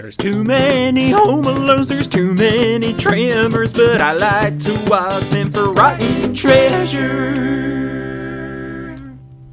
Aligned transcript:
There's 0.00 0.16
too 0.16 0.42
many 0.42 1.10
home 1.10 1.44
alones, 1.44 1.88
there's 1.88 2.08
too 2.08 2.32
many 2.32 2.94
tremors, 2.94 3.74
but 3.74 4.00
I 4.00 4.12
like 4.14 4.58
to 4.60 4.72
watch 4.88 5.24
them 5.24 5.52
for 5.52 5.74
rotten 5.74 6.34
treasure. 6.34 7.34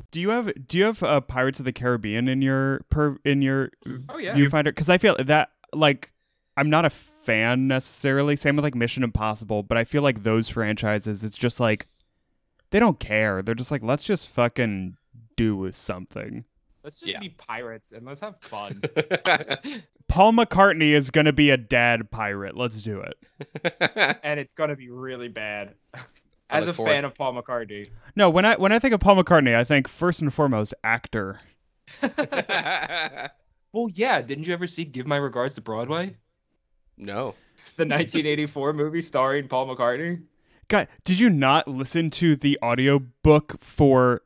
Do 0.10 0.22
you 0.22 0.30
have 0.30 0.50
do 0.68 0.78
you 0.78 0.86
have 0.86 1.04
uh, 1.04 1.20
Pirates 1.20 1.60
of 1.60 1.66
the 1.66 1.74
Caribbean 1.74 2.30
in 2.30 2.42
your 2.42 2.80
per 2.90 3.18
in 3.26 3.42
your 3.42 3.72
Oh 4.08 4.18
yeah. 4.20 4.34
viewfinder? 4.36 4.66
Because 4.66 4.88
I 4.88 4.98
feel 4.98 5.18
that 5.20 5.50
like 5.74 6.14
I'm 6.56 6.70
not 6.70 6.86
a 6.86 6.90
fan 6.90 7.68
necessarily. 7.68 8.38
Same 8.38 8.56
with 8.56 8.64
like 8.64 8.74
Mission 8.74 9.04
Impossible, 9.04 9.64
but 9.64 9.78
I 9.78 9.84
feel 9.84 10.02
like 10.02 10.24
those 10.24 10.48
franchises, 10.48 11.26
it's 11.26 11.38
just 11.38 11.60
like 11.60 11.88
they 12.72 12.80
don't 12.80 13.02
care. 13.02 13.42
They're 13.42 13.54
just 13.54 13.70
like 13.70 13.84
let's 13.84 14.06
just 14.06 14.30
fucking 14.30 14.96
do 15.36 15.70
something. 15.74 16.46
Let's 16.88 17.02
just 17.02 17.12
Yeah. 17.12 17.20
be 17.20 17.28
pirates 17.28 17.92
and 17.92 18.06
let's 18.06 18.22
have 18.22 18.36
fun. 18.40 18.82
Paul 20.08 20.32
McCartney 20.32 20.92
is 20.94 21.12
gonna 21.12 21.34
be 21.34 21.50
a 21.50 21.58
dad 21.58 22.10
pirate. 22.12 22.56
Let's 22.56 22.82
do 22.82 23.02
it. 23.02 24.20
and 24.24 24.40
it's 24.40 24.54
gonna 24.54 24.78
be 24.78 24.90
really 24.90 25.28
bad. 25.28 25.74
As 26.50 26.66
a 26.68 26.72
forward- 26.72 26.92
fan 26.92 27.04
of 27.04 27.14
Paul 27.14 27.34
McCartney. 27.34 27.90
No, 28.16 28.30
when 28.30 28.46
I 28.46 28.56
when 28.56 28.72
I 28.72 28.80
think 28.80 28.94
of 28.94 29.02
Paul 29.02 29.22
McCartney, 29.22 29.54
I 29.54 29.66
think 29.66 29.90
first 29.90 30.22
and 30.22 30.34
foremost 30.34 30.74
actor. 30.82 31.42
Well, 33.74 33.90
yeah. 33.94 34.22
Didn't 34.22 34.48
you 34.48 34.54
ever 34.54 34.66
see 34.66 34.86
Give 34.86 35.06
My 35.06 35.18
Regards 35.18 35.56
to 35.56 35.62
Broadway? 35.62 36.16
no. 36.98 37.36
The 37.76 37.84
1984 37.84 38.72
movie 38.74 39.02
starring 39.02 39.50
Paul 39.50 39.68
McCartney. 39.76 40.24
God, 40.70 40.88
did 41.04 41.20
you 41.20 41.30
not 41.30 41.68
listen 41.68 42.10
to 42.12 42.36
the 42.38 42.58
audiobook 42.64 43.62
for 43.62 44.22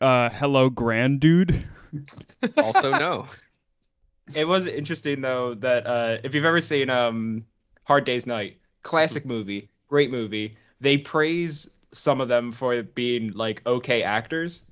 uh 0.00 0.30
Hello 0.30 0.70
Grand 0.70 1.20
Dude? 1.20 1.62
Also 2.56 2.90
no. 2.92 3.26
It 4.34 4.48
was 4.48 4.66
interesting 4.66 5.20
though 5.20 5.54
that 5.54 5.86
uh, 5.86 6.18
if 6.24 6.34
you've 6.34 6.44
ever 6.44 6.60
seen 6.60 6.90
um, 6.90 7.46
Hard 7.84 8.04
Day's 8.04 8.26
Night, 8.26 8.58
classic 8.82 9.24
movie, 9.24 9.70
great 9.86 10.10
movie. 10.10 10.56
They 10.80 10.98
praise 10.98 11.70
some 11.92 12.20
of 12.20 12.26
them 12.26 12.50
for 12.50 12.82
being 12.82 13.32
like 13.34 13.62
okay 13.64 14.02
actors, 14.02 14.62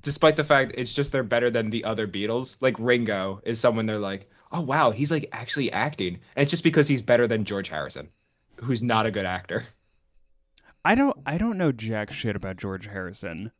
despite 0.00 0.36
the 0.36 0.44
fact 0.44 0.72
it's 0.76 0.94
just 0.94 1.12
they're 1.12 1.22
better 1.22 1.50
than 1.50 1.68
the 1.68 1.84
other 1.84 2.08
Beatles. 2.08 2.56
Like 2.60 2.76
Ringo 2.78 3.42
is 3.44 3.60
someone 3.60 3.84
they're 3.84 3.98
like, 3.98 4.30
oh 4.50 4.62
wow, 4.62 4.90
he's 4.90 5.10
like 5.10 5.28
actually 5.32 5.70
acting, 5.72 6.18
and 6.34 6.42
it's 6.42 6.50
just 6.50 6.64
because 6.64 6.88
he's 6.88 7.02
better 7.02 7.26
than 7.26 7.44
George 7.44 7.68
Harrison, 7.68 8.08
who's 8.56 8.82
not 8.82 9.04
a 9.04 9.10
good 9.10 9.26
actor. 9.26 9.64
I 10.84 10.94
don't 10.94 11.16
I 11.26 11.36
don't 11.36 11.58
know 11.58 11.72
jack 11.72 12.12
shit 12.12 12.36
about 12.36 12.56
George 12.56 12.86
Harrison 12.86 13.52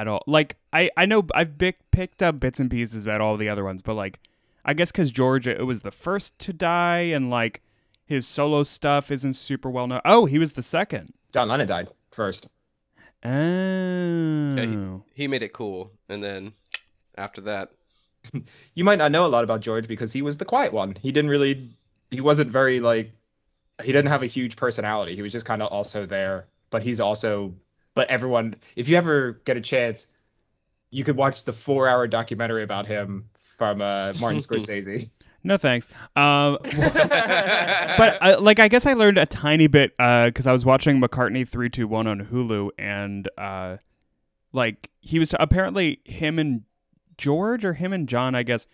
at 0.00 0.08
all. 0.08 0.22
Like 0.26 0.56
I 0.72 0.90
I 0.96 1.06
know 1.06 1.26
I've 1.34 1.58
bic- 1.58 1.90
picked 1.90 2.22
up 2.22 2.40
bits 2.40 2.60
and 2.60 2.70
pieces 2.70 3.04
about 3.04 3.20
all 3.20 3.36
the 3.36 3.48
other 3.48 3.64
ones, 3.64 3.82
but 3.82 3.94
like 3.94 4.20
I 4.64 4.74
guess 4.74 4.92
cuz 4.92 5.10
George 5.12 5.46
it 5.46 5.66
was 5.66 5.82
the 5.82 5.90
first 5.90 6.38
to 6.40 6.52
die 6.52 7.00
and 7.00 7.30
like 7.30 7.62
his 8.06 8.26
solo 8.26 8.62
stuff 8.62 9.10
isn't 9.10 9.34
super 9.34 9.70
well 9.70 9.86
known. 9.86 10.00
Oh, 10.04 10.26
he 10.26 10.38
was 10.38 10.52
the 10.52 10.62
second. 10.62 11.14
John 11.32 11.48
Lennon 11.48 11.66
died 11.66 11.88
first. 12.10 12.48
Oh. 13.24 14.54
Yeah, 14.56 14.66
he, 14.66 15.22
he 15.22 15.28
made 15.28 15.42
it 15.42 15.52
cool, 15.52 15.90
and 16.08 16.22
then 16.22 16.52
after 17.16 17.40
that, 17.42 17.70
you 18.74 18.84
might 18.84 18.98
not 18.98 19.12
know 19.12 19.24
a 19.24 19.28
lot 19.28 19.44
about 19.44 19.60
George 19.60 19.88
because 19.88 20.12
he 20.12 20.20
was 20.22 20.36
the 20.36 20.44
quiet 20.44 20.72
one. 20.72 20.96
He 21.00 21.10
didn't 21.10 21.30
really, 21.30 21.70
he 22.10 22.20
wasn't 22.20 22.50
very 22.50 22.80
like, 22.80 23.12
he 23.82 23.92
didn't 23.92 24.08
have 24.10 24.22
a 24.22 24.26
huge 24.26 24.56
personality. 24.56 25.16
He 25.16 25.22
was 25.22 25.32
just 25.32 25.46
kind 25.46 25.62
of 25.62 25.68
also 25.72 26.04
there, 26.06 26.46
but 26.70 26.82
he's 26.82 27.00
also, 27.00 27.54
but 27.94 28.08
everyone, 28.08 28.54
if 28.76 28.88
you 28.88 28.96
ever 28.96 29.40
get 29.44 29.56
a 29.56 29.60
chance, 29.60 30.06
you 30.90 31.04
could 31.04 31.16
watch 31.16 31.44
the 31.44 31.52
four-hour 31.52 32.06
documentary 32.06 32.62
about 32.62 32.86
him 32.86 33.28
from 33.56 33.80
uh, 33.80 34.12
Martin 34.20 34.38
Scorsese. 34.40 35.08
No 35.42 35.58
thanks. 35.58 35.88
Um, 36.16 36.58
but 36.62 38.18
uh, 38.22 38.36
like 38.40 38.58
I 38.58 38.68
guess 38.68 38.86
I 38.86 38.94
learned 38.94 39.18
a 39.18 39.26
tiny 39.26 39.66
bit 39.66 39.94
because 39.96 40.46
I 40.46 40.52
was 40.52 40.64
watching 40.64 41.00
McCartney 41.00 41.46
three 41.46 41.68
two 41.68 41.86
one 41.86 42.06
on 42.06 42.26
Hulu, 42.26 42.70
and 42.78 43.28
uh, 43.36 43.76
like 44.52 44.90
he 45.00 45.18
was 45.18 45.34
apparently 45.38 46.00
him 46.04 46.38
and 46.38 46.62
George 47.18 47.64
or 47.64 47.74
him 47.74 47.92
and 47.92 48.08
John, 48.08 48.34
I 48.34 48.42
guess. 48.42 48.66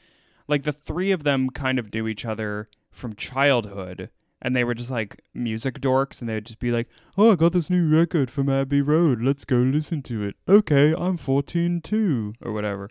Like 0.46 0.62
the 0.62 0.72
three 0.72 1.10
of 1.12 1.24
them 1.24 1.50
kind 1.50 1.78
of 1.78 1.92
knew 1.92 2.08
each 2.08 2.24
other 2.24 2.68
from 2.90 3.14
childhood, 3.14 4.10
and 4.42 4.54
they 4.56 4.64
were 4.64 4.74
just 4.74 4.90
like 4.90 5.20
music 5.34 5.80
dorks, 5.80 6.20
and 6.20 6.28
they'd 6.28 6.46
just 6.46 6.58
be 6.58 6.70
like, 6.70 6.88
"Oh, 7.18 7.32
I 7.32 7.34
got 7.36 7.52
this 7.52 7.70
new 7.70 7.88
record 7.94 8.30
from 8.30 8.48
Abbey 8.48 8.82
Road. 8.82 9.20
Let's 9.22 9.44
go 9.44 9.56
listen 9.56 10.02
to 10.02 10.22
it." 10.24 10.36
Okay, 10.48 10.94
I'm 10.96 11.16
fourteen 11.16 11.80
too, 11.80 12.34
or 12.42 12.52
whatever. 12.52 12.88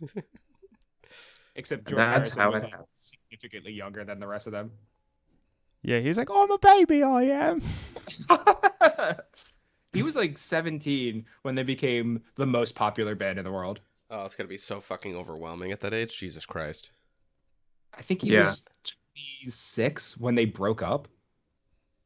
Except 1.56 1.80
And 1.80 1.88
George 1.88 1.98
that's 1.98 2.34
Harrison 2.34 2.38
how 2.40 2.52
was 2.52 2.62
it 2.62 2.64
like, 2.66 2.74
significantly 2.94 3.72
younger 3.72 4.04
than 4.04 4.20
the 4.20 4.26
rest 4.26 4.46
of 4.46 4.52
them. 4.52 4.70
Yeah, 5.82 5.98
he's 5.98 6.16
like, 6.18 6.28
"Oh, 6.30 6.44
I'm 6.44 6.50
a 6.50 6.58
baby. 6.58 7.02
I 7.02 7.22
am." 7.22 7.60
he 9.92 10.02
was 10.02 10.16
like 10.16 10.38
17 10.38 11.24
when 11.42 11.54
they 11.54 11.62
became 11.62 12.22
the 12.36 12.46
most 12.46 12.74
popular 12.74 13.14
band 13.14 13.38
in 13.38 13.44
the 13.44 13.50
world. 13.52 13.80
oh, 14.10 14.24
it's 14.24 14.34
gonna 14.36 14.48
be 14.48 14.56
so 14.56 14.80
fucking 14.80 15.16
overwhelming 15.16 15.72
at 15.72 15.80
that 15.80 15.92
age. 15.94 16.16
Jesus 16.16 16.46
Christ. 16.46 16.90
I 17.96 18.02
think 18.02 18.22
he 18.22 18.32
Yeah. 18.32 18.40
was 18.40 18.62
26 19.42 20.16
when 20.18 20.34
they 20.34 20.44
broke 20.44 20.82
up. 20.82 21.08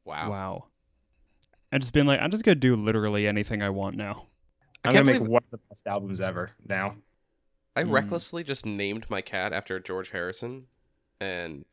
Wow. 0.05 0.31
Wow. 0.31 0.65
And 1.73 1.83
just 1.83 1.93
being 1.93 2.07
like, 2.07 2.21
I'm 2.21 2.31
just 2.31 2.45
gonna 2.45 2.55
do 2.57 2.77
literally 2.77 3.27
anything 3.27 3.63
I 3.63 3.71
want 3.71 3.97
now. 3.97 4.27
I 4.85 4.89
I'm 4.89 4.93
can't 4.93 4.95
gonna 4.95 5.05
make 5.05 5.15
believe- 5.19 5.31
one 5.31 5.43
of 5.45 5.51
the 5.51 5.61
best 5.69 5.87
albums 5.87 6.21
ever 6.21 6.51
now. 6.69 6.97
I 7.77 7.83
Mm. 7.83 7.91
recklessly 7.91 8.45
just 8.45 8.65
named 8.65 9.07
my 9.11 9.21
cat 9.21 9.53
after 9.53 9.81
George 9.81 10.11
Harrison, 10.11 10.67
and 11.21 11.65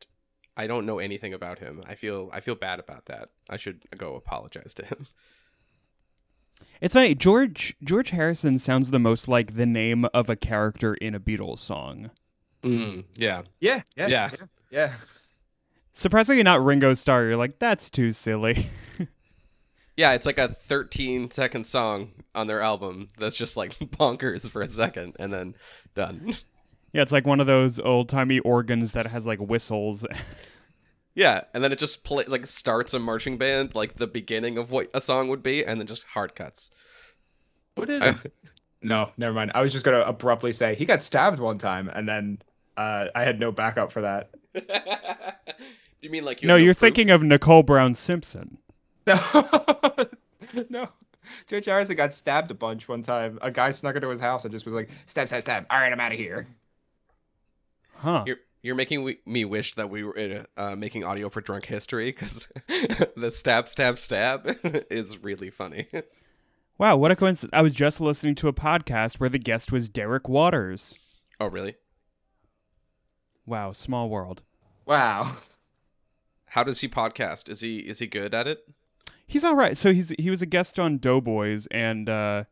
I 0.56 0.66
don't 0.66 0.84
know 0.86 0.98
anything 0.98 1.32
about 1.32 1.60
him. 1.60 1.82
I 1.86 1.94
feel 1.94 2.28
I 2.32 2.40
feel 2.40 2.54
bad 2.56 2.80
about 2.80 3.06
that. 3.06 3.30
I 3.48 3.56
should 3.56 3.82
go 3.96 4.16
apologize 4.16 4.74
to 4.74 4.84
him. 4.84 5.06
It's 6.80 6.94
funny, 6.94 7.14
George 7.14 7.76
George 7.82 8.10
Harrison 8.10 8.58
sounds 8.58 8.90
the 8.90 8.98
most 8.98 9.28
like 9.28 9.54
the 9.54 9.66
name 9.66 10.04
of 10.12 10.28
a 10.28 10.36
character 10.36 10.94
in 10.94 11.14
a 11.14 11.20
Beatles 11.20 11.58
song. 11.58 12.10
Mm, 12.62 13.04
yeah. 13.16 13.42
Yeah, 13.60 13.82
yeah, 13.96 14.06
Yeah. 14.10 14.30
yeah. 14.32 14.46
yeah. 14.70 14.92
Surprisingly 15.92 16.42
not 16.42 16.64
Ringo 16.64 16.94
Starr, 16.94 17.24
you're 17.24 17.36
like, 17.36 17.58
that's 17.58 17.90
too 17.90 18.12
silly. 18.12 18.66
Yeah, 19.94 20.12
it's 20.14 20.24
like 20.24 20.38
a 20.38 20.48
13 20.48 21.30
second 21.30 21.66
song 21.66 22.12
on 22.34 22.46
their 22.46 22.62
album 22.62 23.08
that's 23.18 23.36
just 23.36 23.56
like 23.58 23.72
bonkers 23.78 24.48
for 24.48 24.62
a 24.62 24.66
second 24.66 25.16
and 25.18 25.30
then 25.32 25.54
done. 25.94 26.32
yeah, 26.92 27.02
it's 27.02 27.12
like 27.12 27.26
one 27.26 27.40
of 27.40 27.46
those 27.46 27.78
old 27.78 28.08
timey 28.08 28.38
organs 28.40 28.92
that 28.92 29.06
has 29.08 29.26
like 29.26 29.38
whistles. 29.38 30.06
Yeah, 31.14 31.42
and 31.52 31.62
then 31.62 31.72
it 31.72 31.78
just 31.78 32.04
play 32.04 32.24
like 32.26 32.46
starts 32.46 32.94
a 32.94 32.98
marching 32.98 33.36
band 33.36 33.74
like 33.74 33.96
the 33.96 34.06
beginning 34.06 34.56
of 34.56 34.70
what 34.70 34.88
a 34.94 35.00
song 35.02 35.28
would 35.28 35.42
be 35.42 35.62
and 35.62 35.78
then 35.78 35.86
just 35.86 36.04
hard 36.04 36.34
cuts. 36.34 36.70
What 37.74 37.88
did? 37.88 38.16
no, 38.80 39.10
never 39.18 39.34
mind. 39.34 39.52
I 39.54 39.60
was 39.60 39.72
just 39.72 39.84
gonna 39.84 40.00
abruptly 40.00 40.54
say 40.54 40.74
he 40.74 40.86
got 40.86 41.02
stabbed 41.02 41.38
one 41.38 41.58
time, 41.58 41.90
and 41.90 42.08
then 42.08 42.38
uh, 42.78 43.08
I 43.14 43.24
had 43.24 43.38
no 43.38 43.52
backup 43.52 43.92
for 43.92 44.00
that. 44.00 44.30
You 46.02 46.10
mean 46.10 46.24
like 46.24 46.42
you 46.42 46.48
no, 46.48 46.54
have 46.54 46.62
you're 46.64 46.74
proof? 46.74 46.78
thinking 46.78 47.10
of 47.10 47.22
Nicole 47.22 47.62
Brown 47.62 47.94
Simpson. 47.94 48.58
No, 49.06 49.18
no. 50.68 50.88
George 51.48 51.64
Harrison 51.64 51.96
got 51.96 52.12
stabbed 52.14 52.50
a 52.50 52.54
bunch 52.54 52.88
one 52.88 53.02
time. 53.02 53.38
A 53.42 53.50
guy 53.50 53.70
snuck 53.70 53.96
into 53.96 54.08
his 54.08 54.20
house 54.20 54.44
and 54.44 54.52
just 54.52 54.64
was 54.66 54.74
like, 54.74 54.90
"Stab, 55.06 55.26
stab, 55.28 55.42
stab." 55.42 55.66
All 55.70 55.78
right, 55.78 55.92
I'm 55.92 55.98
out 55.98 56.12
of 56.12 56.18
here. 56.18 56.46
Huh. 57.96 58.24
You're 58.26 58.36
you're 58.62 58.74
making 58.76 59.02
we, 59.02 59.18
me 59.26 59.44
wish 59.44 59.74
that 59.74 59.90
we 59.90 60.04
were 60.04 60.46
uh, 60.56 60.76
making 60.76 61.04
audio 61.04 61.28
for 61.28 61.40
Drunk 61.40 61.64
History 61.64 62.06
because 62.12 62.46
the 63.16 63.30
stab 63.32 63.68
stab 63.68 63.98
stab 63.98 64.56
is 64.90 65.18
really 65.18 65.50
funny. 65.50 65.86
Wow, 66.78 66.96
what 66.96 67.10
a 67.10 67.16
coincidence. 67.16 67.50
I 67.52 67.62
was 67.62 67.74
just 67.74 68.00
listening 68.00 68.34
to 68.36 68.48
a 68.48 68.52
podcast 68.52 69.18
where 69.20 69.28
the 69.28 69.38
guest 69.38 69.72
was 69.72 69.88
Derek 69.88 70.28
Waters. 70.28 70.96
oh 71.40 71.46
really? 71.46 71.74
Wow, 73.46 73.72
small 73.72 74.08
world. 74.08 74.42
Wow. 74.86 75.36
How 76.52 76.62
does 76.62 76.80
he 76.82 76.88
podcast? 76.88 77.48
Is 77.48 77.60
he 77.60 77.78
is 77.78 77.98
he 77.98 78.06
good 78.06 78.34
at 78.34 78.46
it? 78.46 78.68
He's 79.26 79.42
all 79.42 79.56
right. 79.56 79.74
So 79.74 79.94
he's 79.94 80.12
he 80.18 80.28
was 80.28 80.42
a 80.42 80.46
guest 80.46 80.78
on 80.78 80.98
Doughboys 80.98 81.66
and 81.70 82.10
uh 82.10 82.44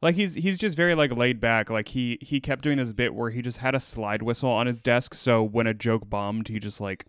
like 0.00 0.14
he's 0.14 0.36
he's 0.36 0.56
just 0.56 0.76
very 0.76 0.94
like 0.94 1.16
laid 1.16 1.40
back. 1.40 1.68
Like 1.68 1.88
he 1.88 2.16
he 2.20 2.38
kept 2.38 2.62
doing 2.62 2.76
this 2.78 2.92
bit 2.92 3.12
where 3.12 3.30
he 3.30 3.42
just 3.42 3.58
had 3.58 3.74
a 3.74 3.80
slide 3.80 4.22
whistle 4.22 4.50
on 4.50 4.68
his 4.68 4.82
desk 4.82 5.14
so 5.14 5.42
when 5.42 5.66
a 5.66 5.74
joke 5.74 6.08
bombed, 6.08 6.46
he 6.46 6.60
just 6.60 6.80
like 6.80 7.06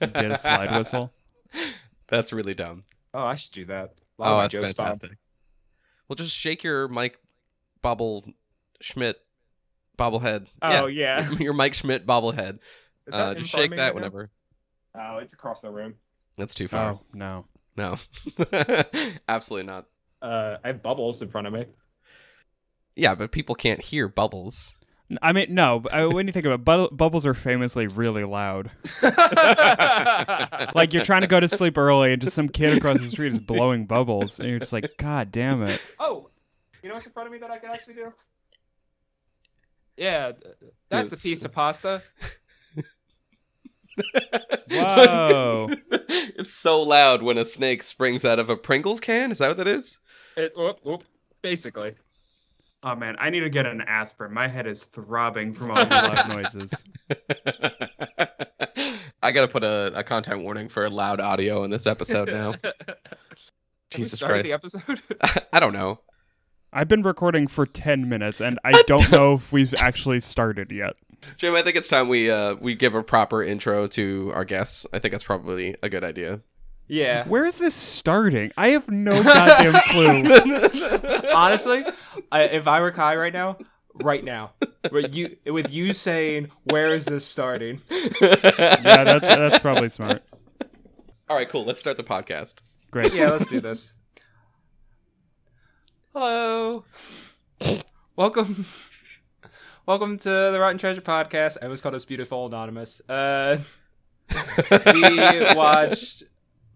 did 0.00 0.32
a 0.32 0.36
slide 0.36 0.76
whistle. 0.76 1.14
That's 2.08 2.30
really 2.30 2.54
dumb. 2.54 2.84
Oh, 3.14 3.24
I 3.24 3.36
should 3.36 3.52
do 3.52 3.64
that. 3.66 3.94
A 4.18 4.30
lot 4.30 4.54
of 4.54 4.60
my 4.60 4.72
bombed. 4.74 5.16
Well, 6.08 6.16
just 6.16 6.36
shake 6.36 6.62
your 6.62 6.88
Mike 6.88 7.18
Bobble 7.80 8.22
Schmidt 8.82 9.16
bobblehead. 9.98 10.48
Oh 10.60 10.88
yeah. 10.88 11.26
Your, 11.30 11.40
your 11.40 11.52
Mike 11.54 11.72
Schmidt 11.72 12.06
bobblehead. 12.06 12.58
Uh, 13.10 13.32
just 13.32 13.48
shake 13.48 13.70
that 13.70 13.78
right 13.78 13.88
now? 13.88 13.94
whenever. 13.94 14.30
Oh, 14.98 15.18
it's 15.18 15.34
across 15.34 15.60
the 15.60 15.70
room. 15.70 15.94
That's 16.36 16.54
too 16.54 16.68
far. 16.68 16.92
Oh, 16.92 17.00
no. 17.12 17.44
No. 17.76 17.96
Absolutely 19.28 19.66
not. 19.66 19.86
Uh, 20.20 20.56
I 20.64 20.68
have 20.68 20.82
bubbles 20.82 21.22
in 21.22 21.28
front 21.28 21.46
of 21.46 21.52
me. 21.52 21.66
Yeah, 22.96 23.14
but 23.14 23.30
people 23.30 23.54
can't 23.54 23.80
hear 23.82 24.08
bubbles. 24.08 24.74
I 25.22 25.32
mean, 25.32 25.54
no. 25.54 25.84
uh, 25.90 26.08
When 26.08 26.26
you 26.26 26.32
think 26.32 26.44
about 26.44 26.60
it, 26.60 26.64
bu- 26.90 26.94
bubbles 26.96 27.24
are 27.24 27.34
famously 27.34 27.86
really 27.86 28.24
loud. 28.24 28.70
Like 30.74 30.92
you're 30.92 31.04
trying 31.04 31.22
to 31.22 31.26
go 31.28 31.40
to 31.40 31.48
sleep 31.48 31.78
early, 31.78 32.12
and 32.12 32.20
just 32.20 32.34
some 32.34 32.48
kid 32.48 32.76
across 32.76 32.98
the 33.00 33.08
street 33.08 33.32
is 33.32 33.40
blowing 33.40 33.86
bubbles, 33.86 34.38
and 34.40 34.48
you're 34.48 34.58
just 34.58 34.72
like, 34.72 34.96
God 34.98 35.30
damn 35.32 35.62
it! 35.62 35.80
oh, 35.98 36.28
you 36.82 36.88
know 36.88 36.94
what's 36.96 37.06
in 37.06 37.12
front 37.12 37.26
of 37.26 37.32
me 37.32 37.38
that 37.38 37.50
I 37.50 37.58
can 37.58 37.70
actually 37.70 37.94
do? 37.94 38.12
Yeah, 39.96 40.32
that's 40.90 41.12
Yes. 41.12 41.20
a 41.20 41.22
piece 41.22 41.44
of 41.44 41.52
pasta. 41.52 42.02
Whoa! 44.70 45.70
it's 45.90 46.54
so 46.54 46.82
loud 46.82 47.22
when 47.22 47.38
a 47.38 47.44
snake 47.44 47.82
springs 47.82 48.24
out 48.24 48.38
of 48.38 48.50
a 48.50 48.56
Pringles 48.56 49.00
can. 49.00 49.32
Is 49.32 49.38
that 49.38 49.48
what 49.48 49.56
that 49.56 49.68
is? 49.68 49.98
It, 50.36 50.52
whoop, 50.56 50.78
whoop, 50.82 51.04
basically. 51.42 51.94
Oh 52.82 52.94
man, 52.94 53.16
I 53.18 53.30
need 53.30 53.40
to 53.40 53.50
get 53.50 53.66
an 53.66 53.80
aspirin. 53.80 54.32
My 54.32 54.46
head 54.46 54.66
is 54.66 54.84
throbbing 54.84 55.52
from 55.52 55.72
all 55.72 55.78
All 55.78 55.84
the 55.84 55.88
the 55.88 55.94
loud 55.94 56.28
loud 56.28 56.42
noises. 56.42 56.84
I 59.22 59.32
gotta 59.32 59.48
put 59.48 59.64
a, 59.64 59.92
a 59.96 60.04
content 60.04 60.42
warning 60.42 60.68
for 60.68 60.88
loud 60.88 61.20
audio 61.20 61.64
in 61.64 61.70
this 61.70 61.86
episode 61.86 62.28
now. 62.28 62.54
Jesus 63.90 64.22
Christ. 64.22 64.44
the 64.44 64.52
episode? 64.52 65.02
I 65.52 65.58
don't 65.58 65.72
know. 65.72 66.00
I've 66.72 66.88
been 66.88 67.02
recording 67.02 67.48
for 67.48 67.66
ten 67.66 68.08
minutes, 68.08 68.40
and 68.40 68.60
I 68.62 68.82
don't 68.86 69.10
know 69.10 69.34
if 69.34 69.52
we've 69.52 69.74
actually 69.74 70.20
started 70.20 70.70
yet. 70.70 70.94
Jim, 71.36 71.54
I 71.54 71.62
think 71.62 71.76
it's 71.76 71.88
time 71.88 72.08
we 72.08 72.30
uh 72.30 72.54
we 72.54 72.74
give 72.74 72.94
a 72.94 73.02
proper 73.02 73.42
intro 73.42 73.86
to 73.88 74.32
our 74.34 74.44
guests. 74.44 74.86
I 74.92 74.98
think 74.98 75.12
that's 75.12 75.24
probably 75.24 75.76
a 75.82 75.88
good 75.88 76.04
idea. 76.04 76.40
Yeah. 76.88 77.26
Where 77.28 77.44
is 77.44 77.58
this 77.58 77.74
starting? 77.74 78.50
I 78.56 78.68
have 78.70 78.88
no 78.90 79.22
goddamn 79.22 79.74
clue. 79.90 81.30
Honestly, 81.32 81.84
I, 82.32 82.44
if 82.44 82.66
I 82.66 82.80
were 82.80 82.90
Kai 82.90 83.16
right 83.16 83.32
now, 83.32 83.58
right 83.94 84.24
now, 84.24 84.52
with 84.90 85.14
you 85.14 85.36
with 85.46 85.70
you 85.70 85.92
saying, 85.92 86.48
"Where 86.64 86.94
is 86.94 87.04
this 87.04 87.26
starting?" 87.26 87.80
Yeah, 88.22 89.04
that's 89.04 89.28
that's 89.28 89.58
probably 89.58 89.90
smart. 89.90 90.22
All 91.28 91.36
right, 91.36 91.48
cool. 91.48 91.64
Let's 91.64 91.78
start 91.78 91.98
the 91.98 92.04
podcast. 92.04 92.62
Great. 92.90 93.12
Yeah, 93.12 93.28
let's 93.28 93.46
do 93.46 93.60
this. 93.60 93.92
Hello. 96.14 96.84
Welcome. 98.16 98.64
Welcome 99.88 100.18
to 100.18 100.28
the 100.28 100.58
Rotten 100.60 100.76
Treasure 100.76 101.00
podcast. 101.00 101.56
I 101.62 101.64
almost 101.64 101.82
called 101.82 101.94
us 101.94 102.04
Beautiful 102.04 102.44
Anonymous. 102.44 103.00
Uh, 103.08 103.56
we 104.92 105.54
watched 105.54 106.24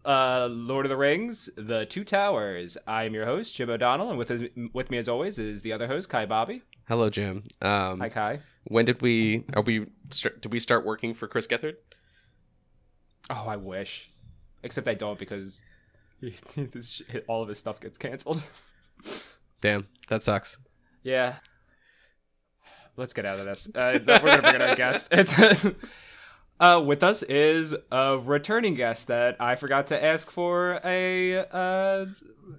uh, 0.03 0.49
Lord 0.51 0.87
of 0.87 0.89
the 0.89 0.97
Rings: 0.97 1.51
The 1.55 1.85
Two 1.85 2.05
Towers. 2.05 2.79
I 2.87 3.05
am 3.05 3.13
your 3.13 3.27
host, 3.27 3.55
Jim 3.55 3.69
O'Donnell, 3.69 4.09
and 4.09 4.19
with 4.19 4.33
with 4.73 4.91
me 4.91 4.97
as 4.97 5.11
always 5.11 5.39
is 5.39 5.61
the 5.61 5.75
other 5.75 5.89
host, 5.89 6.09
Kai 6.09 6.25
Bobby. 6.25 6.63
Hello, 6.89 7.11
Jim. 7.11 7.45
Um, 7.61 8.01
Hi, 8.01 8.09
Kai. 8.09 8.41
when 8.65 8.87
did 8.87 9.03
we 9.03 9.45
are 9.53 9.61
we 9.61 9.89
did 10.09 10.51
we 10.51 10.59
start 10.59 10.87
working 10.87 11.13
for 11.13 11.29
Chris 11.29 11.47
Gethard? 11.47 11.75
Oh, 13.29 13.45
I 13.47 13.57
wish. 13.57 14.11
Except 14.63 14.89
I 14.89 14.95
don't 14.95 15.19
because 15.19 15.63
all 17.29 17.43
of 17.43 17.51
his 17.51 17.59
stuff 17.59 17.79
gets 17.79 17.99
canceled. 17.99 18.43
Damn, 19.61 19.89
that 20.09 20.23
sucks. 20.23 20.57
Yeah. 21.03 21.35
Let's 22.97 23.15
get 23.15 23.25
out 23.25 23.39
of 23.39 23.47
this. 23.47 23.69
Uh, 23.75 23.99
we're 24.07 24.19
gonna 24.19 24.43
bring 24.43 24.55
in 24.57 24.63
our 24.63 24.77
guest. 24.77 25.09
It's 25.13 25.35
uh, 26.61 26.81
with 26.85 27.03
us 27.03 27.23
is 27.25 27.75
a 27.91 28.19
returning 28.19 28.75
guest 28.75 29.09
that 29.09 29.37
I 29.41 29.57
forgot 29.57 29.89
to 29.89 30.05
ask 30.05 30.31
for 30.31 30.81
a 30.85 31.45
uh, 31.51 32.07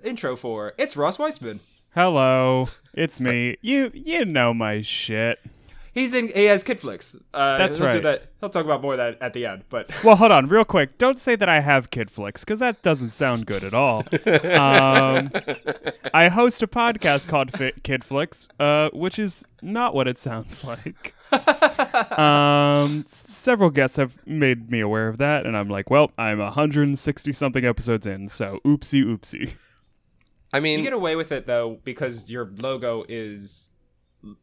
intro 0.04 0.36
for. 0.36 0.74
It's 0.78 0.98
Ross 0.98 1.18
Weitzman. 1.18 1.60
Hello, 1.96 2.66
it's 2.94 3.20
me. 3.22 3.58
You 3.62 3.92
you 3.94 4.26
know 4.26 4.54
my 4.54 4.82
shit. 4.82 5.40
He's 5.94 6.14
in. 6.16 6.30
He 6.30 6.46
has 6.46 6.64
Kid 6.64 6.80
Flicks. 6.80 7.16
Uh, 7.34 7.58
That's 7.60 7.78
he'll 7.78 7.86
Do 7.86 7.94
right. 7.94 8.04
that. 8.04 8.32
He'll 8.40 8.50
talk 8.50 8.66
about 8.66 8.82
more 8.82 8.94
of 8.94 8.98
that 8.98 9.22
at 9.22 9.34
the 9.34 9.46
end. 9.46 9.64
But 9.70 9.92
Well, 10.04 10.16
hold 10.16 10.32
on, 10.32 10.48
real 10.48 10.66
quick. 10.66 10.98
Don't 10.98 11.20
say 11.20 11.36
that 11.36 11.48
I 11.48 11.60
have 11.60 11.92
kid 11.92 12.10
flicks 12.10 12.44
because 12.44 12.58
that 12.60 12.82
doesn't 12.82 13.12
sound 13.12 13.46
good 13.46 13.64
at 13.64 13.74
all. 13.76 14.00
Um, 14.26 15.32
I 16.14 16.30
host 16.30 16.64
a 16.64 16.68
podcast 16.68 17.28
called 17.28 17.52
Fi- 17.52 17.74
Kid 17.84 18.04
Flicks, 18.04 18.48
uh, 18.60 18.90
which 18.92 19.20
is 19.20 19.46
not 19.62 19.94
what 19.94 20.08
it 20.08 20.18
sounds 20.18 20.64
like. 20.64 21.14
um, 22.20 23.04
several 23.08 23.70
guests 23.70 23.98
have 23.98 24.18
made 24.26 24.72
me 24.72 24.80
aware 24.80 25.08
of 25.08 25.18
that, 25.18 25.46
and 25.46 25.56
I'm 25.56 25.70
like, 25.70 25.90
well, 25.90 26.12
I'm 26.18 26.40
160 26.40 27.32
something 27.34 27.66
episodes 27.66 28.08
in, 28.08 28.28
so 28.30 28.60
oopsie 28.66 29.04
oopsie. 29.04 29.54
I 30.52 30.60
mean, 30.60 30.80
you 30.80 30.84
get 30.86 30.94
away 30.94 31.16
with 31.16 31.32
it 31.32 31.48
though 31.48 31.80
because 31.84 32.30
your 32.30 32.52
logo 32.58 33.04
is 33.10 33.70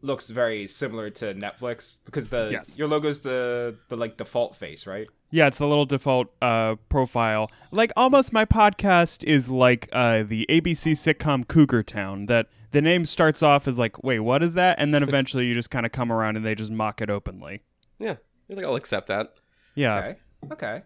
looks 0.03 0.29
very 0.29 0.67
similar 0.67 1.09
to 1.11 1.35
Netflix 1.35 1.99
because 2.05 2.29
the 2.29 2.49
Yes. 2.53 2.77
your 2.79 2.87
logo's 2.88 3.21
the 3.21 3.77
the 3.88 3.97
like 3.97 4.17
default 4.17 4.55
face, 4.56 4.87
right? 4.87 5.06
Yeah, 5.31 5.47
it's 5.47 5.59
the 5.59 5.67
little 5.67 5.87
default 5.87 6.29
uh, 6.43 6.75
profile. 6.88 7.50
Like 7.71 7.93
almost 7.97 8.32
my 8.32 8.44
podcast 8.44 9.25
is 9.25 9.49
like 9.49 9.88
uh, 9.93 10.23
the 10.25 10.47
ABC 10.50 10.93
sitcom 10.93 11.47
Cougar 11.49 11.82
Town. 11.85 12.27
That 12.27 12.49
the 12.73 12.82
name 12.82 13.05
starts 13.05 13.43
off 13.43 13.67
as 13.67 13.79
like, 13.79 14.03
wait, 14.05 14.21
what 14.21 14.43
is 14.43 14.55
that? 14.55 14.79
And 14.79 14.93
then 14.93 15.03
eventually 15.09 15.47
you 15.47 15.55
just 15.55 15.71
kind 15.71 15.87
of 15.87 15.93
come 15.93 16.12
around 16.12 16.37
and 16.37 16.44
they 16.44 16.55
just 16.55 16.71
mock 16.73 17.00
it 17.00 17.09
openly. 17.11 17.62
yeah, 17.99 18.17
I 18.50 18.55
think 18.55 18.65
I'll 18.65 18.76
accept 18.76 19.06
that. 19.09 19.35
Yeah. 19.75 19.97
Okay. 19.99 20.17
Okay. 20.53 20.83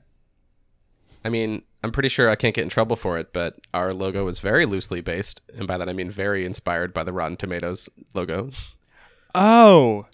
I 1.25 1.31
mean, 1.31 1.63
I'm 1.83 1.91
pretty 1.91 2.11
sure 2.11 2.29
I 2.29 2.37
can't 2.37 2.55
get 2.55 2.63
in 2.65 2.69
trouble 2.69 2.97
for 2.97 3.19
it, 3.19 3.33
but 3.33 3.59
our 3.73 3.95
logo 3.95 4.29
is 4.29 4.41
very 4.41 4.67
loosely 4.67 5.01
based, 5.01 5.41
and 5.57 5.67
by 5.67 5.79
that 5.79 5.89
I 5.89 5.95
mean 5.95 6.11
very 6.11 6.45
inspired 6.45 6.93
by 6.93 7.03
the 7.03 7.13
Rotten 7.15 7.37
Tomatoes 7.37 7.89
logo. 8.15 8.51
Oh, 9.35 10.07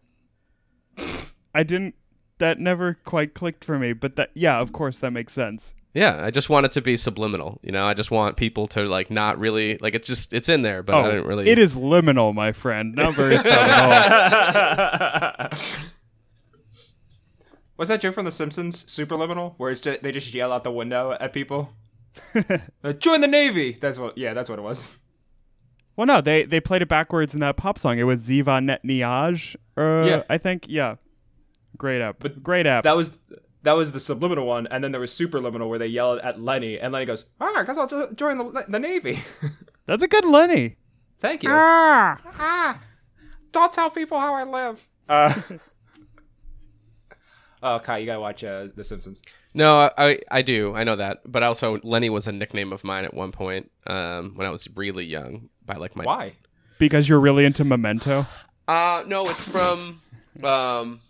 I 1.54 1.62
didn't. 1.62 1.94
That 2.38 2.58
never 2.58 2.94
quite 3.04 3.34
clicked 3.34 3.64
for 3.64 3.78
me. 3.78 3.92
But 3.92 4.16
that, 4.16 4.30
yeah, 4.34 4.58
of 4.60 4.72
course, 4.72 4.96
that 4.98 5.10
makes 5.10 5.32
sense. 5.34 5.74
Yeah, 5.92 6.24
I 6.24 6.30
just 6.30 6.48
want 6.48 6.64
it 6.66 6.72
to 6.72 6.80
be 6.80 6.96
subliminal. 6.96 7.58
You 7.62 7.72
know, 7.72 7.84
I 7.84 7.94
just 7.94 8.10
want 8.12 8.36
people 8.36 8.66
to 8.68 8.84
like 8.86 9.10
not 9.10 9.38
really 9.38 9.76
like 9.78 9.94
it's 9.94 10.06
just 10.08 10.32
it's 10.32 10.48
in 10.48 10.62
there, 10.62 10.82
but 10.82 10.94
Oh, 10.94 11.00
I 11.04 11.10
didn't 11.10 11.26
really. 11.26 11.48
it 11.50 11.58
is 11.58 11.74
liminal, 11.76 12.32
my 12.32 12.52
friend. 12.52 12.94
Not 12.94 13.14
very 13.14 13.36
subtle. 13.40 13.58
Was 17.76 17.88
that 17.88 18.00
joke 18.02 18.14
from 18.14 18.24
The 18.26 18.30
Simpsons, 18.32 18.84
Superliminal, 18.84 19.54
where 19.56 19.70
it's 19.72 19.80
just, 19.80 20.02
they 20.02 20.12
just 20.12 20.32
yell 20.34 20.52
out 20.52 20.64
the 20.64 20.70
window 20.72 21.16
at 21.18 21.32
people? 21.32 21.70
Uh, 22.84 22.92
Join 22.92 23.20
the 23.20 23.28
Navy. 23.28 23.72
That's 23.72 23.96
what. 23.98 24.16
Yeah, 24.18 24.32
that's 24.34 24.48
what 24.48 24.58
it 24.58 24.62
was. 24.62 24.98
Well, 25.96 26.06
no, 26.06 26.20
they 26.20 26.44
they 26.44 26.60
played 26.60 26.82
it 26.82 26.88
backwards 26.88 27.34
in 27.34 27.40
that 27.40 27.56
pop 27.56 27.78
song. 27.78 27.98
It 27.98 28.04
was 28.04 28.26
Ziva 28.28 28.62
Net 28.62 28.82
Niage. 28.84 29.56
Uh, 29.76 30.04
Yeah. 30.06 30.22
I 30.30 30.38
think. 30.38 30.66
Yeah. 30.68 30.96
Great 31.76 32.00
app. 32.02 32.16
But 32.18 32.42
great 32.42 32.66
app. 32.66 32.84
That 32.84 32.96
was 32.96 33.12
that 33.62 33.72
was 33.72 33.92
the 33.92 34.00
subliminal 34.00 34.46
one, 34.46 34.66
and 34.68 34.82
then 34.82 34.92
there 34.92 35.00
was 35.00 35.12
Superliminal 35.12 35.68
where 35.68 35.78
they 35.78 35.86
yell 35.86 36.18
at 36.20 36.40
Lenny, 36.40 36.78
and 36.78 36.92
Lenny 36.92 37.06
goes, 37.06 37.24
"Ah, 37.40 37.52
I 37.56 37.64
guess 37.64 37.76
I'll 37.76 37.86
jo- 37.86 38.10
join 38.14 38.38
the, 38.38 38.64
the 38.68 38.78
Navy." 38.78 39.18
That's 39.86 40.02
a 40.02 40.08
good 40.08 40.24
Lenny. 40.24 40.76
Thank 41.18 41.42
you. 41.42 41.50
Ah. 41.52 42.18
Ah, 42.38 42.80
don't 43.52 43.72
tell 43.72 43.90
people 43.90 44.18
how 44.18 44.34
I 44.34 44.44
live. 44.44 44.86
Uh, 45.08 45.34
oh, 47.62 47.78
Kai, 47.80 47.98
you 47.98 48.06
gotta 48.06 48.20
watch 48.20 48.42
uh, 48.44 48.68
The 48.74 48.84
Simpsons. 48.84 49.22
No, 49.54 49.90
I 49.98 50.18
I 50.30 50.42
do 50.42 50.74
I 50.74 50.84
know 50.84 50.96
that, 50.96 51.18
but 51.26 51.42
also 51.42 51.78
Lenny 51.82 52.10
was 52.10 52.26
a 52.26 52.32
nickname 52.32 52.72
of 52.72 52.84
mine 52.84 53.04
at 53.04 53.14
one 53.14 53.32
point 53.32 53.70
um, 53.86 54.32
when 54.36 54.46
I 54.46 54.50
was 54.50 54.68
really 54.76 55.04
young 55.04 55.48
by 55.64 55.76
like 55.76 55.96
my 55.96 56.04
Why? 56.04 56.34
Because 56.78 57.08
you're 57.08 57.20
really 57.20 57.44
into 57.44 57.64
Memento. 57.64 58.26
Uh 58.68 59.02
no, 59.06 59.28
it's 59.28 59.42
from 59.42 60.00
um 60.44 61.00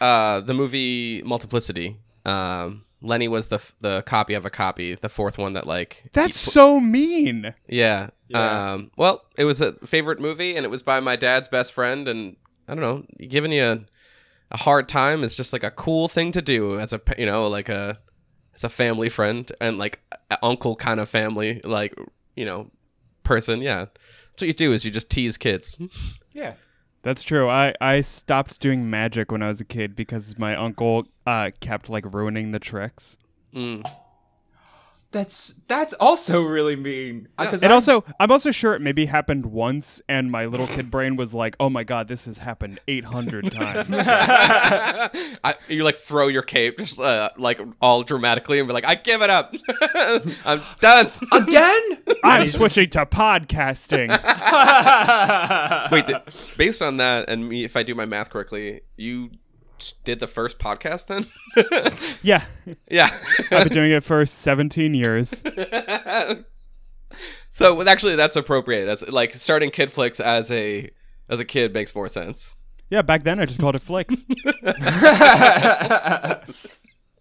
uh 0.00 0.40
the 0.40 0.54
movie 0.54 1.22
Multiplicity. 1.24 1.96
Um 2.24 2.84
Lenny 3.00 3.28
was 3.28 3.46
the 3.48 3.56
f- 3.56 3.74
the 3.80 4.02
copy 4.02 4.34
of 4.34 4.44
a 4.44 4.50
copy, 4.50 4.94
the 4.96 5.08
fourth 5.08 5.38
one 5.38 5.52
that 5.52 5.66
like 5.66 6.04
That's 6.12 6.44
he- 6.44 6.50
so 6.50 6.80
mean. 6.80 7.54
yeah. 7.68 8.08
Yeah. 8.28 8.72
Um 8.72 8.90
well, 8.96 9.22
it 9.36 9.44
was 9.44 9.60
a 9.60 9.72
favorite 9.86 10.20
movie 10.20 10.56
and 10.56 10.64
it 10.64 10.68
was 10.68 10.82
by 10.82 11.00
my 11.00 11.14
dad's 11.16 11.48
best 11.48 11.72
friend 11.72 12.08
and 12.08 12.36
I 12.66 12.74
don't 12.74 12.82
know, 12.82 13.04
giving 13.28 13.52
you 13.52 13.62
a, 13.64 13.80
a 14.50 14.56
hard 14.56 14.88
time 14.88 15.22
is 15.24 15.36
just 15.36 15.52
like 15.52 15.62
a 15.62 15.70
cool 15.70 16.08
thing 16.08 16.32
to 16.32 16.42
do 16.42 16.78
as 16.78 16.92
a 16.92 17.00
you 17.16 17.26
know, 17.26 17.48
like 17.48 17.68
a 17.68 17.98
as 18.54 18.64
a 18.64 18.68
family 18.68 19.08
friend 19.08 19.50
and 19.60 19.78
like 19.78 20.00
uncle 20.42 20.76
kind 20.76 21.00
of 21.00 21.08
family 21.08 21.60
like, 21.64 21.94
you 22.34 22.44
know, 22.44 22.70
person, 23.22 23.60
yeah. 23.60 23.86
That's 24.30 24.42
what 24.42 24.46
you 24.46 24.52
do 24.52 24.72
is 24.72 24.84
you 24.84 24.90
just 24.90 25.10
tease 25.10 25.36
kids. 25.36 25.78
Yeah. 26.32 26.52
That's 27.02 27.24
true. 27.24 27.48
I, 27.48 27.74
I 27.80 28.00
stopped 28.00 28.60
doing 28.60 28.88
magic 28.88 29.32
when 29.32 29.42
I 29.42 29.48
was 29.48 29.60
a 29.60 29.64
kid 29.64 29.96
because 29.96 30.38
my 30.38 30.54
uncle 30.54 31.08
uh, 31.26 31.50
kept 31.58 31.88
like 31.88 32.12
ruining 32.14 32.52
the 32.52 32.60
tricks. 32.60 33.16
Mm. 33.52 33.84
That's 35.10 35.54
that's 35.68 35.94
also 35.94 36.42
really 36.42 36.76
mean. 36.76 37.28
'cause 37.38 37.62
And 37.62 37.72
I- 37.72 37.74
also, 37.74 38.04
I'm 38.20 38.30
also 38.30 38.50
sure 38.50 38.74
it 38.74 38.82
maybe 38.82 39.06
happened 39.06 39.46
once, 39.46 40.02
and 40.06 40.30
my 40.30 40.44
little 40.44 40.66
kid 40.66 40.90
brain 40.90 41.16
was 41.16 41.32
like, 41.32 41.56
"Oh 41.58 41.70
my 41.70 41.82
god, 41.82 42.08
this 42.08 42.26
has 42.26 42.36
happened 42.38 42.78
800 42.86 43.50
times." 43.52 43.88
I, 43.90 45.54
you 45.68 45.82
like 45.82 45.96
throw 45.96 46.28
your 46.28 46.42
cape 46.42 46.76
just 46.76 47.00
uh, 47.00 47.30
like 47.38 47.58
all 47.80 48.02
dramatically 48.02 48.58
and 48.58 48.68
be 48.68 48.74
like, 48.74 48.86
I 48.86 48.96
give 48.96 49.22
it 49.22 49.30
up. 49.30 49.54
I'm 50.44 50.60
done. 50.80 51.10
again. 51.32 51.82
I'm 52.22 52.46
switching 52.48 52.90
to 52.90 53.06
podcasting. 53.06 54.08
Wait, 55.90 56.06
th- 56.06 56.56
based 56.58 56.82
on 56.82 56.98
that, 56.98 57.30
and 57.30 57.48
me, 57.48 57.64
if 57.64 57.76
I 57.76 57.82
do 57.82 57.94
my 57.94 58.04
math 58.04 58.28
correctly, 58.30 58.82
you 58.96 59.30
s- 59.30 59.47
did 60.04 60.20
the 60.20 60.26
first 60.26 60.58
podcast 60.58 61.06
then? 61.06 61.26
Yeah, 62.22 62.44
yeah. 62.90 63.16
I've 63.50 63.64
been 63.64 63.72
doing 63.72 63.92
it 63.92 64.02
for 64.02 64.26
17 64.26 64.94
years. 64.94 65.30
so 67.50 67.86
actually, 67.86 68.16
that's 68.16 68.36
appropriate. 68.36 68.86
That's 68.86 69.08
like 69.08 69.34
starting 69.34 69.70
Kid 69.70 69.92
Flicks 69.92 70.20
as 70.20 70.50
a 70.50 70.90
as 71.28 71.40
a 71.40 71.44
kid 71.44 71.74
makes 71.74 71.94
more 71.94 72.08
sense. 72.08 72.56
Yeah, 72.90 73.02
back 73.02 73.22
then 73.22 73.38
I 73.38 73.44
just 73.44 73.60
called 73.60 73.76
it 73.76 73.82
Flicks. 73.82 74.24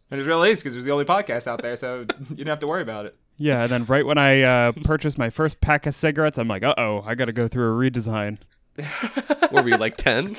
And 0.10 0.22
it's 0.22 0.28
really 0.28 0.52
is 0.52 0.62
because 0.62 0.74
it 0.74 0.78
was 0.78 0.86
the 0.86 0.92
only 0.92 1.04
podcast 1.04 1.48
out 1.48 1.62
there, 1.62 1.76
so 1.76 2.00
you 2.00 2.36
didn't 2.38 2.48
have 2.48 2.62
to 2.62 2.68
worry 2.68 2.82
about 2.82 3.06
it. 3.06 3.18
Yeah, 3.36 3.64
and 3.64 3.72
then 3.72 3.84
right 3.86 4.06
when 4.06 4.18
I 4.18 4.42
uh, 4.42 4.72
purchased 4.84 5.18
my 5.18 5.30
first 5.30 5.60
pack 5.60 5.86
of 5.86 5.94
cigarettes, 5.94 6.38
I'm 6.38 6.48
like, 6.48 6.64
"Uh 6.64 6.74
oh, 6.78 7.04
I 7.06 7.14
got 7.14 7.26
to 7.26 7.34
go 7.34 7.50
through 7.50 7.74
a 7.74 7.92
redesign." 7.92 8.38
Were 9.52 9.64
we 9.64 9.76
like 9.76 9.98
ten? 9.98 10.38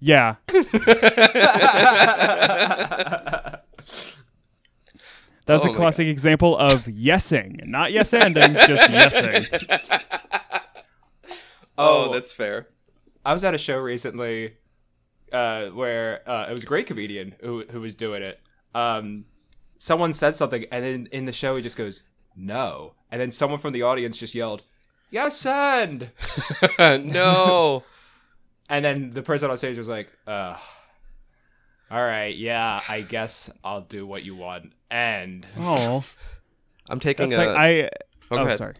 Yeah, 0.00 0.36
that's 0.46 0.62
Oh 5.48 5.62
a 5.62 5.66
my 5.68 5.74
classic 5.74 6.06
example 6.06 6.56
of 6.56 6.84
yesing, 6.84 7.66
not 7.66 7.92
yes 7.92 8.12
ending, 8.14 8.54
just 8.66 8.90
yesing. 8.90 9.46
Oh, 11.76 12.12
that's 12.12 12.32
fair. 12.32 12.68
I 13.24 13.32
was 13.32 13.42
at 13.44 13.54
a 13.54 13.58
show 13.58 13.78
recently 13.78 14.54
uh, 15.32 15.66
where 15.66 16.28
uh, 16.28 16.46
it 16.48 16.52
was 16.52 16.62
a 16.62 16.66
great 16.66 16.86
comedian 16.86 17.34
who 17.40 17.64
who 17.70 17.80
was 17.80 17.94
doing 17.94 18.22
it. 18.22 18.40
Um, 18.74 19.24
someone 19.78 20.12
said 20.12 20.36
something, 20.36 20.66
and 20.70 20.84
then 20.84 21.08
in 21.12 21.24
the 21.26 21.32
show 21.32 21.56
he 21.56 21.62
just 21.62 21.76
goes 21.76 22.02
no, 22.36 22.94
and 23.10 23.20
then 23.20 23.30
someone 23.30 23.58
from 23.58 23.72
the 23.72 23.82
audience 23.82 24.16
just 24.18 24.34
yelled 24.34 24.62
yes 25.10 25.44
and, 25.46 26.10
no. 26.78 27.82
And 28.68 28.84
then 28.84 29.10
the 29.10 29.22
person 29.22 29.50
on 29.50 29.56
stage 29.56 29.78
was 29.78 29.88
like, 29.88 30.08
uh, 30.26 30.56
all 31.90 32.02
right, 32.04 32.36
yeah, 32.36 32.80
I 32.88 33.00
guess 33.00 33.50
I'll 33.64 33.80
do 33.80 34.06
what 34.06 34.22
you 34.24 34.34
want, 34.36 34.72
and 34.90 35.46
Oh, 35.58 36.04
I'm 36.90 37.00
taking 37.00 37.30
that's 37.30 37.42
a. 37.42 37.46
like 37.46 37.56
I. 37.58 37.82
Oh, 37.84 37.88
Oh, 38.30 38.36
go 38.36 38.42
ahead. 38.42 38.58
sorry. 38.58 38.74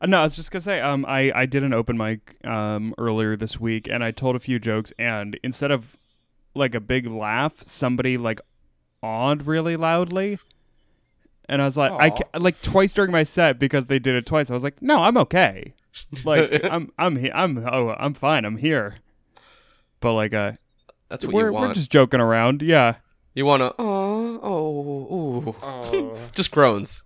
Uh, 0.00 0.06
no, 0.06 0.20
I 0.20 0.22
was 0.22 0.36
just 0.36 0.50
gonna 0.50 0.62
say. 0.62 0.80
Um, 0.80 1.04
I 1.06 1.30
I 1.34 1.44
did 1.46 1.62
an 1.64 1.74
open 1.74 1.96
mic 1.98 2.36
um 2.46 2.94
earlier 2.98 3.36
this 3.36 3.60
week, 3.60 3.88
and 3.90 4.02
I 4.02 4.10
told 4.10 4.36
a 4.36 4.38
few 4.38 4.58
jokes, 4.58 4.92
and 4.98 5.38
instead 5.42 5.70
of 5.70 5.96
like 6.54 6.74
a 6.74 6.80
big 6.80 7.06
laugh, 7.06 7.62
somebody 7.66 8.16
like 8.16 8.40
awed 9.02 9.46
really 9.46 9.76
loudly. 9.76 10.38
And 11.48 11.60
I 11.62 11.66
was 11.66 11.76
like, 11.76 11.92
I 11.92 12.10
ca- 12.10 12.38
like 12.40 12.60
twice 12.62 12.92
during 12.94 13.12
my 13.12 13.22
set 13.22 13.58
because 13.58 13.86
they 13.86 13.98
did 13.98 14.16
it 14.16 14.26
twice. 14.26 14.50
I 14.50 14.54
was 14.54 14.64
like, 14.64 14.80
no, 14.82 15.02
I'm 15.02 15.16
okay. 15.18 15.74
Like 16.24 16.64
I'm 16.70 16.90
I'm 16.98 17.16
he- 17.16 17.30
I'm 17.32 17.58
oh 17.58 17.94
I'm 17.98 18.14
fine. 18.14 18.44
I'm 18.46 18.56
here. 18.56 18.96
But 20.00 20.12
like 20.14 20.34
uh, 20.34 20.52
That's 21.08 21.24
what 21.24 21.34
we're 21.34 21.46
you 21.48 21.52
want. 21.52 21.68
we're 21.68 21.74
just 21.74 21.90
joking 21.90 22.20
around. 22.20 22.62
Yeah. 22.62 22.96
You 23.34 23.44
want 23.44 23.60
to? 23.60 23.74
Oh, 23.78 24.40
oh, 24.42 25.14
ooh. 25.14 25.56
oh, 25.62 26.18
just 26.34 26.50
groans. 26.50 27.04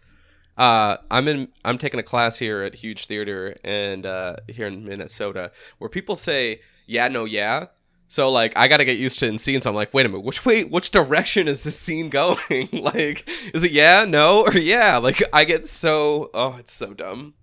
Uh, 0.56 0.98
I'm 1.10 1.26
in. 1.26 1.48
I'm 1.64 1.78
taking 1.78 1.98
a 1.98 2.04
class 2.04 2.38
here 2.38 2.62
at 2.62 2.74
Huge 2.74 3.06
Theater 3.06 3.56
and 3.64 4.06
uh, 4.06 4.36
here 4.46 4.66
in 4.66 4.84
Minnesota 4.84 5.50
where 5.78 5.88
people 5.88 6.16
say 6.16 6.60
yeah, 6.90 7.06
no, 7.06 7.24
yeah. 7.24 7.66
So 8.08 8.30
like 8.30 8.56
I 8.56 8.66
got 8.66 8.78
to 8.78 8.84
get 8.84 8.98
used 8.98 9.20
to 9.20 9.26
in 9.26 9.38
scenes. 9.38 9.64
I'm 9.64 9.76
like, 9.76 9.94
wait 9.94 10.04
a 10.04 10.08
minute, 10.08 10.24
which 10.24 10.44
way, 10.44 10.64
which 10.64 10.90
direction 10.90 11.46
is 11.46 11.62
this 11.62 11.78
scene 11.78 12.08
going? 12.08 12.68
like, 12.72 13.28
is 13.54 13.62
it 13.62 13.70
yeah, 13.70 14.04
no, 14.04 14.42
or 14.44 14.58
yeah? 14.58 14.96
Like 14.96 15.22
I 15.32 15.44
get 15.44 15.68
so 15.68 16.30
oh, 16.34 16.56
it's 16.58 16.72
so 16.72 16.92
dumb. 16.92 17.34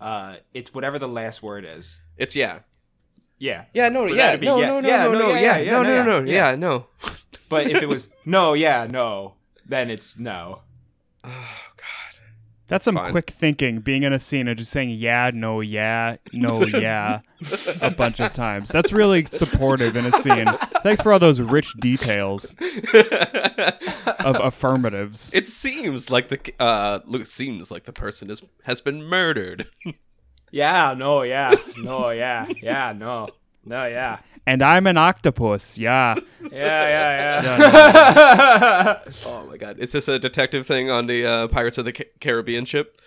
uh, 0.00 0.36
it's 0.54 0.72
whatever 0.72 0.98
the 0.98 1.08
last 1.08 1.42
word 1.42 1.66
is. 1.68 1.98
It's 2.16 2.34
yeah. 2.34 2.60
Yeah, 3.38 3.64
Yeah, 3.74 3.88
no, 3.90 4.06
yeah, 4.06 4.36
be 4.36 4.46
no, 4.46 4.58
yeah. 4.58 4.66
no, 4.66 4.80
no, 4.80 4.88
Yeah, 4.88 5.04
no, 5.04 5.12
no, 5.12 5.18
no, 5.18 5.28
yeah, 5.28 5.40
yeah, 5.40 5.58
yeah, 5.58 5.70
no, 5.70 5.82
yeah, 5.82 5.88
no, 5.88 6.02
no, 6.04 6.20
no, 6.20 6.30
yeah. 6.30 6.50
yeah, 6.50 6.56
no. 6.56 6.86
but 7.48 7.70
if 7.70 7.82
it 7.82 7.88
was 7.88 8.08
no, 8.24 8.54
yeah, 8.54 8.86
no, 8.90 9.34
then 9.64 9.90
it's 9.90 10.18
no. 10.18 10.62
Oh 11.24 11.28
God. 11.76 11.86
That's 12.68 12.84
some 12.84 12.96
Fine. 12.96 13.12
quick 13.12 13.30
thinking, 13.30 13.78
being 13.78 14.02
in 14.02 14.12
a 14.12 14.18
scene 14.18 14.48
and 14.48 14.58
just 14.58 14.72
saying 14.72 14.90
yeah, 14.90 15.30
no, 15.32 15.60
yeah, 15.60 16.16
no, 16.32 16.64
yeah, 16.66 17.20
a 17.80 17.90
bunch 17.92 18.18
of 18.18 18.32
times. 18.32 18.70
That's 18.70 18.92
really 18.92 19.24
supportive 19.26 19.96
in 19.96 20.04
a 20.06 20.12
scene. 20.20 20.46
Thanks 20.82 21.00
for 21.00 21.12
all 21.12 21.20
those 21.20 21.40
rich 21.40 21.74
details 21.74 22.54
of 22.58 24.36
affirmatives. 24.40 25.32
It 25.32 25.46
seems 25.46 26.10
like 26.10 26.26
the 26.28 26.40
uh, 26.58 27.00
look 27.04 27.26
seems 27.26 27.70
like 27.70 27.84
the 27.84 27.92
person 27.92 28.30
is 28.30 28.42
has 28.64 28.80
been 28.80 29.04
murdered. 29.04 29.68
Yeah, 30.56 30.94
no, 30.96 31.22
yeah, 31.22 31.52
no, 31.82 32.08
yeah, 32.10 32.46
yeah, 32.62 32.92
no, 32.96 33.28
no, 33.64 33.84
yeah, 33.86 34.20
And 34.46 34.62
I'm 34.62 34.86
an 34.86 34.96
octopus, 34.96 35.76
yeah. 35.78 36.14
yeah, 36.40 36.48
yeah, 36.96 37.42
Yeah, 37.42 37.58
yeah. 37.58 39.12
Oh 39.26 39.44
my 39.50 39.56
god! 39.58 39.78
Is 39.78 39.92
this 39.92 40.08
a 40.08 40.18
detective 40.18 40.66
thing 40.66 40.88
on 40.90 41.06
the 41.08 41.26
uh, 41.26 41.48
Pirates 41.48 41.76
of 41.78 41.84
the 41.84 41.92
Ca- 41.92 42.10
Caribbean 42.20 42.64
ship? 42.64 43.00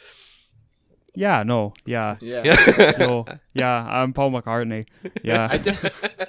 Yeah, 1.15 1.41
no, 1.43 1.73
yeah. 1.85 2.17
yeah. 2.21 2.41
Yeah. 2.45 2.91
No, 2.99 3.25
yeah, 3.53 3.83
I'm 3.89 4.13
Paul 4.13 4.29
McCartney. 4.31 4.85
Yeah. 5.23 5.47
I 5.51 5.55
Yeah. 5.55 5.63
did, 5.63 5.77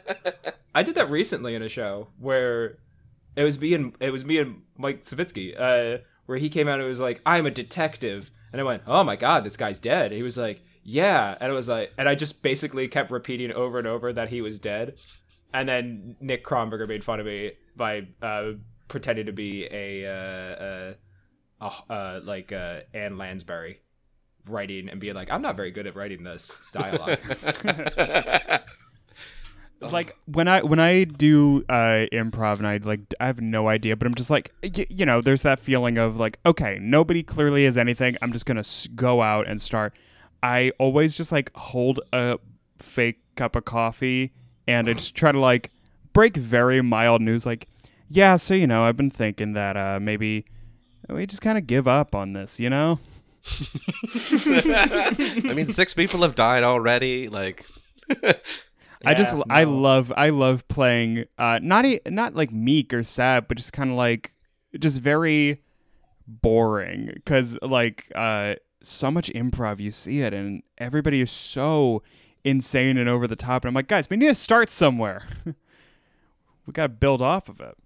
I 0.75 0.83
did 0.83 0.95
that 0.95 1.11
recently 1.11 1.55
in 1.55 1.63
a 1.63 1.69
show 1.69 2.09
where 2.19 2.79
it 3.37 3.45
was 3.45 3.61
me 3.61 3.75
and 3.75 3.93
it 4.01 4.11
was 4.11 4.25
me 4.25 4.39
and 4.39 4.63
Mike 4.79 5.05
Savitsky, 5.05 5.55
uh, 5.59 5.99
where 6.27 6.39
he 6.39 6.49
came 6.49 6.67
out 6.67 6.81
and 6.81 6.89
was 6.89 6.99
like, 7.01 7.21
"I'm 7.27 7.45
a 7.45 7.51
detective," 7.51 8.31
and 8.53 8.61
I 8.61 8.65
went, 8.65 8.83
"Oh 8.87 9.05
my 9.05 9.17
god, 9.17 9.45
this 9.45 9.57
guy's 9.59 9.81
dead." 9.81 10.13
He 10.13 10.23
was 10.23 10.37
like, 10.39 10.63
"Yeah," 10.91 11.37
and 11.41 11.53
it 11.53 11.55
was 11.55 11.69
like, 11.69 11.93
and 11.99 12.09
I 12.09 12.15
just 12.15 12.43
basically 12.43 12.89
kept 12.89 13.11
repeating 13.11 13.53
over 13.53 13.79
and 13.79 13.87
over 13.87 14.13
that 14.13 14.29
he 14.29 14.41
was 14.41 14.59
dead, 14.61 14.99
and 15.55 15.69
then 15.69 16.17
Nick 16.21 16.45
Kronberger 16.45 16.89
made 16.89 17.05
fun 17.05 17.21
of 17.21 17.27
me 17.27 17.53
by 17.77 18.09
uh, 18.23 18.53
pretending 18.89 19.27
to 19.27 19.33
be 19.33 19.67
a, 19.71 20.07
uh, 20.07 20.65
uh, 20.65 20.95
uh, 21.61 21.93
uh, 21.93 22.21
like 22.25 22.53
uh, 22.53 22.81
Anne 22.93 23.17
Lansbury 23.19 23.81
writing 24.49 24.89
and 24.89 25.01
being 25.01 25.15
like, 25.15 25.31
"I'm 25.31 25.43
not 25.43 25.57
very 25.57 25.71
good 25.71 25.87
at 25.87 25.95
writing 25.95 26.25
this 26.25 26.61
dialogue." 26.73 27.19
like 29.81 30.15
when 30.27 30.47
I 30.47 30.61
when 30.63 30.79
I 30.79 31.05
do 31.05 31.65
uh 31.69 32.05
improv 32.13 32.59
and 32.59 32.67
I 32.67 32.79
like 32.83 33.01
I 33.19 33.27
have 33.27 33.41
no 33.41 33.69
idea, 33.69 33.97
but 33.97 34.07
I'm 34.07 34.15
just 34.15 34.31
like 34.31 34.53
y- 34.63 34.87
you 34.91 35.07
know, 35.07 35.21
there's 35.21 35.43
that 35.43 35.59
feeling 35.59 35.99
of 35.99 36.17
like 36.17 36.39
okay, 36.45 36.79
nobody 36.81 37.23
clearly 37.23 37.65
has 37.65 37.79
anything. 37.79 38.17
I'm 38.21 38.33
just 38.33 38.45
gonna 38.47 38.61
s- 38.61 38.89
go 38.95 39.23
out 39.23 39.49
and 39.49 39.61
start. 39.61 39.95
I 40.43 40.73
always 40.79 41.15
just 41.15 41.33
like 41.33 41.55
hold 41.57 42.01
a 42.13 42.39
fake 42.79 43.21
cup 43.37 43.57
of 43.57 43.65
coffee 43.65 44.33
and 44.67 44.89
I 44.89 44.95
just 44.95 45.15
try 45.15 45.33
to 45.33 45.39
like 45.41 45.71
break 46.13 46.37
very 46.37 46.83
mild 46.83 47.21
news, 47.23 47.47
like 47.47 47.69
yeah, 48.09 48.37
so 48.37 48.55
you 48.55 48.67
know, 48.67 48.85
I've 48.85 48.97
been 48.97 49.11
thinking 49.11 49.53
that 49.55 49.77
uh 49.77 49.99
maybe 50.01 50.45
we 51.09 51.27
just 51.27 51.43
kind 51.43 51.59
of 51.59 51.67
give 51.67 51.87
up 51.89 52.15
on 52.15 52.33
this, 52.33 52.59
you 52.61 52.71
know? 52.71 52.99
I 55.45 55.53
mean, 55.55 55.69
six 55.69 55.95
people 55.95 56.23
have 56.23 56.35
died 56.35 56.63
already. 56.63 57.29
Like, 57.29 57.65
I 59.05 59.15
just 59.15 59.35
Yeah, 59.35 59.43
I 59.49 59.65
love 59.65 60.13
I 60.17 60.31
love 60.31 60.67
playing 60.69 61.25
uh 61.39 61.59
not 61.63 61.85
e- 61.87 62.01
not 62.07 62.35
like 62.35 62.53
meek 62.53 62.93
or 62.93 63.03
sad 63.03 63.49
but 63.49 63.57
just 63.57 63.73
kind 63.73 63.91
of 63.91 63.97
like 63.97 64.35
just 64.79 65.01
very 65.01 65.63
boring 66.27 67.15
cuz 67.25 67.59
like 67.63 68.13
uh 68.15 68.55
so 68.83 69.11
much 69.11 69.31
improv 69.31 69.79
you 69.79 69.93
see 69.93 70.23
it 70.23 70.33
and 70.33 70.63
everybody 70.79 71.21
is 71.21 71.31
so 71.31 72.03
insane 72.45 72.97
and 72.97 73.09
over 73.09 73.27
the 73.27 73.37
top 73.37 73.65
and 73.65 73.69
I'm 73.69 73.75
like 73.75 73.89
guys 73.89 74.09
we 74.09 74.17
need 74.17 74.29
to 74.29 74.35
start 74.35 74.71
somewhere. 74.71 75.25
we 75.45 76.73
got 76.73 76.85
to 76.85 76.89
build 76.89 77.21
off 77.23 77.49
of 77.49 77.61
it. 77.61 77.77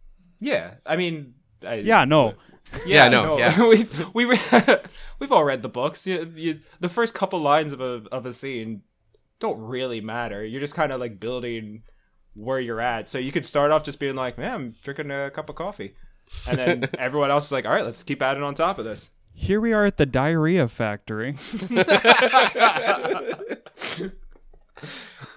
Yeah, 0.40 0.74
I 0.84 0.96
mean, 0.96 1.34
I, 1.66 1.76
Yeah, 1.76 2.04
no. 2.04 2.34
Yeah, 2.86 3.08
no, 3.08 3.38
yeah. 3.38 3.60
we 3.68 3.86
we 4.14 4.24
re- 4.24 4.78
we've 5.20 5.30
all 5.30 5.44
read 5.44 5.62
the 5.62 5.68
books. 5.68 6.06
You, 6.06 6.32
you, 6.34 6.60
the 6.80 6.88
first 6.88 7.14
couple 7.14 7.38
lines 7.38 7.72
of 7.72 7.80
a 7.80 8.02
of 8.10 8.26
a 8.26 8.32
scene 8.32 8.82
don't 9.38 9.60
really 9.60 10.00
matter. 10.00 10.44
You're 10.44 10.62
just 10.62 10.74
kind 10.74 10.90
of 10.90 10.98
like 10.98 11.20
building 11.20 11.82
where 12.34 12.58
you're 12.58 12.80
at. 12.80 13.08
So 13.08 13.18
you 13.18 13.30
could 13.30 13.44
start 13.44 13.70
off 13.70 13.84
just 13.84 14.00
being 14.00 14.16
like, 14.16 14.38
"Man, 14.38 14.54
I'm 14.54 14.74
drinking 14.82 15.10
a 15.10 15.30
cup 15.30 15.48
of 15.48 15.56
coffee," 15.56 15.94
and 16.48 16.58
then 16.58 16.88
everyone 16.98 17.30
else 17.30 17.46
is 17.46 17.52
like, 17.52 17.64
"All 17.64 17.72
right, 17.72 17.84
let's 17.84 18.02
keep 18.02 18.22
adding 18.22 18.42
on 18.42 18.54
top 18.54 18.78
of 18.78 18.84
this." 18.84 19.10
Here 19.34 19.60
we 19.60 19.72
are 19.72 19.84
at 19.84 19.96
the 19.96 20.06
diarrhea 20.06 20.68
factory. 20.68 21.36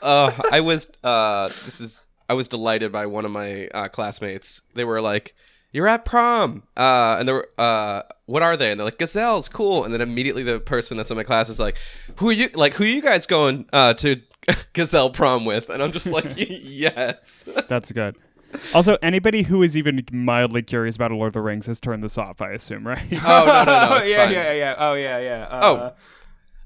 uh, 0.02 0.32
I 0.52 0.62
was 0.62 0.92
uh, 1.04 1.48
this 1.48 1.82
is 1.82 2.06
I 2.30 2.34
was 2.34 2.48
delighted 2.48 2.92
by 2.92 3.08
one 3.08 3.26
of 3.26 3.32
my 3.32 3.68
uh, 3.68 3.88
classmates. 3.88 4.62
They 4.76 4.86
were 4.86 5.02
like, 5.02 5.34
you're 5.72 5.88
at 5.88 6.06
prom. 6.06 6.64
Uh, 6.76 7.18
and 7.20 7.28
they're, 7.28 7.46
uh, 7.58 8.04
what 8.26 8.44
are 8.44 8.58
they? 8.58 8.72
And 8.72 8.80
they're 8.80 8.86
like, 8.86 8.98
gazelles, 8.98 9.50
cool. 9.50 9.84
And 9.84 9.94
then 9.94 10.02
immediately 10.02 10.44
the 10.44 10.60
person 10.60 10.98
that's 10.98 11.12
in 11.12 11.18
my 11.18 11.24
class 11.24 11.50
is 11.50 11.60
like, 11.60 11.78
who 12.18 12.30
are 12.30 12.34
you, 12.34 12.50
like, 12.54 12.74
who 12.74 12.84
are 12.84 12.88
you 12.88 13.02
guys 13.02 13.26
going, 13.26 13.68
uh, 13.74 13.94
to 13.96 14.22
gazelle 14.74 15.10
prom 15.10 15.46
with? 15.46 15.70
And 15.70 15.82
I'm 15.82 15.92
just 15.92 16.08
like, 16.08 16.34
yes. 16.36 17.46
That's 17.68 17.92
good. 17.92 18.18
Also, 18.74 18.98
anybody 19.02 19.44
who 19.44 19.62
is 19.64 19.76
even 19.78 20.04
mildly 20.12 20.62
curious 20.64 20.96
about 20.96 21.12
Lord 21.12 21.28
of 21.28 21.34
the 21.34 21.42
Rings 21.42 21.68
has 21.68 21.80
turned 21.80 22.04
this 22.04 22.18
off, 22.18 22.42
I 22.42 22.52
assume, 22.52 22.88
right? 22.88 23.04
oh, 23.12 23.44
no, 23.46 23.64
no, 23.64 23.90
no. 23.90 23.96
It's 23.98 24.10
yeah, 24.12 24.26
fine. 24.26 24.34
yeah, 24.34 24.52
yeah. 24.54 24.76
Oh, 24.78 24.94
yeah, 24.94 25.20
yeah. 25.20 25.44
Uh, 25.50 25.60
Oh, 25.64 25.78
Ross, 25.78 25.94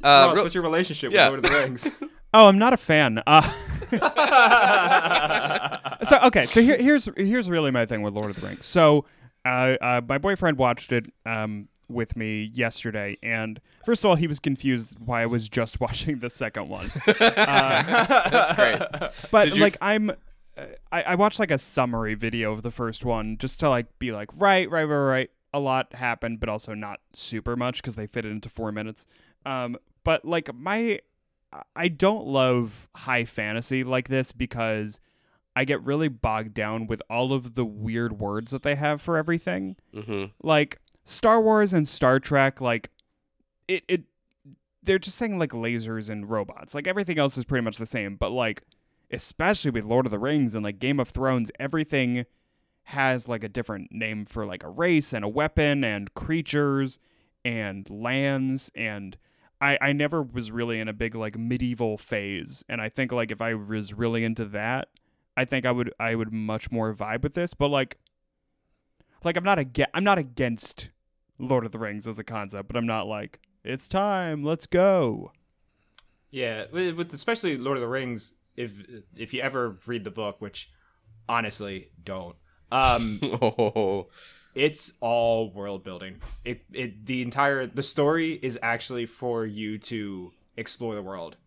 Uh, 0.04 0.32
real- 0.34 0.44
what's 0.44 0.56
your 0.56 0.64
relationship 0.64 1.12
yeah. 1.12 1.30
with 1.30 1.44
Lord 1.44 1.46
of 1.46 1.52
the 1.52 1.58
Rings? 1.68 1.88
oh, 2.34 2.48
I'm 2.48 2.58
not 2.58 2.74
a 2.74 2.78
fan. 2.78 3.22
Uh, 3.28 3.42
so 6.04 6.20
okay, 6.24 6.46
so 6.46 6.62
here, 6.62 6.78
here's 6.80 7.08
here's 7.18 7.50
really 7.50 7.72
my 7.72 7.86
thing 7.86 8.02
with 8.02 8.14
Lord 8.14 8.30
of 8.32 8.40
the 8.40 8.48
Rings. 8.48 8.66
So, 8.66 9.06
uh, 9.46 9.76
uh, 9.82 10.02
my 10.08 10.18
boyfriend 10.18 10.58
watched 10.58 10.92
it 10.92 11.12
um, 11.26 11.68
with 11.88 12.16
me 12.16 12.52
yesterday, 12.54 13.18
and 13.22 13.60
first 13.86 14.04
of 14.04 14.10
all, 14.10 14.16
he 14.16 14.28
was 14.28 14.40
confused 14.40 14.96
why 15.04 15.22
I 15.22 15.26
was 15.26 15.50
just 15.50 15.80
watching 15.80 16.20
the 16.20 16.30
second 16.30 16.70
one. 16.70 16.90
Uh, 17.08 17.14
That's 18.30 18.54
great. 18.54 19.12
but 19.32 19.46
Did 19.46 19.58
you- 19.58 19.62
like 19.64 19.78
I'm, 19.82 20.12
I, 20.92 21.02
I 21.04 21.16
watched 21.16 21.40
like 21.40 21.52
a 21.52 21.58
summary 21.58 22.14
video 22.14 22.52
of 22.52 22.62
the 22.62 22.72
first 22.72 23.06
one 23.06 23.38
just 23.38 23.60
to 23.62 23.70
like 23.70 23.98
be 24.00 24.12
like 24.12 24.30
right, 24.36 24.70
right, 24.70 24.84
right, 24.84 24.98
right. 24.98 25.32
A 25.54 25.60
lot 25.60 25.94
happened, 25.94 26.40
but 26.40 26.50
also 26.50 26.74
not 26.74 27.00
super 27.14 27.56
much 27.56 27.82
because 27.82 27.96
they 27.96 28.08
fit 28.08 28.26
it 28.26 28.32
into 28.32 28.50
four 28.50 28.72
minutes. 28.72 29.06
Um, 29.46 29.78
but 30.04 30.24
like 30.24 30.54
my, 30.54 31.00
I 31.76 31.88
don't 31.90 32.26
love 32.26 32.88
high 32.96 33.26
fantasy 33.26 33.84
like 33.84 34.08
this 34.08 34.32
because 34.32 35.00
I 35.56 35.66
get 35.66 35.84
really 35.84 36.08
bogged 36.08 36.54
down 36.54 36.88
with 36.88 37.02
all 37.10 37.34
of 37.34 37.56
the 37.56 37.66
weird 37.66 38.20
words 38.20 38.52
that 38.52 38.64
they 38.64 38.76
have 38.76 39.02
for 39.02 39.18
everything 39.18 39.76
hmm 39.94 40.26
like 40.42 40.80
Star 41.04 41.42
Wars 41.42 41.74
and 41.74 41.88
Star 41.88 42.20
Trek, 42.20 42.62
like 42.62 42.92
it 43.68 43.84
it 43.88 44.04
they're 44.84 45.00
just 45.00 45.18
saying 45.18 45.38
like 45.38 45.52
lasers 45.52 46.10
and 46.10 46.30
robots. 46.30 46.74
Like 46.74 46.88
everything 46.88 47.20
else 47.20 47.38
is 47.38 47.46
pretty 47.46 47.64
much 47.64 47.78
the 47.78 47.86
same, 47.86 48.16
but 48.16 48.32
like 48.32 48.64
especially 49.12 49.72
with 49.72 49.86
Lord 49.86 50.06
of 50.06 50.12
the 50.12 50.20
Rings 50.20 50.56
and 50.56 50.64
like 50.64 50.80
Game 50.80 51.00
of 51.00 51.10
Thrones, 51.10 51.52
everything 51.60 52.26
has 52.84 53.28
like 53.28 53.44
a 53.44 53.50
different 53.50 53.92
name 53.92 54.26
for 54.26 54.46
like 54.46 54.64
a 54.64 54.70
race 54.70 55.14
and 55.14 55.24
a 55.24 55.30
weapon 55.30 55.84
and 55.84 56.14
creatures 56.14 57.00
and 57.46 57.90
lands 57.90 58.72
and 58.76 59.18
I, 59.60 59.78
I 59.80 59.94
never 59.94 60.24
was 60.24 60.52
really 60.52 60.80
in 60.80 60.88
a 60.88 60.94
big 60.94 61.14
like 61.16 61.38
medieval 61.38 61.98
phase 61.98 62.64
and 62.68 62.82
I 62.82 62.90
think 62.90 63.12
like 63.12 63.32
if 63.32 63.42
I 63.42 63.54
was 63.54 63.94
really 63.94 64.24
into 64.24 64.46
that 64.46 64.90
I 65.38 65.46
think 65.46 65.66
I 65.66 65.72
would 65.72 65.94
I 66.00 66.16
would 66.16 66.34
much 66.34 66.72
more 66.72 66.94
vibe 66.94 67.22
with 67.22 67.36
this 67.36 67.54
but 67.54 67.68
like 67.70 67.98
like 69.24 69.38
I'm 69.38 69.44
not 69.44 69.60
aga- 69.60 69.96
I'm 69.96 70.04
not 70.04 70.18
against 70.18 70.90
Lord 71.38 71.66
of 71.66 71.72
the 71.72 71.80
Rings 71.80 72.08
as 72.08 72.20
a 72.20 72.24
concept, 72.24 72.68
but 72.68 72.78
I'm 72.78 72.86
not 72.86 73.08
like 73.08 73.40
it's 73.64 73.88
time, 73.88 74.44
let's 74.44 74.66
go. 74.66 75.32
Yeah, 76.30 76.66
with 76.72 77.14
especially 77.14 77.58
Lord 77.58 77.78
of 77.78 77.82
the 77.82 77.88
Rings. 77.88 78.34
If 78.56 78.84
if 79.16 79.34
you 79.34 79.42
ever 79.42 79.78
read 79.86 80.04
the 80.04 80.12
book, 80.12 80.42
which 80.42 80.70
honestly 81.30 81.90
don't, 82.04 82.36
um, 82.72 83.20
Oh, 83.42 84.08
it's 84.54 84.94
all 85.00 85.52
world 85.52 85.84
building. 85.84 86.18
It 86.44 86.66
it 86.74 87.06
the 87.06 87.22
entire 87.22 87.66
the 87.66 87.84
story 87.84 88.34
is 88.42 88.60
actually 88.62 89.06
for 89.06 89.46
you 89.46 89.78
to 89.80 90.34
explore 90.58 90.96
the 90.96 91.02
world. 91.02 91.38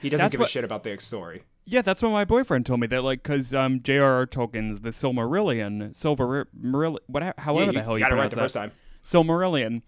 He 0.00 0.08
doesn't 0.10 0.24
That's 0.24 0.32
give 0.36 0.42
a 0.42 0.48
shit 0.48 0.64
about 0.64 0.82
the 0.84 0.96
story. 0.98 1.44
Yeah, 1.64 1.82
that's 1.82 2.00
what 2.02 2.10
my 2.12 2.24
boyfriend 2.24 2.64
told 2.66 2.80
me 2.80 2.86
that 2.88 3.02
like 3.02 3.22
cuz 3.22 3.52
um 3.54 3.82
J.R.R. 3.82 4.26
Tolkien's 4.26 4.80
The 4.80 4.90
Silmarillion, 4.90 5.94
Silver 5.96 6.46
Marillion, 6.56 6.98
whatever 7.06 7.34
however 7.38 7.72
Yeah, 7.72 7.80
the 7.80 7.82
hell 7.84 7.98
you 7.98 8.04
got 8.04 8.12
it 8.12 8.16
right 8.16 8.30
the 8.30 8.36
that. 8.36 8.42
first 8.42 8.54
time. 8.54 8.72
Silmarillion. 9.02 9.82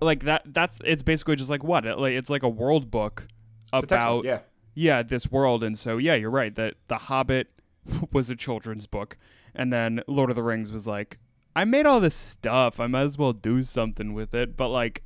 Like 0.00 0.24
that 0.24 0.42
that's 0.46 0.80
it's 0.84 1.02
basically 1.02 1.36
just 1.36 1.50
like 1.50 1.62
what? 1.62 1.84
It, 1.86 1.98
like 1.98 2.14
it's 2.14 2.30
like 2.30 2.42
a 2.42 2.48
world 2.48 2.90
book 2.90 3.28
It's 3.72 3.84
a 3.84 3.86
textbook, 3.86 3.98
about 4.00 4.24
yeah. 4.24 4.38
Yeah, 4.74 5.02
this 5.02 5.30
world. 5.30 5.62
And 5.64 5.76
so, 5.78 5.98
yeah, 5.98 6.14
you're 6.14 6.30
right 6.30 6.54
that 6.54 6.74
The 6.88 6.98
Hobbit 6.98 7.48
was 8.12 8.30
a 8.30 8.36
children's 8.36 8.86
book. 8.86 9.16
And 9.54 9.72
then 9.72 10.02
Lord 10.06 10.30
of 10.30 10.36
the 10.36 10.42
Rings 10.42 10.72
was 10.72 10.86
like, 10.86 11.18
I 11.54 11.64
made 11.64 11.84
all 11.84 12.00
this 12.00 12.14
stuff. 12.14 12.80
I 12.80 12.86
might 12.86 13.02
as 13.02 13.18
well 13.18 13.32
do 13.34 13.62
something 13.62 14.14
with 14.14 14.32
it. 14.34 14.56
But, 14.56 14.68
like, 14.68 15.04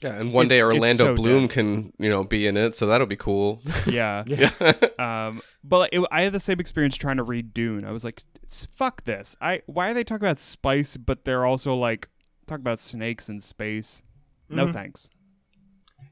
yeah. 0.00 0.14
And 0.14 0.32
one 0.32 0.46
day 0.48 0.58
It's- 0.58 0.68
it's 0.70 0.74
Orlando 0.78 1.04
so 1.04 1.14
Bloom 1.14 1.42
dense. 1.42 1.52
can, 1.54 1.92
you 1.98 2.08
know, 2.08 2.22
be 2.24 2.46
in 2.46 2.56
it, 2.56 2.76
so 2.76 2.86
that'll 2.86 3.06
be 3.08 3.16
cool. 3.16 3.60
yeah. 3.86 4.22
yeah. 4.28 4.50
um, 4.98 5.42
but 5.64 5.90
it, 5.92 6.02
I 6.12 6.22
had 6.22 6.32
the 6.32 6.40
same 6.40 6.60
experience 6.60 6.96
trying 6.96 7.16
to 7.18 7.22
read 7.24 7.52
Dune. 7.52 7.84
I 7.84 7.90
was 7.90 8.04
like, 8.04 8.22
fuck 8.70 9.04
this. 9.04 9.36
I 9.40 9.62
Why 9.66 9.90
are 9.90 9.94
they 9.94 10.04
talking 10.04 10.24
about 10.24 10.38
spice, 10.38 10.96
but 10.96 11.24
they're 11.24 11.44
also, 11.44 11.74
like, 11.74 12.08
talking 12.46 12.62
about 12.62 12.78
snakes 12.78 13.28
in 13.28 13.40
space? 13.40 14.02
No 14.48 14.66
Mhm. 14.68 14.72
thanks. 14.72 15.10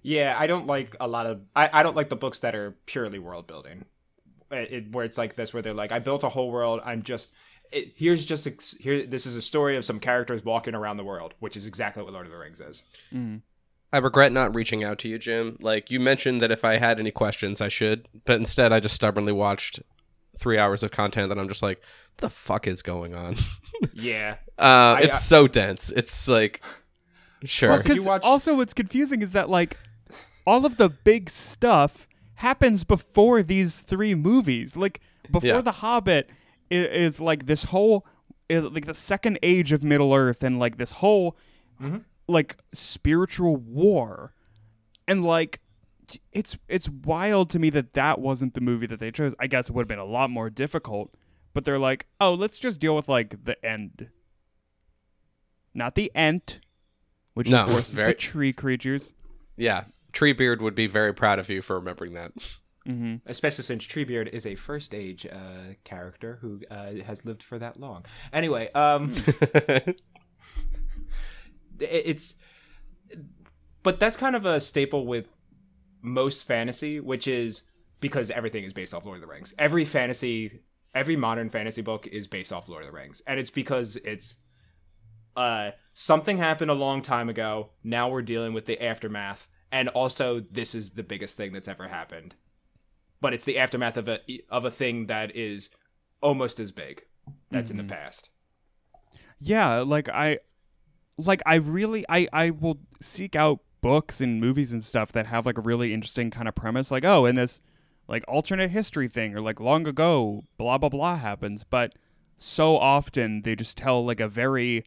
Yeah, 0.08 0.34
I 0.38 0.46
don't 0.46 0.66
like 0.66 0.96
a 1.00 1.06
lot 1.08 1.26
of. 1.26 1.40
I, 1.54 1.68
I 1.72 1.82
don't 1.82 1.96
like 1.96 2.08
the 2.08 2.16
books 2.16 2.38
that 2.40 2.54
are 2.54 2.76
purely 2.86 3.18
world 3.18 3.46
building, 3.46 3.84
it, 4.50 4.72
it- 4.72 4.92
where 4.92 5.04
it's 5.04 5.18
like 5.18 5.36
this, 5.36 5.52
where 5.52 5.62
they're 5.62 5.74
like, 5.74 5.92
I 5.92 5.98
built 5.98 6.24
a 6.24 6.28
whole 6.30 6.50
world. 6.50 6.80
I'm 6.84 7.02
just. 7.02 7.32
It, 7.70 7.92
here's 7.96 8.24
just 8.24 8.46
ex- 8.46 8.76
here. 8.80 9.04
This 9.06 9.26
is 9.26 9.36
a 9.36 9.42
story 9.42 9.76
of 9.76 9.84
some 9.84 10.00
characters 10.00 10.42
walking 10.42 10.74
around 10.74 10.96
the 10.96 11.04
world, 11.04 11.34
which 11.40 11.54
is 11.56 11.66
exactly 11.66 12.02
what 12.02 12.14
Lord 12.14 12.24
of 12.24 12.32
the 12.32 12.38
Rings 12.38 12.60
is. 12.60 12.84
Mm. 13.12 13.42
I 13.92 13.98
regret 13.98 14.32
not 14.32 14.54
reaching 14.54 14.82
out 14.84 14.98
to 15.00 15.08
you, 15.08 15.18
Jim. 15.18 15.58
Like 15.60 15.90
you 15.90 16.00
mentioned 16.00 16.40
that 16.40 16.50
if 16.50 16.64
I 16.64 16.78
had 16.78 16.98
any 16.98 17.10
questions, 17.10 17.60
I 17.60 17.68
should, 17.68 18.08
but 18.24 18.36
instead 18.36 18.72
I 18.72 18.80
just 18.80 18.94
stubbornly 18.94 19.32
watched 19.32 19.80
three 20.38 20.58
hours 20.58 20.82
of 20.82 20.90
content 20.92 21.28
that 21.28 21.38
I'm 21.38 21.48
just 21.48 21.62
like, 21.62 21.82
the 22.18 22.30
fuck 22.30 22.66
is 22.66 22.80
going 22.82 23.14
on? 23.14 23.36
Yeah, 23.92 24.36
Uh, 24.58 24.96
I- 24.96 25.00
it's 25.02 25.16
I- 25.16 25.18
so 25.18 25.46
dense. 25.48 25.90
It's 25.90 26.26
like, 26.28 26.62
sure. 27.44 27.68
Well, 27.70 27.82
because 27.82 28.00
watch- 28.06 28.22
also 28.24 28.56
what's 28.56 28.72
confusing 28.74 29.20
is 29.22 29.32
that 29.32 29.48
like 29.50 29.76
all 30.48 30.64
of 30.64 30.76
the 30.78 30.88
big 30.88 31.28
stuff 31.28 32.08
happens 32.36 32.84
before 32.84 33.42
these 33.42 33.80
three 33.80 34.14
movies. 34.14 34.76
Like 34.76 35.00
before 35.30 35.48
Yeah. 35.56 35.60
The 35.60 35.72
Hobbit 35.72 36.30
is, 36.70 36.86
is 37.14 37.20
like 37.20 37.44
this 37.46 37.64
whole 37.64 38.06
is 38.48 38.64
like 38.64 38.86
the 38.86 38.94
second 38.94 39.38
age 39.42 39.72
of 39.72 39.82
Middle 39.82 40.14
Earth 40.14 40.42
and 40.42 40.58
like 40.58 40.78
this 40.78 40.92
whole 41.02 41.36
Mhm. 41.80 42.04
like 42.26 42.56
spiritual 42.72 43.56
war, 43.56 44.32
and 45.06 45.22
like 45.24 45.60
it's 46.32 46.56
it's 46.68 46.88
wild 46.88 47.50
to 47.50 47.58
me 47.58 47.68
that 47.70 47.92
that 47.92 48.18
wasn't 48.20 48.54
the 48.54 48.60
movie 48.62 48.86
that 48.86 49.00
they 49.00 49.10
chose. 49.10 49.34
I 49.38 49.46
guess 49.48 49.68
it 49.68 49.74
would 49.74 49.82
have 49.82 49.88
been 49.88 49.98
a 49.98 50.04
lot 50.18 50.30
more 50.30 50.48
difficult, 50.48 51.14
but 51.52 51.64
they're 51.66 51.78
like, 51.78 52.06
oh, 52.20 52.32
let's 52.32 52.58
just 52.58 52.80
deal 52.80 52.96
with 52.96 53.08
like 53.08 53.44
the 53.44 53.62
end, 53.64 54.08
not 55.74 55.94
the 55.94 56.10
ent, 56.14 56.60
which 57.34 57.50
No, 57.50 57.64
of 57.64 57.68
course 57.68 57.88
is 57.88 57.94
very- 57.94 58.12
the 58.12 58.18
tree 58.18 58.52
creatures. 58.52 59.14
yeah, 59.56 59.84
Treebeard 60.18 60.60
would 60.60 60.74
be 60.74 60.86
very 60.88 61.14
proud 61.14 61.38
of 61.38 61.48
you 61.48 61.62
for 61.62 61.76
remembering 61.76 62.14
that. 62.14 62.32
hmm 62.84 63.16
especially 63.26 63.64
since 63.64 63.86
Treebeard 63.86 64.28
is 64.28 64.44
a 64.46 64.54
first 64.56 64.94
age 64.94 65.26
uh, 65.26 65.74
character 65.84 66.38
who 66.40 66.60
uh, 66.70 66.94
has 67.06 67.24
lived 67.24 67.42
for 67.42 67.58
that 67.58 67.78
long. 67.78 68.04
Anyway, 68.32 68.70
um, 68.72 69.14
it- 69.86 70.02
it's 71.80 72.34
but 73.82 74.00
that's 74.00 74.16
kind 74.16 74.34
of 74.36 74.44
a 74.44 74.60
staple 74.60 75.06
with 75.06 75.28
most 76.02 76.44
fantasy 76.44 77.00
which 77.00 77.26
is 77.28 77.62
because 78.00 78.30
everything 78.30 78.64
is 78.64 78.72
based 78.72 78.94
off 78.94 79.04
lord 79.04 79.16
of 79.16 79.20
the 79.22 79.26
rings. 79.26 79.52
Every 79.58 79.84
fantasy 79.84 80.60
every 80.94 81.16
modern 81.16 81.48
fantasy 81.50 81.82
book 81.82 82.06
is 82.06 82.26
based 82.26 82.52
off 82.52 82.68
lord 82.68 82.82
of 82.84 82.88
the 82.92 82.96
rings. 82.96 83.22
And 83.26 83.38
it's 83.40 83.50
because 83.50 83.96
it's 84.04 84.36
uh 85.36 85.70
something 85.94 86.38
happened 86.38 86.70
a 86.70 86.74
long 86.74 87.02
time 87.02 87.28
ago. 87.28 87.70
Now 87.84 88.08
we're 88.08 88.22
dealing 88.22 88.52
with 88.52 88.64
the 88.66 88.82
aftermath 88.82 89.48
and 89.70 89.88
also 89.90 90.40
this 90.40 90.74
is 90.74 90.90
the 90.90 91.02
biggest 91.02 91.36
thing 91.36 91.52
that's 91.52 91.68
ever 91.68 91.88
happened 91.88 92.34
but 93.20 93.34
it's 93.34 93.44
the 93.44 93.58
aftermath 93.58 93.96
of 93.96 94.08
a 94.08 94.20
of 94.48 94.64
a 94.64 94.70
thing 94.70 95.06
that 95.06 95.34
is 95.36 95.70
almost 96.20 96.58
as 96.60 96.72
big 96.72 97.02
that's 97.50 97.70
in 97.70 97.76
the 97.76 97.82
mm-hmm. 97.82 97.90
past 97.90 98.30
Yeah, 99.40 99.78
like 99.80 100.08
I, 100.08 100.38
like 101.16 101.42
I 101.46 101.56
really, 101.56 102.04
I 102.08 102.28
I 102.32 102.50
will 102.50 102.78
seek 103.00 103.36
out 103.36 103.60
books 103.80 104.20
and 104.20 104.40
movies 104.40 104.72
and 104.72 104.84
stuff 104.84 105.12
that 105.12 105.26
have 105.26 105.46
like 105.46 105.58
a 105.58 105.62
really 105.62 105.94
interesting 105.94 106.30
kind 106.30 106.48
of 106.48 106.54
premise. 106.54 106.90
Like, 106.90 107.04
oh, 107.04 107.24
in 107.24 107.36
this 107.36 107.60
like 108.08 108.24
alternate 108.26 108.70
history 108.70 109.08
thing, 109.08 109.34
or 109.34 109.40
like 109.40 109.60
long 109.60 109.86
ago, 109.86 110.44
blah 110.56 110.78
blah 110.78 110.88
blah 110.88 111.16
happens. 111.16 111.64
But 111.64 111.94
so 112.36 112.78
often 112.78 113.42
they 113.42 113.54
just 113.54 113.76
tell 113.78 114.04
like 114.04 114.20
a 114.20 114.28
very 114.28 114.84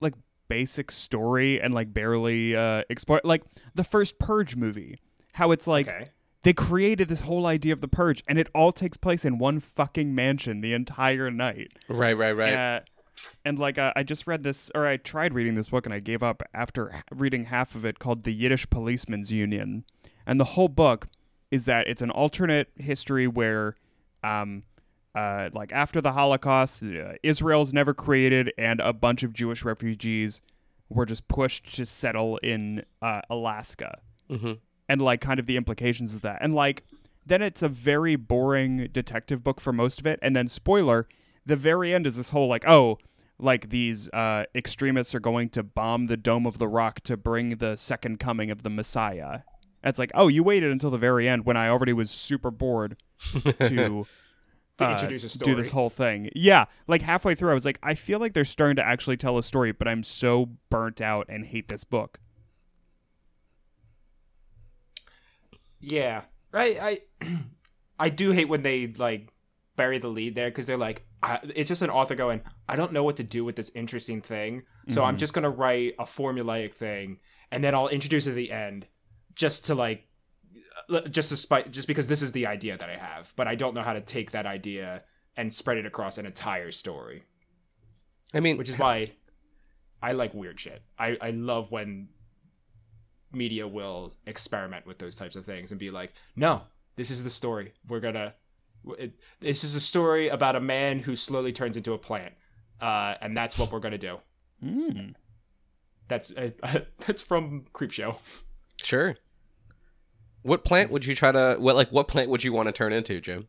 like 0.00 0.14
basic 0.48 0.90
story 0.90 1.60
and 1.60 1.74
like 1.74 1.92
barely 1.92 2.56
uh 2.56 2.82
explore 2.88 3.20
like 3.24 3.42
the 3.74 3.84
first 3.84 4.18
Purge 4.18 4.56
movie. 4.56 5.00
How 5.34 5.50
it's 5.50 5.66
like 5.66 5.88
okay 5.88 6.10
they 6.46 6.52
created 6.52 7.08
this 7.08 7.22
whole 7.22 7.44
idea 7.44 7.72
of 7.72 7.80
the 7.80 7.88
purge 7.88 8.22
and 8.28 8.38
it 8.38 8.48
all 8.54 8.70
takes 8.70 8.96
place 8.96 9.24
in 9.24 9.36
one 9.36 9.58
fucking 9.58 10.14
mansion 10.14 10.60
the 10.60 10.72
entire 10.72 11.28
night 11.28 11.72
right, 11.88 12.16
right, 12.16 12.30
right. 12.36 12.52
uh, 12.52 12.80
and 13.44 13.58
like 13.58 13.78
uh, 13.78 13.92
i 13.96 14.04
just 14.04 14.28
read 14.28 14.44
this 14.44 14.70
or 14.72 14.86
i 14.86 14.96
tried 14.96 15.34
reading 15.34 15.56
this 15.56 15.70
book 15.70 15.84
and 15.84 15.92
i 15.92 15.98
gave 15.98 16.22
up 16.22 16.44
after 16.54 17.02
reading 17.10 17.46
half 17.46 17.74
of 17.74 17.84
it 17.84 17.98
called 17.98 18.22
the 18.22 18.32
yiddish 18.32 18.70
policeman's 18.70 19.32
union 19.32 19.84
and 20.24 20.38
the 20.38 20.44
whole 20.44 20.68
book 20.68 21.08
is 21.50 21.64
that 21.64 21.88
it's 21.88 22.00
an 22.00 22.10
alternate 22.10 22.68
history 22.76 23.26
where 23.26 23.74
um 24.22 24.62
uh, 25.16 25.48
like 25.54 25.72
after 25.72 26.00
the 26.00 26.12
Holocaust, 26.12 26.82
uh, 26.82 27.14
Israel's 27.22 27.72
never 27.72 27.94
created, 27.94 28.52
and 28.58 28.80
a 28.80 28.92
bunch 28.92 29.22
of 29.22 29.32
Jewish 29.32 29.64
refugees 29.64 30.42
were 30.90 31.06
just 31.06 31.26
pushed 31.26 31.74
to 31.76 31.86
settle 31.86 32.36
in 32.38 32.84
uh, 33.00 33.22
Alaska, 33.30 34.00
hmm 34.30 34.52
and 34.88 35.00
like 35.00 35.20
kind 35.20 35.40
of 35.40 35.46
the 35.46 35.56
implications 35.56 36.14
of 36.14 36.20
that, 36.20 36.38
and 36.42 36.54
like 36.54 36.84
then 37.24 37.42
it's 37.42 37.62
a 37.62 37.68
very 37.68 38.14
boring 38.14 38.88
detective 38.92 39.42
book 39.42 39.60
for 39.60 39.72
most 39.72 39.98
of 39.98 40.06
it, 40.06 40.18
and 40.22 40.36
then 40.36 40.46
spoiler, 40.46 41.08
the 41.44 41.56
very 41.56 41.92
end 41.94 42.06
is 42.06 42.16
this 42.16 42.30
whole 42.30 42.46
like 42.46 42.66
oh. 42.68 42.98
Like 43.38 43.68
these 43.68 44.08
uh, 44.14 44.44
extremists 44.54 45.14
are 45.14 45.20
going 45.20 45.50
to 45.50 45.62
bomb 45.62 46.06
the 46.06 46.16
Dome 46.16 46.46
of 46.46 46.56
the 46.56 46.66
Rock 46.66 47.00
to 47.00 47.18
bring 47.18 47.58
the 47.58 47.76
second 47.76 48.18
coming 48.18 48.50
of 48.50 48.62
the 48.62 48.70
Messiah. 48.70 49.40
And 49.82 49.90
it's 49.90 49.98
like, 49.98 50.10
oh, 50.14 50.28
you 50.28 50.42
waited 50.42 50.72
until 50.72 50.88
the 50.88 50.96
very 50.96 51.28
end 51.28 51.44
when 51.44 51.54
I 51.54 51.68
already 51.68 51.92
was 51.92 52.10
super 52.10 52.50
bored 52.50 52.96
to 53.64 54.06
To 54.78 54.84
uh, 54.86 54.92
introduce 54.92 55.34
a 55.34 55.38
do 55.38 55.54
this 55.54 55.70
whole 55.70 55.88
thing. 55.88 56.28
Yeah, 56.34 56.66
like 56.86 57.00
halfway 57.02 57.34
through, 57.34 57.50
I 57.50 57.54
was 57.54 57.64
like, 57.64 57.78
I 57.82 57.94
feel 57.94 58.18
like 58.18 58.34
they're 58.34 58.44
starting 58.44 58.76
to 58.76 58.86
actually 58.86 59.16
tell 59.16 59.38
a 59.38 59.42
story, 59.42 59.72
but 59.72 59.88
I'm 59.88 60.02
so 60.02 60.50
burnt 60.68 61.00
out 61.00 61.26
and 61.30 61.46
hate 61.46 61.68
this 61.68 61.82
book. 61.84 62.20
Yeah, 65.80 66.22
right. 66.52 66.78
I 66.80 67.00
I 67.98 68.08
do 68.08 68.32
hate 68.32 68.48
when 68.48 68.62
they 68.62 68.88
like 68.88 69.32
bury 69.76 69.98
the 69.98 70.08
lead 70.08 70.34
there 70.34 70.48
because 70.50 70.66
they're 70.66 70.76
like, 70.76 71.06
I, 71.22 71.38
it's 71.54 71.68
just 71.68 71.82
an 71.82 71.90
author 71.90 72.14
going, 72.14 72.42
I 72.68 72.76
don't 72.76 72.92
know 72.92 73.02
what 73.04 73.16
to 73.16 73.22
do 73.22 73.44
with 73.44 73.56
this 73.56 73.70
interesting 73.74 74.20
thing, 74.22 74.62
so 74.88 75.04
I'm 75.04 75.16
Mhm. 75.16 75.18
just 75.18 75.32
gonna 75.34 75.50
write 75.50 75.94
a 75.98 76.04
formulaic 76.04 76.72
thing, 76.74 77.18
and 77.50 77.62
then 77.62 77.74
I'll 77.74 77.88
introduce 77.88 78.26
it 78.26 78.30
at 78.30 78.36
the 78.36 78.52
end, 78.52 78.86
just 79.34 79.64
to 79.66 79.74
like, 79.74 80.08
just 81.10 81.30
to 81.30 81.36
spite, 81.36 81.70
just 81.70 81.88
because 81.88 82.06
this 82.06 82.22
is 82.22 82.32
the 82.32 82.46
idea 82.46 82.76
that 82.76 82.88
I 82.88 82.96
have, 82.96 83.32
but 83.36 83.46
I 83.46 83.54
don't 83.54 83.74
know 83.74 83.82
how 83.82 83.92
to 83.92 84.00
take 84.00 84.30
that 84.32 84.46
idea 84.46 85.02
and 85.36 85.52
spread 85.52 85.76
it 85.76 85.86
across 85.86 86.18
an 86.18 86.26
entire 86.26 86.72
story, 86.72 87.24
I 88.34 88.40
mean, 88.40 88.56
which 88.56 88.68
is 88.68 88.78
why 88.78 89.12
I 90.02 90.12
like 90.12 90.34
weird 90.34 90.58
shit. 90.60 90.82
I 90.98 91.16
I 91.20 91.30
love 91.30 91.70
when 91.70 92.08
media 93.32 93.68
will 93.68 94.14
experiment 94.26 94.86
with 94.86 94.98
those 94.98 95.16
types 95.16 95.36
of 95.36 95.44
things 95.44 95.70
and 95.70 95.78
be 95.78 95.90
like, 95.90 96.12
no, 96.34 96.62
this 96.96 97.10
is 97.10 97.22
the 97.24 97.30
story. 97.30 97.72
We're 97.86 98.00
gonna. 98.00 98.34
It, 98.98 99.14
this 99.40 99.64
is 99.64 99.74
a 99.74 99.80
story 99.80 100.28
about 100.28 100.56
a 100.56 100.60
man 100.60 101.00
who 101.00 101.16
slowly 101.16 101.52
turns 101.52 101.76
into 101.76 101.92
a 101.92 101.98
plant, 101.98 102.34
uh, 102.80 103.14
and 103.20 103.36
that's 103.36 103.58
what 103.58 103.72
we're 103.72 103.80
gonna 103.80 103.98
do. 103.98 104.18
Mm. 104.64 105.14
That's 106.08 106.32
uh, 106.32 106.50
that's 107.06 107.22
from 107.22 107.66
Creepshow. 107.72 108.18
sure. 108.82 109.16
What 110.46 110.64
plant 110.64 110.90
would 110.90 111.04
you 111.04 111.14
try 111.14 111.32
to? 111.32 111.56
What 111.58 111.76
like 111.76 111.90
what 111.90 112.08
plant 112.08 112.30
would 112.30 112.44
you 112.44 112.52
want 112.52 112.68
to 112.68 112.72
turn 112.72 112.92
into, 112.92 113.20
Jim? 113.20 113.48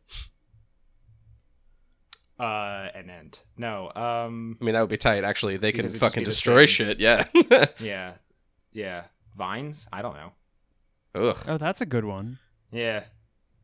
Uh, 2.38 2.88
an 2.94 3.10
ent. 3.10 3.40
No. 3.56 3.90
Um. 3.94 4.56
I 4.60 4.64
mean, 4.64 4.74
that 4.74 4.80
would 4.80 4.90
be 4.90 4.96
tight. 4.96 5.24
Actually, 5.24 5.56
they 5.56 5.72
can 5.72 5.82
Because 5.82 5.92
it'd 5.92 6.00
just 6.00 6.12
fucking 6.12 6.24
destroy 6.24 6.66
shit. 6.66 7.00
Yeah. 7.00 7.24
Yeah. 7.80 8.12
Yeah. 8.72 9.04
Vines. 9.36 9.88
I 9.92 10.02
don't 10.02 10.14
know. 10.14 10.32
Ugh. 11.14 11.38
Oh, 11.48 11.56
that's 11.58 11.80
a 11.80 11.86
good 11.86 12.04
one. 12.04 12.38
Yeah. 12.70 13.04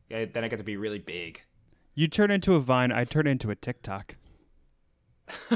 yeah 0.09 0.25
then 0.25 0.43
I 0.43 0.47
get 0.47 0.57
to 0.57 0.63
be 0.63 0.77
really 0.77 0.99
big. 0.99 1.41
You 1.93 2.07
turn 2.07 2.31
into 2.31 2.55
a 2.55 2.59
vine, 2.59 2.91
I 2.91 3.05
turn 3.05 3.27
into 3.27 3.49
a 3.51 3.55
TikTok, 3.55 4.15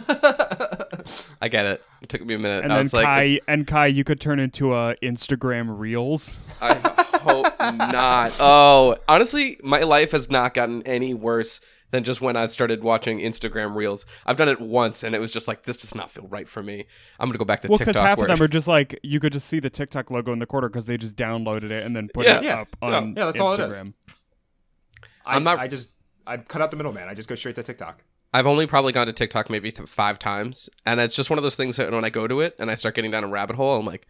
I 1.41 1.47
get 1.49 1.65
it. 1.65 1.83
It 2.01 2.09
took 2.09 2.25
me 2.25 2.33
a 2.33 2.39
minute. 2.39 2.63
and 2.63 2.71
I 2.71 2.77
then 2.77 2.83
was 2.85 2.93
like, 2.93 3.05
Kai 3.05 3.39
and 3.47 3.67
Kai, 3.67 3.87
you 3.87 4.03
could 4.03 4.19
turn 4.19 4.39
into 4.39 4.73
a 4.73 4.95
Instagram 5.03 5.77
Reels. 5.77 6.47
I 6.61 6.75
hope 7.19 7.59
not. 7.59 8.35
Oh, 8.39 8.95
honestly, 9.07 9.59
my 9.63 9.79
life 9.81 10.11
has 10.11 10.29
not 10.29 10.53
gotten 10.53 10.81
any 10.83 11.13
worse 11.13 11.61
than 11.91 12.03
just 12.03 12.21
when 12.21 12.35
I 12.35 12.45
started 12.45 12.83
watching 12.83 13.17
Instagram 13.19 13.75
Reels. 13.75 14.05
I've 14.25 14.37
done 14.37 14.47
it 14.49 14.61
once, 14.61 15.01
and 15.03 15.15
it 15.15 15.19
was 15.19 15.31
just 15.31 15.47
like, 15.47 15.63
this 15.63 15.77
does 15.77 15.95
not 15.95 16.11
feel 16.11 16.27
right 16.27 16.47
for 16.47 16.61
me. 16.61 16.85
I'm 17.19 17.27
gonna 17.29 17.39
go 17.39 17.45
back 17.45 17.61
to 17.61 17.67
Well, 17.67 17.77
because 17.79 17.95
half 17.95 18.17
where- 18.19 18.27
of 18.27 18.37
them 18.37 18.41
are 18.45 18.47
just 18.47 18.67
like 18.67 18.99
you 19.03 19.19
could 19.19 19.33
just 19.33 19.47
see 19.47 19.59
the 19.59 19.69
TikTok 19.71 20.11
logo 20.11 20.31
in 20.31 20.39
the 20.39 20.45
corner 20.45 20.69
because 20.69 20.85
they 20.85 20.97
just 20.97 21.15
downloaded 21.15 21.71
it 21.71 21.85
and 21.85 21.95
then 21.95 22.09
put 22.13 22.25
Yeah. 22.25 22.37
it 22.39 22.43
Yeah. 22.43 22.61
up 22.61 22.67
Yeah. 22.81 22.87
on 22.89 23.13
Yeah, 23.17 23.25
that's 23.25 23.39
all 23.39 23.53
it 23.53 23.59
is. 23.59 23.73
I, 23.73 25.35
I'm 25.35 25.43
not- 25.43 25.59
I 25.59 25.67
just 25.67 25.91
I 26.27 26.37
cut 26.37 26.61
out 26.61 26.69
the 26.69 26.77
middleman. 26.77 27.07
I 27.07 27.13
just 27.15 27.27
go 27.27 27.33
straight 27.35 27.55
to 27.55 27.63
TikTok. 27.63 28.03
I've 28.31 28.45
only 28.45 28.67
probably 28.67 28.93
gone 28.93 29.07
to 29.07 29.13
TikTok 29.13 29.49
maybe 29.49 29.71
five 29.71 30.19
times, 30.19 30.69
and 30.85 30.99
it's 30.99 31.15
just 31.15 31.31
one 31.31 31.39
of 31.39 31.43
those 31.43 31.55
things 31.55 31.77
that 31.77 31.91
when 31.91 32.05
I 32.05 32.11
go 32.11 32.27
to 32.27 32.41
it 32.41 32.55
and 32.59 32.69
I 32.69 32.75
start 32.75 32.93
getting 32.93 33.09
down 33.09 33.23
a 33.23 33.27
rabbit 33.27 33.55
hole, 33.55 33.75
I'm 33.79 33.85
like, 33.87 34.07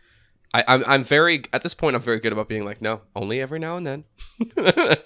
I, 0.53 0.63
I'm 0.67 0.83
I'm 0.87 1.03
very 1.03 1.43
at 1.53 1.61
this 1.63 1.73
point 1.73 1.95
I'm 1.95 2.01
very 2.01 2.19
good 2.19 2.33
about 2.33 2.49
being 2.49 2.65
like, 2.65 2.81
no, 2.81 3.01
only 3.15 3.39
every 3.41 3.59
now 3.59 3.77
and 3.77 3.85
then. 3.85 4.03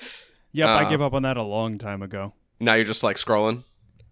Yep, 0.56 0.70
I 0.70 0.84
Uh, 0.84 0.90
gave 0.90 1.02
up 1.02 1.14
on 1.14 1.24
that 1.24 1.36
a 1.36 1.42
long 1.42 1.80
time 1.80 2.04
ago. 2.04 2.34
now 2.60 2.76
you're 2.76 2.86
just 2.86 3.02
like 3.02 3.16
scrolling. 3.18 3.64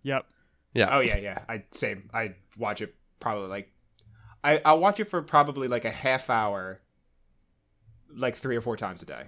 Yep. 0.01 0.25
Yeah. 0.73 0.89
Oh 0.97 0.99
yeah, 0.99 1.17
yeah. 1.17 1.45
I 1.47 1.63
same. 1.71 2.09
I 2.13 2.33
watch 2.57 2.81
it 2.81 2.95
probably 3.19 3.47
like 3.47 3.71
I 4.43 4.59
I'll 4.65 4.79
watch 4.79 4.99
it 4.99 5.05
for 5.05 5.21
probably 5.21 5.67
like 5.67 5.85
a 5.85 5.91
half 5.91 6.31
hour, 6.31 6.81
like 8.15 8.35
three 8.35 8.55
or 8.55 8.61
four 8.61 8.75
times 8.75 9.03
a 9.03 9.05
day. 9.05 9.25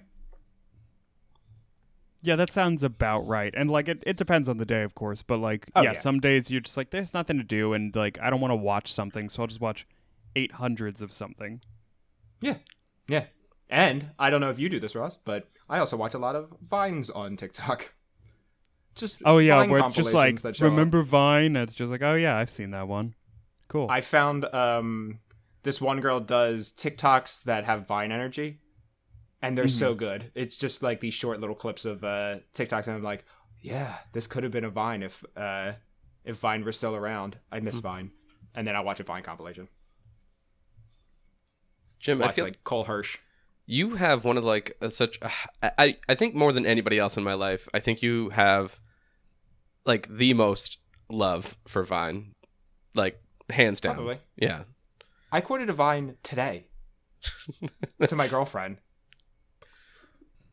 Yeah, 2.24 2.36
that 2.38 2.52
sounds 2.52 2.84
about 2.84 3.28
right. 3.28 3.54
And 3.56 3.70
like 3.70 3.88
it, 3.90 4.02
it 4.08 4.16
depends 4.18 4.48
on 4.48 4.58
the 4.58 4.66
day, 4.66 4.84
of 4.84 4.96
course. 4.96 5.22
But 5.24 5.38
like, 5.38 5.70
Oh, 5.76 5.82
yeah, 5.82 5.92
yeah. 5.92 6.00
some 6.00 6.20
days 6.20 6.50
you're 6.50 6.62
just 6.62 6.78
like, 6.78 6.90
there's 6.92 7.14
nothing 7.14 7.38
to 7.38 7.44
do, 7.44 7.74
and 7.74 7.94
like, 7.96 8.18
I 8.22 8.30
don't 8.30 8.40
want 8.42 8.52
to 8.54 8.56
watch 8.56 8.92
something, 8.92 9.28
so 9.30 9.44
I'll 9.44 9.48
just 9.48 9.60
watch 9.62 9.86
eight 10.36 10.54
hundreds 10.54 11.02
of 11.02 11.12
something. 11.12 11.62
Yeah, 12.44 12.56
yeah. 13.08 13.26
And 13.70 14.12
I 14.20 14.30
don't 14.30 14.42
know 14.42 14.50
if 14.52 14.60
you 14.60 14.70
do 14.70 14.80
this, 14.80 14.96
Ross, 14.96 15.18
but 15.24 15.50
I 15.70 15.80
also 15.80 15.98
watch 15.98 16.14
a 16.14 16.20
lot 16.20 16.36
of 16.36 16.54
vines 16.62 17.10
on 17.10 17.38
TikTok. 17.38 17.94
Just 18.96 19.18
Oh 19.26 19.40
yeah, 19.40 19.66
where 19.66 19.80
it's 19.80 19.96
just 19.96 20.14
like, 20.14 20.38
show 20.40 20.50
up. 20.50 20.62
remember 20.62 21.02
Vine? 21.02 21.56
It's 21.56 21.74
just 21.74 21.92
like, 21.92 22.04
oh 22.04 22.14
yeah, 22.14 22.38
I've 22.38 22.52
seen 22.52 22.70
that 22.72 22.88
one. 22.88 23.16
Cool. 23.68 23.88
I 23.90 24.02
found 24.02 24.46
um 24.54 25.18
this 25.64 25.82
one 25.82 26.00
girl 26.00 26.20
does 26.20 26.72
TikToks 26.72 27.42
that 27.46 27.64
have 27.66 27.88
Vine 27.88 28.12
energy, 28.12 28.60
and 29.42 29.58
they're 29.58 29.66
Mm-hmm. 29.66 29.80
so 29.80 29.96
good. 29.96 30.32
It's 30.36 30.58
just 30.58 30.84
like 30.84 31.00
these 31.00 31.16
short 31.16 31.40
little 31.40 31.56
clips 31.56 31.86
of 31.86 32.04
uh 32.04 32.40
TikToks, 32.54 32.86
and 32.86 32.96
I'm 32.98 33.02
like, 33.04 33.26
yeah, 33.62 33.96
this 34.12 34.28
could 34.28 34.44
have 34.44 34.52
been 34.52 34.66
a 34.66 34.70
Vine 34.70 35.02
if 35.02 35.24
uh 35.36 35.72
if 36.24 36.38
Vine 36.38 36.64
were 36.64 36.72
still 36.72 36.96
around. 36.96 37.38
I 37.52 37.62
miss 37.62 37.78
Mm-hmm. 37.78 37.88
Vine, 37.88 38.12
and 38.54 38.68
then 38.68 38.76
I 38.76 38.82
watch 38.82 39.00
a 39.00 39.04
Vine 39.04 39.24
compilation. 39.24 39.70
Jim, 42.04 42.22
I 42.22 42.28
feel 42.34 42.44
like 42.44 42.64
Cole 42.66 42.84
Hirsch. 42.84 43.18
you 43.66 43.96
have 43.96 44.26
one 44.26 44.36
of 44.38 44.44
like 44.44 44.76
a, 44.82 44.90
such 44.90 45.18
I, 45.62 45.72
I 45.78 45.98
I 46.10 46.16
think 46.16 46.36
more 46.36 46.52
than 46.52 46.66
anybody 46.66 47.00
else 47.00 47.16
in 47.16 47.24
my 47.24 47.34
life 47.34 47.70
i 47.74 47.80
think 47.80 48.02
you 48.02 48.30
have 48.30 48.82
like 49.86 50.10
the 50.10 50.34
most 50.34 50.80
love 51.10 51.56
for 51.66 51.82
vine 51.84 52.34
like 52.94 53.22
hands 53.50 53.80
down 53.80 53.96
Probably. 53.96 54.20
yeah 54.36 54.64
I 55.32 55.40
quoted 55.42 55.70
a 55.70 55.74
Vine 55.74 56.18
today 56.24 56.68
to 58.08 58.16
my 58.16 58.28
girlfriend. 58.28 58.78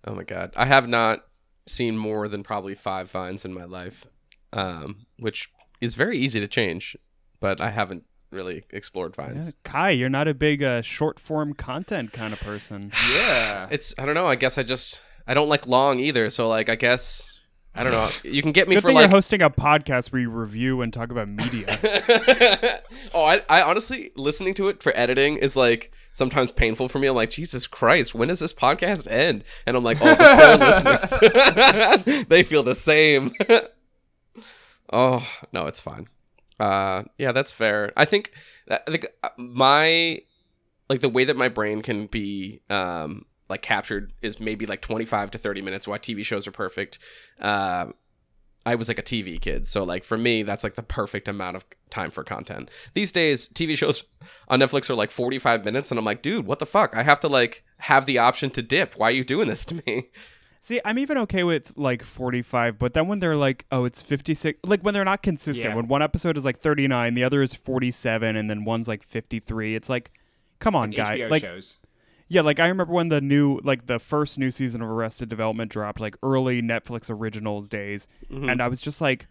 oh 0.07 0.15
my 0.15 0.23
god 0.23 0.53
i 0.57 0.67
have 0.67 0.89
not 0.89 1.27
seen 1.67 1.99
more 1.99 2.29
than 2.29 2.45
probably 2.45 2.77
five 2.77 3.11
vines 3.11 3.45
in 3.45 3.53
my 3.53 3.65
life 3.65 4.07
um 4.53 5.07
which 5.19 5.51
is 5.81 5.97
very 5.97 6.17
easy 6.17 6.39
to 6.39 6.47
change 6.49 6.97
but 7.41 7.61
i 7.61 7.71
haven't 7.71 8.05
really 8.31 8.65
explored 8.71 9.15
vines 9.17 9.47
Yeah, 9.47 9.53
Kai, 9.65 9.91
you're 9.91 10.09
not 10.09 10.29
a 10.29 10.35
big 10.35 10.63
uh, 10.63 10.83
short 10.83 11.19
form 11.19 11.53
content 11.55 12.13
kind 12.13 12.33
of 12.33 12.41
person. 12.41 12.93
Yeah. 13.13 13.67
it's 13.71 13.93
i 13.99 14.05
don't 14.07 14.15
know 14.15 14.27
i 14.27 14.35
guess 14.37 14.57
i 14.59 14.63
just 14.63 15.01
i 15.27 15.35
don't 15.35 15.49
like 15.49 15.67
long 15.67 15.99
either 15.99 16.31
so 16.31 16.49
like 16.49 16.69
i 16.69 16.75
guess 16.77 17.41
i 17.75 17.83
don't 17.83 17.93
know 17.93 18.09
you 18.31 18.41
can 18.43 18.53
get 18.53 18.69
me 18.69 18.75
Good 18.77 18.83
for 18.83 18.89
thing 18.89 18.95
like 18.97 19.05
you're 19.05 19.11
hosting 19.17 19.43
a 19.43 19.51
podcast 19.51 20.13
where 20.13 20.23
you 20.23 20.31
review 20.31 20.81
and 20.83 20.93
talk 20.93 21.11
about 21.11 21.29
media. 21.29 21.79
oh, 23.15 23.25
I, 23.25 23.43
I 23.49 23.63
honestly 23.63 24.11
listening 24.17 24.55
to 24.55 24.69
it 24.69 24.83
for 24.83 24.93
editing 24.97 25.37
is 25.37 25.57
like 25.57 25.93
sometimes 26.13 26.51
painful 26.53 26.89
for 26.89 26.99
me. 26.99 27.07
I'm 27.09 27.15
like, 27.15 27.31
Jesus 27.31 27.67
Christ, 27.67 28.15
when 28.15 28.29
does 28.29 28.41
this 28.41 28.53
podcast 28.53 29.11
end? 29.11 29.45
And 29.67 29.77
I'm 29.77 29.85
like, 29.85 29.99
oh, 30.01 30.15
the 30.15 31.01
listeners, 32.03 32.27
they 32.29 32.43
feel 32.43 32.63
the 32.65 32.75
same. 32.75 33.33
oh 34.93 35.27
no, 35.53 35.67
it's 35.67 35.81
fine. 35.81 36.09
Uh, 36.61 37.05
yeah, 37.19 37.33
that's 37.33 37.51
fair. 37.51 37.93
I 37.97 38.05
think 38.05 38.33
I 38.71 38.79
think 38.87 39.07
uh, 39.23 39.31
my 39.39 40.21
like 40.89 41.01
the 41.01 41.09
way 41.09 41.25
that 41.25 41.37
my 41.37 41.49
brain 41.49 41.83
can 41.83 42.07
be 42.07 42.61
um 42.69 43.25
like 43.49 43.63
captured 43.63 44.13
is 44.23 44.39
maybe 44.39 44.67
like 44.67 44.81
25 44.83 45.33
to 45.33 45.39
30 45.39 45.63
minutes 45.63 45.89
why 45.89 45.99
tv 45.99 46.25
shows 46.25 46.47
are 46.47 46.53
perfect 46.53 47.01
uh 47.41 47.87
I 48.67 48.75
was 48.75 48.89
like 48.89 48.99
a 48.99 49.03
TV 49.03 49.41
kid, 49.41 49.67
so 49.67 49.85
like 49.85 50.05
for 50.05 50.19
me, 50.19 50.43
that's 50.43 50.63
like 50.63 50.75
the 50.75 50.83
perfect 50.83 51.29
amount 51.29 51.57
of 51.57 51.65
time 51.89 52.11
for 52.11 52.23
content. 52.23 52.71
These 52.93 53.11
days, 53.11 53.49
TV 53.49 53.75
shows 53.77 54.05
on 54.49 54.61
Netflix 54.61 54.91
are 54.91 54.95
like 54.95 55.11
45 55.11 55.65
minutes, 55.65 55.91
and 55.91 55.99
I'm 55.99 56.05
like, 56.05 56.21
dude, 56.21 56.47
what 56.47 56.59
the 56.59 56.67
fuck? 56.67 56.95
I 56.95 57.03
have 57.03 57.21
to 57.21 57.29
like 57.29 57.65
have 57.79 58.05
the 58.05 58.19
option 58.19 58.51
to 58.51 58.63
dip. 58.63 58.95
Why 58.97 59.09
are 59.09 59.13
you 59.13 59.25
doing 59.25 59.49
this 59.49 59.65
to 59.67 59.83
me? 59.87 60.11
See, 60.63 60.79
I'm 60.85 60.99
even 60.99 61.17
okay 61.19 61.43
with 61.43 61.73
like 61.77 62.03
45, 62.03 62.79
but 62.79 62.93
then 62.93 63.09
when 63.09 63.19
they're 63.21 63.37
like, 63.37 63.65
oh, 63.73 63.87
it's 63.87 64.03
56, 64.03 64.61
like 64.65 64.83
when 64.83 64.93
they're 64.93 65.07
not 65.07 65.23
consistent, 65.23 65.71
Yeah. 65.71 65.75
when 65.75 65.89
one 65.89 66.03
episode 66.03 66.37
is 66.37 66.45
like 66.45 66.59
39, 66.59 67.15
the 67.15 67.25
other 67.25 67.43
is 67.43 67.55
47, 67.55 68.37
and 68.37 68.51
then 68.51 68.65
one's 68.65 68.87
like 68.87 69.03
53, 69.03 69.75
it's 69.75 69.89
like, 69.89 70.11
come 70.59 70.77
on, 70.77 70.91
guy. 70.91 71.19
HBO 71.19 71.31
Like, 71.31 71.43
shows. 71.43 71.79
Yeah, 72.29 72.43
like 72.43 72.61
I 72.61 72.69
remember 72.69 72.93
when 72.93 73.09
the 73.09 73.21
new, 73.23 73.59
like 73.65 73.87
the 73.87 73.99
first 73.99 74.39
new 74.39 74.51
season 74.51 74.83
of 74.83 74.89
Arrested 74.91 75.29
Development 75.31 75.71
dropped, 75.71 75.99
like 75.99 76.17
early 76.23 76.61
Netflix 76.63 77.11
originals 77.11 77.69
days, 77.69 78.07
mm-hmm. 78.31 78.49
and 78.49 78.63
I 78.63 78.69
was 78.69 78.81
just 78.81 79.01
like, 79.01 79.27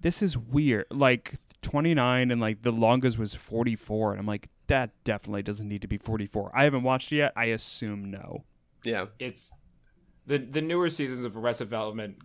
"This 0.00 0.20
is 0.20 0.36
weird." 0.36 0.86
Like 0.90 1.34
29, 1.62 2.32
and 2.32 2.40
like 2.40 2.62
the 2.62 2.72
longest 2.72 3.20
was 3.20 3.34
44, 3.34 4.12
and 4.12 4.20
I'm 4.20 4.26
like, 4.26 4.48
"That 4.66 4.90
definitely 5.04 5.44
doesn't 5.44 5.68
need 5.68 5.82
to 5.82 5.86
be 5.86 5.96
44." 5.96 6.50
I 6.52 6.64
haven't 6.64 6.82
watched 6.82 7.12
it 7.12 7.16
yet. 7.18 7.32
I 7.36 7.44
assume 7.44 8.10
no. 8.10 8.42
Yeah. 8.82 9.06
it's 9.20 9.52
the 10.26 10.38
the 10.38 10.62
newer 10.62 10.90
seasons 10.90 11.24
of 11.24 11.36
Arrested 11.36 11.64
Development 11.64 12.16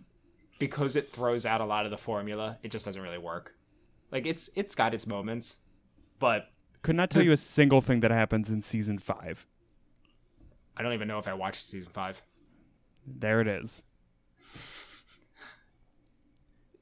because 0.58 0.94
it 0.96 1.10
throws 1.10 1.46
out 1.46 1.60
a 1.60 1.64
lot 1.64 1.84
of 1.84 1.90
the 1.90 1.98
formula. 1.98 2.58
It 2.62 2.70
just 2.70 2.84
doesn't 2.84 3.00
really 3.00 3.18
work. 3.18 3.54
Like 4.10 4.26
it's 4.26 4.50
it's 4.54 4.74
got 4.74 4.94
its 4.94 5.06
moments, 5.06 5.56
but 6.18 6.50
Could 6.82 6.96
not 6.96 7.10
tell 7.10 7.22
you 7.22 7.32
a 7.32 7.36
single 7.36 7.80
thing 7.80 8.00
that 8.00 8.10
happens 8.10 8.50
in 8.50 8.62
season 8.62 8.98
five. 8.98 9.46
I 10.76 10.82
don't 10.82 10.92
even 10.92 11.08
know 11.08 11.18
if 11.18 11.28
I 11.28 11.34
watched 11.34 11.66
season 11.66 11.90
five. 11.92 12.22
There 13.06 13.40
it 13.40 13.48
is. 13.48 13.82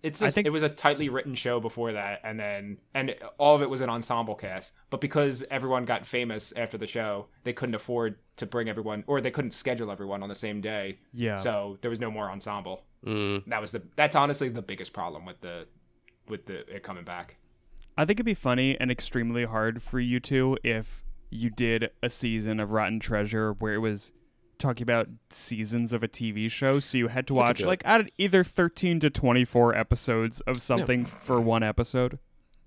It's 0.02 0.22
I 0.22 0.26
just, 0.26 0.34
think- 0.36 0.46
it 0.46 0.50
was 0.50 0.62
a 0.62 0.68
tightly 0.68 1.08
written 1.08 1.34
show 1.34 1.58
before 1.60 1.92
that, 1.92 2.20
and 2.22 2.38
then 2.38 2.78
and 2.94 3.14
all 3.36 3.56
of 3.56 3.62
it 3.62 3.70
was 3.70 3.80
an 3.80 3.90
ensemble 3.90 4.34
cast. 4.34 4.72
But 4.90 5.00
because 5.00 5.44
everyone 5.50 5.84
got 5.84 6.06
famous 6.06 6.52
after 6.56 6.78
the 6.78 6.86
show, 6.86 7.26
they 7.44 7.52
couldn't 7.52 7.74
afford 7.74 8.18
to 8.36 8.46
bring 8.46 8.68
everyone, 8.68 9.04
or 9.06 9.20
they 9.20 9.30
couldn't 9.30 9.50
schedule 9.52 9.90
everyone 9.90 10.22
on 10.22 10.28
the 10.28 10.34
same 10.34 10.60
day. 10.60 10.98
Yeah. 11.12 11.36
So 11.36 11.78
there 11.80 11.90
was 11.90 11.98
no 11.98 12.10
more 12.10 12.30
ensemble. 12.30 12.84
Mm. 13.04 13.44
That 13.46 13.60
was 13.60 13.72
the 13.72 13.82
that's 13.96 14.16
honestly 14.16 14.48
the 14.48 14.62
biggest 14.62 14.92
problem 14.92 15.24
with 15.24 15.40
the 15.40 15.66
with 16.28 16.46
the 16.46 16.58
it 16.74 16.82
coming 16.82 17.04
back. 17.04 17.36
I 17.96 18.04
think 18.04 18.16
it'd 18.16 18.26
be 18.26 18.34
funny 18.34 18.78
and 18.78 18.92
extremely 18.92 19.44
hard 19.44 19.82
for 19.82 19.98
you 19.98 20.20
two 20.20 20.56
if 20.62 21.04
you 21.30 21.50
did 21.50 21.90
a 22.02 22.08
season 22.08 22.60
of 22.60 22.70
Rotten 22.70 23.00
Treasure 23.00 23.52
where 23.54 23.74
it 23.74 23.78
was 23.78 24.12
talking 24.58 24.82
about 24.82 25.08
seasons 25.30 25.92
of 25.92 26.02
a 26.02 26.08
TV 26.08 26.50
show. 26.50 26.80
So 26.80 26.98
you 26.98 27.08
had 27.08 27.26
to 27.28 27.34
watch 27.34 27.62
like 27.62 27.82
out 27.84 28.08
either 28.18 28.44
13 28.44 29.00
to 29.00 29.10
24 29.10 29.74
episodes 29.74 30.40
of 30.42 30.60
something 30.62 31.04
for 31.04 31.40
one 31.40 31.62
episode. 31.62 32.18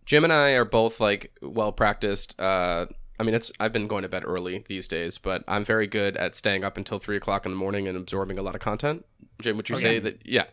Jim 0.06 0.24
and 0.24 0.34
I 0.34 0.52
are 0.52 0.66
both 0.66 1.00
like 1.00 1.32
well 1.42 1.72
practiced. 1.72 2.40
Uh, 2.40 2.88
I 3.20 3.24
mean, 3.24 3.36
it's 3.36 3.52
I've 3.60 3.72
been 3.72 3.88
going 3.88 4.02
to 4.02 4.10
bed 4.10 4.24
early 4.26 4.64
these 4.68 4.88
days, 4.88 5.20
but 5.20 5.44
I'm 5.48 5.64
very 5.64 5.86
good 5.86 6.18
at 6.18 6.36
staying 6.36 6.64
up 6.64 6.76
until 6.76 6.98
three 6.98 7.18
o'clock 7.18 7.46
in 7.46 7.52
the 7.52 7.58
morning 7.58 7.88
and 7.88 7.96
absorbing 7.96 8.40
a 8.40 8.42
lot 8.42 8.56
of 8.56 8.62
content. 8.62 9.06
Jim, 9.42 9.58
would 9.58 9.70
you 9.70 9.78
say 9.78 10.00
that? 10.00 10.26
Yeah. 10.26 10.46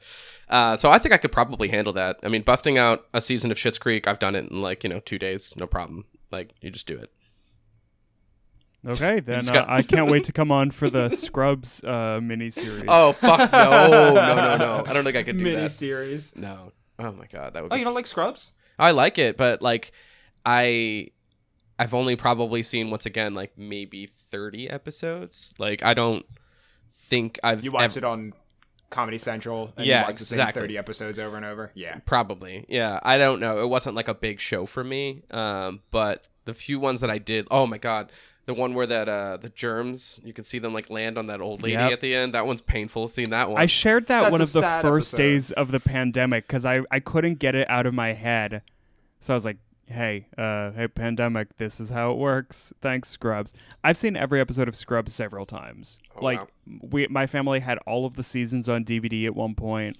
Uh, 0.48 0.76
so 0.76 0.90
I 0.90 0.98
think 0.98 1.14
I 1.14 1.16
could 1.18 1.32
probably 1.32 1.68
handle 1.68 1.92
that. 1.94 2.18
I 2.22 2.28
mean, 2.28 2.42
busting 2.42 2.78
out 2.78 3.06
a 3.14 3.20
season 3.20 3.50
of 3.50 3.56
Schitt's 3.56 3.78
Creek, 3.78 4.06
I've 4.06 4.18
done 4.18 4.34
it 4.34 4.50
in 4.50 4.60
like 4.60 4.84
you 4.84 4.90
know 4.90 5.00
two 5.00 5.18
days, 5.18 5.54
no 5.56 5.66
problem. 5.66 6.04
Like 6.30 6.52
you 6.60 6.70
just 6.70 6.86
do 6.86 6.96
it. 6.98 7.10
Okay, 8.86 9.20
then 9.24 9.48
uh, 9.48 9.52
got- 9.52 9.68
I 9.68 9.82
can't 9.82 10.10
wait 10.10 10.24
to 10.24 10.32
come 10.32 10.50
on 10.52 10.70
for 10.70 10.88
the 10.90 11.08
Scrubs 11.16 11.82
uh, 11.84 12.20
miniseries. 12.20 12.84
Oh 12.88 13.12
fuck 13.12 13.50
no, 13.52 13.70
no, 14.14 14.34
no, 14.34 14.56
no! 14.56 14.84
I 14.86 14.92
don't 14.92 15.04
think 15.04 15.16
I 15.16 15.22
could 15.22 15.38
do 15.38 15.44
Mini 15.44 15.56
that. 15.62 15.70
series. 15.70 16.36
No. 16.36 16.72
Oh 16.98 17.12
my 17.12 17.26
god, 17.26 17.54
that 17.54 17.62
would. 17.62 17.72
Oh, 17.72 17.76
be 17.76 17.80
you 17.80 17.84
don't 17.84 17.92
s- 17.92 17.96
like 17.96 18.06
Scrubs? 18.06 18.52
I 18.78 18.90
like 18.92 19.18
it, 19.18 19.36
but 19.36 19.62
like 19.62 19.92
I 20.46 21.08
I've 21.78 21.94
only 21.94 22.16
probably 22.16 22.62
seen 22.62 22.90
once 22.90 23.06
again 23.06 23.34
like 23.34 23.56
maybe 23.56 24.06
30 24.06 24.68
episodes. 24.70 25.54
Like 25.58 25.82
I 25.84 25.94
don't 25.94 26.24
think 26.94 27.38
I've 27.42 27.64
You 27.64 27.72
watched 27.72 27.96
ev- 27.96 27.98
it 27.98 28.04
on 28.04 28.32
Comedy 28.90 29.18
Central. 29.18 29.72
And 29.76 29.86
Yeah, 29.86 30.00
you 30.00 30.06
watched 30.06 30.18
the 30.18 30.24
same 30.24 30.38
exactly. 30.40 30.62
thirty 30.62 30.78
episodes 30.78 31.18
over 31.18 31.36
and 31.36 31.44
over. 31.44 31.70
Yeah. 31.74 31.98
probably. 32.06 32.64
Yeah, 32.68 33.00
I 33.02 33.18
don't 33.18 33.40
know. 33.40 33.60
It 33.62 33.68
wasn't 33.68 33.94
like 33.96 34.08
a 34.08 34.14
big 34.14 34.40
show 34.40 34.66
for 34.66 34.82
me. 34.84 35.22
Um 35.30 35.82
but 35.90 36.28
the 36.44 36.54
few 36.54 36.78
ones 36.80 37.00
that 37.00 37.10
I 37.10 37.18
did, 37.18 37.46
oh 37.50 37.66
my 37.66 37.78
god, 37.78 38.10
the 38.48 38.54
one 38.54 38.72
where 38.72 38.86
that 38.86 39.10
uh 39.10 39.36
the 39.36 39.50
germs, 39.50 40.20
you 40.24 40.32
can 40.32 40.42
see 40.42 40.58
them 40.58 40.72
like 40.72 40.88
land 40.88 41.18
on 41.18 41.26
that 41.26 41.38
old 41.42 41.62
lady 41.62 41.74
Yep. 41.74 41.92
at 41.92 42.00
the 42.00 42.14
end. 42.14 42.32
That 42.32 42.46
one's 42.46 42.62
painful 42.62 43.06
seeing 43.08 43.28
that 43.28 43.50
one. 43.50 43.60
I 43.60 43.66
shared 43.66 44.06
that 44.06 44.22
That's 44.22 44.32
one 44.32 44.40
of 44.40 44.54
the 44.54 44.62
first 44.62 45.12
episode. 45.12 45.16
days 45.18 45.52
of 45.52 45.70
the 45.70 45.78
pandemic 45.78 46.46
because 46.48 46.64
I, 46.64 46.80
I 46.90 46.98
couldn't 46.98 47.34
get 47.40 47.54
it 47.54 47.68
out 47.68 47.84
of 47.84 47.92
my 47.92 48.14
head. 48.14 48.62
So 49.20 49.34
I 49.34 49.36
was 49.36 49.44
like, 49.44 49.58
hey, 49.84 50.28
uh, 50.38 50.70
hey, 50.72 50.88
pandemic, 50.88 51.58
this 51.58 51.78
is 51.78 51.90
how 51.90 52.10
it 52.12 52.16
works. 52.16 52.72
Thanks, 52.80 53.10
Scrubs. 53.10 53.52
I've 53.84 53.98
seen 53.98 54.16
every 54.16 54.40
episode 54.40 54.66
of 54.66 54.76
Scrubs 54.76 55.12
several 55.14 55.44
times. 55.44 55.98
Oh, 56.16 56.24
like, 56.24 56.40
wow. 56.40 56.48
we, 56.90 57.06
my 57.08 57.26
family 57.26 57.60
had 57.60 57.76
all 57.86 58.06
of 58.06 58.16
the 58.16 58.22
seasons 58.22 58.66
on 58.68 58.82
DVD 58.82 59.26
at 59.26 59.34
one 59.34 59.54
point. 59.54 59.98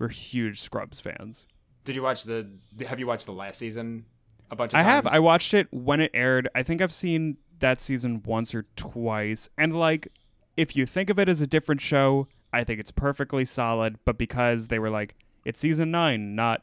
We're 0.00 0.08
huge 0.08 0.60
Scrubs 0.60 0.98
fans. 0.98 1.46
Did 1.84 1.94
you 1.94 2.02
watch 2.02 2.24
the? 2.24 2.48
Have 2.88 2.98
you 2.98 3.06
watched 3.06 3.26
the 3.26 3.32
last 3.32 3.58
season? 3.58 4.06
A 4.54 4.56
bunch 4.56 4.72
of 4.72 4.78
I 4.78 4.82
times. 4.82 4.92
have. 4.92 5.06
I 5.08 5.18
watched 5.18 5.52
it 5.52 5.66
when 5.72 6.00
it 6.00 6.12
aired. 6.14 6.48
I 6.54 6.62
think 6.62 6.80
I've 6.80 6.92
seen 6.92 7.38
that 7.58 7.80
season 7.80 8.22
once 8.24 8.54
or 8.54 8.66
twice. 8.76 9.48
And 9.58 9.76
like, 9.76 10.08
if 10.56 10.76
you 10.76 10.86
think 10.86 11.10
of 11.10 11.18
it 11.18 11.28
as 11.28 11.40
a 11.40 11.46
different 11.46 11.80
show, 11.80 12.28
I 12.52 12.62
think 12.62 12.78
it's 12.78 12.92
perfectly 12.92 13.44
solid. 13.44 13.96
But 14.04 14.16
because 14.16 14.68
they 14.68 14.78
were 14.78 14.90
like, 14.90 15.16
it's 15.44 15.58
season 15.58 15.90
nine, 15.90 16.34
not 16.36 16.62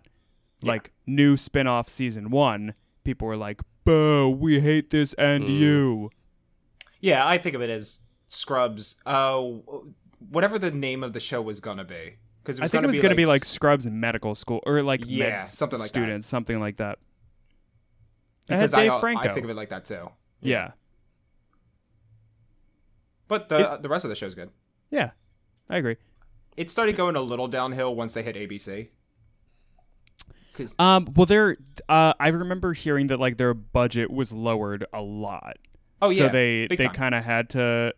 like 0.64 0.92
new 1.06 1.36
spin 1.36 1.68
off 1.68 1.90
season 1.90 2.30
one, 2.30 2.76
people 3.04 3.28
were 3.28 3.36
like, 3.38 3.62
boo, 3.84 4.30
we 4.30 4.62
hate 4.62 4.90
this 4.92 5.14
and 5.16 5.44
Mm. 5.44 5.60
you. 5.60 6.10
Yeah, 7.02 7.28
I 7.28 7.38
think 7.40 7.56
of 7.56 7.62
it 7.62 7.70
as 7.70 8.02
Scrubs. 8.30 8.96
Uh, 9.06 9.42
whatever 10.30 10.58
the 10.60 10.72
name 10.72 11.04
of 11.04 11.14
the 11.14 11.20
show 11.20 11.42
was 11.42 11.60
gonna 11.60 11.84
be, 11.84 12.16
because 12.44 12.60
I 12.62 12.68
think 12.68 12.84
it 12.84 12.88
was 12.88 13.00
going 13.00 13.10
to 13.10 13.16
be 13.16 13.26
like 13.26 13.44
Scrubs 13.44 13.88
medical 13.88 14.36
school 14.36 14.62
or 14.66 14.82
like 14.84 15.02
Yeah, 15.06 15.30
med 15.40 15.48
something 15.48 15.80
like 15.80 15.88
that. 15.92 16.00
students, 16.00 16.28
something 16.28 16.60
like 16.60 16.78
that. 16.78 17.00
It 18.50 18.54
because 18.54 18.74
I, 18.74 18.84
Dave 18.84 18.92
I 18.92 19.28
think 19.34 19.44
of 19.46 19.50
it 19.50 19.56
like 19.56 19.70
that 19.70 19.86
too. 19.86 20.10
yeah. 20.42 20.72
But 23.28 23.48
the 23.50 23.78
the 23.82 23.88
rest 23.90 24.04
of 24.06 24.10
the 24.10 24.16
show's 24.16 24.36
good. 24.36 24.50
Yeah. 24.90 25.12
I 25.70 25.78
agree. 25.78 25.96
It 26.58 26.70
started 26.70 26.98
going 26.98 27.16
a 27.16 27.22
little 27.22 27.48
downhill 27.48 27.96
once 27.96 28.14
they 28.14 28.24
hit 28.24 28.36
ABC. 28.36 28.90
Um, 30.78 31.08
well, 31.16 31.26
there. 31.26 31.56
Uh, 31.88 32.14
I 32.20 32.28
remember 32.28 32.74
hearing 32.74 33.08
that 33.08 33.20
like 33.20 33.38
their 33.38 33.54
budget 33.54 34.12
was 34.12 34.34
lowered 34.34 34.86
a 34.94 35.02
lot. 35.02 35.58
oh 36.02 36.10
yeah. 36.10 36.18
so 36.18 36.30
they 36.30 36.68
big 36.68 36.78
they 36.78 36.88
kind 36.90 37.16
of 37.16 37.24
had 37.24 37.50
to 37.52 37.96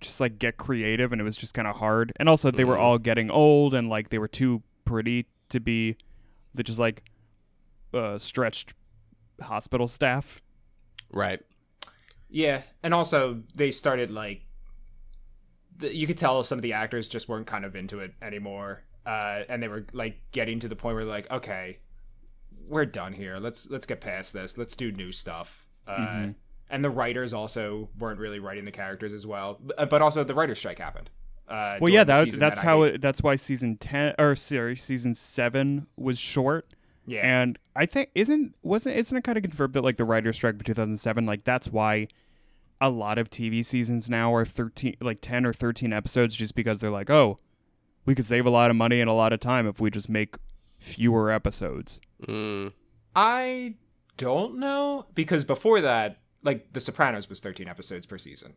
just 0.00 0.20
like 0.20 0.38
get 0.38 0.56
creative, 0.56 1.12
and 1.12 1.20
it 1.20 1.24
was 1.24 1.36
just 1.36 1.52
kind 1.54 1.68
of 1.68 1.76
hard. 1.76 2.12
And 2.16 2.28
also, 2.28 2.50
they 2.50 2.64
were 2.64 2.76
Mhm. 2.76 2.80
all 2.80 2.98
getting 2.98 3.30
old, 3.30 3.74
and 3.74 3.88
like 3.90 4.08
they 4.08 4.18
were 4.18 4.26
too 4.26 4.62
pretty 4.86 5.26
to 5.50 5.60
be 5.60 5.96
the 6.54 6.62
just 6.62 6.78
like 6.78 7.04
uh, 7.92 8.16
stretched 8.18 8.72
hospital 9.40 9.86
staff. 9.86 10.40
right. 11.12 11.40
Yeah, 12.30 12.62
and 12.82 12.92
also 12.92 13.42
they 13.54 13.70
started 13.70 14.10
like 14.10 14.44
the, 15.76 15.94
you 15.94 16.06
could 16.06 16.18
tell 16.18 16.42
some 16.42 16.58
of 16.58 16.62
the 16.62 16.72
actors 16.72 17.06
just 17.06 17.28
weren't 17.28 17.46
kind 17.46 17.64
of 17.64 17.76
into 17.76 18.00
it 18.00 18.12
anymore, 18.20 18.82
uh, 19.06 19.42
and 19.48 19.62
they 19.62 19.68
were 19.68 19.86
like 19.92 20.18
getting 20.32 20.58
to 20.60 20.68
the 20.68 20.74
point 20.74 20.96
where 20.96 21.04
like, 21.04 21.30
okay, 21.30 21.78
we're 22.66 22.86
done 22.86 23.12
here. 23.12 23.38
Let's 23.38 23.70
let's 23.70 23.86
get 23.86 24.00
past 24.00 24.32
this. 24.32 24.58
Let's 24.58 24.74
do 24.74 24.90
new 24.90 25.12
stuff. 25.12 25.66
Uh, 25.86 25.96
Mm-hmm. 25.96 26.30
And 26.70 26.82
the 26.82 26.90
writers 26.90 27.32
also 27.34 27.90
weren't 27.98 28.18
really 28.18 28.38
writing 28.40 28.64
the 28.64 28.72
characters 28.72 29.12
as 29.12 29.26
well, 29.26 29.60
but, 29.60 29.90
but 29.90 30.00
also 30.02 30.24
the 30.24 30.34
writer's 30.34 30.58
strike 30.58 30.78
happened. 30.78 31.10
Uh, 31.46 31.76
Well, 31.78 31.92
yeah, 31.92 32.04
that 32.04 32.32
that's 32.32 32.62
that 32.62 32.66
how 32.66 32.82
it. 32.82 33.00
That's 33.02 33.22
why 33.22 33.36
season 33.36 33.76
ten 33.76 34.14
or 34.18 34.34
sorry, 34.34 34.74
season 34.74 35.14
seven 35.14 35.86
was 35.96 36.18
short. 36.18 36.66
Yeah, 37.06 37.20
And 37.20 37.58
I 37.76 37.86
think 37.86 38.10
isn't 38.14 38.54
wasn't 38.62 38.96
isn't 38.96 39.16
it 39.16 39.24
kind 39.24 39.36
of 39.38 39.42
confirmed 39.42 39.74
that 39.74 39.82
like 39.82 39.96
the 39.96 40.04
writer's 40.04 40.36
strike 40.36 40.54
of 40.54 40.64
2007 40.64 41.26
like 41.26 41.44
that's 41.44 41.68
why 41.68 42.08
a 42.80 42.88
lot 42.90 43.18
of 43.18 43.30
TV 43.30 43.64
seasons 43.64 44.08
now 44.10 44.34
are 44.34 44.44
13 44.44 44.96
like 45.00 45.20
10 45.20 45.46
or 45.46 45.52
13 45.52 45.92
episodes 45.92 46.36
just 46.36 46.54
because 46.54 46.80
they're 46.80 46.90
like, 46.90 47.10
"Oh, 47.10 47.38
we 48.04 48.14
could 48.14 48.26
save 48.26 48.46
a 48.46 48.50
lot 48.50 48.70
of 48.70 48.76
money 48.76 49.00
and 49.00 49.08
a 49.10 49.14
lot 49.14 49.32
of 49.32 49.40
time 49.40 49.66
if 49.66 49.80
we 49.80 49.90
just 49.90 50.08
make 50.08 50.36
fewer 50.78 51.30
episodes." 51.30 52.00
Mm. 52.26 52.72
I 53.16 53.74
don't 54.16 54.58
know 54.58 55.06
because 55.14 55.44
before 55.44 55.80
that, 55.80 56.18
like 56.42 56.72
The 56.72 56.80
Sopranos 56.80 57.28
was 57.28 57.40
13 57.40 57.68
episodes 57.68 58.06
per 58.06 58.18
season. 58.18 58.54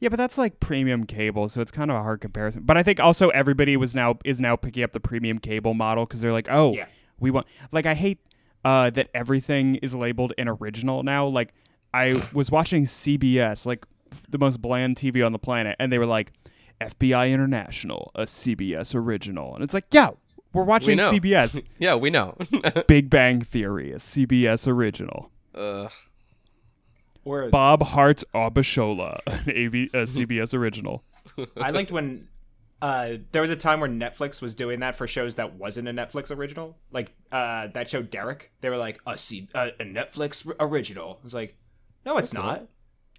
Yeah, 0.00 0.08
but 0.08 0.16
that's 0.16 0.36
like 0.36 0.60
premium 0.60 1.04
cable, 1.04 1.48
so 1.48 1.60
it's 1.60 1.70
kind 1.72 1.90
of 1.90 1.96
a 1.96 2.02
hard 2.02 2.20
comparison. 2.20 2.62
But 2.64 2.76
I 2.76 2.82
think 2.82 3.00
also 3.00 3.28
everybody 3.30 3.76
was 3.76 3.94
now 3.94 4.18
is 4.24 4.40
now 4.40 4.56
picking 4.56 4.82
up 4.82 4.92
the 4.92 5.00
premium 5.00 5.38
cable 5.38 5.74
model 5.74 6.06
cuz 6.06 6.20
they're 6.20 6.32
like, 6.32 6.48
"Oh, 6.50 6.74
Yeah. 6.74 6.86
we 7.18 7.30
want 7.30 7.46
like 7.72 7.86
I 7.86 7.94
hate 7.94 8.18
uh 8.66 8.90
that 8.90 9.08
everything 9.14 9.76
is 9.76 9.94
labeled 9.94 10.32
an 10.36 10.48
original 10.48 11.04
now. 11.04 11.24
Like 11.26 11.54
I 11.94 12.20
was 12.32 12.50
watching 12.50 12.82
CBS, 12.84 13.64
like 13.64 13.86
the 14.28 14.38
most 14.38 14.60
bland 14.60 14.96
TV 14.96 15.24
on 15.24 15.32
the 15.32 15.38
planet, 15.38 15.76
and 15.78 15.92
they 15.92 15.98
were 15.98 16.06
like 16.06 16.32
FBI 16.80 17.30
International, 17.30 18.10
a 18.16 18.22
CBS 18.22 18.94
original. 18.94 19.54
And 19.54 19.62
it's 19.62 19.72
like, 19.72 19.86
"Yeah, 19.92 20.10
we're 20.52 20.64
watching 20.64 20.96
know. 20.96 21.12
CBS. 21.12 21.62
Yeah, 21.78 21.94
we 21.94 22.10
know. 22.10 22.36
Big 22.88 23.08
Bang 23.08 23.40
Theory, 23.40 23.92
a 23.92 23.96
CBS 23.96 24.66
original. 24.66 25.30
Ugh. 25.54 25.92
Or 27.24 27.48
Bob 27.48 27.82
Hearts 27.82 28.24
Abishola, 28.34 29.20
an 29.26 29.50
AV, 29.50 29.74
a 29.94 30.06
CBS 30.06 30.54
original. 30.54 31.04
I 31.56 31.70
liked 31.70 31.92
when 31.92 32.28
uh, 32.86 33.16
there 33.32 33.42
was 33.42 33.50
a 33.50 33.56
time 33.56 33.80
where 33.80 33.88
Netflix 33.88 34.40
was 34.40 34.54
doing 34.54 34.80
that 34.80 34.94
for 34.94 35.06
shows 35.06 35.34
that 35.36 35.54
wasn't 35.54 35.88
a 35.88 35.92
Netflix 35.92 36.30
original. 36.30 36.76
Like 36.92 37.12
uh, 37.32 37.66
that 37.68 37.90
show 37.90 38.02
Derek, 38.02 38.52
they 38.60 38.68
were 38.70 38.76
like 38.76 39.00
a, 39.06 39.16
C- 39.18 39.48
uh, 39.54 39.68
a 39.80 39.84
Netflix 39.84 40.46
original. 40.60 41.18
I 41.20 41.24
was 41.24 41.34
like, 41.34 41.56
no, 42.04 42.16
it's 42.18 42.32
not. 42.32 42.66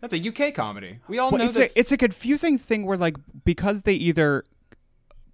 That's 0.01 0.13
a 0.13 0.27
UK 0.27 0.53
comedy. 0.53 0.99
We 1.08 1.17
all 1.19 1.32
Well, 1.32 1.39
know 1.39 1.45
it's 1.45 1.58
that's 1.58 1.75
a 1.75 1.80
it's 1.80 1.91
a 1.91 1.97
confusing 1.97 2.58
thing 2.58 2.86
where 2.86 2.97
like 2.97 3.17
because 3.43 3.82
they 3.82 3.95
either 3.95 4.43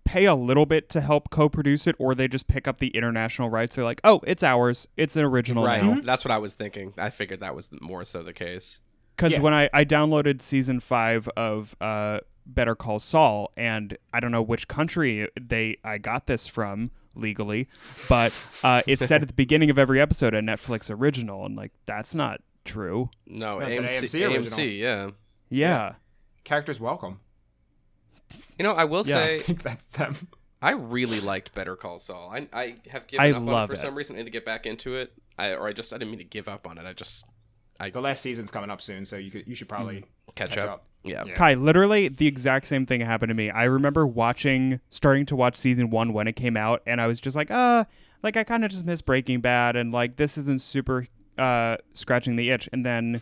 pay 0.05 0.25
a 0.25 0.35
little 0.35 0.65
bit 0.65 0.89
to 0.89 1.01
help 1.01 1.29
co-produce 1.29 1.87
it 1.87 1.95
or 1.99 2.13
they 2.15 2.27
just 2.27 2.47
pick 2.47 2.67
up 2.67 2.79
the 2.79 2.87
international 2.89 3.49
rights. 3.49 3.75
They're 3.75 3.85
like, 3.85 4.01
oh, 4.03 4.21
it's 4.25 4.43
ours. 4.43 4.87
It's 4.97 5.15
an 5.15 5.23
original 5.23 5.63
Right. 5.63 5.83
now. 5.83 5.99
That's 6.03 6.25
what 6.25 6.31
I 6.31 6.37
was 6.39 6.55
thinking. 6.55 6.93
I 6.97 7.09
figured 7.09 7.39
that 7.41 7.55
was 7.55 7.69
more 7.81 8.03
so 8.03 8.21
the 8.23 8.33
case. 8.33 8.81
Because 9.15 9.33
Yeah. 9.33 9.39
when 9.39 9.53
I, 9.53 9.69
I 9.73 9.85
downloaded 9.85 10.41
season 10.41 10.79
five 10.79 11.27
of 11.37 11.75
uh, 11.79 12.19
Better 12.45 12.75
Call 12.75 12.99
Saul, 12.99 13.51
and 13.57 13.97
I 14.13 14.19
don't 14.19 14.31
know 14.31 14.41
which 14.41 14.67
country 14.67 15.27
they 15.39 15.77
I 15.83 15.97
got 15.97 16.27
this 16.27 16.47
from 16.47 16.91
legally, 17.15 17.67
but 18.09 18.33
uh, 18.63 18.81
it 18.87 18.99
said 18.99 19.21
at 19.21 19.27
the 19.27 19.33
beginning 19.33 19.69
of 19.69 19.77
every 19.77 19.99
episode 20.01 20.33
a 20.33 20.41
Netflix 20.41 20.89
original, 20.93 21.45
and 21.45 21.55
like 21.55 21.71
that's 21.85 22.13
not 22.15 22.41
true. 22.65 23.09
No, 23.27 23.59
That's 23.59 23.77
an 23.77 23.85
AMC, 23.85 24.03
AMC 24.03 24.27
original. 24.27 24.43
AMC, 24.59 24.79
yeah. 24.79 25.09
Yeah, 25.49 25.93
characters 26.43 26.79
welcome. 26.79 27.19
You 28.57 28.63
know, 28.63 28.73
I 28.73 28.85
will 28.85 29.05
Yeah. 29.05 29.19
I 29.23 29.39
think 29.39 29.63
that's 29.63 29.85
them. 29.85 30.15
I 30.61 30.71
really 30.71 31.19
liked 31.19 31.53
Better 31.53 31.75
Call 31.75 31.99
Saul. 31.99 32.31
I 32.33 32.47
I 32.53 32.75
have 32.89 33.07
given 33.07 33.23
I 33.25 33.31
up 33.31 33.37
on 33.37 33.45
love 33.45 33.69
it 33.69 33.73
for 33.73 33.79
it. 33.79 33.85
some 33.85 33.95
reason 33.95 34.15
and 34.17 34.25
to 34.25 34.31
get 34.31 34.45
back 34.45 34.65
into 34.65 34.95
it. 34.95 35.13
I 35.37 35.53
or 35.53 35.67
I 35.67 35.73
just 35.73 35.93
I 35.93 35.97
didn't 35.97 36.11
mean 36.11 36.19
to 36.19 36.23
give 36.25 36.47
up 36.47 36.65
on 36.67 36.77
it. 36.77 36.85
I 36.85 36.93
just 36.93 37.25
The 37.79 37.99
last 38.01 38.21
season's 38.21 38.49
coming 38.49 38.69
up 38.69 38.81
soon, 38.81 39.05
so 39.05 39.17
you 39.17 39.29
could 39.29 39.47
you 39.47 39.55
should 39.55 39.67
probably 39.69 40.05
catch, 40.35 40.51
Catch 40.51 40.57
up. 40.59 40.69
up. 40.69 40.85
Yeah. 41.03 41.23
Yeah. 41.25 41.33
Kai, 41.33 41.55
literally 41.55 42.07
the 42.07 42.27
exact 42.27 42.65
same 42.67 42.85
thing 42.85 43.01
happened 43.01 43.29
to 43.29 43.33
me. 43.33 43.49
I 43.49 43.65
remember 43.65 44.07
watching, 44.07 44.79
starting 44.89 45.25
to 45.27 45.35
watch 45.35 45.57
season 45.57 45.89
one 45.89 46.13
when 46.13 46.27
it 46.27 46.35
came 46.37 46.55
out, 46.55 46.81
and 46.85 47.01
I 47.01 47.07
was 47.07 47.19
just 47.19 47.35
like, 47.35 47.51
uh, 47.51 47.83
like 48.21 48.37
I 48.37 48.43
kind 48.45 48.63
of 48.63 48.71
just 48.71 48.85
miss 48.85 49.01
Breaking 49.01 49.41
Bad, 49.41 49.75
and 49.75 49.91
like 49.91 50.15
this 50.15 50.37
isn't 50.37 50.61
super 50.61 51.07
uh 51.37 51.77
scratching 51.93 52.35
the 52.35 52.51
itch. 52.51 52.69
And 52.71 52.85
then 52.85 53.21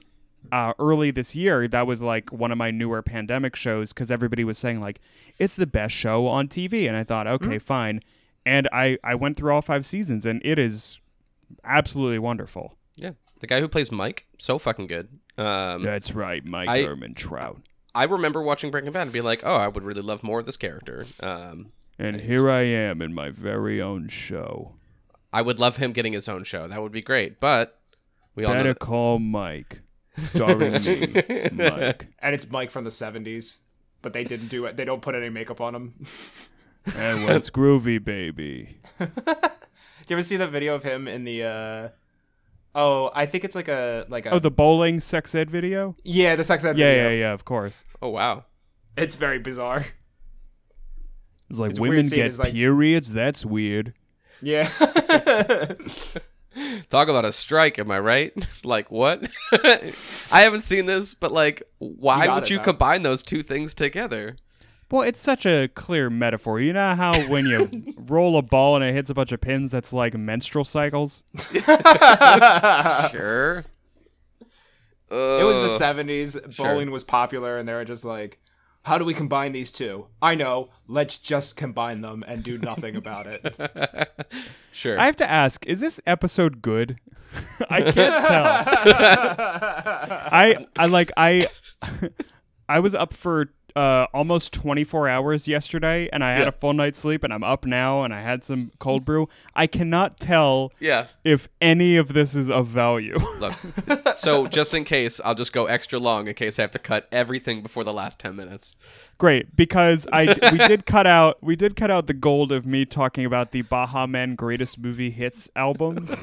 uh 0.52 0.74
early 0.78 1.10
this 1.12 1.36
year, 1.36 1.67
that 1.67 1.88
was 1.88 2.02
like 2.04 2.32
one 2.32 2.52
of 2.52 2.58
my 2.58 2.69
newer 2.69 3.02
pandemic 3.02 3.56
shows 3.56 3.93
because 3.93 4.12
everybody 4.12 4.43
was 4.43 4.58
saying 4.60 4.80
like 4.80 5.00
it's 5.39 5.56
the 5.56 5.65
best 5.67 5.95
show 5.95 6.28
on 6.28 6.47
TV, 6.47 6.88
and 6.88 6.95
I 6.95 7.04
thought, 7.04 7.26
okay, 7.26 7.58
fine. 7.58 8.02
And 8.45 8.69
I 8.71 9.00
I 9.04 9.15
went 9.15 9.38
through 9.38 9.54
all 9.54 9.62
five 9.63 9.88
seasons, 9.88 10.26
and 10.28 10.39
it 10.45 10.60
is 10.60 11.00
absolutely 11.63 12.19
wonderful. 12.19 12.76
Yeah. 12.95 13.12
The 13.41 13.47
guy 13.47 13.60
who 13.60 13.67
plays 13.67 13.91
Mike, 13.91 14.25
so 14.38 14.58
fucking 14.58 14.88
good. 14.88 15.10
Um 15.38 15.84
That's 15.84 16.13
right, 16.13 16.45
Mike 16.45 16.69
I- 16.69 16.86
Trout. 17.15 17.62
I 17.93 18.06
remember 18.06 18.41
watching 18.41 18.71
Breaking 18.71 18.91
Bad 18.93 19.01
and 19.04 19.12
being 19.12 19.25
like, 19.25 19.41
"Oh, 19.43 19.54
I 19.56 19.67
would 19.67 19.84
really 19.84 20.01
love 20.01 20.23
more 20.23 20.39
of 20.39 20.45
this 20.45 20.58
character." 20.58 21.06
Um 21.19 21.71
And 21.99 22.21
here 22.21 22.49
I 22.49 22.62
am 22.62 23.01
in 23.01 23.13
my 23.13 23.30
very 23.30 23.82
own 23.82 24.08
show. 24.08 24.75
I 25.34 25.41
would 25.41 25.60
love 25.60 25.77
him 25.77 25.91
getting 25.91 26.13
his 26.13 26.27
own 26.30 26.43
show. 26.43 26.67
That 26.67 26.82
would 26.82 26.91
be 26.91 27.01
great. 27.01 27.39
But 27.39 27.80
we 28.36 28.45
all 28.45 28.54
Better 28.54 28.69
know 28.69 28.73
call 28.75 29.19
Mike, 29.19 29.82
starring 30.19 30.73
me, 30.84 31.49
Mike. 31.51 32.08
and 32.19 32.34
it's 32.36 32.49
Mike 32.49 32.71
from 32.71 32.84
the 32.86 32.89
'70s, 32.91 33.58
but 34.01 34.13
they 34.13 34.23
didn't 34.23 34.47
do 34.49 34.65
it. 34.65 34.77
They 34.77 34.86
don't 34.86 35.01
put 35.01 35.15
any 35.15 35.30
makeup 35.30 35.60
on 35.62 35.75
him. 35.75 35.93
And 36.95 37.25
what's 37.25 37.49
groovy, 37.58 38.04
baby? 38.04 38.77
Do 38.99 39.08
you 40.08 40.15
ever 40.15 40.23
see 40.23 40.38
that 40.38 40.49
video 40.51 40.75
of 40.75 40.84
him 40.84 41.08
in 41.08 41.23
the? 41.23 41.43
uh 41.43 41.89
Oh, 42.73 43.12
I 43.13 43.25
think 43.25 43.43
it's 43.43 43.55
like 43.55 43.67
a 43.67 44.05
like 44.10 44.25
a. 44.25 44.31
Oh, 44.31 44.39
the 44.39 44.51
bowling 44.51 44.99
sex 44.99 45.36
ed 45.36 45.49
video. 45.51 45.95
yeah, 46.03 46.36
the 46.36 46.43
sex 46.43 46.63
ed 46.63 46.77
Yeah, 46.77 46.91
video. 46.93 47.10
yeah, 47.10 47.15
yeah. 47.15 47.34
Of 47.34 47.45
course. 47.45 47.84
Oh 48.01 48.10
wow. 48.10 48.45
It's 48.97 49.15
very 49.15 49.39
bizarre. 49.39 49.86
It's 51.49 51.60
like 51.60 51.71
It's 51.71 51.79
women 51.79 52.07
get 52.07 52.27
his, 52.27 52.39
like- 52.39 52.53
periods. 52.53 53.13
That's 53.13 53.45
weird. 53.45 53.93
Yeah. 54.41 54.69
Talk 56.89 57.07
about 57.07 57.23
a 57.23 57.31
strike, 57.31 57.79
am 57.79 57.91
I 57.91 57.99
right? 57.99 58.34
like 58.65 58.91
what? 58.91 59.23
I 59.53 60.41
haven't 60.41 60.62
seen 60.62 60.86
this, 60.86 61.13
but 61.13 61.31
like 61.31 61.63
why 61.79 62.25
You 62.25 62.31
would 62.34 62.49
you 62.49 62.57
though. 62.57 62.63
combine 62.63 63.03
those 63.03 63.23
two 63.23 63.41
things 63.43 63.73
together? 63.73 64.36
Well, 64.91 65.04
it's 65.04 65.21
such 65.21 65.45
a 65.45 65.69
clear 65.69 66.10
metaphor. 66.10 66.60
You 66.60 66.73
know 66.73 66.95
how 66.95 67.21
when 67.27 67.45
you 67.45 67.95
roll 67.97 68.38
a 68.38 68.41
ball 68.41 68.75
and 68.75 68.84
it 68.84 68.93
hits 68.93 69.10
a 69.10 69.13
bunch 69.13 69.32
of 69.32 69.39
pins, 69.39 69.71
that's 69.71 69.93
like 69.93 70.13
menstrual 70.13 70.65
cycles. 70.65 71.23
Sure. 73.12 73.65
It 75.10 75.43
was 75.43 75.80
the 75.80 75.86
uh, 75.86 75.93
70s. 75.93 76.54
Sure. 76.54 76.67
Bowling 76.67 76.89
was 76.89 77.04
popular, 77.04 77.58
and 77.58 77.67
they 77.67 77.73
were 77.73 77.84
just 77.84 78.06
like, 78.06 78.39
how 78.84 78.97
do 78.97 79.04
we 79.06 79.13
combine 79.13 79.51
these 79.51 79.71
two? 79.71 80.08
I 80.21 80.36
know. 80.36 80.69
Let's 80.88 81.17
just 81.17 81.56
combine 81.58 82.01
them 82.01 82.23
and 82.25 82.43
do 82.43 82.58
nothing 82.58 82.95
about 82.95 83.27
it. 83.27 84.10
sure. 84.71 84.97
I 84.97 85.06
have 85.06 85.17
to 85.17 85.30
ask: 85.30 85.65
Is 85.67 85.82
this 85.82 86.01
episode 86.08 86.62
good? 86.62 86.97
I 87.69 87.82
can't 87.82 87.95
tell. 87.95 88.45
I 90.32 90.65
I 90.77 90.86
like 90.88 91.12
I 91.15 91.47
I 92.67 92.80
was 92.80 92.95
up 92.95 93.13
for 93.13 93.54
uh, 93.75 94.07
almost 94.13 94.53
24 94.53 95.07
hours 95.10 95.47
yesterday, 95.47 96.10
and 96.12 96.23
I 96.23 96.31
had 96.34 96.41
Yeah. 96.43 96.47
a 96.49 96.51
full 96.51 96.73
night's 96.73 96.99
sleep, 96.99 97.23
and 97.23 97.34
I'm 97.34 97.43
up 97.43 97.65
now, 97.65 98.03
and 98.03 98.13
I 98.13 98.21
had 98.21 98.43
some 98.43 98.71
cold 98.79 99.05
brew. 99.05 99.27
I 99.55 99.67
cannot 99.67 100.19
tell 100.19 100.71
yeah. 100.79 101.07
if 101.23 101.47
any 101.60 101.95
of 101.97 102.13
this 102.13 102.36
is 102.36 102.49
of 102.49 102.67
value. 102.67 103.17
Look. 103.39 103.53
so 104.15 104.47
just 104.47 104.73
in 104.73 104.84
case, 104.84 105.19
I'll 105.23 105.36
just 105.36 105.53
go 105.53 105.65
extra 105.65 105.99
long 105.99 106.27
in 106.27 106.34
case 106.34 106.60
I 106.60 106.63
have 106.63 106.71
to 106.71 106.79
cut 106.79 107.07
everything 107.12 107.62
before 107.62 107.84
the 107.84 107.93
last 107.93 108.19
10 108.19 108.36
minutes. 108.36 108.75
Great, 109.17 109.55
because 109.55 110.07
I 110.12 110.34
we 110.51 110.57
did 110.67 110.86
cut 110.88 111.05
out 111.05 111.38
we 111.43 111.55
did 111.55 111.75
cut 111.75 111.91
out 111.91 112.07
the 112.07 112.13
gold 112.13 112.51
of 112.51 112.65
me 112.65 112.86
talking 112.86 113.23
about 113.23 113.51
the 113.51 113.62
Baha 113.62 114.07
Men 114.07 114.34
Greatest 114.36 114.79
Movie 114.79 115.12
Hits 115.12 115.49
album. 115.55 116.10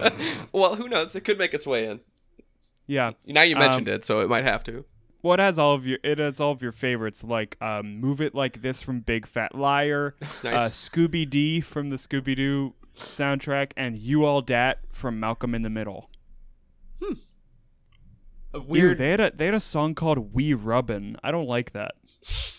Well, 0.52 0.74
who 0.76 0.88
knows? 0.88 1.14
It 1.14 1.20
could 1.22 1.38
make 1.38 1.54
its 1.54 1.66
way 1.66 1.87
in. 1.87 2.00
Yeah. 2.87 3.12
Now 3.26 3.42
you 3.42 3.54
mentioned 3.54 3.88
Um, 3.88 3.94
it, 3.96 4.04
so 4.04 4.20
it 4.20 4.28
might 4.28 4.44
have 4.44 4.64
to. 4.64 4.84
Well, 5.22 5.35
it 5.35 5.40
has 5.40 5.59
all 5.59 5.74
of 5.74 5.87
your 5.87 5.98
it 6.04 6.18
has 6.18 6.40
all 6.40 6.52
of 6.52 6.62
your 6.62 6.72
favorites 6.72 7.24
like 7.24 7.57
um, 7.61 8.00
"Move 8.00 8.20
It 8.20 8.35
Like 8.35 8.62
This" 8.62 8.83
from 8.83 9.00
Big 9.00 9.26
Fat 9.26 9.54
Liar, 9.54 10.14
Nice. 10.20 10.44
uh, 10.44 10.68
Scooby 10.70 11.28
D 11.28 11.61
from 11.61 11.90
the 11.90 11.96
Scooby 11.96 12.37
Doo 12.37 12.74
soundtrack, 12.96 13.72
and 13.76 13.96
"You 13.96 14.24
All 14.24 14.40
Dat" 14.42 14.78
from 14.92 15.18
Malcolm 15.18 15.54
in 15.54 15.62
the 15.62 15.70
Middle. 15.70 16.11
A 18.54 18.59
Ew, 18.59 18.64
weird. 18.66 18.98
they 18.98 19.11
had 19.11 19.20
a 19.20 19.31
they 19.35 19.44
had 19.46 19.54
a 19.54 19.61
song 19.61 19.94
called 19.94 20.33
"We 20.33 20.54
Rubbin." 20.54 21.16
I 21.22 21.31
don't 21.31 21.46
like 21.48 21.72
that. 21.72 21.92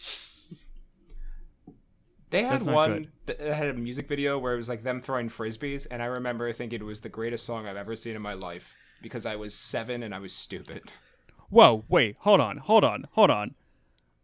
They 2.31 2.43
had 2.43 2.61
one 2.61 3.07
that 3.25 3.39
had 3.39 3.69
a 3.69 3.73
music 3.73 4.07
video 4.07 4.37
where 4.37 4.53
it 4.53 4.57
was 4.57 4.69
like 4.69 4.83
them 4.83 5.01
throwing 5.01 5.29
frisbees, 5.29 5.87
and 5.89 5.99
I 6.03 6.05
remember 6.05 6.51
thinking 6.53 6.79
it 6.79 6.85
was 6.85 7.01
the 7.01 7.09
greatest 7.09 7.43
song 7.43 7.65
I've 7.65 7.75
ever 7.75 7.95
seen 7.95 8.15
in 8.15 8.21
my 8.21 8.33
life 8.33 8.75
because 9.01 9.25
I 9.25 9.35
was 9.35 9.55
seven 9.55 10.03
and 10.03 10.13
I 10.13 10.19
was 10.19 10.31
stupid. 10.31 10.83
Whoa, 11.49 11.83
wait, 11.89 12.15
hold 12.19 12.39
on, 12.41 12.57
hold 12.57 12.83
on, 12.83 13.07
hold 13.13 13.31
on. 13.31 13.55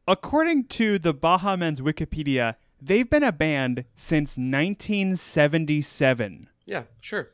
According 0.07 0.65
to 0.65 0.99
the 0.99 1.13
Baha 1.13 1.57
Men's 1.57 1.81
Wikipedia, 1.81 2.55
they've 2.81 3.09
been 3.09 3.23
a 3.23 3.31
band 3.31 3.85
since 3.95 4.37
1977. 4.37 6.49
Yeah, 6.65 6.83
sure. 7.01 7.29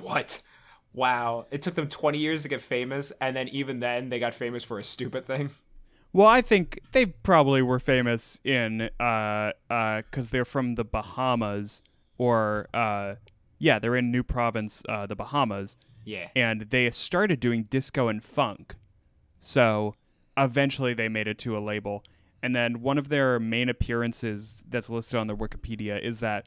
What? 0.00 0.40
Wow! 0.92 1.46
It 1.50 1.60
took 1.62 1.74
them 1.74 1.88
20 1.88 2.18
years 2.18 2.42
to 2.44 2.48
get 2.48 2.60
famous, 2.62 3.12
and 3.20 3.34
then 3.36 3.48
even 3.48 3.80
then, 3.80 4.10
they 4.10 4.20
got 4.20 4.32
famous 4.34 4.62
for 4.62 4.78
a 4.78 4.84
stupid 4.84 5.26
thing. 5.26 5.50
Well, 6.12 6.28
I 6.28 6.40
think 6.40 6.78
they 6.92 7.06
probably 7.06 7.60
were 7.62 7.80
famous 7.80 8.40
in 8.44 8.88
uh 9.00 9.50
uh 9.68 10.02
cuz 10.12 10.30
they're 10.30 10.44
from 10.44 10.76
the 10.76 10.84
Bahamas 10.84 11.82
or 12.18 12.68
uh 12.72 13.16
yeah, 13.58 13.80
they're 13.80 13.96
in 13.96 14.12
New 14.12 14.22
Providence, 14.22 14.84
uh 14.88 15.06
the 15.06 15.16
Bahamas, 15.16 15.76
Yeah. 16.04 16.28
and 16.36 16.70
they 16.70 16.88
started 16.90 17.40
doing 17.40 17.64
disco 17.64 18.06
and 18.06 18.22
funk. 18.22 18.76
So, 19.44 19.94
eventually 20.36 20.94
they 20.94 21.08
made 21.08 21.28
it 21.28 21.38
to 21.40 21.56
a 21.56 21.60
label. 21.60 22.02
And 22.42 22.54
then 22.54 22.80
one 22.80 22.98
of 22.98 23.08
their 23.08 23.38
main 23.38 23.68
appearances 23.68 24.62
that's 24.68 24.90
listed 24.90 25.18
on 25.18 25.26
their 25.26 25.36
Wikipedia 25.36 26.00
is 26.02 26.20
that 26.20 26.46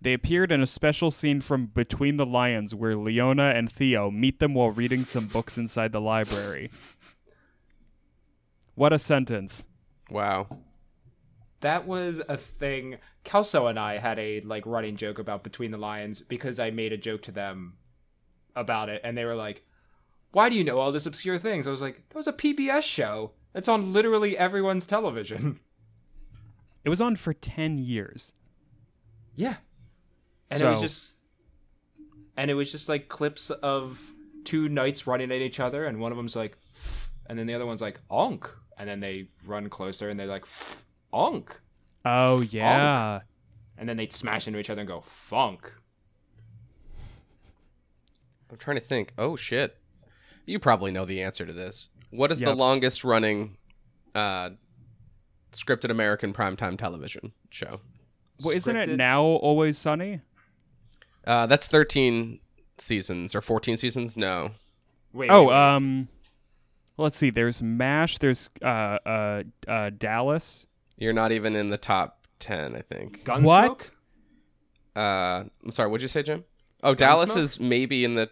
they 0.00 0.12
appeared 0.12 0.50
in 0.50 0.60
a 0.60 0.66
special 0.66 1.10
scene 1.12 1.40
from 1.40 1.66
Between 1.66 2.16
the 2.16 2.26
Lions 2.26 2.74
where 2.74 2.96
Leona 2.96 3.50
and 3.50 3.70
Theo 3.70 4.10
meet 4.10 4.40
them 4.40 4.54
while 4.54 4.70
reading 4.70 5.04
some 5.04 5.26
books 5.26 5.56
inside 5.56 5.92
the 5.92 6.00
library. 6.00 6.70
What 8.74 8.92
a 8.92 8.98
sentence. 8.98 9.66
Wow. 10.10 10.48
That 11.60 11.86
was 11.86 12.20
a 12.28 12.36
thing. 12.36 12.98
Kelso 13.22 13.68
and 13.68 13.78
I 13.78 13.98
had 13.98 14.18
a 14.18 14.40
like 14.40 14.66
running 14.66 14.96
joke 14.96 15.20
about 15.20 15.44
Between 15.44 15.70
the 15.70 15.78
Lions 15.78 16.22
because 16.22 16.58
I 16.58 16.70
made 16.70 16.92
a 16.92 16.96
joke 16.96 17.22
to 17.22 17.32
them 17.32 17.74
about 18.56 18.88
it, 18.88 19.00
and 19.04 19.16
they 19.16 19.24
were 19.24 19.36
like, 19.36 19.64
"Why 20.32 20.48
do 20.48 20.56
you 20.56 20.64
know 20.64 20.78
all 20.78 20.90
this 20.92 21.06
obscure 21.06 21.38
things?" 21.38 21.66
I 21.66 21.70
was 21.70 21.80
like, 21.80 22.08
"That 22.08 22.16
was 22.16 22.26
a 22.26 22.32
PBS 22.32 22.82
show. 22.82 23.32
It's 23.54 23.68
on 23.68 23.92
literally 23.92 24.36
everyone's 24.36 24.86
television." 24.86 25.60
It 26.84 26.88
was 26.88 27.00
on 27.00 27.14
for 27.14 27.32
10 27.32 27.78
years. 27.78 28.34
yeah, 29.36 29.54
and 30.50 30.60
it 30.60 30.64
was 30.66 30.80
just, 30.80 31.14
and 32.36 32.50
it 32.50 32.54
was 32.54 32.72
just 32.72 32.88
like 32.88 33.08
clips 33.08 33.50
of 33.50 34.00
two 34.42 34.68
knights 34.68 35.06
running 35.06 35.30
at 35.30 35.40
each 35.40 35.60
other, 35.60 35.84
and 35.84 36.00
one 36.00 36.10
of 36.10 36.16
them's 36.18 36.34
like, 36.34 36.58
and 37.26 37.38
then 37.38 37.46
the 37.46 37.54
other 37.54 37.66
one's 37.66 37.80
like, 37.80 38.00
"Onk," 38.10 38.50
and 38.76 38.88
then 38.88 38.98
they 38.98 39.28
run 39.46 39.68
closer, 39.68 40.08
and 40.08 40.18
they're 40.18 40.26
like, 40.26 40.44
"Onk." 41.12 41.50
Oh, 42.04 42.40
yeah. 42.40 43.20
and 43.78 43.88
then 43.88 43.96
they'd 43.96 44.12
smash 44.12 44.48
into 44.48 44.58
each 44.58 44.68
other 44.68 44.80
and 44.80 44.88
go 44.88 45.02
funk. 45.02 45.72
I'm 48.50 48.56
trying 48.56 48.76
to 48.76 48.82
think. 48.84 49.12
Oh 49.16 49.36
shit. 49.36 49.78
You 50.46 50.58
probably 50.58 50.90
know 50.90 51.04
the 51.04 51.22
answer 51.22 51.46
to 51.46 51.52
this. 51.52 51.88
What 52.10 52.32
is 52.32 52.40
the 52.40 52.54
longest 52.54 53.04
running 53.04 53.56
uh, 54.14 54.50
scripted 55.52 55.90
American 55.90 56.32
primetime 56.32 56.76
television 56.76 57.32
show? 57.50 57.80
Well, 58.42 58.54
isn't 58.56 58.76
it 58.76 58.90
now 58.96 59.22
Always 59.22 59.78
Sunny? 59.78 60.20
Uh, 61.24 61.46
that's 61.46 61.68
13 61.68 62.40
seasons 62.78 63.34
or 63.34 63.40
14 63.40 63.76
seasons? 63.76 64.16
No. 64.16 64.52
Wait. 65.12 65.30
Oh, 65.30 65.42
wait, 65.42 65.48
wait. 65.48 65.56
um, 65.56 66.08
let's 66.96 67.16
see. 67.16 67.30
There's 67.30 67.62
Mash. 67.62 68.18
There's 68.18 68.50
uh, 68.62 68.98
uh, 69.06 69.42
uh, 69.68 69.90
Dallas. 69.96 70.66
You're 70.96 71.12
not 71.12 71.32
even 71.32 71.54
in 71.54 71.70
the 71.70 71.78
top 71.78 72.26
10, 72.40 72.74
I 72.74 72.82
think. 72.82 73.24
Gunsmoke? 73.24 73.42
What? 73.44 73.90
Uh, 74.94 75.44
I'm 75.64 75.70
sorry, 75.70 75.88
what'd 75.88 76.02
you 76.02 76.08
say, 76.08 76.22
Jim? 76.22 76.44
Oh, 76.82 76.94
Dallas 76.94 77.36
is 77.36 77.60
maybe 77.60 78.04
in 78.04 78.16
the. 78.16 78.28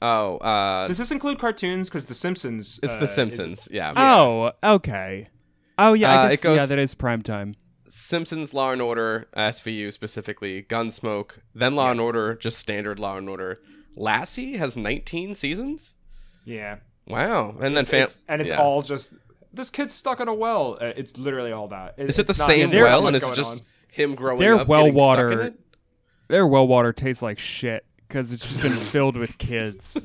Oh, 0.00 0.36
uh, 0.38 0.86
Does 0.86 0.98
this 0.98 1.10
include 1.10 1.38
cartoons? 1.38 1.88
Because 1.88 2.06
The 2.06 2.14
Simpsons. 2.14 2.78
it's 2.82 2.92
uh, 2.92 2.98
The 2.98 3.04
is- 3.04 3.14
Simpsons. 3.14 3.68
Yeah. 3.70 3.92
Oh, 3.96 4.52
okay. 4.62 5.28
Oh 5.76 5.92
yeah, 5.94 6.12
Uh, 6.20 6.22
I 6.22 6.26
it 6.26 6.30
guess 6.30 6.40
goes- 6.40 6.56
yeah, 6.58 6.66
that 6.66 6.78
is 6.78 6.94
prime 6.94 7.22
time. 7.22 7.56
Simpsons 7.88 8.52
Law 8.52 8.70
and 8.72 8.82
Order, 8.82 9.26
SVU 9.36 9.90
specifically, 9.92 10.62
Gunsmoke, 10.62 11.38
then 11.54 11.74
Law 11.74 11.86
Yeah. 11.86 11.90
and 11.92 12.00
Order, 12.00 12.34
just 12.34 12.58
standard 12.58 12.98
Law 13.00 13.16
and 13.16 13.28
Order. 13.28 13.60
Lassie 13.96 14.56
has 14.58 14.76
19 14.76 15.34
seasons? 15.34 15.94
Yeah. 16.44 16.76
Wow. 17.06 17.56
And 17.60 17.76
then 17.76 17.86
fam- 17.86 18.02
It's- 18.02 18.20
and 18.28 18.40
it's 18.42 18.50
yeah. 18.50 18.60
all 18.60 18.82
just 18.82 19.14
this 19.52 19.70
kid's 19.70 19.94
stuck 19.94 20.20
in 20.20 20.28
a 20.28 20.34
well. 20.34 20.76
Uh, 20.80 20.92
It's 20.96 21.16
literally 21.16 21.50
all 21.52 21.68
that. 21.68 21.94
It- 21.96 22.08
Is 22.10 22.18
it 22.18 22.26
the 22.26 22.34
same 22.34 22.68
even 22.68 22.82
well 22.82 23.06
and 23.06 23.16
it's 23.16 23.34
just 23.34 23.52
on. 23.52 23.60
him 23.90 24.14
growing 24.14 24.38
Their 24.38 24.56
up 24.56 24.68
well 24.68 24.82
getting 24.84 24.94
stuck 24.94 25.18
in 25.18 25.26
water- 25.30 25.42
it? 25.42 25.54
Their 26.28 26.46
well 26.46 26.68
water 26.68 26.92
tastes 26.92 27.22
like 27.22 27.38
shit 27.38 27.86
because 28.08 28.32
it's 28.32 28.44
just 28.44 28.62
been 28.62 28.72
filled 28.92 29.16
with 29.16 29.36
kids 29.38 29.98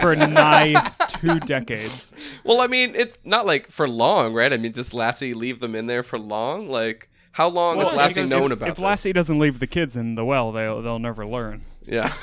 for 0.00 0.14
nigh 0.14 0.74
two 1.08 1.40
decades. 1.40 2.14
Well, 2.44 2.60
I 2.60 2.68
mean, 2.68 2.94
it's 2.94 3.18
not 3.24 3.46
like 3.46 3.68
for 3.68 3.88
long, 3.88 4.32
right? 4.32 4.52
I 4.52 4.56
mean, 4.56 4.72
does 4.72 4.94
Lassie 4.94 5.34
leave 5.34 5.60
them 5.60 5.74
in 5.74 5.86
there 5.86 6.02
for 6.02 6.18
long? 6.18 6.68
Like, 6.68 7.10
how 7.32 7.48
long 7.48 7.78
Well, 7.78 7.88
has 7.88 7.96
Lassie 7.96 8.26
known 8.26 8.52
if, 8.52 8.58
about 8.58 8.68
if 8.68 8.76
this? 8.76 8.82
Lassie 8.82 9.12
doesn't 9.12 9.38
leave 9.38 9.58
the 9.58 9.66
kids 9.66 9.96
in 9.96 10.14
the 10.14 10.24
well, 10.24 10.52
they'll 10.52 10.82
they'll 10.82 10.98
never 10.98 11.26
learn. 11.26 11.62
Yeah. 11.84 12.06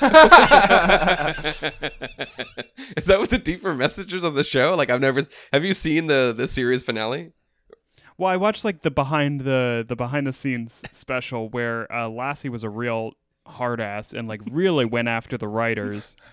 Is 2.96 3.06
that 3.06 3.18
what 3.18 3.28
the 3.30 3.40
deeper 3.42 3.74
messages 3.74 4.24
of 4.24 4.34
the 4.34 4.44
show? 4.44 4.74
Like, 4.74 4.90
I've 4.90 5.00
never. 5.00 5.26
Have 5.52 5.64
you 5.64 5.74
seen 5.74 6.06
the 6.06 6.32
the 6.36 6.48
series 6.48 6.82
finale? 6.82 7.32
Well, 8.16 8.30
I 8.30 8.36
watched 8.36 8.64
like 8.64 8.82
the 8.82 8.90
behind 8.90 9.42
the 9.42 9.84
the 9.86 9.96
behind 9.96 10.26
the 10.26 10.32
scenes 10.32 10.82
special 10.92 11.48
where 11.48 11.90
uh, 11.92 12.08
Lassie 12.08 12.48
was 12.50 12.62
a 12.64 12.68
real 12.68 13.12
hard 13.50 13.80
ass 13.80 14.12
and 14.12 14.26
like 14.28 14.40
really 14.50 14.84
went 14.84 15.08
after 15.08 15.36
the 15.36 15.48
writers. 15.48 16.16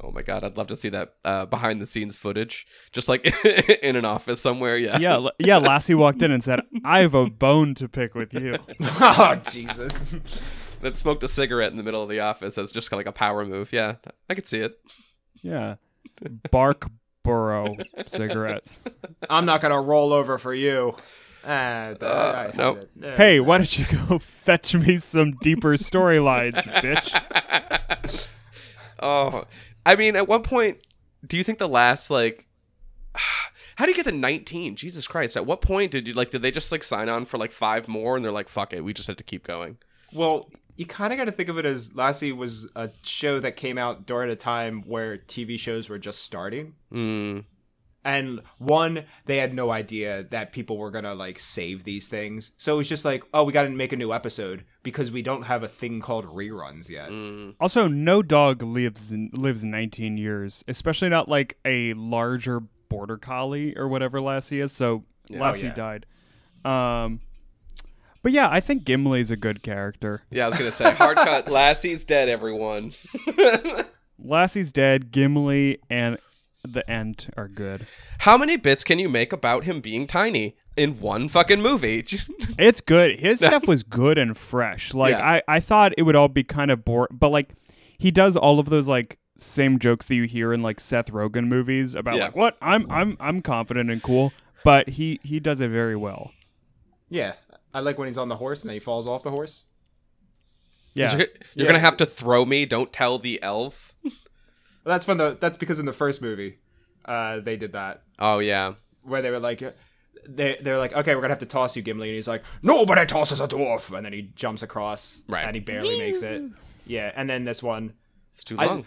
Oh 0.00 0.12
my 0.12 0.22
god, 0.22 0.44
I'd 0.44 0.56
love 0.56 0.68
to 0.68 0.76
see 0.76 0.88
that 0.90 1.14
uh, 1.24 1.44
behind 1.46 1.82
the 1.82 1.86
scenes 1.86 2.14
footage, 2.14 2.66
just 2.92 3.08
like 3.08 3.26
in 3.82 3.96
an 3.96 4.04
office 4.04 4.40
somewhere. 4.40 4.76
Yeah. 4.78 4.98
Yeah, 4.98 5.14
l- 5.14 5.32
yeah. 5.38 5.58
Lassie 5.58 5.94
walked 5.94 6.22
in 6.22 6.30
and 6.30 6.42
said, 6.42 6.60
"I 6.84 7.00
have 7.00 7.14
a 7.14 7.28
bone 7.28 7.74
to 7.74 7.88
pick 7.88 8.14
with 8.14 8.32
you." 8.32 8.56
oh 8.80 9.34
Jesus! 9.50 10.14
That 10.82 10.94
smoked 10.96 11.24
a 11.24 11.28
cigarette 11.28 11.72
in 11.72 11.76
the 11.76 11.82
middle 11.82 12.02
of 12.02 12.08
the 12.08 12.20
office 12.20 12.56
as 12.58 12.70
just 12.70 12.92
like 12.92 13.06
a 13.06 13.12
power 13.12 13.44
move. 13.44 13.72
Yeah, 13.72 13.96
I 14.30 14.34
could 14.34 14.46
see 14.46 14.60
it. 14.60 14.78
Yeah, 15.42 15.74
Barkboro 16.48 17.84
cigarettes. 18.06 18.84
I'm 19.28 19.46
not 19.46 19.60
gonna 19.60 19.82
roll 19.82 20.12
over 20.12 20.38
for 20.38 20.54
you. 20.54 20.94
Ah, 21.44 21.94
th- 21.98 22.02
I 22.02 22.52
nope. 22.56 22.78
it. 23.00 23.04
Eh, 23.04 23.16
Hey, 23.16 23.40
why 23.40 23.58
don't 23.58 23.78
you 23.78 23.84
go 24.08 24.18
fetch 24.20 24.74
me 24.74 24.96
some 24.98 25.32
deeper 25.40 25.74
storylines, 25.74 26.52
bitch? 26.82 28.28
Oh, 29.00 29.44
I 29.86 29.96
mean, 29.96 30.16
at 30.16 30.26
what 30.28 30.42
point 30.42 30.78
do 31.26 31.36
you 31.36 31.44
think 31.44 31.58
the 31.58 31.68
last 31.68 32.10
like? 32.10 32.46
How 33.76 33.84
do 33.84 33.92
you 33.92 33.96
get 33.96 34.06
to 34.06 34.12
19? 34.12 34.74
Jesus 34.74 35.06
Christ! 35.06 35.36
At 35.36 35.46
what 35.46 35.62
point 35.62 35.92
did 35.92 36.08
you 36.08 36.14
like? 36.14 36.30
Did 36.30 36.42
they 36.42 36.50
just 36.50 36.72
like 36.72 36.82
sign 36.82 37.08
on 37.08 37.24
for 37.24 37.38
like 37.38 37.52
five 37.52 37.86
more, 37.86 38.16
and 38.16 38.24
they're 38.24 38.32
like, 38.32 38.48
"Fuck 38.48 38.72
it, 38.72 38.82
we 38.82 38.92
just 38.92 39.06
had 39.06 39.18
to 39.18 39.24
keep 39.24 39.46
going." 39.46 39.78
Well, 40.12 40.50
you 40.76 40.84
kind 40.84 41.12
of 41.12 41.16
got 41.18 41.26
to 41.26 41.32
think 41.32 41.48
of 41.48 41.58
it 41.58 41.64
as 41.64 41.94
Lassie 41.94 42.32
was 42.32 42.68
a 42.74 42.90
show 43.02 43.38
that 43.40 43.56
came 43.56 43.78
out 43.78 44.04
during 44.06 44.30
a 44.30 44.36
time 44.36 44.82
where 44.82 45.16
TV 45.18 45.58
shows 45.58 45.88
were 45.88 45.98
just 45.98 46.22
starting. 46.24 46.74
Mm. 46.92 47.44
And 48.08 48.40
one, 48.56 49.04
they 49.26 49.36
had 49.36 49.52
no 49.52 49.70
idea 49.70 50.24
that 50.30 50.52
people 50.52 50.78
were 50.78 50.90
gonna 50.90 51.14
like 51.14 51.38
save 51.38 51.84
these 51.84 52.08
things. 52.08 52.52
So 52.56 52.72
it 52.74 52.76
was 52.78 52.88
just 52.88 53.04
like, 53.04 53.22
oh, 53.34 53.44
we 53.44 53.52
gotta 53.52 53.68
make 53.68 53.92
a 53.92 53.96
new 53.96 54.14
episode 54.14 54.64
because 54.82 55.10
we 55.10 55.20
don't 55.20 55.42
have 55.42 55.62
a 55.62 55.68
thing 55.68 56.00
called 56.00 56.24
reruns 56.24 56.88
yet. 56.88 57.10
Mm. 57.10 57.56
Also, 57.60 57.86
no 57.86 58.22
dog 58.22 58.62
lives 58.62 59.12
in, 59.12 59.28
lives 59.34 59.62
19 59.62 60.16
years, 60.16 60.64
especially 60.66 61.10
not 61.10 61.28
like 61.28 61.58
a 61.66 61.92
larger 61.94 62.60
border 62.88 63.18
collie 63.18 63.76
or 63.76 63.86
whatever 63.88 64.22
Lassie 64.22 64.60
is. 64.60 64.72
So 64.72 65.04
Yeah. 65.28 65.40
Lassie 65.42 65.64
Oh, 65.64 65.66
yeah. 65.66 65.74
died. 65.74 66.06
Um, 66.64 67.20
but 68.22 68.32
yeah, 68.32 68.48
I 68.50 68.60
think 68.60 68.84
Gimli's 68.84 69.30
a 69.30 69.36
good 69.36 69.62
character. 69.62 70.22
Yeah, 70.30 70.46
I 70.46 70.48
was 70.48 70.58
gonna 70.58 70.72
say 70.72 70.92
hard 70.92 71.18
cut. 71.18 71.46
Lassie's 71.50 72.06
dead. 72.06 72.30
Everyone. 72.30 72.92
Lassie's 74.18 74.72
dead. 74.72 75.12
Gimli 75.12 75.78
and 75.90 76.18
the 76.64 76.88
ent 76.90 77.28
are 77.36 77.48
good. 77.48 77.86
How 78.20 78.36
many 78.36 78.56
bits 78.56 78.84
can 78.84 78.98
you 78.98 79.08
make 79.08 79.32
about 79.32 79.64
him 79.64 79.80
being 79.80 80.06
tiny 80.06 80.56
in 80.76 81.00
one 81.00 81.28
fucking 81.28 81.60
movie? 81.62 82.04
It's 82.58 82.80
good. 82.80 83.20
His 83.20 83.38
stuff 83.44 83.68
was 83.68 83.82
good 83.84 84.18
and 84.18 84.36
fresh. 84.36 84.92
Like 84.92 85.16
Yeah. 85.16 85.24
I, 85.26 85.42
I 85.56 85.60
thought 85.60 85.92
it 85.96 86.02
would 86.02 86.16
all 86.16 86.26
be 86.28 86.42
kind 86.42 86.70
of 86.72 86.84
boring, 86.84 87.08
but 87.12 87.28
like 87.28 87.50
he 87.98 88.10
does 88.10 88.36
all 88.36 88.58
of 88.58 88.68
those 88.68 88.88
like 88.88 89.18
same 89.36 89.78
jokes 89.78 90.06
that 90.06 90.16
you 90.16 90.24
hear 90.24 90.52
in 90.52 90.60
like 90.62 90.80
Seth 90.80 91.12
Rogen 91.12 91.46
movies 91.46 91.94
about 91.94 92.16
Yeah. 92.16 92.24
like 92.24 92.36
what 92.36 92.56
I'm 92.60 92.90
I'm 92.90 93.16
I'm 93.20 93.40
confident 93.42 93.90
and 93.90 94.02
cool, 94.02 94.32
but 94.64 94.88
he 94.88 95.20
he 95.22 95.38
does 95.38 95.60
it 95.60 95.68
very 95.70 95.94
well. 95.94 96.32
Yeah, 97.08 97.34
I 97.72 97.78
like 97.80 97.96
when 97.96 98.08
he's 98.08 98.18
on 98.18 98.28
the 98.28 98.36
horse 98.36 98.60
and 98.62 98.68
then 98.70 98.74
he 98.74 98.80
falls 98.80 99.06
off 99.06 99.22
the 99.22 99.30
horse. 99.30 99.66
Yeah. 100.94 101.16
You're, 101.16 101.26
Yeah. 101.54 101.66
gonna 101.66 101.78
have 101.78 101.96
to 101.98 102.06
throw 102.06 102.44
me. 102.44 102.66
Don't 102.66 102.92
tell 102.92 103.18
the 103.20 103.40
elf. 103.42 103.94
Well, 104.88 104.94
that's 104.94 105.04
from 105.04 105.18
the. 105.18 105.36
That's 105.38 105.58
because 105.58 105.78
in 105.78 105.84
the 105.84 105.92
first 105.92 106.22
movie, 106.22 106.60
uh, 107.04 107.40
they 107.40 107.58
did 107.58 107.72
that 107.72 108.04
Oh 108.18 108.38
yeah. 108.38 108.72
where 109.02 109.20
they 109.20 109.30
were 109.30 109.38
like, 109.38 109.60
they 110.26 110.56
they're 110.62 110.78
like, 110.78 110.94
okay, 110.94 111.14
we're 111.14 111.20
gonna 111.20 111.32
have 111.34 111.40
to 111.40 111.46
toss 111.46 111.76
you, 111.76 111.82
Gimli, 111.82 112.08
and 112.08 112.16
he's 112.16 112.26
like, 112.26 112.42
nobody 112.62 113.04
tosses 113.04 113.38
a 113.38 113.46
dwarf, 113.46 113.94
and 113.94 114.06
then 114.06 114.14
he 114.14 114.30
jumps 114.34 114.62
across, 114.62 115.20
Right. 115.28 115.44
and 115.44 115.54
he 115.54 115.60
barely 115.60 115.98
makes 115.98 116.22
it. 116.22 116.42
Yeah, 116.86 117.12
and 117.14 117.28
then 117.28 117.44
this 117.44 117.62
one, 117.62 117.92
It's 118.32 118.42
too 118.42 118.56
I- 118.58 118.64
long. 118.64 118.86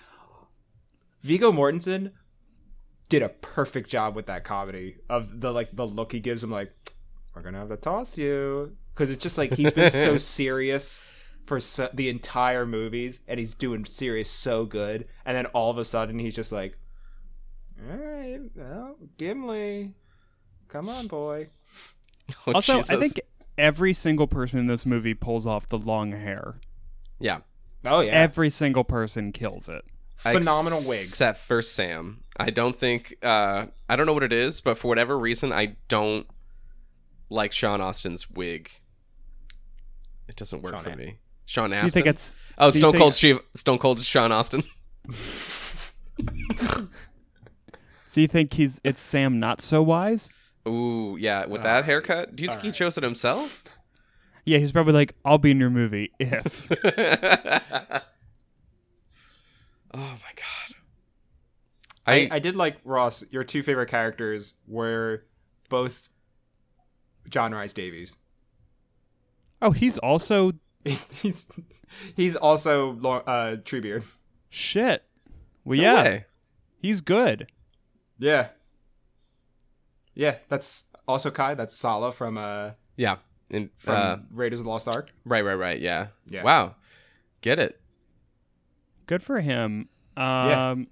Viggo 1.22 1.52
Mortensen 1.52 2.14
did 3.10 3.22
a 3.22 3.30
perfect 3.30 3.88
job 3.88 4.16
with 4.16 4.26
that 4.26 4.44
comedy 4.44 4.96
of 5.08 5.40
the 5.42 5.52
like 5.52 5.70
the 5.76 5.86
look 5.86 6.14
he 6.14 6.20
gives 6.20 6.44
him, 6.44 6.50
like, 6.50 6.74
we're 7.36 7.44
gonna 7.44 7.60
have 7.60 7.70
to 7.70 7.78
toss 7.78 8.18
you, 8.18 8.76
because 8.96 9.12
it's 9.12 9.22
just 9.22 9.38
like 9.38 9.54
he's 9.54 9.72
been 9.72 9.92
so 9.92 10.18
serious 10.40 11.06
for 11.46 11.60
so, 11.60 11.90
the 11.94 12.10
entire 12.10 12.66
movies, 12.66 13.20
and 13.28 13.40
he's 13.40 13.54
doing 13.54 13.86
serious 13.86 14.30
so 14.30 14.66
good, 14.66 15.08
and 15.26 15.36
then 15.36 15.46
all 15.48 15.70
of 15.72 15.78
a 15.78 15.86
sudden 15.86 16.20
he's 16.20 16.36
just 16.36 16.52
like, 16.52 16.78
all 17.90 17.98
right, 17.98 18.40
well, 18.56 18.96
Gimli, 19.18 19.94
come 20.68 20.90
on, 20.90 21.08
boy. 21.08 21.50
Oh, 22.48 22.54
also, 22.54 22.78
I 22.80 22.96
think 22.96 23.20
every 23.58 23.92
single 23.92 24.26
person 24.28 24.58
in 24.60 24.66
this 24.66 24.86
movie 24.86 25.14
pulls 25.14 25.46
off 25.46 25.68
the 25.68 25.78
long 25.78 26.14
hair. 26.14 26.62
yeah. 27.20 27.40
Oh 27.84 28.00
yeah, 28.00 28.12
Every 28.14 28.50
single 28.50 28.84
person 28.86 29.32
kills 29.34 29.68
it. 29.68 29.84
phenomenal 30.16 30.80
wigs. 30.88 31.10
Except 31.10 31.40
for 31.40 31.62
Sam. 31.62 32.24
I 32.38 32.52
don't 32.52 32.76
think 32.76 33.18
uh 33.24 33.66
I 33.90 33.96
don't 33.98 34.06
know 34.06 34.14
what 34.14 34.24
it 34.24 34.32
is, 34.32 34.62
but 34.62 34.78
for 34.78 34.88
whatever 34.88 35.18
reason 35.20 35.52
I 35.52 35.76
don't 35.90 36.26
like 37.30 37.52
Sean 37.52 37.82
Austin's 37.82 38.30
wig. 38.30 38.70
It 40.28 40.36
doesn't 40.38 40.62
work 40.62 40.76
Sean 40.76 40.84
for 40.84 40.90
An- 40.92 40.98
me. 41.00 41.18
Sean 41.46 41.74
Astin. 41.74 41.80
So 41.82 41.86
you 41.86 41.92
think 41.92 42.08
it's 42.08 42.38
oh, 42.58 42.70
so 42.70 42.80
Stone 42.80 42.98
Cold 42.98 43.14
Steve, 43.14 43.40
Stone 43.56 43.78
Cold 43.80 44.02
Sean 44.02 44.32
Austin. 44.32 44.64
So 48.12 48.20
you 48.20 48.28
think 48.28 48.52
he's 48.52 48.82
it's 48.84 49.02
Sam 49.02 49.40
not 49.40 49.62
so 49.62 49.82
wise? 49.82 50.30
Ooh, 50.68 51.16
yeah, 51.18 51.46
with 51.46 51.64
that 51.64 51.70
Alright. 51.70 51.86
haircut, 51.86 52.36
do 52.36 52.44
you 52.44 52.50
think 52.50 52.62
he 52.62 52.72
chose 52.74 52.98
it 52.98 53.06
himself? 53.06 53.64
Yeah, 54.44 54.58
he's 54.58 54.74
probably 54.74 54.92
like, 54.92 55.16
I'll 55.24 55.38
be 55.38 55.52
in 55.52 55.62
your 55.62 55.70
movie 55.70 56.12
if. 56.20 56.70
oh 56.84 56.84
my 59.94 60.34
god. 60.36 60.76
I, 62.06 62.14
I, 62.14 62.28
I 62.32 62.40
did 62.40 62.58
like 62.58 62.80
Ross. 62.84 63.24
Your 63.32 63.46
two 63.46 63.64
favorite 63.64 63.88
characters 63.88 64.56
were 64.68 65.24
both 65.70 66.10
John 67.30 67.54
Rhys-Davies. 67.54 68.18
oh, 69.62 69.72
he's 69.72 69.98
also 70.00 70.52
he's 71.12 71.46
he's 72.16 72.36
also 72.36 72.92
Lo- 72.94 73.24
uh, 73.28 73.56
Treebeard. 73.58 74.04
shit. 74.50 75.04
Well, 75.64 75.78
no 75.78 75.84
yeah, 75.84 76.04
way. 76.04 76.26
he's 76.82 77.02
good. 77.02 77.48
Yeah, 78.18 78.48
yeah. 80.14 80.38
That's 80.50 80.86
also 81.08 81.30
Kai. 81.32 81.54
That's 81.56 81.76
Sallah 81.76 82.12
from 82.12 82.38
uh 82.38 82.72
Yeah. 82.96 83.18
In, 83.50 83.70
from 83.78 83.96
uh, 83.96 84.18
Raiders 84.32 84.60
of 84.62 84.66
the 84.66 84.70
Lost 84.72 84.88
Ark. 84.88 85.12
right, 85.26 85.42
right, 85.44 85.56
right. 85.56 85.80
Yeah. 85.80 86.08
Yeah. 86.30 86.44
Wow. 86.44 86.76
Get 87.42 87.60
it. 87.60 87.82
Good 89.08 89.22
for 89.22 89.42
him. 89.42 89.90
Um, 90.16 90.88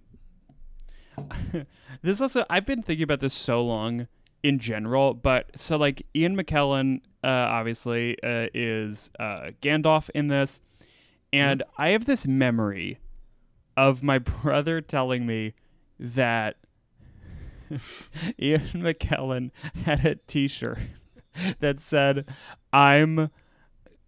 Yeah. 1.17 1.63
this 2.01 2.19
also 2.21 2.45
I've 2.49 2.65
been 2.65 2.81
thinking 2.83 3.03
about 3.03 3.19
this 3.21 3.33
so 3.33 3.63
long 3.63 4.07
in 4.43 4.59
general, 4.59 5.13
but 5.13 5.49
so 5.57 5.77
like 5.77 6.05
Ian 6.15 6.35
McKellen 6.37 7.01
uh, 7.23 7.27
obviously 7.27 8.15
uh, 8.23 8.47
is 8.53 9.11
uh, 9.19 9.51
Gandalf 9.61 10.09
in 10.15 10.27
this, 10.27 10.61
and 11.33 11.63
I 11.77 11.89
have 11.89 12.05
this 12.05 12.25
memory 12.27 12.99
of 13.75 14.01
my 14.03 14.17
brother 14.19 14.81
telling 14.81 15.25
me 15.25 15.53
that 15.99 16.57
Ian 18.41 18.61
McKellen 18.73 19.51
had 19.85 20.05
a 20.05 20.15
T-shirt 20.15 20.77
that 21.59 21.79
said, 21.79 22.25
"I'm 22.73 23.29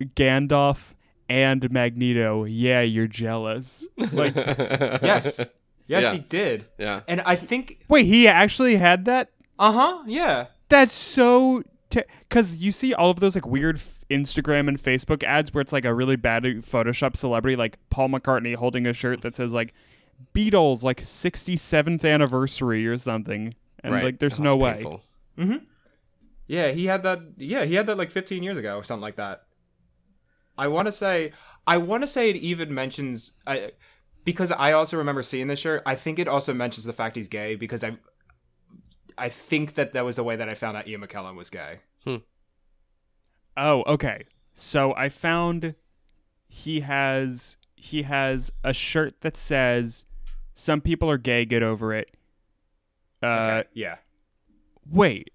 Gandalf." 0.02 0.94
And 1.30 1.72
Magneto, 1.72 2.44
yeah, 2.44 2.82
you're 2.82 3.08
jealous. 3.08 3.88
Like, 4.12 4.36
Yes. 4.36 5.40
Yes, 5.88 6.04
Yeah. 6.04 6.12
he 6.12 6.20
did. 6.20 6.66
Yeah. 6.78 7.02
And 7.08 7.22
I 7.22 7.38
think, 7.38 7.86
wait, 7.88 8.06
he 8.06 8.28
actually 8.28 8.76
had 8.76 9.06
that? 9.06 9.32
Uh 9.62 9.72
huh, 9.72 10.04
yeah. 10.08 10.48
That's 10.70 10.94
so 10.94 11.64
because 11.90 12.58
you 12.62 12.72
see 12.72 12.94
all 12.94 13.10
of 13.10 13.20
those 13.20 13.36
like 13.36 13.46
weird 13.46 13.76
f- 13.76 14.04
Instagram 14.10 14.68
and 14.70 14.82
Facebook 14.82 15.24
ads 15.24 15.54
where 15.54 15.62
it's 15.62 15.74
like 15.74 15.84
a 15.86 15.94
really 15.94 16.16
bad 16.16 16.44
Photoshop 16.44 17.16
celebrity 17.18 17.56
like 17.58 17.78
Paul 17.90 18.08
McCartney 18.10 18.56
holding 18.56 18.88
a 18.88 18.94
shirt 18.94 19.22
that 19.22 19.36
says 19.36 19.52
like 19.54 19.74
Beatles 20.34 20.84
like 20.84 21.02
67th 21.02 22.06
anniversary 22.06 22.88
or 22.88 22.98
something, 22.98 23.54
and 23.84 23.94
right. 23.94 24.04
like 24.06 24.20
there's 24.20 24.40
Oh, 24.40 24.44
no 24.44 24.56
way. 24.56 24.74
painful. 24.76 25.04
Yeah, 26.48 26.72
he 26.72 26.86
had 26.88 27.02
that. 27.04 27.20
Yeah, 27.38 27.66
he 27.66 27.76
had 27.76 27.86
that 27.88 27.98
like 27.98 28.12
15 28.12 28.44
years 28.44 28.58
ago 28.58 28.78
or 28.78 28.84
something 28.84 29.02
like 29.02 29.16
that. 29.16 29.44
I 30.58 30.68
want 30.68 30.88
to 30.88 30.92
say, 30.92 31.32
I 31.66 31.78
want 31.78 32.04
to 32.04 32.08
say 32.08 32.30
it 32.30 32.36
even 32.36 32.74
mentions, 32.74 33.34
I, 33.48 33.72
because 34.26 34.52
I 34.52 34.74
also 34.74 34.98
remember 34.98 35.24
seeing 35.24 35.48
this 35.48 35.60
shirt. 35.60 35.82
I 35.86 35.96
think 35.96 36.20
it 36.20 36.28
also 36.28 36.54
mentions 36.54 36.86
the 36.86 36.94
fact 36.94 37.16
he's 37.16 37.30
gay 37.30 37.56
because 37.56 37.84
I, 37.84 37.98
I 39.22 39.30
think 39.30 39.76
that 39.76 39.94
that 39.94 40.04
was 40.04 40.16
the 40.16 40.24
way 40.24 40.36
that 40.36 40.50
I 40.50 40.56
found 40.56 40.76
out 40.78 40.88
Ian 40.88 41.02
McKellen 41.02 41.36
was 41.36 41.50
gay. 41.50 41.80
Oh, 43.58 43.84
okay. 43.86 44.26
So 44.54 44.94
I 44.96 45.10
found 45.10 45.76
he 46.48 46.80
has 46.82 47.58
he 47.76 48.04
has 48.04 48.52
a 48.64 48.74
shirt 48.74 49.22
that 49.22 49.38
says 49.38 50.06
"Some 50.54 50.82
people 50.82 51.10
are 51.10 51.18
gay, 51.18 51.46
get 51.46 51.64
over 51.64 51.94
it." 51.94 52.16
Uh, 53.22 53.28
Okay, 53.62 53.64
yeah. 53.74 53.96
wait, 54.90 55.30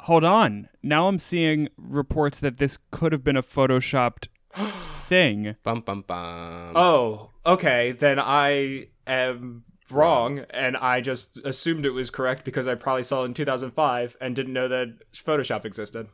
hold 0.00 0.24
on. 0.24 0.68
Now 0.82 1.08
I'm 1.08 1.18
seeing 1.18 1.68
reports 1.76 2.38
that 2.40 2.58
this 2.58 2.78
could 2.90 3.12
have 3.12 3.24
been 3.24 3.36
a 3.36 3.42
photoshopped 3.42 4.28
thing. 4.90 5.56
Bum 5.62 5.80
bum 5.80 6.02
bum. 6.06 6.72
Oh, 6.76 7.30
okay. 7.46 7.92
Then 7.92 8.18
I 8.18 8.88
am 9.06 9.64
wrong, 9.90 10.40
and 10.50 10.76
I 10.76 11.00
just 11.00 11.38
assumed 11.38 11.86
it 11.86 11.90
was 11.90 12.10
correct 12.10 12.44
because 12.44 12.66
I 12.66 12.74
probably 12.74 13.02
saw 13.02 13.22
it 13.22 13.26
in 13.26 13.34
2005 13.34 14.16
and 14.20 14.36
didn't 14.36 14.52
know 14.52 14.68
that 14.68 15.12
Photoshop 15.12 15.64
existed. 15.64 16.08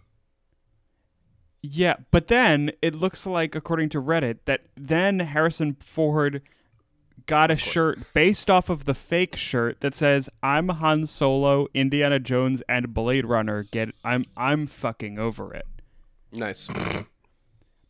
Yeah, 1.63 1.97
but 2.11 2.27
then 2.27 2.73
it 2.83 2.95
looks 2.95 3.27
like, 3.27 3.55
according 3.55 3.89
to 3.91 4.03
Reddit, 4.03 4.39
that 4.45 4.67
then 4.77 5.21
Harrison 5.21 5.77
Ford 5.81 6.43
got 7.27 7.51
a 7.51 7.57
shirt 7.57 7.99
based 8.13 8.51
off 8.51 8.69
of 8.69 8.85
the 8.85 8.93
fake 8.95 9.35
shirt 9.35 9.81
that 9.81 9.95
says 9.95 10.29
"I'm 10.43 10.69
Han 10.69 11.07
Solo, 11.07 11.69
Indiana 11.73 12.19
Jones, 12.19 12.63
and 12.69 12.93
Blade 12.93 13.25
Runner." 13.25 13.63
Get 13.63 13.95
I'm 14.05 14.27
I'm 14.37 14.67
fucking 14.67 15.19
over 15.19 15.55
it. 15.55 15.67
Nice. 16.33 16.69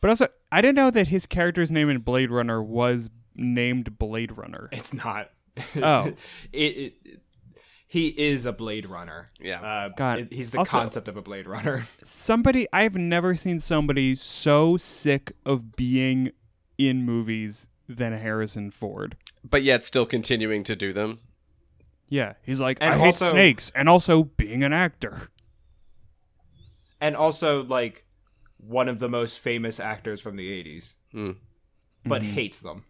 But 0.01 0.11
also, 0.11 0.29
I 0.53 0.61
didn't 0.61 0.77
know 0.77 0.91
that 0.91 1.09
his 1.09 1.27
character's 1.27 1.73
name 1.73 1.89
in 1.89 1.99
Blade 1.99 2.31
Runner 2.31 2.63
was 2.63 3.11
named 3.35 3.99
Blade 3.99 4.37
Runner. 4.37 4.69
It's 4.71 4.93
not. 4.95 5.31
Oh. 5.77 6.13
it, 6.53 6.59
it, 7.05 7.21
he 7.87 8.09
is 8.09 8.45
a 8.47 8.53
Blade 8.53 8.87
Runner. 8.87 9.27
Yeah. 9.41 9.61
Uh, 9.63 9.89
God. 9.97 10.19
it- 10.21 10.33
he's 10.33 10.51
the 10.51 10.59
Also- 10.59 10.79
concept 10.79 11.09
of 11.09 11.17
a 11.17 11.23
Blade 11.23 11.47
Runner. 11.47 11.85
Somebody 12.03 12.67
I've 12.73 12.97
never 12.97 13.37
seen 13.37 13.61
somebody 13.61 14.15
so 14.15 14.77
sick 14.77 15.33
of 15.47 15.77
being 15.77 16.31
in 16.79 17.05
movies 17.05 17.69
than 17.89 18.13
Harrison 18.13 18.71
Ford. 18.71 19.17
But 19.49 19.63
yet 19.63 19.85
still 19.85 20.07
continuing 20.07 20.65
to 20.65 20.75
do 20.75 20.93
them. 20.93 21.21
Yeah, 22.09 22.35
he's 22.43 22.61
like, 22.61 22.79
And 22.81 22.95
I 22.95 22.99
hate 22.99 23.15
snakes, 23.15 23.71
and 23.75 23.89
also 23.89 24.25
being 24.25 24.63
an 24.65 24.73
actor. 24.73 25.29
and 27.01 27.17
also, 27.17 27.63
like, 27.65 28.05
one 28.59 28.89
of 28.89 28.99
the 28.99 29.09
most 29.09 29.39
famous 29.39 29.79
actors 29.81 30.21
from 30.21 30.37
the 30.37 30.49
80s, 30.51 30.95
Hmm. 31.13 31.33
but 32.05 32.23
hates 32.23 32.61
them. 32.61 32.85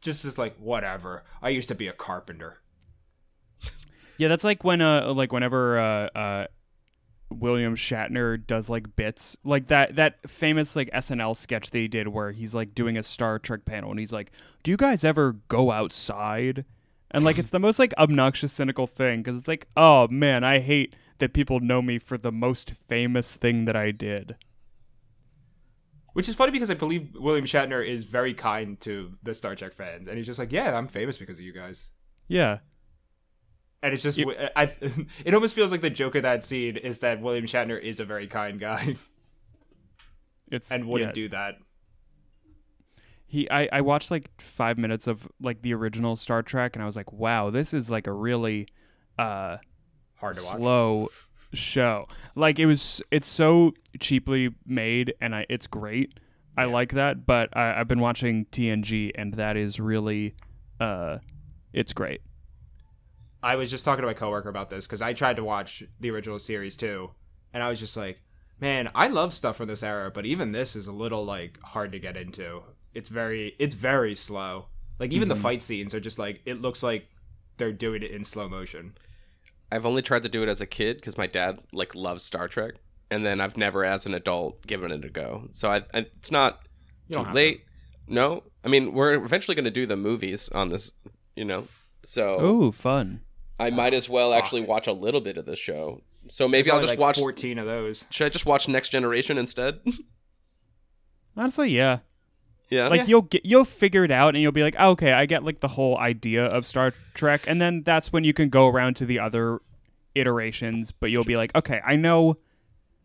Just 0.00 0.24
is 0.24 0.38
like, 0.38 0.56
whatever. 0.56 1.24
I 1.42 1.50
used 1.50 1.68
to 1.68 1.74
be 1.74 1.88
a 1.88 1.92
carpenter. 1.92 2.60
Yeah, 4.20 4.28
that's 4.28 4.44
like 4.44 4.64
when 4.64 4.82
uh 4.82 5.14
like 5.14 5.32
whenever 5.32 5.78
uh 5.78 6.08
uh 6.14 6.46
William 7.30 7.74
Shatner 7.74 8.44
does 8.46 8.68
like 8.68 8.94
bits 8.94 9.34
like 9.44 9.68
that 9.68 9.96
that 9.96 10.28
famous 10.28 10.76
like 10.76 10.90
SNL 10.90 11.34
sketch 11.34 11.70
they 11.70 11.88
did 11.88 12.08
where 12.08 12.30
he's 12.32 12.54
like 12.54 12.74
doing 12.74 12.98
a 12.98 13.02
Star 13.02 13.38
Trek 13.38 13.64
panel 13.64 13.90
and 13.90 13.98
he's 13.98 14.12
like, 14.12 14.30
"Do 14.62 14.72
you 14.72 14.76
guys 14.76 15.04
ever 15.04 15.38
go 15.48 15.70
outside?" 15.70 16.66
And 17.10 17.24
like 17.24 17.38
it's 17.38 17.48
the 17.48 17.58
most 17.58 17.78
like 17.78 17.94
obnoxious 17.96 18.52
cynical 18.52 18.86
thing 18.86 19.22
cuz 19.22 19.38
it's 19.38 19.48
like, 19.48 19.68
"Oh 19.74 20.06
man, 20.08 20.44
I 20.44 20.58
hate 20.58 20.94
that 21.18 21.32
people 21.32 21.60
know 21.60 21.80
me 21.80 21.98
for 21.98 22.18
the 22.18 22.32
most 22.32 22.72
famous 22.72 23.34
thing 23.34 23.64
that 23.64 23.76
I 23.76 23.90
did." 23.90 24.36
Which 26.20 26.28
is 26.28 26.34
funny 26.34 26.52
because 26.52 26.68
I 26.70 26.74
believe 26.74 27.14
William 27.14 27.46
Shatner 27.46 27.82
is 27.82 28.04
very 28.04 28.34
kind 28.34 28.78
to 28.80 29.14
the 29.22 29.32
Star 29.32 29.56
Trek 29.56 29.72
fans, 29.72 30.06
and 30.06 30.18
he's 30.18 30.26
just 30.26 30.38
like, 30.38 30.52
"Yeah, 30.52 30.76
I'm 30.76 30.86
famous 30.86 31.16
because 31.16 31.38
of 31.38 31.46
you 31.46 31.54
guys." 31.54 31.88
Yeah. 32.28 32.58
And 33.82 33.94
it's 33.94 34.02
just, 34.02 34.20
I, 34.54 34.74
it 35.24 35.32
almost 35.32 35.54
feels 35.54 35.70
like 35.70 35.80
the 35.80 35.88
joke 35.88 36.16
of 36.16 36.24
that 36.24 36.44
scene 36.44 36.76
is 36.76 36.98
that 36.98 37.22
William 37.22 37.46
Shatner 37.46 37.80
is 37.80 38.00
a 38.00 38.04
very 38.04 38.26
kind 38.26 38.60
guy 38.60 38.96
It's 40.50 40.70
and 40.70 40.84
wouldn't 40.84 41.16
yeah. 41.16 41.22
do 41.22 41.28
that. 41.30 41.54
he 43.26 43.50
I, 43.50 43.70
I 43.72 43.80
watched 43.80 44.10
like 44.10 44.28
five 44.38 44.76
minutes 44.76 45.06
of 45.06 45.26
like 45.40 45.62
the 45.62 45.72
original 45.72 46.16
Star 46.16 46.42
Trek 46.42 46.76
and 46.76 46.82
I 46.82 46.86
was 46.86 46.96
like, 46.96 47.14
wow, 47.14 47.48
this 47.48 47.72
is 47.72 47.88
like 47.88 48.06
a 48.06 48.12
really 48.12 48.68
uh 49.18 49.56
Hard 50.16 50.36
to 50.36 50.42
watch. 50.42 50.58
Show. 51.52 52.06
Like 52.34 52.58
it 52.58 52.66
was 52.66 53.02
it's 53.10 53.28
so 53.28 53.72
cheaply 53.98 54.54
made 54.66 55.14
and 55.20 55.34
I 55.34 55.46
it's 55.48 55.66
great. 55.66 56.18
I 56.56 56.64
like 56.64 56.92
that, 56.92 57.26
but 57.26 57.56
I, 57.56 57.80
I've 57.80 57.88
been 57.88 58.00
watching 58.00 58.46
TNG 58.46 59.12
and 59.14 59.34
that 59.34 59.56
is 59.56 59.80
really 59.80 60.34
uh 60.78 61.18
it's 61.72 61.92
great. 61.92 62.22
I 63.42 63.56
was 63.56 63.70
just 63.70 63.84
talking 63.84 64.02
to 64.02 64.06
my 64.06 64.14
coworker 64.14 64.48
about 64.48 64.68
this 64.68 64.86
because 64.86 65.00
I 65.00 65.12
tried 65.12 65.36
to 65.36 65.44
watch 65.44 65.82
the 65.98 66.10
original 66.10 66.38
series 66.38 66.76
too, 66.76 67.12
and 67.54 67.62
I 67.62 67.70
was 67.70 67.80
just 67.80 67.96
like, 67.96 68.20
"Man, 68.60 68.90
I 68.94 69.06
love 69.06 69.32
stuff 69.32 69.56
from 69.56 69.68
this 69.68 69.82
era, 69.82 70.10
but 70.10 70.26
even 70.26 70.52
this 70.52 70.76
is 70.76 70.86
a 70.86 70.92
little 70.92 71.24
like 71.24 71.58
hard 71.62 71.92
to 71.92 71.98
get 71.98 72.18
into. 72.18 72.62
It's 72.92 73.08
very, 73.08 73.54
it's 73.58 73.74
very 73.74 74.14
slow. 74.14 74.66
Like 74.98 75.12
even 75.12 75.28
the 75.28 75.36
fight 75.36 75.62
scenes 75.62 75.94
are 75.94 76.00
just 76.00 76.18
like 76.18 76.42
it 76.44 76.60
looks 76.60 76.82
like 76.82 77.08
they're 77.56 77.72
doing 77.72 78.02
it 78.02 78.10
in 78.10 78.24
slow 78.24 78.48
motion. 78.48 78.92
I've 79.72 79.86
only 79.86 80.02
tried 80.02 80.22
to 80.24 80.28
do 80.28 80.42
it 80.42 80.48
as 80.48 80.60
a 80.60 80.66
kid 80.66 80.96
because 80.96 81.16
my 81.16 81.26
dad 81.26 81.60
like 81.72 81.94
loves 81.94 82.22
Star 82.24 82.48
Trek, 82.48 82.74
and 83.10 83.24
then 83.24 83.40
I've 83.40 83.56
never, 83.56 83.84
as 83.84 84.06
an 84.06 84.14
adult, 84.14 84.66
given 84.66 84.90
it 84.90 85.04
a 85.04 85.08
go. 85.08 85.48
So 85.52 85.70
I, 85.70 85.76
I 85.94 86.06
it's 86.18 86.30
not 86.30 86.62
too 87.10 87.22
have 87.22 87.34
late. 87.34 87.64
No, 88.08 88.42
I 88.64 88.68
mean 88.68 88.92
we're 88.92 89.14
eventually 89.14 89.54
going 89.54 89.64
to 89.64 89.70
do 89.70 89.86
the 89.86 89.96
movies 89.96 90.48
on 90.50 90.68
this, 90.70 90.92
you 91.36 91.44
know. 91.44 91.68
So 92.02 92.34
Oh, 92.38 92.70
fun. 92.72 93.20
I 93.58 93.70
might 93.70 93.92
as 93.94 94.08
well 94.08 94.32
actually 94.32 94.62
watch 94.62 94.86
a 94.86 94.92
little 94.92 95.20
bit 95.20 95.36
of 95.36 95.44
the 95.44 95.54
show. 95.54 96.00
So 96.28 96.48
maybe 96.48 96.70
I'll 96.70 96.80
just 96.80 96.92
like 96.92 96.98
watch. 96.98 97.18
fourteen 97.18 97.58
of 97.58 97.66
those. 97.66 98.04
Should 98.10 98.26
I 98.26 98.28
just 98.30 98.46
watch 98.46 98.68
Next 98.68 98.88
Generation 98.88 99.36
instead? 99.38 99.80
Honestly, 101.36 101.70
yeah. 101.70 101.98
Yeah. 102.70 102.88
Like 102.88 103.08
you'll 103.08 103.22
get 103.22 103.44
you'll 103.44 103.64
figure 103.64 104.04
it 104.04 104.10
out 104.10 104.34
and 104.34 104.42
you'll 104.42 104.52
be 104.52 104.62
like, 104.62 104.76
oh, 104.78 104.90
okay, 104.90 105.12
I 105.12 105.26
get 105.26 105.44
like 105.44 105.60
the 105.60 105.68
whole 105.68 105.98
idea 105.98 106.46
of 106.46 106.64
Star 106.64 106.94
Trek, 107.14 107.44
and 107.46 107.60
then 107.60 107.82
that's 107.82 108.12
when 108.12 108.24
you 108.24 108.32
can 108.32 108.48
go 108.48 108.68
around 108.68 108.96
to 108.96 109.06
the 109.06 109.18
other 109.18 109.60
iterations, 110.14 110.92
but 110.92 111.10
you'll 111.10 111.24
be 111.24 111.36
like, 111.36 111.54
okay, 111.54 111.80
I 111.84 111.96
know 111.96 112.38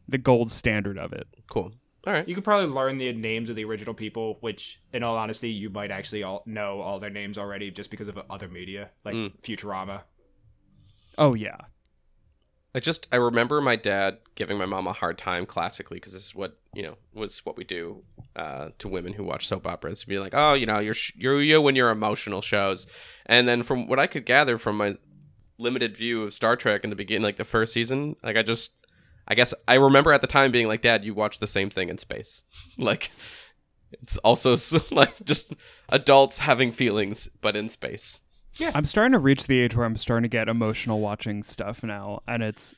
the 0.07 0.17
gold 0.17 0.51
standard 0.51 0.97
of 0.97 1.13
it. 1.13 1.27
cool. 1.49 1.71
All 2.05 2.13
right. 2.13 2.27
You 2.27 2.35
could 2.35 2.43
probably 2.43 2.67
learn 2.67 2.99
the 2.99 3.11
names 3.13 3.49
of 3.49 3.55
the 3.55 3.65
original 3.65 3.95
people, 3.95 4.37
which, 4.41 4.79
in 4.93 5.01
all 5.01 5.17
honesty, 5.17 5.49
you 5.49 5.71
might 5.71 5.89
actually 5.89 6.21
all 6.21 6.43
know 6.45 6.79
all 6.79 6.99
their 6.99 7.09
names 7.09 7.35
already 7.39 7.71
just 7.71 7.89
because 7.89 8.07
of 8.07 8.19
other 8.29 8.47
media, 8.47 8.91
like 9.03 9.15
mm. 9.15 9.33
Futurama. 9.41 10.01
Oh 11.17 11.33
yeah. 11.33 11.57
I 12.75 12.79
just 12.79 13.07
I 13.11 13.15
remember 13.15 13.61
my 13.61 13.75
dad 13.75 14.19
giving 14.35 14.57
my 14.57 14.65
mom 14.65 14.85
a 14.85 14.93
hard 14.93 15.17
time 15.17 15.45
classically 15.45 15.95
because 15.95 16.13
this 16.13 16.25
is 16.25 16.35
what 16.35 16.59
you 16.73 16.83
know 16.83 16.97
was 17.13 17.39
what 17.45 17.55
we 17.57 17.63
do 17.63 18.03
uh, 18.35 18.69
to 18.79 18.87
women 18.87 19.13
who 19.13 19.23
watch 19.23 19.47
soap 19.47 19.65
operas. 19.67 20.01
To 20.01 20.07
be 20.07 20.19
like, 20.19 20.33
oh, 20.35 20.53
you 20.53 20.65
know, 20.65 20.79
you're 20.79 20.93
sh- 20.93 21.13
you're 21.15 21.41
you 21.41 21.61
when 21.61 21.75
you're 21.75 21.89
emotional 21.89 22.41
shows, 22.41 22.87
and 23.25 23.47
then 23.47 23.63
from 23.63 23.87
what 23.87 23.99
I 23.99 24.07
could 24.07 24.25
gather 24.25 24.57
from 24.57 24.77
my 24.77 24.97
limited 25.57 25.95
view 25.95 26.23
of 26.23 26.33
Star 26.33 26.55
Trek 26.55 26.83
in 26.83 26.89
the 26.89 26.95
beginning, 26.95 27.23
like 27.23 27.37
the 27.37 27.43
first 27.43 27.73
season, 27.73 28.15
like 28.23 28.37
I 28.37 28.43
just 28.43 28.71
I 29.27 29.35
guess 29.35 29.53
I 29.67 29.75
remember 29.75 30.13
at 30.13 30.21
the 30.21 30.27
time 30.27 30.51
being 30.51 30.67
like, 30.67 30.81
Dad, 30.81 31.03
you 31.05 31.13
watch 31.13 31.39
the 31.39 31.47
same 31.47 31.69
thing 31.69 31.89
in 31.89 31.97
space, 31.97 32.43
like 32.77 33.11
it's 33.91 34.17
also 34.17 34.55
so, 34.55 34.81
like 34.95 35.23
just 35.23 35.53
adults 35.89 36.39
having 36.39 36.71
feelings 36.71 37.29
but 37.41 37.55
in 37.55 37.69
space. 37.69 38.21
Yeah. 38.57 38.71
I'm 38.73 38.85
starting 38.85 39.11
to 39.11 39.19
reach 39.19 39.47
the 39.47 39.59
age 39.59 39.75
where 39.75 39.85
I'm 39.85 39.97
starting 39.97 40.23
to 40.23 40.29
get 40.29 40.47
emotional 40.47 41.01
watching 41.01 41.43
stuff 41.43 41.83
now, 41.83 42.21
and 42.27 42.41
it's 42.41 42.73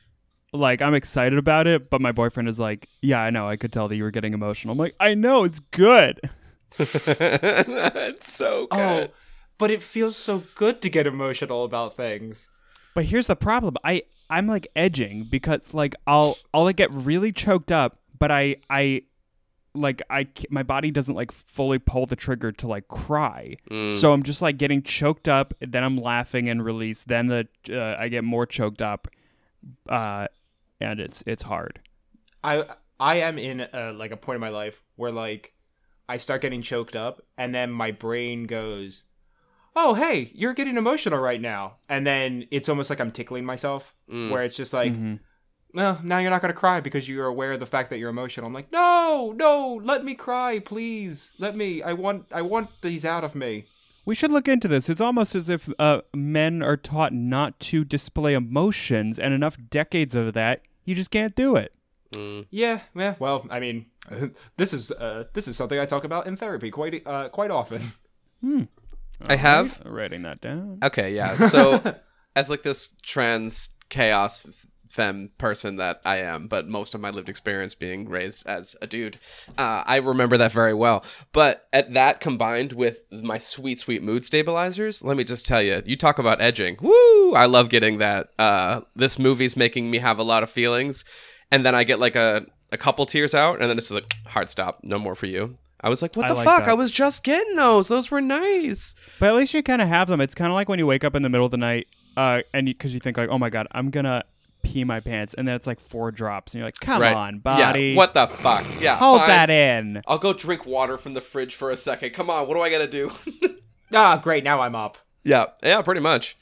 like 0.52 0.82
I'm 0.82 0.94
excited 0.94 1.38
about 1.38 1.66
it, 1.66 1.90
but 1.90 2.00
my 2.00 2.12
boyfriend 2.12 2.48
is 2.48 2.58
like, 2.58 2.88
"Yeah, 3.02 3.20
I 3.20 3.30
know. 3.30 3.48
I 3.48 3.56
could 3.56 3.72
tell 3.72 3.88
that 3.88 3.96
you 3.96 4.02
were 4.02 4.10
getting 4.10 4.34
emotional." 4.34 4.72
I'm 4.72 4.78
like, 4.78 4.94
"I 5.00 5.14
know, 5.14 5.44
it's 5.44 5.60
good." 5.60 6.20
it's 6.78 8.32
so 8.32 8.66
good. 8.70 9.10
Oh, 9.10 9.14
but 9.56 9.70
it 9.70 9.82
feels 9.82 10.16
so 10.16 10.44
good 10.54 10.82
to 10.82 10.90
get 10.90 11.06
emotional 11.06 11.64
about 11.64 11.96
things. 11.96 12.48
But 12.94 13.06
here's 13.06 13.26
the 13.26 13.36
problem. 13.36 13.76
I 13.84 14.02
I'm 14.30 14.46
like 14.46 14.68
edging 14.76 15.26
because 15.30 15.74
like 15.74 15.94
I'll 16.06 16.36
I'll 16.52 16.64
like 16.64 16.76
get 16.76 16.92
really 16.92 17.32
choked 17.32 17.72
up, 17.72 17.98
but 18.18 18.30
I 18.30 18.56
I 18.68 19.02
like 19.74 20.02
I 20.10 20.28
my 20.50 20.62
body 20.62 20.90
doesn't 20.90 21.14
like 21.14 21.32
fully 21.32 21.78
pull 21.78 22.06
the 22.06 22.16
trigger 22.16 22.52
to 22.52 22.66
like 22.66 22.88
cry. 22.88 23.56
Mm. 23.70 23.90
So 23.90 24.12
I'm 24.12 24.22
just 24.22 24.42
like 24.42 24.58
getting 24.58 24.82
choked 24.82 25.28
up, 25.28 25.54
then 25.60 25.84
I'm 25.84 25.96
laughing 25.96 26.48
and 26.48 26.64
release, 26.64 27.04
then 27.04 27.28
the 27.28 27.48
uh, 27.70 27.96
I 27.98 28.08
get 28.08 28.24
more 28.24 28.46
choked 28.46 28.82
up. 28.82 29.08
Uh 29.88 30.28
and 30.80 31.00
it's 31.00 31.22
it's 31.26 31.42
hard. 31.44 31.80
I 32.42 32.64
I 33.00 33.16
am 33.16 33.38
in 33.38 33.60
a, 33.72 33.92
like 33.92 34.10
a 34.10 34.16
point 34.16 34.36
in 34.36 34.40
my 34.40 34.48
life 34.48 34.82
where 34.96 35.12
like 35.12 35.52
I 36.08 36.16
start 36.16 36.40
getting 36.42 36.62
choked 36.62 36.96
up, 36.96 37.22
and 37.36 37.54
then 37.54 37.70
my 37.70 37.90
brain 37.90 38.44
goes, 38.44 39.04
"Oh, 39.76 39.94
hey, 39.94 40.30
you're 40.34 40.54
getting 40.54 40.76
emotional 40.76 41.18
right 41.18 41.40
now," 41.40 41.76
and 41.88 42.06
then 42.06 42.46
it's 42.50 42.68
almost 42.68 42.90
like 42.90 43.00
I'm 43.00 43.12
tickling 43.12 43.44
myself, 43.44 43.94
Mm. 44.10 44.30
where 44.30 44.42
it's 44.42 44.56
just 44.56 44.72
like, 44.72 44.92
Mhm. 44.92 45.20
"Well, 45.74 46.00
now 46.02 46.18
you're 46.18 46.30
not 46.30 46.40
gonna 46.40 46.54
cry 46.54 46.80
because 46.80 47.08
you're 47.08 47.26
aware 47.26 47.52
of 47.52 47.60
the 47.60 47.66
fact 47.66 47.90
that 47.90 47.98
you're 47.98 48.08
emotional." 48.10 48.46
I'm 48.46 48.54
like, 48.54 48.72
"No, 48.72 49.34
no, 49.36 49.80
let 49.84 50.02
me 50.04 50.14
cry, 50.14 50.60
please, 50.60 51.32
let 51.38 51.54
me. 51.56 51.82
I 51.82 51.92
want 51.92 52.26
I 52.32 52.42
want 52.42 52.70
these 52.82 53.04
out 53.04 53.22
of 53.24 53.34
me." 53.34 53.66
We 54.06 54.14
should 54.14 54.32
look 54.32 54.48
into 54.48 54.68
this. 54.68 54.88
It's 54.88 55.02
almost 55.02 55.34
as 55.34 55.50
if 55.50 55.68
uh, 55.78 56.00
men 56.14 56.62
are 56.62 56.78
taught 56.78 57.12
not 57.12 57.60
to 57.60 57.84
display 57.84 58.32
emotions, 58.32 59.18
and 59.18 59.34
enough 59.34 59.58
decades 59.68 60.14
of 60.14 60.32
that, 60.32 60.62
you 60.88 60.94
just 60.94 61.10
can't 61.10 61.36
do 61.36 61.54
it. 61.56 61.72
Mm. 62.12 62.46
Yeah, 62.50 62.80
yeah. 62.94 63.14
Well, 63.18 63.46
I 63.50 63.60
mean, 63.60 63.86
this 64.56 64.72
is 64.72 64.90
uh, 64.90 65.24
this 65.34 65.46
is 65.46 65.54
something 65.54 65.78
I 65.78 65.84
talk 65.84 66.04
about 66.04 66.26
in 66.26 66.36
therapy 66.36 66.70
quite 66.70 67.06
uh, 67.06 67.28
quite 67.28 67.50
often. 67.50 67.82
I 69.26 69.34
have. 69.34 69.80
Alright, 69.80 69.92
writing 69.92 70.22
that 70.22 70.40
down. 70.40 70.78
Okay, 70.82 71.12
yeah. 71.12 71.48
So, 71.48 71.82
as 72.36 72.48
like 72.48 72.62
this 72.62 72.90
trans 73.02 73.70
chaos 73.88 74.46
f- 74.46 74.66
femme 74.88 75.30
person 75.38 75.76
that 75.76 76.00
I 76.04 76.18
am, 76.18 76.46
but 76.46 76.68
most 76.68 76.94
of 76.94 77.00
my 77.00 77.10
lived 77.10 77.28
experience 77.28 77.74
being 77.74 78.08
raised 78.08 78.46
as 78.46 78.76
a 78.80 78.86
dude, 78.86 79.18
uh, 79.56 79.82
I 79.86 79.96
remember 79.96 80.36
that 80.36 80.52
very 80.52 80.74
well. 80.74 81.04
But 81.32 81.68
at 81.72 81.94
that 81.94 82.20
combined 82.20 82.72
with 82.72 83.02
my 83.10 83.38
sweet, 83.38 83.78
sweet 83.78 84.02
mood 84.02 84.24
stabilizers, 84.24 85.04
let 85.04 85.16
me 85.16 85.24
just 85.24 85.46
tell 85.46 85.62
you, 85.62 85.82
you 85.84 85.96
talk 85.96 86.18
about 86.18 86.40
edging. 86.40 86.76
Woo! 86.80 87.34
I 87.34 87.46
love 87.46 87.68
getting 87.68 87.98
that. 87.98 88.30
Uh, 88.38 88.82
this 88.96 89.18
movie's 89.18 89.56
making 89.56 89.90
me 89.90 89.98
have 89.98 90.18
a 90.18 90.22
lot 90.22 90.42
of 90.42 90.50
feelings, 90.50 91.04
and 91.50 91.64
then 91.64 91.74
I 91.74 91.84
get 91.84 91.98
like 91.98 92.16
a 92.16 92.46
a 92.70 92.76
couple 92.76 93.06
tears 93.06 93.34
out, 93.34 93.60
and 93.60 93.70
then 93.70 93.78
it's 93.78 93.88
just 93.88 93.94
like 93.94 94.14
hard 94.26 94.50
stop, 94.50 94.80
no 94.82 94.98
more 94.98 95.14
for 95.14 95.26
you. 95.26 95.56
I 95.80 95.88
was 95.88 96.02
like, 96.02 96.16
what 96.16 96.26
the 96.28 96.34
like 96.34 96.44
fuck? 96.44 96.64
that. 96.64 96.70
I 96.70 96.74
was 96.74 96.90
just 96.90 97.22
getting 97.22 97.56
those. 97.56 97.88
Those 97.88 98.10
were 98.10 98.20
nice. 98.20 98.94
But 99.20 99.30
at 99.30 99.36
least 99.36 99.54
you 99.54 99.62
kind 99.62 99.80
of 99.80 99.88
have 99.88 100.08
them. 100.08 100.20
It's 100.20 100.34
kind 100.34 100.50
of 100.50 100.54
like 100.54 100.68
when 100.68 100.78
you 100.78 100.86
wake 100.86 101.04
up 101.04 101.14
in 101.14 101.22
the 101.22 101.28
middle 101.28 101.44
of 101.44 101.52
the 101.52 101.56
night, 101.56 101.86
uh, 102.16 102.42
and 102.52 102.66
because 102.66 102.94
you, 102.94 103.00
think 103.00 103.16
like, 103.16 103.28
oh 103.28 103.38
my 103.38 103.48
god, 103.48 103.68
I'm 103.70 103.90
gonna 103.90 104.24
pee 104.72 104.84
my 104.84 105.00
pants, 105.00 105.34
and 105.34 105.46
then 105.48 105.54
it's 105.56 105.66
like 105.66 105.80
four 105.80 106.10
drops, 106.10 106.52
and 106.54 106.58
you're 106.60 106.66
like, 106.66 106.78
come 106.80 107.00
Right. 107.00 107.16
on, 107.16 107.38
body, 107.38 107.90
Yeah. 107.90 107.96
What 107.96 108.14
the 108.14 108.26
fuck? 108.26 108.66
Yeah. 108.80 108.96
hold 108.96 109.20
fine. 109.20 109.28
that 109.28 109.50
in. 109.50 110.02
I'll 110.06 110.18
go 110.18 110.32
drink 110.32 110.66
water 110.66 110.98
from 110.98 111.14
the 111.14 111.20
fridge 111.20 111.54
for 111.54 111.70
a 111.70 111.76
second. 111.76 112.10
Come 112.10 112.28
on, 112.30 112.46
what 112.48 112.54
do 112.54 112.60
I 112.62 112.70
gotta 112.70 112.86
do? 112.88 113.10
Ah, 113.90 114.18
great. 114.22 114.44
Now 114.44 114.60
I'm 114.60 114.74
up. 114.74 114.98
yeah, 115.24 115.46
yeah, 115.62 115.80
pretty 115.80 116.02
much. 116.02 116.36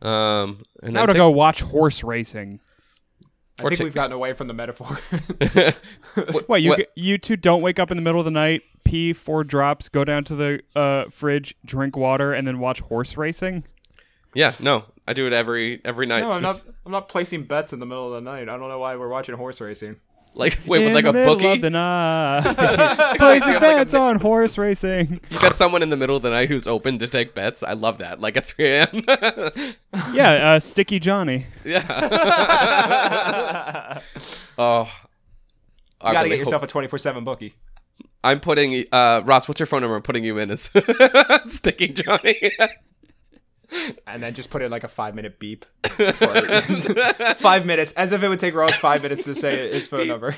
Um, 0.00 0.62
and 0.80 0.92
Now 0.92 1.00
then 1.00 1.08
to 1.08 1.12
take- 1.14 1.16
go 1.16 1.30
watch 1.30 1.60
horse 1.62 2.04
racing. 2.04 2.60
I 3.58 3.62
Or 3.64 3.68
think 3.70 3.78
ta- 3.78 3.84
we've 3.84 3.94
gotten 3.94 4.12
away 4.12 4.32
from 4.32 4.46
the 4.46 4.54
metaphor. 4.54 5.00
What 6.46 6.62
you 6.62 6.70
What- 6.70 6.78
g- 6.78 6.86
you 6.94 7.18
two 7.18 7.36
don't 7.36 7.62
wake 7.62 7.78
up 7.80 7.90
in 7.90 7.96
the 7.96 8.02
middle 8.02 8.20
of 8.20 8.24
the 8.24 8.30
night, 8.30 8.62
pee 8.84 9.12
four 9.12 9.42
drops, 9.42 9.88
go 9.88 10.04
down 10.04 10.22
to 10.24 10.36
the 10.36 10.60
uh, 10.76 11.06
fridge, 11.10 11.56
drink 11.64 11.96
water, 11.96 12.32
and 12.32 12.46
then 12.46 12.60
watch 12.60 12.80
horse 12.80 13.16
racing? 13.16 13.64
yeah, 14.34 14.52
no, 14.60 14.84
I 15.06 15.12
do 15.12 15.26
it 15.26 15.32
every 15.32 15.80
every 15.84 16.06
night. 16.06 16.20
no, 16.20 16.30
I'm 16.30 16.42
not. 16.42 16.62
I'm 16.86 16.92
not 16.92 17.08
placing 17.08 17.44
bets 17.44 17.72
in 17.72 17.80
the 17.80 17.86
middle 17.86 18.06
of 18.12 18.12
the 18.24 18.30
night. 18.30 18.42
I 18.48 18.56
don't 18.56 18.68
know 18.68 18.78
why 18.78 18.96
we're 18.96 19.08
watching 19.08 19.34
horse 19.36 19.60
racing. 19.60 19.96
Like 20.36 20.58
wait, 20.66 20.82
with 20.84 20.94
like 20.94 21.04
the 21.04 21.10
a 21.10 21.26
bookie. 21.26 21.46
of 21.46 21.60
the 21.60 21.70
night, 21.70 22.42
placing 23.18 23.52
have 23.52 23.62
like 23.62 23.72
a 23.76 23.76
bets 23.84 23.92
mi- 23.92 24.00
on 24.00 24.18
horse 24.20 24.58
racing. 24.58 25.20
You 25.30 25.38
got 25.38 25.54
someone 25.54 25.80
in 25.82 25.90
the 25.90 25.96
middle 25.96 26.16
of 26.16 26.22
the 26.22 26.30
night 26.30 26.48
who's 26.48 26.66
open 26.66 26.98
to 26.98 27.06
take 27.06 27.34
bets. 27.34 27.62
I 27.62 27.74
love 27.74 27.98
that. 27.98 28.18
Like 28.20 28.36
at 28.36 28.44
3 28.46 28.66
a.m. 28.66 29.04
Yeah, 30.12 30.30
uh, 30.54 30.58
Sticky 30.60 30.98
Johnny. 30.98 31.46
yeah. 31.64 31.84
oh. 34.58 34.90
I 36.00 36.08
You 36.08 36.12
gotta 36.12 36.24
really 36.24 36.30
get 36.30 36.38
yourself 36.40 36.62
hope- 36.62 36.68
a 36.68 36.72
24 36.72 36.98
seven 36.98 37.22
bookie. 37.24 37.54
I'm 38.24 38.40
putting 38.40 38.84
uh 38.90 39.22
Ross. 39.24 39.46
What's 39.46 39.60
your 39.60 39.66
phone 39.66 39.82
number? 39.82 39.96
I'm 39.96 40.02
putting 40.02 40.24
you 40.24 40.38
in 40.38 40.50
as 40.50 40.70
Sticky 41.46 41.88
Johnny. 41.88 42.50
And 44.06 44.22
then 44.22 44.34
just 44.34 44.50
put 44.50 44.62
in 44.62 44.70
like 44.70 44.84
a 44.84 44.88
five 44.88 45.14
minute 45.14 45.38
beep. 45.38 45.64
five 47.36 47.66
minutes, 47.66 47.92
as 47.92 48.12
if 48.12 48.22
it 48.22 48.28
would 48.28 48.40
take 48.40 48.54
Ross 48.54 48.74
five 48.76 49.02
minutes 49.02 49.24
to 49.24 49.34
say 49.34 49.72
his 49.72 49.86
phone 49.86 50.08
number. 50.08 50.34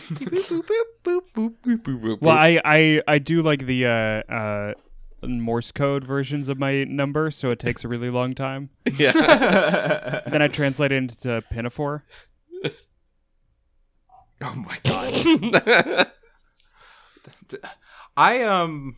Well, 2.20 2.37
I, 2.37 2.61
I 2.64 3.03
I 3.07 3.18
do 3.18 3.43
like 3.43 3.66
the 3.66 3.87
uh, 3.87 4.32
uh, 4.32 4.74
Morse 5.22 5.72
code 5.72 6.05
versions 6.05 6.49
of 6.49 6.59
my 6.59 6.84
number, 6.84 7.30
so 7.30 7.51
it 7.51 7.59
takes 7.59 7.84
a 7.84 7.89
really 7.89 8.11
long 8.11 8.34
time. 8.34 8.70
yeah. 8.97 9.12
then 10.26 10.43
I 10.43 10.49
translate 10.49 10.93
it 10.93 10.97
into 10.97 11.43
Pinafore. 11.51 12.05
oh 14.43 14.55
my 14.55 14.78
god. 14.84 16.09
I 18.16 18.43
um, 18.43 18.97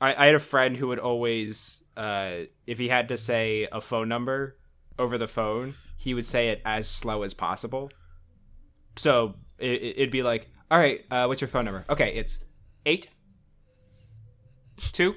I, 0.00 0.14
I 0.14 0.26
had 0.26 0.34
a 0.34 0.40
friend 0.40 0.76
who 0.76 0.88
would 0.88 0.98
always, 0.98 1.81
uh, 1.96 2.32
if 2.66 2.78
he 2.78 2.88
had 2.88 3.08
to 3.08 3.16
say 3.16 3.68
a 3.70 3.80
phone 3.80 4.08
number 4.08 4.56
over 4.98 5.18
the 5.18 5.28
phone, 5.28 5.74
he 5.96 6.14
would 6.14 6.26
say 6.26 6.48
it 6.48 6.60
as 6.64 6.88
slow 6.88 7.22
as 7.22 7.34
possible. 7.34 7.90
So 8.96 9.36
it, 9.58 9.82
it'd 9.82 10.10
be 10.10 10.22
like, 10.22 10.48
"All 10.70 10.78
right, 10.78 11.04
uh, 11.10 11.26
what's 11.26 11.40
your 11.40 11.48
phone 11.48 11.64
number?" 11.64 11.84
Okay, 11.88 12.14
it's 12.14 12.38
eight, 12.86 13.08
two, 14.78 15.14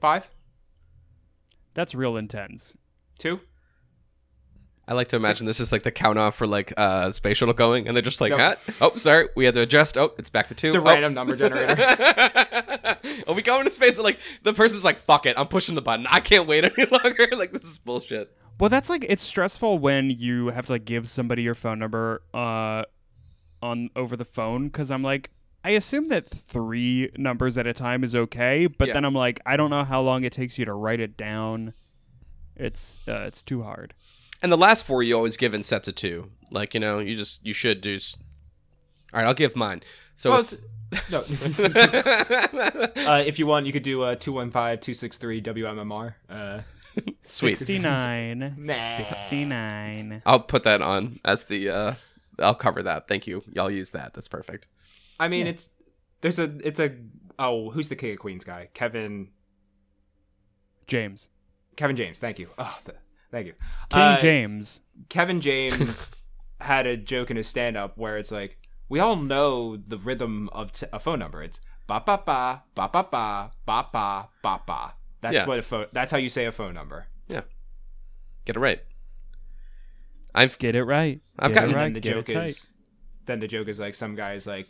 five, 0.00 0.28
That's 1.74 1.94
real 1.94 2.16
intense. 2.16 2.76
two. 3.18 3.40
I 4.88 4.94
like 4.94 5.08
to 5.08 5.16
imagine 5.16 5.44
this 5.46 5.60
is 5.60 5.70
like 5.70 5.82
the 5.82 5.90
count 5.92 6.18
off 6.18 6.34
for 6.36 6.46
like 6.46 6.72
uh 6.76 7.10
space 7.10 7.36
shuttle 7.36 7.54
going, 7.54 7.86
and 7.86 7.94
they're 7.96 8.02
just 8.02 8.20
like, 8.22 8.30
Nope. 8.30 8.40
"Huh? 8.40 8.72
oh, 8.80 8.94
sorry, 8.96 9.28
we 9.36 9.44
had 9.44 9.52
to 9.54 9.60
adjust. 9.60 9.98
Oh, 9.98 10.14
it's 10.18 10.30
back 10.30 10.48
to 10.48 10.54
two. 10.54 10.68
It's 10.68 10.76
a 10.76 10.80
Oh. 10.80 10.84
random 10.84 11.12
number 11.14 11.36
generator. 11.36 11.76
Are 13.28 13.34
we 13.34 13.42
going 13.42 13.64
to 13.64 13.70
space? 13.70 13.96
And, 13.98 14.04
like 14.04 14.18
the 14.44 14.52
person's 14.54 14.84
like, 14.84 14.98
"Fuck 14.98 15.26
it, 15.26 15.38
I'm 15.38 15.46
pushing 15.48 15.74
the 15.74 15.82
button. 15.82 16.06
I 16.10 16.20
can't 16.20 16.46
wait 16.48 16.64
any 16.64 16.86
longer." 16.90 17.28
like 17.36 17.52
this 17.52 17.64
is 17.64 17.78
bullshit. 17.78 18.34
Well, 18.58 18.70
that's 18.70 18.88
like 18.88 19.04
it's 19.08 19.22
stressful 19.22 19.78
when 19.78 20.10
you 20.10 20.48
have 20.48 20.66
to 20.66 20.72
like 20.72 20.84
give 20.84 21.06
somebody 21.08 21.42
your 21.42 21.54
phone 21.54 21.78
number 21.78 22.22
uh 22.34 22.84
on 23.62 23.90
over 23.94 24.16
the 24.16 24.24
phone 24.24 24.68
because 24.68 24.90
I'm 24.90 25.02
like 25.02 25.30
I 25.64 25.70
assume 25.72 26.08
that 26.08 26.28
three 26.28 27.10
numbers 27.16 27.58
at 27.58 27.66
a 27.66 27.72
time 27.74 28.04
is 28.04 28.16
okay, 28.16 28.66
but 28.66 28.88
Yeah. 28.88 28.94
then 28.94 29.04
I'm 29.04 29.14
like 29.14 29.40
I 29.44 29.56
don't 29.56 29.70
know 29.70 29.84
how 29.84 30.00
long 30.00 30.24
it 30.24 30.32
takes 30.32 30.58
you 30.58 30.64
to 30.64 30.72
write 30.72 31.00
it 31.00 31.16
down. 31.16 31.74
It's 32.56 33.00
uh, 33.06 33.24
it's 33.26 33.42
too 33.42 33.62
hard. 33.62 33.94
And 34.42 34.52
the 34.52 34.56
last 34.56 34.84
four 34.86 35.02
you 35.02 35.16
always 35.16 35.36
give 35.36 35.52
in 35.54 35.62
sets 35.62 35.88
of 35.88 35.94
two. 35.94 36.30
Like 36.50 36.74
you 36.74 36.80
know, 36.80 36.98
you 36.98 37.14
just 37.14 37.44
you 37.44 37.52
should 37.52 37.80
do. 37.80 37.96
s- 37.96 38.16
All 39.12 39.20
right, 39.20 39.26
I'll 39.26 39.34
give 39.34 39.56
mine. 39.56 39.82
So 40.14 40.30
Well, 40.30 40.40
it's. 40.40 40.60
No. 41.10 41.18
uh, 43.06 43.22
if 43.26 43.38
you 43.38 43.46
want, 43.46 43.66
you 43.66 43.72
could 43.74 43.82
do 43.82 44.00
uh, 44.02 44.14
215-263 44.16 45.42
WMMR. 45.42 46.14
Uh, 46.30 46.60
Sweet. 47.24 47.58
69. 47.58 48.54
Nah. 48.58 48.96
69. 48.96 50.22
I'll 50.24 50.40
put 50.40 50.62
that 50.62 50.80
on 50.80 51.20
as 51.24 51.44
the. 51.44 51.68
uh 51.70 51.94
I'll 52.40 52.54
cover 52.54 52.82
that. 52.84 53.08
Thank 53.08 53.26
you. 53.26 53.42
Y'all 53.52 53.70
use 53.70 53.90
that. 53.90 54.14
That's 54.14 54.28
perfect. 54.28 54.68
I 55.20 55.26
mean, 55.28 55.46
it's 55.48 55.70
there's 56.20 56.38
a 56.38 56.44
it's 56.66 56.78
a 56.80 56.94
oh 57.38 57.70
who's 57.70 57.88
the 57.88 57.96
King 57.96 58.12
of 58.12 58.18
Queens 58.20 58.44
guy? 58.44 58.68
Kevin 58.74 59.28
James. 60.86 61.28
Kevin 61.76 61.96
James. 61.96 62.18
Thank 62.20 62.38
you. 62.38 62.48
Oh, 62.58 62.78
th- 62.86 62.96
Thank 63.30 63.46
you. 63.46 63.54
King 63.90 64.00
uh, 64.00 64.18
James. 64.18 64.80
Kevin 65.08 65.40
James 65.40 66.10
had 66.60 66.86
a 66.86 66.96
joke 66.96 67.30
in 67.30 67.36
his 67.36 67.46
stand 67.46 67.76
up 67.76 67.96
where 67.96 68.16
it's 68.16 68.30
like, 68.30 68.58
we 68.88 69.00
all 69.00 69.16
know 69.16 69.76
the 69.76 69.98
rhythm 69.98 70.48
of 70.52 70.72
t- 70.72 70.86
a 70.92 70.98
phone 70.98 71.18
number. 71.18 71.42
It's 71.42 71.60
ba 71.86 72.02
ba 72.04 72.22
ba, 72.24 72.62
ba 72.74 72.88
ba 72.92 73.06
ba, 73.10 73.50
ba 73.66 73.88
ba, 73.92 74.28
ba 74.42 74.60
ba. 74.66 74.94
That's 75.20 75.34
yeah. 75.34 75.46
what 75.46 75.58
a 75.58 75.62
phone, 75.62 75.86
that's 75.92 76.10
how 76.10 76.18
you 76.18 76.28
say 76.28 76.46
a 76.46 76.52
phone 76.52 76.74
number. 76.74 77.08
Yeah. 77.26 77.42
Get 78.44 78.56
it 78.56 78.60
right. 78.60 78.80
I've 80.34 80.58
get 80.58 80.74
it 80.74 80.84
right. 80.84 81.20
I've 81.38 81.52
get 81.52 81.54
gotten 81.54 81.70
it 81.70 81.76
right. 81.76 81.94
the 81.94 82.00
get 82.00 82.14
joke 82.14 82.30
is 82.30 82.66
then 83.26 83.40
the 83.40 83.48
joke 83.48 83.68
is 83.68 83.78
like 83.78 83.94
some 83.94 84.14
guy 84.14 84.34
is 84.34 84.46
like 84.46 84.66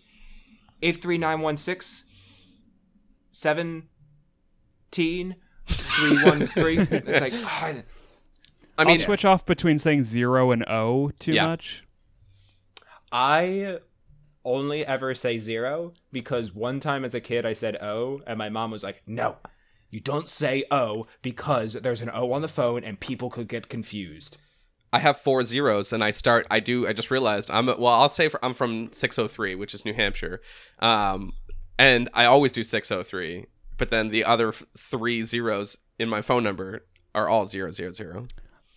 three 5.71 6.25
one 6.25 6.47
three. 6.47 6.79
It's 6.91 7.21
like 7.21 7.33
oh, 7.35 7.83
I 8.79 8.83
I'll 8.83 8.89
mean, 8.89 8.99
switch 8.99 9.25
off 9.25 9.45
between 9.45 9.79
saying 9.79 10.05
zero 10.05 10.51
and 10.53 10.65
O 10.69 11.11
too 11.19 11.33
Yeah. 11.33 11.47
much. 11.47 11.83
I 13.11 13.79
only 14.45 14.87
ever 14.87 15.15
say 15.15 15.39
zero 15.39 15.95
because 16.13 16.55
one 16.55 16.81
time 16.81 17.05
as 17.05 17.15
a 17.15 17.21
kid 17.21 17.45
I 17.45 17.53
said 17.53 17.77
O 17.83 18.21
and 18.27 18.39
my 18.39 18.49
mom 18.49 18.71
was 18.71 18.83
like, 18.83 19.03
"No, 19.07 19.37
you 19.91 20.01
don't 20.01 20.29
say 20.29 20.65
O 20.71 21.07
because 21.23 21.75
there's 21.75 22.03
an 22.03 22.11
O 22.13 22.33
on 22.33 22.43
the 22.43 22.49
phone 22.49 22.85
and 22.85 23.01
people 23.01 23.31
could 23.31 23.49
get 23.49 23.69
confused." 23.69 24.37
I 24.91 25.01
have 25.01 25.19
four 25.19 25.43
zeros, 25.43 25.93
and 25.93 26.03
I 26.03 26.11
start. 26.11 26.47
I 26.51 26.61
do. 26.61 26.87
I 26.89 26.95
just 26.95 27.11
realized 27.11 27.51
I'm. 27.51 27.67
Well, 27.67 27.89
I'll 27.89 28.09
say 28.09 28.29
for, 28.29 28.43
I'm 28.43 28.55
from 28.55 28.91
603, 28.91 29.55
which 29.55 29.75
is 29.75 29.85
New 29.85 29.93
Hampshire, 29.93 30.41
um, 30.79 31.33
and 31.79 32.09
I 32.15 32.25
always 32.25 32.53
do 32.53 32.65
603. 32.65 33.45
But 33.77 33.91
then 33.91 34.09
the 34.09 34.25
other 34.25 34.51
three 34.79 35.25
zeros 35.25 35.77
in 35.99 36.09
my 36.09 36.23
phone 36.23 36.43
number 36.43 36.87
are 37.15 37.29
all 37.29 37.45
zero 37.45 37.71
zero 37.71 37.93
zero. 37.93 38.29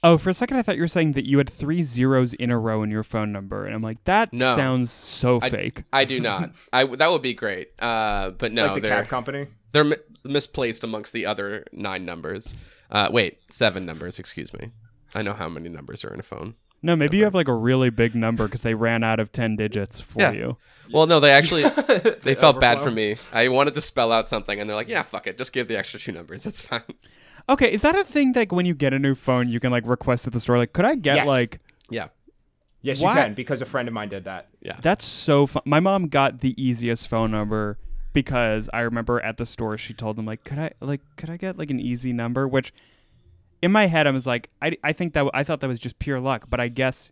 Oh, 0.03 0.17
for 0.17 0.29
a 0.31 0.33
second 0.33 0.57
I 0.57 0.63
thought 0.63 0.75
you 0.77 0.81
were 0.81 0.87
saying 0.87 1.11
that 1.11 1.27
you 1.27 1.37
had 1.37 1.49
three 1.49 1.83
zeros 1.83 2.33
in 2.33 2.49
a 2.49 2.57
row 2.57 2.81
in 2.81 2.89
your 2.89 3.03
phone 3.03 3.31
number, 3.31 3.65
and 3.65 3.75
I'm 3.75 3.83
like, 3.83 4.03
that 4.05 4.33
No. 4.33 4.55
sounds 4.55 4.89
so 4.91 5.39
I- 5.41 5.49
fake. 5.49 5.83
I 5.93 6.05
do 6.05 6.19
not. 6.19 6.51
I 6.73 6.85
that 6.85 7.11
would 7.11 7.21
be 7.21 7.33
great. 7.33 7.69
Uh, 7.79 8.31
but 8.31 8.51
no, 8.51 8.65
like 8.67 8.75
the 8.75 8.81
they're 8.81 8.97
cab 9.03 9.07
company. 9.09 9.47
they're 9.73 9.83
mi- 9.83 9.97
misplaced 10.23 10.83
amongst 10.83 11.13
the 11.13 11.25
other 11.25 11.65
nine 11.71 12.03
numbers. 12.05 12.55
Uh, 12.89 13.09
wait, 13.11 13.39
seven 13.49 13.85
numbers. 13.85 14.17
Excuse 14.19 14.51
me. 14.53 14.71
I 15.13 15.21
know 15.21 15.33
how 15.33 15.49
many 15.49 15.69
numbers 15.69 16.03
are 16.03 16.13
in 16.13 16.19
a 16.19 16.23
phone. 16.23 16.55
No, 16.83 16.95
maybe 16.95 17.17
you 17.17 17.25
have 17.25 17.35
like 17.35 17.47
a 17.47 17.53
really 17.53 17.91
big 17.91 18.15
number 18.15 18.45
because 18.45 18.63
they 18.63 18.73
ran 18.73 19.03
out 19.03 19.19
of 19.19 19.31
ten 19.31 19.55
digits 19.55 19.99
for 20.01 20.19
Yeah. 20.19 20.31
you. 20.31 20.57
Well, 20.91 21.05
no, 21.05 21.19
they 21.19 21.31
actually 21.31 21.61
they 22.23 22.33
felt 22.33 22.59
bad 22.59 22.79
for 22.79 22.89
me. 22.89 23.17
I 23.31 23.49
wanted 23.49 23.75
to 23.75 23.81
spell 23.81 24.11
out 24.11 24.27
something, 24.27 24.59
and 24.59 24.67
they're 24.67 24.75
like, 24.75 24.87
"Yeah, 24.87 25.03
fuck 25.03 25.27
it, 25.27 25.37
just 25.37 25.53
give 25.53 25.67
the 25.67 25.77
extra 25.77 25.99
two 25.99 26.11
numbers. 26.11 26.47
It's 26.47 26.61
fine." 26.61 26.81
Okay, 27.51 27.71
is 27.71 27.81
that 27.81 27.95
a 27.95 28.03
thing? 28.03 28.31
Like 28.35 28.51
when 28.51 28.65
you 28.65 28.73
get 28.73 28.93
a 28.93 28.99
new 28.99 29.13
phone, 29.15 29.49
you 29.49 29.59
can 29.59 29.71
like 29.71 29.85
request 29.85 30.25
at 30.27 30.33
the 30.33 30.39
store, 30.39 30.57
like, 30.57 30.73
could 30.73 30.85
I 30.85 30.95
get 30.95 31.17
Yes. 31.17 31.27
like? 31.27 31.59
Yeah. 31.89 32.07
Yes, 32.81 32.99
Why- 32.99 33.15
you 33.17 33.23
can 33.23 33.33
because 33.33 33.61
a 33.61 33.65
friend 33.65 33.87
of 33.87 33.93
mine 33.93 34.09
did 34.09 34.23
that. 34.23 34.47
Yeah. 34.61 34.77
that's 34.81 35.05
so 35.05 35.45
fun. 35.47 35.61
My 35.65 35.79
mom 35.79 36.07
got 36.07 36.39
the 36.39 36.59
easiest 36.61 37.07
phone 37.07 37.29
number 37.31 37.77
because 38.13 38.69
I 38.73 38.81
remember 38.81 39.19
at 39.21 39.37
the 39.37 39.45
store 39.45 39.77
she 39.77 39.93
told 39.93 40.15
them 40.15 40.25
like, 40.25 40.43
could 40.43 40.57
I 40.59 40.71
like 40.79 41.01
could 41.17 41.29
I 41.29 41.37
get 41.37 41.57
like 41.57 41.69
an 41.69 41.79
easy 41.79 42.13
number? 42.13 42.47
Which 42.47 42.73
in 43.61 43.71
my 43.71 43.85
head 43.87 44.07
I 44.07 44.11
was 44.11 44.25
like, 44.25 44.49
I 44.61 44.77
I 44.83 44.93
think 44.93 45.13
that 45.13 45.29
I 45.33 45.43
thought 45.43 45.59
that 45.59 45.67
was 45.67 45.79
just 45.79 45.99
pure 45.99 46.19
luck, 46.19 46.45
but 46.49 46.59
I 46.59 46.69
guess 46.69 47.11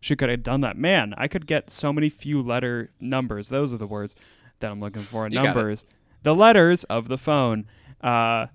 she 0.00 0.16
could 0.16 0.30
have 0.30 0.42
done 0.42 0.62
that. 0.62 0.76
Man, 0.76 1.14
I 1.16 1.28
could 1.28 1.46
get 1.46 1.70
so 1.70 1.92
many 1.92 2.08
few 2.08 2.42
letter 2.42 2.90
numbers. 3.00 3.48
Those 3.50 3.72
are 3.72 3.78
the 3.78 3.86
words 3.86 4.16
that 4.60 4.70
I'm 4.70 4.80
looking 4.80 5.02
for. 5.02 5.26
You 5.28 5.34
got 5.34 5.42
it. 5.42 5.44
numbers, 5.54 5.86
the 6.22 6.34
letters 6.34 6.84
of 6.84 7.08
the 7.08 7.18
phone. 7.18 7.66
Uh, 8.00 8.46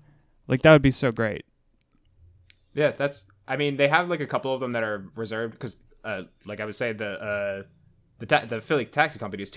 like 0.50 0.60
that 0.62 0.72
would 0.72 0.82
be 0.82 0.90
so 0.90 1.10
great. 1.12 1.44
Yeah, 2.74 2.90
that's. 2.90 3.24
I 3.48 3.56
mean, 3.56 3.76
they 3.78 3.88
have 3.88 4.08
like 4.10 4.20
a 4.20 4.26
couple 4.26 4.52
of 4.54 4.60
them 4.60 4.72
that 4.72 4.82
are 4.84 5.06
reserved 5.16 5.54
because, 5.54 5.76
uh, 6.04 6.22
like 6.44 6.60
I 6.60 6.64
would 6.66 6.76
say, 6.76 6.92
the 6.92 7.10
uh, 7.20 7.62
the 8.18 8.26
ta- 8.26 8.44
the 8.46 8.60
Philly 8.60 8.84
taxi 8.84 9.18
company 9.18 9.42
is 9.42 9.50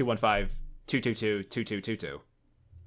215-222-2222. 0.88 2.20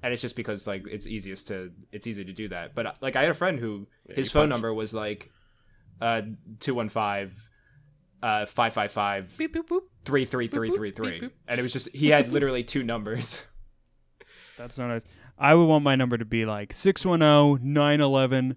and 0.03 0.13
it's 0.13 0.21
just 0.21 0.35
because 0.35 0.67
like 0.67 0.85
it's 0.87 1.07
easiest 1.07 1.47
to 1.47 1.71
it's 1.91 2.07
easy 2.07 2.23
to 2.25 2.33
do 2.33 2.47
that. 2.49 2.75
But 2.75 2.85
uh, 2.87 2.93
like 3.01 3.15
I 3.15 3.21
had 3.21 3.31
a 3.31 3.35
friend 3.35 3.59
who 3.59 3.87
his 4.09 4.31
phone 4.31 4.43
punch. 4.43 4.49
number 4.51 4.73
was 4.73 4.93
like 4.93 5.31
uh 6.01 6.21
215 6.59 7.31
uh 8.23 8.45
555 8.45 9.37
Beep 9.37 9.55
boop 9.55 9.67
boop. 9.67 9.81
33333 10.05 11.19
Beep, 11.19 11.21
boop. 11.23 11.31
and 11.47 11.59
it 11.59 11.63
was 11.63 11.73
just 11.73 11.89
he 11.95 12.09
had 12.09 12.31
literally 12.31 12.63
two 12.63 12.83
numbers. 12.83 13.41
That's 14.57 14.75
so 14.75 14.87
nice. 14.87 15.03
I 15.37 15.53
would 15.53 15.65
want 15.65 15.83
my 15.83 15.95
number 15.95 16.17
to 16.17 16.25
be 16.25 16.45
like 16.45 16.73
610-911. 16.73 18.55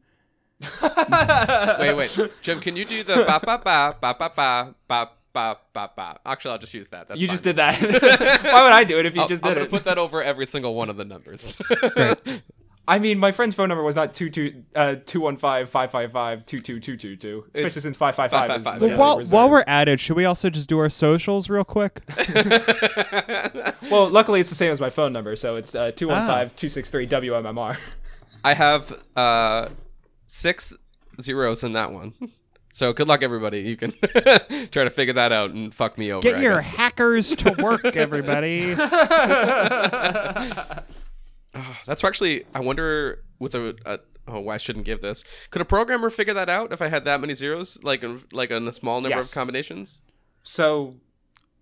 Wait, 1.81 1.95
wait, 1.97 2.29
Jim, 2.43 2.61
can 2.61 2.77
you 2.77 2.85
do 2.85 3.03
the 3.03 3.25
ba 3.27 3.41
ba 3.43 3.59
ba 3.65 3.97
ba 3.99 4.15
ba 4.19 4.31
ba 4.37 4.75
ba 4.87 5.11
ba 5.33 5.57
ba 5.73 5.91
ba? 5.97 6.19
Actually, 6.27 6.53
I'll 6.53 6.59
just 6.59 6.75
use 6.75 6.89
that. 6.89 7.09
That's 7.09 7.19
you 7.21 7.29
fine. 7.29 7.33
just 7.35 7.45
did 7.45 7.57
that. 7.57 7.81
Why 8.45 8.63
would 8.65 8.73
I 8.73 8.85
do 8.85 8.99
it 8.99 9.07
if 9.07 9.15
you 9.15 9.23
I'll- 9.23 9.29
just 9.29 9.43
I'm 9.43 9.51
did 9.51 9.55
gonna 9.55 9.67
it? 9.67 9.71
put 9.71 9.85
that 9.85 9.97
over 9.97 10.23
every 10.23 10.45
single 10.47 10.75
one 10.75 10.91
of 10.91 10.97
the 10.99 11.05
numbers. 11.07 11.57
I 12.91 12.99
mean, 12.99 13.21
my 13.21 13.31
friend's 13.31 13.55
phone 13.55 13.69
number 13.69 13.85
was 13.85 13.95
not 13.95 14.15
two 14.15 14.29
two 14.31 14.65
uh 14.75 14.97
two 15.07 15.21
one 15.21 15.37
five 15.37 15.71
five 15.71 15.93
five 15.93 16.11
five 16.11 16.45
two 16.45 16.61
two 16.61 16.81
two 16.81 16.97
two 16.97 17.15
two. 17.15 17.45
Especially 17.55 17.83
since 17.83 17.97
five 17.97 18.17
five 18.17 18.33
five 18.33 18.51
is 18.51 18.65
Well, 18.65 18.99
while, 18.99 19.19
reserved. 19.19 19.33
while 19.33 19.49
we're 19.49 19.63
at 19.69 19.89
it, 19.89 20.01
should 20.01 20.17
we 20.17 20.25
also 20.25 20.51
just 20.51 20.69
do 20.69 20.77
our 20.81 20.89
socials 20.91 21.49
real 21.49 21.63
quick? 21.63 22.01
well, 23.91 24.09
luckily 24.11 24.41
it's 24.41 24.49
the 24.51 24.57
same 24.57 24.73
as 24.73 24.81
my 24.81 24.91
phone 24.91 25.13
number, 25.13 25.37
so 25.37 25.55
it's 25.55 25.73
uh 25.75 25.93
two 25.93 26.09
one 26.09 26.19
Ah. 26.23 26.27
five 26.27 26.57
two 26.57 26.69
six 26.69 26.91
three 26.91 27.07
WMMR. 27.07 27.77
I 28.45 28.55
have 28.55 29.01
uh 29.15 29.69
six 30.27 30.77
zeros 31.21 31.63
in 31.63 31.75
that 31.75 31.93
one. 31.93 32.15
So 32.73 32.93
good 32.93 33.07
luck, 33.09 33.23
everybody. 33.23 33.61
You 33.61 33.77
can 33.77 33.93
try 34.73 34.85
to 34.85 34.91
figure 34.91 35.15
that 35.15 35.31
out 35.33 35.51
and 35.51 35.73
fuck 35.75 35.97
me 35.99 36.13
over. 36.13 36.23
Get 36.23 36.37
I 36.39 36.43
your 36.43 36.61
hackers 36.61 37.35
to 37.37 37.53
work, 37.61 37.85
everybody. 37.97 38.75
That's 41.87 42.05
actually. 42.05 42.45
I 42.55 42.61
wonder 42.61 43.25
with 43.39 43.55
a. 43.55 43.77
a 43.87 43.99
Oh, 44.29 44.49
I 44.49 44.59
shouldn't 44.59 44.85
give 44.85 45.01
this. 45.01 45.25
Could 45.51 45.61
a 45.61 45.65
programmer 45.65 46.09
figure 46.09 46.35
that 46.35 46.49
out 46.49 46.73
if 46.73 46.81
I 46.81 46.87
had 46.89 47.05
that 47.05 47.21
many 47.21 47.35
zeros, 47.35 47.83
like 47.83 48.05
like 48.33 48.51
in 48.53 48.69
a 48.69 48.73
small 48.73 49.01
number 49.01 49.17
Yes. 49.17 49.29
of 49.31 49.35
combinations? 49.35 50.03
So, 50.45 50.97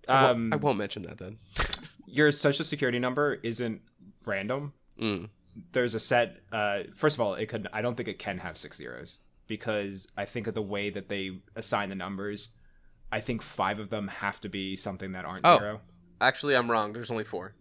I 0.07 0.23
won't- 0.25 0.31
um, 0.37 0.53
I 0.53 0.57
won't 0.57 0.77
mention 0.77 1.03
that 1.03 1.17
then. 1.17 1.39
your 2.07 2.31
social 2.31 2.65
security 2.67 2.99
number 2.99 3.35
isn't 3.43 3.81
random. 4.27 4.75
Mm. 5.01 5.31
There's 5.73 5.95
a 5.95 6.01
set. 6.01 6.41
Uh, 6.53 6.81
first 6.95 7.17
of 7.17 7.21
all, 7.23 7.35
it 7.35 7.47
could. 7.47 7.69
I 7.73 7.81
don't 7.81 7.97
think 7.97 8.09
it 8.09 8.19
can 8.19 8.39
have 8.39 8.59
six 8.59 8.77
zeros 8.77 9.19
because 9.47 10.07
I 10.17 10.27
think 10.27 10.47
of 10.47 10.53
the 10.55 10.61
way 10.61 10.91
that 10.91 11.09
they 11.09 11.39
assign 11.57 11.89
the 11.89 11.95
numbers. 11.95 12.51
I 13.11 13.21
think 13.21 13.41
five 13.41 13.79
of 13.79 13.89
them 13.89 14.09
have 14.09 14.41
to 14.43 14.51
be 14.51 14.77
something 14.77 15.13
that 15.13 15.25
aren't 15.25 15.47
Oh. 15.47 15.59
zero. 15.59 15.81
Actually, 16.21 16.55
I'm 16.55 16.71
wrong. 16.71 16.93
There's 16.93 17.11
only 17.11 17.25
four. 17.25 17.55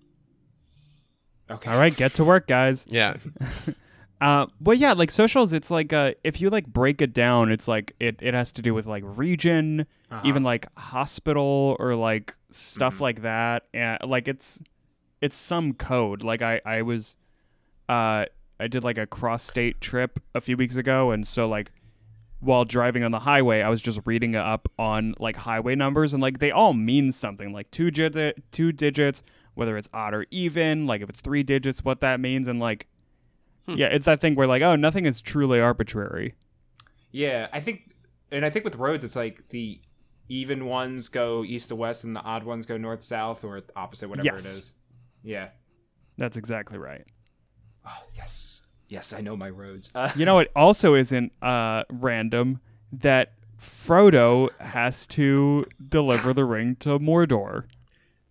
Okay. 1.49 1.71
All 1.71 1.77
right, 1.77 1.95
get 1.95 2.13
to 2.15 2.23
work, 2.25 2.47
guys. 2.47 2.85
Yeah. 2.89 3.15
Uh, 4.19 4.47
well, 4.59 4.75
yeah, 4.75 4.93
like 4.93 5.11
socials, 5.11 5.53
it's 5.53 5.69
like 5.69 5.93
uh, 5.93 6.11
if 6.23 6.41
you 6.41 6.49
like 6.49 6.65
break 6.65 7.03
it 7.03 7.13
down, 7.13 7.51
it's 7.51 7.67
like 7.67 7.93
it, 7.99 8.15
it 8.19 8.33
has 8.33 8.51
to 8.51 8.63
do 8.63 8.73
with 8.73 8.87
like 8.87 9.03
region, 9.05 9.85
Uh-huh. 10.09 10.21
even 10.25 10.41
like 10.41 10.65
hospital 10.75 11.77
or 11.79 11.93
like 11.95 12.35
stuff 12.49 12.97
Mhm. 12.97 13.01
like 13.01 13.21
that, 13.21 13.65
and 13.75 13.99
like 14.03 14.27
it's 14.27 14.59
it's 15.21 15.35
some 15.35 15.71
code. 15.75 16.23
Like 16.23 16.41
I 16.41 16.59
I 16.65 16.81
was, 16.81 17.15
uh, 17.87 18.25
I 18.59 18.67
did 18.67 18.83
like 18.83 18.97
a 18.97 19.05
cross 19.05 19.43
state 19.43 19.81
trip 19.81 20.19
a 20.33 20.41
few 20.41 20.57
weeks 20.57 20.77
ago, 20.77 21.11
and 21.11 21.27
so 21.27 21.47
like 21.47 21.71
while 22.39 22.65
driving 22.65 23.03
on 23.03 23.11
the 23.11 23.19
highway, 23.19 23.61
I 23.61 23.69
was 23.69 23.83
just 23.83 23.99
reading 24.05 24.35
up 24.35 24.67
on 24.79 25.13
like 25.19 25.35
highway 25.35 25.75
numbers, 25.75 26.11
and 26.15 26.23
like 26.23 26.39
they 26.39 26.49
all 26.49 26.73
mean 26.73 27.11
something, 27.11 27.53
like 27.53 27.69
two 27.69 27.91
digit 27.91 28.43
two 28.51 28.71
digits, 28.71 29.21
whether 29.57 29.75
it's 29.75 29.89
odd 29.93 30.13
or 30.13 30.25
even, 30.31 30.85
like 30.87 31.01
if 31.01 31.09
it's 31.09 31.19
three 31.19 31.43
digits, 31.43 31.83
what 31.83 31.99
that 32.01 32.19
means, 32.19 32.47
and 32.47 32.59
like. 32.59 32.87
Yeah, 33.69 33.87
it's 33.87 34.05
that 34.05 34.21
thing 34.21 34.35
where 34.35 34.47
like, 34.47 34.61
oh, 34.61 34.77
nothing 34.77 35.03
is 35.05 35.19
truly 35.19 35.59
arbitrary. 35.59 36.35
Yeah, 37.11 37.47
I 37.51 37.59
think, 37.59 37.91
and 38.31 38.45
I 38.45 38.49
think 38.49 38.63
with 38.63 38.75
roads, 38.75 39.03
it's 39.03 39.15
like 39.17 39.49
the 39.49 39.81
even 40.29 40.65
ones 40.67 41.09
go 41.09 41.43
east 41.43 41.67
to 41.69 41.75
west, 41.75 42.05
and 42.05 42.15
the 42.15 42.21
odd 42.21 42.43
ones 42.43 42.65
go 42.65 42.77
north 42.77 43.03
south, 43.03 43.43
or 43.43 43.61
opposite, 43.75 44.07
whatever 44.07 44.25
Yes. 44.25 44.45
it 44.45 44.47
is. 44.47 44.73
Yeah. 45.21 45.49
That's 46.17 46.37
exactly 46.37 46.77
right. 46.77 47.03
Oh 47.85 48.03
yes, 48.15 48.61
yes, 48.87 49.11
I 49.11 49.19
know 49.21 49.35
my 49.35 49.49
roads. 49.49 49.91
Uh, 49.93 50.11
You 50.15 50.23
know 50.25 50.39
it 50.39 50.49
also 50.55 50.95
isn't 50.95 51.33
uh 51.41 51.83
random 51.91 52.61
that 52.93 53.33
Frodo 53.59 54.49
has 54.61 55.05
to 55.07 55.65
deliver 55.89 56.33
the 56.33 56.45
ring 56.45 56.75
to 56.77 56.99
Mordor. 56.99 57.65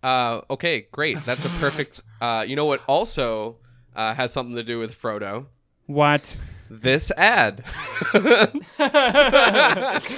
Uh, 0.03 0.41
okay, 0.49 0.87
great. 0.91 1.19
That's 1.25 1.45
a 1.45 1.49
perfect. 1.59 2.01
Uh, 2.21 2.45
you 2.47 2.55
know 2.55 2.65
what? 2.65 2.81
Also, 2.87 3.57
uh, 3.95 4.13
has 4.13 4.31
something 4.31 4.55
to 4.55 4.63
do 4.63 4.79
with 4.79 4.99
Frodo. 4.99 5.45
What? 5.85 6.37
This 6.69 7.11
ad. 7.17 7.63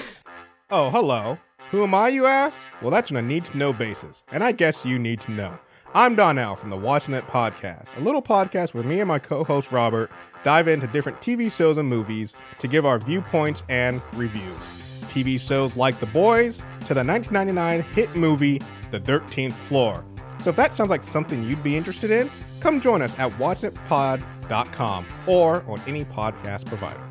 Oh, 0.72 0.92
hello. 0.92 1.40
Who 1.72 1.82
am 1.82 1.96
I, 1.96 2.10
you 2.10 2.28
ask? 2.28 2.64
Well, 2.80 2.92
that's 2.92 3.10
on 3.10 3.18
a 3.18 3.24
need 3.24 3.44
to 3.46 3.58
know 3.58 3.74
basis, 3.74 4.24
and 4.32 4.44
I 4.44 4.52
guess 4.52 4.86
you 4.86 5.00
need 5.00 5.20
to 5.22 5.32
know. 5.32 5.58
I'm 5.96 6.14
Donnell 6.14 6.56
from 6.56 6.70
the 6.70 6.78
Watching 6.78 7.16
It 7.16 7.26
Podcast, 7.26 7.98
a 7.98 8.02
little 8.02 8.22
podcast 8.22 8.76
where 8.76 8.84
me 8.84 9.00
and 9.00 9.08
my 9.08 9.18
co 9.18 9.44
host 9.44 9.72
Robert 9.72 10.12
dive 10.44 10.68
into 10.68 10.86
different 10.86 11.22
TV 11.22 11.52
shows 11.52 11.80
and 11.80 11.90
movies 11.90 12.36
to 12.60 12.68
give 12.68 12.86
our 12.86 13.00
viewpoints 13.00 13.64
and 13.68 14.00
reviews. 14.14 14.60
TV 15.08 15.40
shows 15.40 15.76
like 15.76 16.00
The 16.00 16.06
Boys 16.06 16.58
to 16.86 16.94
the 16.94 17.04
1999 17.04 17.82
hit 17.96 18.16
movie 18.16 18.62
The 18.92 19.00
13th 19.00 19.54
Floor. 19.54 20.06
So 20.40 20.50
if 20.50 20.56
that 20.56 20.74
sounds 20.74 20.90
like 20.90 21.04
something 21.04 21.44
you'd 21.44 21.64
be 21.64 21.76
interested 21.76 22.12
in, 22.12 22.30
come 22.60 22.80
join 22.82 23.02
us 23.02 23.18
at 23.20 23.32
watchingitpod.com 23.34 25.06
or 25.28 25.64
on 25.68 25.82
any 25.88 26.06
podcast 26.06 26.66
provider. 26.66 27.04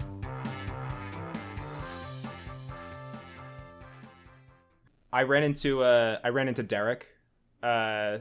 I 5.13 5.23
ran 5.23 5.43
into 5.43 5.83
uh, 5.83 6.19
I 6.23 6.29
ran 6.29 6.49
into 6.49 6.63
Derek, 6.63 7.07
uh, 7.63 8.19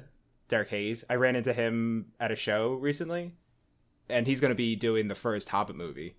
Derek 0.47 0.69
Hayes. 0.69 1.03
I 1.09 1.15
ran 1.15 1.35
into 1.35 1.51
him 1.53 2.07
at 2.19 2.31
a 2.31 2.35
show 2.35 2.73
recently, 2.73 3.33
and 4.09 4.25
he's 4.25 4.39
going 4.39 4.51
to 4.51 4.55
be 4.55 4.75
doing 4.75 5.07
the 5.07 5.15
first 5.15 5.49
Hobbit 5.49 5.75
movie. 5.75 6.15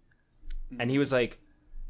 and 0.78 0.91
he 0.91 0.99
was 0.99 1.11
like, 1.11 1.39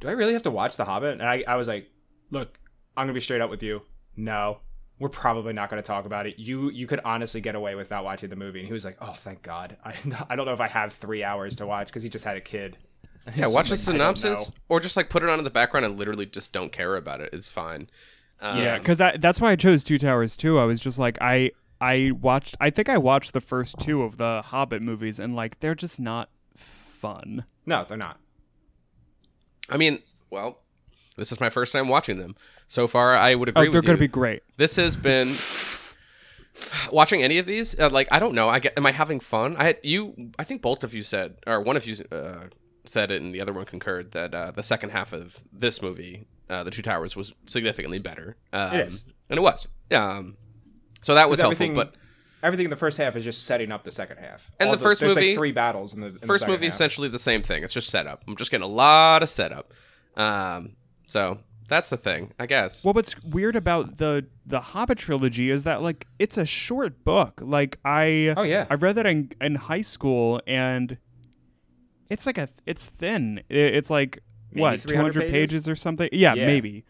"Do 0.01 0.09
I 0.09 0.13
really 0.13 0.33
have 0.33 0.45
to 0.45 0.51
watch 0.51 0.77
The 0.77 0.85
Hobbit?" 0.85 1.15
And 1.15 1.23
I, 1.23 1.43
I 1.49 1.57
was 1.57 1.67
like, 1.67 1.91
"Look, 2.31 2.61
I'm 2.97 3.05
gonna 3.07 3.15
be 3.15 3.21
straight 3.21 3.41
up 3.41 3.51
with 3.51 3.63
you. 3.65 3.83
No, 4.17 4.59
we're 4.99 5.09
probably 5.09 5.53
not 5.53 5.71
gonna 5.71 5.83
talk 5.83 6.05
about 6.07 6.27
it. 6.27 6.39
You 6.39 6.71
you 6.71 6.87
could 6.87 7.01
honestly 7.05 7.41
get 7.41 7.55
away 7.55 7.75
without 7.75 8.05
watching 8.05 8.31
the 8.31 8.37
movie." 8.37 8.61
And 8.61 8.67
he 8.67 8.73
was 8.73 8.85
like, 8.85 8.97
"Oh, 9.01 9.13
thank 9.13 9.43
God. 9.43 9.77
I 9.85 9.95
I 10.29 10.37
don't 10.37 10.47
know 10.47 10.53
if 10.53 10.61
I 10.61 10.69
have 10.69 10.93
three 10.93 11.23
hours 11.25 11.57
to 11.57 11.67
watch 11.67 11.89
because 11.89 12.03
he 12.03 12.09
just 12.09 12.25
had 12.25 12.37
a 12.37 12.41
kid." 12.41 12.77
And 13.27 13.37
Yeah, 13.37 13.47
watch 13.47 13.67
the 13.67 13.73
like, 13.73 13.81
synopsis 13.81 14.53
or 14.69 14.81
just 14.81 14.97
like 14.97 15.11
put 15.11 15.23
it 15.23 15.29
on 15.29 15.39
in 15.39 15.45
the 15.45 15.51
background 15.51 15.87
and 15.87 15.99
literally 15.99 16.27
just 16.27 16.53
don't 16.53 16.73
care 16.73 16.97
about 16.97 17.21
it. 17.21 17.31
It's 17.33 17.51
fine. 17.51 17.91
Um, 18.41 18.59
Yeah, 18.59 18.79
because 18.79 18.99
that 18.99 19.21
that's 19.21 19.41
why 19.41 19.53
I 19.53 19.57
chose 19.57 19.85
Two 19.85 19.99
Towers 19.99 20.37
too. 20.37 20.59
I 20.59 20.65
was 20.65 20.81
just 20.81 20.99
like 20.99 21.19
I 21.21 21.53
I 21.81 22.13
watched 22.21 22.57
I 22.61 22.71
think 22.71 22.89
I 22.89 22.99
watched 22.99 23.33
the 23.33 23.41
first 23.41 23.79
two 23.79 24.03
of 24.03 24.17
the 24.17 24.43
Hobbit 24.47 24.83
movies 24.83 25.19
and 25.21 25.37
like 25.37 25.61
they're 25.61 25.75
just 25.75 26.01
not 26.01 26.31
fun. 26.57 27.45
No, 27.67 27.85
they're 27.87 27.97
not. 27.97 28.19
I 29.69 29.77
mean, 29.77 30.01
well, 30.31 30.61
this 31.19 31.31
is 31.33 31.41
my 31.41 31.51
first 31.51 31.73
time 31.73 31.89
watching 31.89 32.17
them. 32.19 32.35
So 32.67 32.87
far, 32.87 33.15
I 33.17 33.35
would 33.35 33.49
agree. 33.51 33.69
Oh, 33.69 33.71
they're 33.71 33.83
gonna 33.83 33.99
be 33.99 34.09
great. 34.09 34.43
this 34.57 34.77
has 34.77 34.97
been 34.97 35.29
watching 36.93 37.23
any 37.23 37.39
of 37.39 37.47
these. 37.47 37.79
Uh, 37.79 37.91
like, 37.91 38.09
I 38.11 38.19
don't 38.19 38.35
know. 38.35 38.49
I 38.49 38.59
get. 38.59 38.75
Am 38.77 38.87
I 38.87 38.93
having 38.93 39.21
fun? 39.21 39.57
I 39.57 39.65
had 39.65 39.79
you. 39.83 40.33
I 40.39 40.45
think 40.45 40.63
both 40.63 40.85
of 40.85 40.95
you 40.95 41.03
said, 41.03 41.37
or 41.47 41.61
one 41.61 41.77
of 41.77 41.87
you 41.87 41.97
uh, 42.11 42.45
said 42.85 43.11
it, 43.11 43.23
and 43.23 43.35
the 43.35 43.41
other 43.41 43.53
one 43.53 43.65
concurred 43.65 44.13
that 44.13 44.35
uh, 44.35 44.51
the 44.51 44.63
second 44.63 44.91
half 44.91 45.13
of 45.13 45.41
this 45.53 45.83
movie, 45.83 46.27
uh, 46.49 46.65
The 46.65 46.71
Two 46.71 46.83
Towers, 46.83 47.17
was 47.17 47.33
significantly 47.47 47.99
better. 47.99 48.37
Um, 48.53 48.75
It 48.77 48.89
is. 48.89 49.05
and 49.29 49.39
it 49.39 49.43
was. 49.43 49.67
Um, 49.91 50.37
so 51.01 51.15
that 51.15 51.29
was 51.31 51.41
helpful, 51.41 51.65
everything- 51.65 51.75
but. 51.75 51.95
Everything 52.41 52.67
in 52.67 52.71
the 52.71 52.77
first 52.77 52.99
half 52.99 53.17
is 53.17 53.25
just 53.25 53.47
setting 53.47 53.73
up 53.73 53.83
the 53.83 53.91
second 53.91 54.19
half. 54.19 54.49
And 54.61 54.69
All 54.69 54.77
the 54.77 54.81
first 54.81 55.01
there's 55.01 55.13
movie- 55.13 55.31
like 55.31 55.37
three 55.39 55.51
battles 55.51 55.93
in 55.93 56.01
the 56.03 56.07
in 56.07 56.15
the 56.21 56.27
first 56.29 56.43
second 56.43 56.53
movie 56.53 56.67
half. 56.67 56.75
essentially 56.75 57.09
the 57.09 57.19
same 57.19 57.43
thing. 57.43 57.65
It's 57.65 57.73
just 57.73 57.91
setup. 57.91 58.23
I'm 58.29 58.37
just 58.37 58.53
getting 58.53 58.63
a 58.63 58.69
lot 58.69 59.25
of 59.25 59.29
setup. 59.29 59.73
Um, 60.17 60.77
so 61.09 61.39
that's 61.69 61.91
the 61.91 61.97
thing, 61.97 62.33
I 62.39 62.47
guess. 62.47 62.85
Well, 62.85 62.95
what's 62.95 63.21
weird 63.25 63.57
about 63.57 63.99
the 63.99 64.25
the 64.47 64.61
Hobbit 64.61 64.99
trilogy 64.99 65.51
is 65.51 65.65
that 65.65 65.83
like 65.83 66.07
it's 66.21 66.39
a 66.39 66.47
short 66.47 67.03
book. 67.05 67.41
Like 67.45 67.79
I 67.85 68.33
Oh, 68.37 68.43
yeah. 68.45 68.67
I 68.71 68.75
read 68.75 68.95
that 68.95 69.07
in 69.07 69.31
in 69.41 69.57
high 69.57 69.81
school 69.83 70.41
and 70.47 70.97
it's 72.09 72.25
like 72.25 72.39
a 72.39 72.49
it's 72.65 72.87
thin. 72.87 73.43
It's 73.51 73.91
like 73.91 74.21
Maybe 74.53 74.61
what 74.63 74.81
200 74.87 75.21
pages? 75.25 75.31
pages? 75.33 75.69
or 75.69 75.77
something. 75.77 76.09
Yeah, 76.13 76.33
Yeah. 76.35 76.47
maybe. 76.47 76.85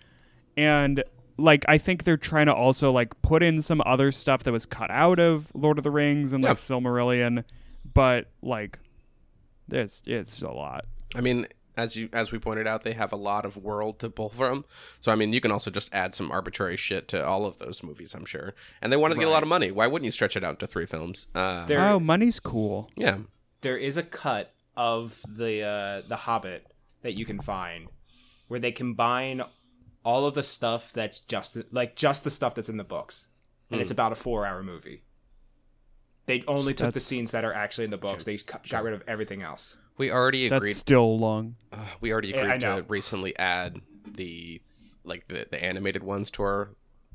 And 0.56 1.02
like 1.38 1.64
I 1.68 1.78
think 1.78 2.04
they're 2.04 2.16
trying 2.16 2.46
to 2.46 2.54
also 2.54 2.92
like 2.92 3.20
put 3.22 3.42
in 3.42 3.60
some 3.62 3.82
other 3.84 4.12
stuff 4.12 4.44
that 4.44 4.52
was 4.52 4.64
cut 4.66 4.90
out 4.92 5.18
of 5.18 5.50
Lord 5.54 5.78
of 5.78 5.82
the 5.84 5.90
Rings 5.90 6.32
and 6.32 6.44
like 6.44 6.50
Yeah. 6.50 6.54
Silmarillion, 6.54 7.42
but 7.94 8.30
like 8.42 8.78
it's 9.72 10.02
it's 10.06 10.40
a 10.42 10.50
lot. 10.50 10.84
I 11.16 11.20
mean, 11.20 11.46
as 11.78 11.96
you 11.96 12.08
as 12.12 12.30
we 12.32 12.38
pointed 12.38 12.66
out, 12.66 12.82
they 12.82 12.92
have 12.92 13.12
a 13.12 13.16
lot 13.16 13.44
of 13.46 13.56
world 13.56 13.98
to 14.00 14.10
pull 14.10 14.28
from. 14.28 14.64
So 15.00 15.10
I 15.12 15.14
mean, 15.14 15.32
you 15.32 15.40
can 15.40 15.50
also 15.52 15.70
just 15.70 15.88
add 15.94 16.14
some 16.14 16.30
arbitrary 16.30 16.76
shit 16.76 17.08
to 17.08 17.24
all 17.24 17.46
of 17.46 17.58
those 17.58 17.82
movies, 17.82 18.14
I'm 18.14 18.24
sure. 18.26 18.54
And 18.82 18.92
they 18.92 18.96
wanted 18.96 19.14
to 19.14 19.20
get 19.20 19.28
a 19.28 19.30
lot 19.32 19.42
of 19.42 19.48
money. 19.48 19.70
Why 19.70 19.86
wouldn't 19.86 20.04
you 20.04 20.10
stretch 20.10 20.36
it 20.36 20.44
out 20.44 20.58
to 20.60 20.66
three 20.66 20.86
films? 20.86 21.28
Uh, 21.34 21.64
There, 21.66 21.80
Oh, 21.80 21.98
money's 22.00 22.40
cool. 22.40 22.90
yeah. 22.96 23.18
there 23.62 23.76
is 23.78 23.96
a 23.96 24.02
cut 24.02 24.52
of 24.76 25.20
the 25.28 25.62
uh, 25.62 26.02
the 26.06 26.16
Hobbit 26.16 26.72
that 27.02 27.14
you 27.14 27.24
can 27.24 27.40
find 27.40 27.88
where 28.48 28.60
they 28.60 28.72
combine 28.72 29.42
all 30.04 30.26
of 30.26 30.34
the 30.34 30.42
stuff 30.42 30.92
that's 30.92 31.20
just 31.20 31.56
like 31.70 31.94
just 31.96 32.24
the 32.24 32.30
stuff 32.30 32.54
that's 32.54 32.68
in 32.68 32.76
the 32.76 32.84
books, 32.84 33.26
and 33.70 33.80
it's 33.80 33.90
about 33.90 34.12
a 34.12 34.14
four 34.16 34.46
hour 34.46 34.62
movie. 34.62 35.02
They 36.26 36.44
only 36.46 36.74
took 36.74 36.92
the 36.94 37.00
scenes 37.00 37.30
that 37.30 37.44
are 37.44 37.52
actually 37.54 37.84
in 37.84 37.90
the 37.90 37.96
books. 37.98 38.24
They 38.24 38.36
cu- 38.36 38.58
got 38.68 38.84
rid 38.84 38.92
of 38.94 39.02
everything 39.08 39.42
else. 39.42 39.76
We 39.98 40.10
already 40.10 40.46
agreed. 40.46 40.52
That's 40.56 40.62
agreed. 40.62 40.76
still 40.76 41.18
long. 41.18 41.56
uh, 41.72 41.76
we 42.00 42.12
already 42.12 42.28
Yeah, 42.28 42.54
agreed 42.54 42.60
to 42.60 42.84
recently 42.88 43.36
add 43.38 43.80
the 44.06 44.60
like 45.04 45.28
the, 45.28 45.46
the 45.50 45.62
animated 45.62 46.02
ones 46.02 46.30
to 46.32 46.42
our 46.42 46.70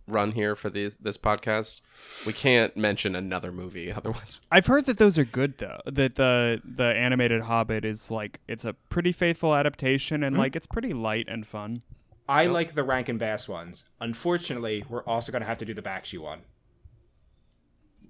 run 0.08 0.34
here 0.34 0.56
for 0.56 0.70
these 0.70 0.98
this 0.98 1.18
podcast. 1.18 1.80
We 2.28 2.34
can't 2.34 2.76
mention 2.76 3.16
another 3.16 3.52
movie 3.52 3.92
otherwise. 3.94 4.40
I've 4.52 4.66
heard 4.68 4.86
that 4.86 4.98
those 4.98 5.18
are 5.18 5.26
good 5.26 5.58
though. 5.58 5.80
That 5.86 6.16
the 6.16 6.62
the 6.64 6.86
animated 6.86 7.44
Hobbit 7.44 7.86
is 7.86 8.12
like 8.12 8.40
it's 8.48 8.66
a 8.66 8.74
pretty 8.74 9.12
faithful 9.12 9.56
adaptation 9.56 10.24
and 10.24 10.38
like 10.38 10.56
it's 10.56 10.68
pretty 10.68 10.94
light 10.94 11.28
and 11.30 11.48
fun. 11.48 11.82
I 12.28 12.46
like 12.46 12.74
the 12.74 12.84
Rankin 12.84 13.18
Bass 13.18 13.50
ones. 13.50 13.84
Unfortunately, 14.00 14.86
we're 14.88 15.04
also 15.04 15.32
going 15.32 15.42
to 15.42 15.46
have 15.48 15.58
to 15.58 15.66
do 15.66 15.74
the 15.74 15.82
Bakshi 15.82 16.18
one. 16.18 16.40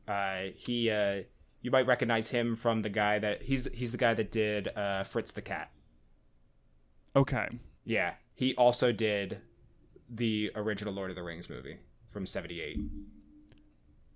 Uh, 0.07 0.51
he, 0.55 0.89
uh, 0.91 1.23
you 1.63 1.71
might 1.71 1.87
recognize 1.87 2.29
him 2.29 2.55
from 2.55 2.83
the 2.83 2.89
guy 2.89 3.17
that 3.17 3.41
he's 3.43 3.67
he's 3.73 3.91
the 3.91 3.97
guy 3.97 4.13
that 4.13 4.31
did 4.31 4.67
uh, 4.77 5.03
Fritz 5.03 5.31
the 5.31 5.41
Cat. 5.41 5.71
Okay. 7.15 7.47
Yeah, 7.85 8.13
he 8.35 8.53
also 8.55 8.91
did 8.91 9.39
the 10.09 10.51
original 10.55 10.93
Lord 10.93 11.09
of 11.09 11.15
the 11.15 11.23
Rings 11.23 11.49
movie 11.49 11.77
from 12.11 12.25
'78. 12.27 12.77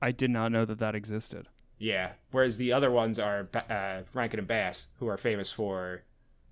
I 0.02 0.12
did 0.12 0.30
not 0.30 0.52
know 0.52 0.66
that 0.66 0.78
that 0.80 0.94
existed. 0.94 1.48
Yeah, 1.80 2.12
whereas 2.32 2.58
the 2.58 2.72
other 2.72 2.92
ones 2.92 3.18
are 3.20 3.48
uh, 3.70 4.02
Rankin 4.14 4.40
and 4.40 4.48
Bass, 4.48 4.88
who 5.00 5.08
are 5.08 5.18
famous 5.18 5.52
for 5.52 6.04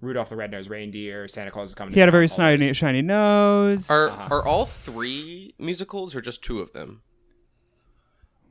Rudolph 0.01 0.29
the 0.29 0.35
Red-Nosed 0.35 0.69
Reindeer, 0.69 1.27
Santa 1.27 1.49
Claus 1.51 1.69
is 1.69 1.75
coming. 1.75 1.91
to 1.91 1.95
He 1.95 1.99
had 1.99 2.09
a 2.09 2.11
very 2.11 2.27
shiny, 2.27 2.73
shiny 2.73 3.01
nose. 3.01 3.89
Are 3.89 4.09
Uh-huh. 4.09 4.27
are 4.35 4.45
all 4.45 4.65
three 4.65 5.55
musicals 5.57 6.15
or 6.15 6.21
just 6.21 6.43
two 6.43 6.59
of 6.59 6.73
them? 6.73 7.01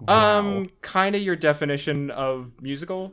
Um, 0.09 0.71
kind 0.81 1.15
of 1.17 1.23
your 1.23 1.37
definition 1.37 2.11
of 2.11 2.61
musical 2.61 3.13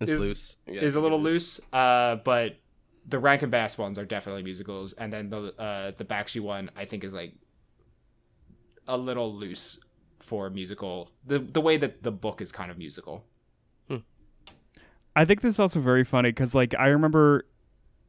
It's 0.00 0.12
Is- 0.12 0.20
loose. 0.20 0.56
Yeah, 0.66 0.82
is 0.82 0.94
a 0.94 1.00
little 1.00 1.18
it 1.18 1.22
loose. 1.22 1.60
Uh, 1.72 2.16
but 2.16 2.56
the 3.06 3.18
Rankin 3.18 3.50
Bass 3.50 3.78
ones 3.78 3.98
are 3.98 4.04
definitely 4.04 4.42
musicals, 4.42 4.92
and 4.92 5.12
then 5.12 5.30
the 5.30 5.54
uh 5.58 5.92
the 5.96 6.04
Bakshi 6.04 6.40
one 6.40 6.70
I 6.76 6.84
think 6.84 7.04
is 7.04 7.12
like 7.14 7.34
a 8.86 8.96
little 8.96 9.34
loose 9.34 9.78
for 10.20 10.50
musical. 10.50 11.10
The 11.26 11.38
the 11.38 11.60
way 11.60 11.76
that 11.78 12.02
the 12.02 12.12
book 12.12 12.40
is 12.40 12.52
kind 12.52 12.70
of 12.70 12.78
musical. 12.78 13.24
I 15.16 15.24
think 15.24 15.40
this 15.40 15.54
is 15.54 15.60
also 15.60 15.80
very 15.80 16.04
funny 16.04 16.28
because 16.28 16.54
like 16.54 16.74
I 16.78 16.88
remember 16.88 17.46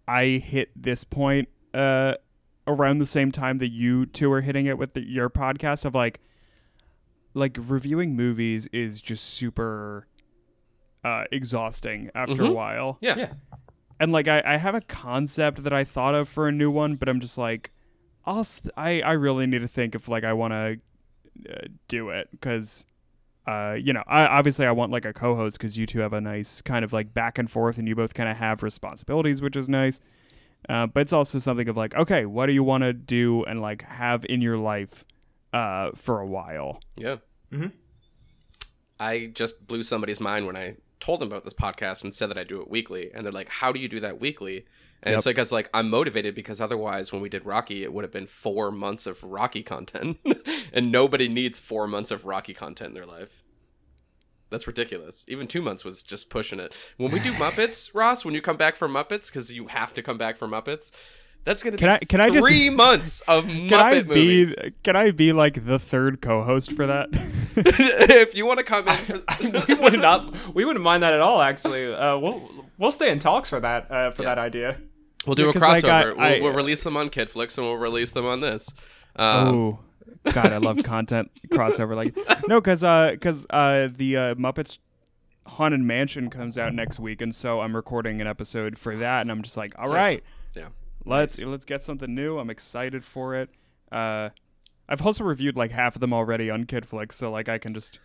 I 0.08 0.44
hit 0.46 0.70
this 0.76 1.04
point 1.04 1.50
uh 1.74 2.16
around 2.68 3.00
the 3.00 3.06
same 3.08 3.32
time 3.32 3.58
that 3.58 3.70
you 3.70 4.06
two 4.06 4.32
are 4.32 4.42
hitting 4.42 4.68
it 4.68 4.78
with 4.78 4.94
the, 4.94 5.02
your 5.02 5.28
podcast 5.28 5.86
of 5.86 5.96
like 5.96 6.20
like 7.34 7.58
reviewing 7.60 8.16
movies 8.16 8.68
is 8.74 9.02
just 9.02 9.24
super 9.24 10.08
uh 11.04 11.24
exhausting 11.32 12.10
after 12.16 12.34
a 12.44 12.48
Mhm. 12.48 12.54
while. 12.54 12.98
Yeah. 13.02 13.16
Yeah. 13.18 13.34
and 14.00 14.12
like 14.12 14.28
I, 14.28 14.42
I 14.46 14.58
have 14.58 14.76
a 14.76 14.82
concept 14.82 15.64
that 15.64 15.74
I 15.74 15.84
thought 15.84 16.16
of 16.16 16.28
for 16.30 16.48
a 16.48 16.52
new 16.52 16.72
one, 16.72 16.96
but 16.96 17.08
I'm 17.10 17.20
just 17.20 17.38
like, 17.38 17.72
I'll 18.26 18.44
st- 18.44 18.74
I 18.78 19.02
I 19.02 19.14
really 19.14 19.46
need 19.48 19.60
to 19.62 19.68
think 19.68 19.96
if 19.96 20.08
like 20.10 20.24
I 20.24 20.34
want 20.34 20.54
to 20.54 20.80
uh, 21.50 21.68
do 21.88 22.10
it 22.10 22.28
because, 22.32 22.86
uh, 23.48 23.76
you 23.80 23.94
know, 23.94 24.04
I 24.08 24.26
obviously 24.26 24.66
I 24.66 24.72
want 24.72 24.92
like 24.92 25.06
a 25.06 25.14
co-host 25.14 25.58
because 25.58 25.78
you 25.78 25.86
two 25.86 26.00
have 26.00 26.12
a 26.14 26.20
nice 26.22 26.62
kind 26.62 26.84
of 26.84 26.92
like 26.94 27.14
back 27.14 27.38
and 27.38 27.50
forth, 27.50 27.78
and 27.78 27.88
you 27.88 27.96
both 27.96 28.14
kind 28.14 28.30
of 28.30 28.38
have 28.38 28.62
responsibilities, 28.64 29.42
which 29.42 29.56
is 29.56 29.70
nice. 29.70 30.02
Uh, 30.68 30.86
but 30.88 31.00
it's 31.02 31.14
also 31.14 31.40
something 31.40 31.70
of 31.70 31.78
like, 31.78 31.96
okay, 31.96 32.26
what 32.26 32.48
do 32.48 32.52
you 32.52 32.64
want 32.64 32.84
to 32.84 32.92
do 32.92 33.46
and 33.46 33.62
like 33.62 33.84
have 33.84 34.26
in 34.26 34.42
your 34.42 34.58
life, 34.58 35.06
uh, 35.54 35.92
for 35.96 36.20
a 36.20 36.26
while? 36.28 36.82
Yeah. 36.98 37.18
Mhm. 37.52 37.72
I 39.00 39.28
just 39.34 39.66
blew 39.68 39.84
somebody's 39.84 40.20
mind 40.20 40.46
when 40.46 40.56
I 40.58 40.76
told 41.00 41.22
them 41.22 41.30
about 41.30 41.46
this 41.46 41.54
podcast 41.54 42.04
and 42.04 42.14
said 42.14 42.30
that 42.30 42.38
I 42.38 42.44
do 42.44 42.62
it 42.62 42.70
weekly, 42.70 43.12
and 43.14 43.26
they're 43.26 43.32
like, 43.34 43.50
"How 43.50 43.72
do 43.72 43.80
you 43.80 43.88
do 43.88 44.02
that 44.02 44.20
weekly?" 44.20 44.66
And 45.02 45.16
it's 45.16 45.22
Yep. 45.22 45.26
like, 45.28 45.36
"Cause 45.38 45.52
like 45.54 45.70
I'm 45.74 45.90
motivated 45.90 46.36
because 46.36 46.60
otherwise, 46.60 47.12
when 47.14 47.22
we 47.22 47.30
did 47.30 47.46
Rocky, 47.46 47.84
it 47.84 47.94
would 47.94 48.04
have 48.04 48.12
been 48.12 48.28
four 48.28 48.70
months 48.72 49.08
of 49.08 49.24
Rocky 49.24 49.64
content, 49.64 50.20
and 50.74 50.92
nobody 50.92 51.30
needs 51.30 51.60
four 51.60 51.88
months 51.88 52.12
of 52.12 52.26
Rocky 52.26 52.54
content 52.54 52.90
in 52.90 52.94
their 52.96 53.06
life. 53.06 53.44
That's 54.50 54.68
ridiculous. 54.68 55.24
Even 55.30 55.48
two 55.48 55.62
months 55.62 55.86
was 55.86 56.02
just 56.04 56.30
pushing 56.30 56.60
it. 56.60 56.74
When 56.98 57.12
we 57.12 57.20
do 57.20 57.32
Muppets, 57.36 57.92
Ross, 57.94 58.26
when 58.26 58.34
you 58.34 58.42
come 58.42 58.58
back 58.58 58.76
for 58.76 58.90
Muppets, 58.90 59.28
because 59.28 59.54
you 59.54 59.68
have 59.68 59.94
to 59.94 60.02
come 60.04 60.18
back 60.18 60.36
for 60.38 60.48
Muppets, 60.48 60.92
that's 61.46 61.64
gonna 61.64 61.78
Can 61.78 61.88
be 61.88 61.92
I- 61.94 62.00
can 62.00 62.22
I 62.22 62.30
just- 62.30 62.46
three 62.48 62.70
months 62.70 63.22
of 63.22 63.46
Muppet 63.48 63.70
Can 63.70 63.80
I 63.80 64.02
be 64.04 64.08
movies. 64.10 64.56
can 64.84 64.96
I 64.96 65.12
be 65.12 65.34
like 65.34 65.66
the 65.66 65.80
third 65.80 66.22
co-host 66.22 66.74
for 66.74 66.86
that? 66.88 67.10
if 67.56 68.36
you 68.36 68.46
want 68.46 68.60
to 68.60 68.64
come 68.64 68.88
in, 68.88 68.96
for, 68.96 69.66
we 69.68 69.74
would 69.76 70.00
not. 70.00 70.54
We 70.56 70.64
wouldn't 70.66 70.84
mind 70.84 71.04
that 71.04 71.14
at 71.14 71.20
all. 71.20 71.42
Actually, 71.42 71.94
uh, 71.94 72.18
we'll 72.18 72.50
we'll 72.78 72.92
stay 72.92 73.12
in 73.12 73.20
talks 73.20 73.50
for 73.50 73.60
that 73.60 73.90
uh, 73.92 74.12
for 74.12 74.24
Yeah. 74.24 74.30
that 74.36 74.38
idea. 74.38 74.78
We'll 75.26 75.36
do 75.36 75.44
Yeah, 75.44 75.50
a 75.50 75.54
'cause, 75.54 75.62
like, 75.62 75.84
I- 75.86 76.04
crossover. 76.06 76.18
I- 76.20 76.32
we'll, 76.34 76.44
we'll 76.44 76.54
release 76.54 76.84
them 76.84 76.96
on 76.96 77.10
Kidflix 77.10 77.58
and 77.58 77.68
we'll 77.68 77.76
release 77.78 78.12
them 78.14 78.26
on 78.26 78.42
this. 78.42 78.70
Um, 79.16 79.48
oh 79.48 79.80
god 80.34 80.52
i 80.52 80.58
love 80.58 80.84
content 80.84 81.32
crossover 81.48 81.96
like 81.96 82.14
no 82.48 82.60
because 82.60 82.84
uh 82.84 83.10
because 83.12 83.46
uh 83.52 83.88
the 83.96 84.18
uh 84.18 84.36
muppets 84.36 84.78
haunted 85.48 85.80
mansion 85.80 86.30
comes 86.30 86.58
out 86.58 86.74
next 86.74 87.00
week 87.00 87.22
and 87.22 87.34
so 87.34 87.62
i'm 87.62 87.74
recording 87.76 88.20
an 88.20 88.28
episode 88.28 88.78
for 88.78 88.98
that 88.98 89.22
and 89.22 89.32
i'm 89.32 89.42
just 89.42 89.56
like 89.56 89.74
all 89.80 89.88
right 89.88 90.22
yeah. 90.56 90.68
Let's 91.06 91.40
let's 91.40 91.66
get 91.66 91.84
something 91.84 92.14
new 92.14 92.38
i'm 92.40 92.50
excited 92.50 93.04
for 93.06 93.36
it 93.36 93.50
uh 93.92 94.30
i've 94.88 95.06
also 95.06 95.24
reviewed 95.24 95.56
like 95.56 95.72
half 95.72 95.96
of 95.96 96.02
them 96.02 96.14
already 96.14 96.50
on 96.50 96.66
kidflix 96.66 97.14
so 97.14 97.32
like 97.32 97.48
i 97.50 97.58
can 97.58 97.74
just 97.74 98.00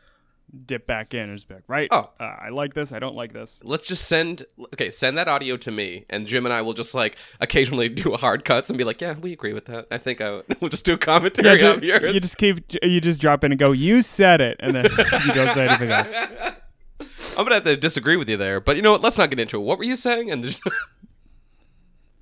dip 0.66 0.86
back 0.86 1.14
in 1.14 1.22
and 1.30 1.36
just 1.38 1.48
be 1.48 1.54
like, 1.54 1.64
right, 1.68 1.88
Oh. 1.90 2.10
uh, 2.20 2.22
I 2.22 2.50
like 2.50 2.74
this, 2.74 2.92
I 2.92 2.98
don't 2.98 3.16
like 3.16 3.32
this. 3.32 3.60
Let's 3.64 3.86
just 3.86 4.06
send 4.06 4.44
okay, 4.74 4.90
send 4.90 5.16
that 5.16 5.26
audio 5.26 5.56
to 5.56 5.70
me, 5.70 6.04
and 6.10 6.26
Jim 6.26 6.44
and 6.44 6.52
I 6.52 6.60
will 6.60 6.74
just 6.74 6.94
like 6.94 7.16
occasionally 7.40 7.88
do 8.02 8.12
hard 8.12 8.44
cuts 8.44 8.68
and 8.68 8.76
be 8.76 8.84
like, 8.84 9.00
yeah, 9.00 9.14
we 9.14 9.32
agree 9.32 9.54
with 9.54 9.64
that. 9.64 9.86
I 9.90 9.96
think 9.96 10.20
I 10.20 10.42
we'll 10.60 10.68
just 10.68 10.84
do 10.84 10.92
a 10.92 10.98
commentary 10.98 11.58
ju- 11.58 11.66
on 11.66 11.82
yours. 11.82 12.12
you 12.14 12.20
just 12.20 12.36
keep, 12.36 12.60
you 12.82 13.00
just 13.00 13.22
drop 13.22 13.42
in 13.42 13.52
and 13.52 13.58
go, 13.58 13.72
you 13.72 14.02
said 14.02 14.42
it, 14.42 14.58
and 14.60 14.76
then 14.76 14.84
you 14.84 15.32
don't 15.32 15.54
say 15.54 15.66
anything 15.66 15.90
else. 15.90 16.12
I'm 17.38 17.44
gonna 17.44 17.54
have 17.54 17.64
to 17.64 17.76
disagree 17.78 18.16
with 18.18 18.28
you 18.28 18.36
there, 18.36 18.60
but 18.60 18.76
you 18.76 18.82
know 18.82 18.92
what? 18.92 19.00
Let's 19.00 19.16
not 19.16 19.30
get 19.30 19.40
into 19.40 19.56
it. 19.56 19.64
What 19.64 19.78
were 19.78 19.84
you 19.84 19.96
saying? 19.96 20.30
And 20.30 20.44
just- 20.44 20.60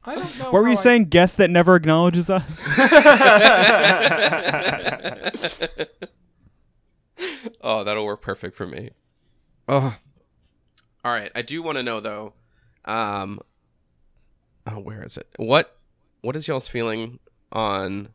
I 0.04 0.14
don't 0.16 0.38
know. 0.38 0.44
What 0.50 0.62
were 0.62 0.66
you 0.68 0.72
I- 0.72 0.76
saying? 0.76 1.04
Guest 1.06 1.36
that 1.36 1.50
never 1.50 1.76
acknowledges 1.76 2.28
us. 2.30 2.66
oh, 7.60 7.84
that'll 7.84 8.04
work 8.04 8.22
perfect 8.22 8.56
for 8.56 8.66
me. 8.66 8.90
Oh, 9.68 9.94
all 11.04 11.12
right. 11.12 11.30
I 11.34 11.42
do 11.42 11.62
want 11.62 11.78
to 11.78 11.82
know 11.82 12.00
though. 12.00 12.34
Um, 12.84 13.40
oh, 14.66 14.78
where 14.80 15.02
is 15.04 15.16
it? 15.16 15.28
What 15.36 15.76
What 16.20 16.36
is 16.36 16.48
y'all's 16.48 16.68
feeling 16.68 17.18
on? 17.52 18.08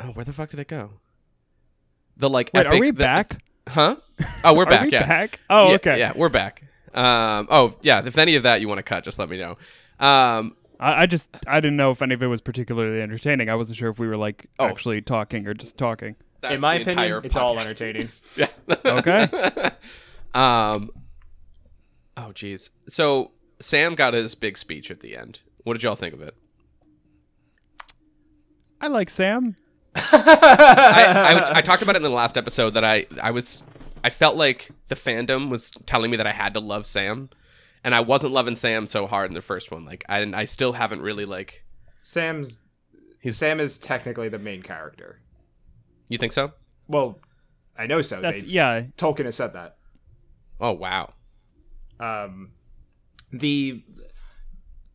Oh, 0.00 0.06
where 0.08 0.24
the 0.24 0.32
fuck 0.32 0.50
did 0.50 0.60
it 0.60 0.68
go? 0.68 0.90
The 2.16 2.28
like. 2.28 2.50
Wait, 2.54 2.66
are 2.66 2.78
we 2.78 2.90
the- 2.90 2.98
back? 2.98 3.42
Huh? 3.68 3.96
Oh, 4.44 4.54
we're 4.54 4.62
Are 4.64 4.70
back. 4.70 4.84
we 4.86 4.92
yeah. 4.92 5.06
back? 5.06 5.40
Oh, 5.50 5.70
Yeah, 5.70 5.74
okay. 5.74 5.98
Yeah, 5.98 6.12
we're 6.14 6.28
back. 6.28 6.62
Um. 6.94 7.48
Oh, 7.50 7.72
yeah. 7.82 8.02
If 8.06 8.16
any 8.16 8.36
of 8.36 8.44
that 8.44 8.60
you 8.60 8.68
want 8.68 8.78
to 8.78 8.82
cut, 8.84 9.02
just 9.04 9.18
let 9.18 9.28
me 9.28 9.38
know. 9.38 9.56
Um. 9.98 10.54
I, 10.78 11.02
I 11.02 11.06
just, 11.06 11.30
I 11.46 11.60
didn't 11.60 11.76
know 11.76 11.90
if 11.90 12.02
any 12.02 12.14
of 12.14 12.22
it 12.22 12.26
was 12.26 12.40
particularly 12.40 13.00
entertaining. 13.00 13.48
I 13.48 13.54
wasn't 13.54 13.78
sure 13.78 13.88
if 13.90 13.98
we 13.98 14.06
were 14.06 14.16
like 14.16 14.46
Oh. 14.58 14.66
actually 14.66 15.00
talking 15.02 15.46
or 15.46 15.54
just 15.54 15.76
talking. 15.78 16.16
That's 16.42 16.54
In 16.56 16.60
my 16.60 16.78
the 16.78 16.90
entire 16.90 17.16
opinion, 17.18 17.24
it's 17.26 17.36
all 17.36 17.56
podcast. 17.56 17.60
entertaining. 17.60 18.08
Yeah. 18.36 18.48
Okay. 18.84 19.70
um. 20.34 20.90
Oh, 22.18 22.30
jeez. 22.34 22.70
So 22.88 23.32
Sam 23.60 23.94
got 23.94 24.14
his 24.14 24.34
big 24.34 24.56
speech 24.58 24.90
at 24.90 25.00
the 25.00 25.16
end. 25.16 25.40
What 25.64 25.74
did 25.74 25.82
y'all 25.82 25.96
think 25.96 26.14
of 26.14 26.20
it? 26.22 26.34
I 28.80 28.88
like 28.88 29.10
Sam. 29.10 29.56
I, 29.94 30.02
I, 31.52 31.56
I 31.58 31.62
talked 31.62 31.82
about 31.82 31.94
it 31.96 31.98
in 31.98 32.02
the 32.02 32.10
last 32.10 32.36
episode 32.36 32.70
that 32.70 32.84
I 32.84 33.06
I 33.22 33.30
was 33.30 33.62
I 34.04 34.10
felt 34.10 34.36
like 34.36 34.70
the 34.88 34.94
fandom 34.94 35.48
was 35.48 35.70
telling 35.86 36.10
me 36.10 36.16
that 36.18 36.26
I 36.26 36.32
had 36.32 36.52
to 36.54 36.60
love 36.60 36.86
Sam, 36.86 37.30
and 37.86 37.94
I 37.94 38.00
wasn't 38.00 38.32
loving 38.32 38.56
Sam 38.56 38.88
so 38.88 39.06
hard 39.06 39.30
in 39.30 39.34
the 39.34 39.40
first 39.40 39.70
one. 39.70 39.84
Like 39.84 40.04
I 40.08 40.18
didn't, 40.18 40.34
I 40.34 40.44
still 40.44 40.72
haven't 40.72 41.02
really 41.02 41.24
like. 41.24 41.64
Sam's 42.02 42.58
He's- 43.20 43.36
Sam 43.36 43.60
is 43.60 43.78
technically 43.78 44.28
the 44.28 44.40
main 44.40 44.60
character. 44.62 45.20
You 46.08 46.18
think 46.18 46.32
so? 46.32 46.52
Well, 46.88 47.20
I 47.78 47.86
know 47.86 48.02
so. 48.02 48.20
That's 48.20 48.42
They, 48.42 48.48
yeah. 48.48 48.82
Tolkien 48.98 49.24
has 49.26 49.36
said 49.36 49.52
that. 49.52 49.76
Oh 50.60 50.72
wow. 50.72 51.14
um, 52.00 52.50
the 53.32 53.84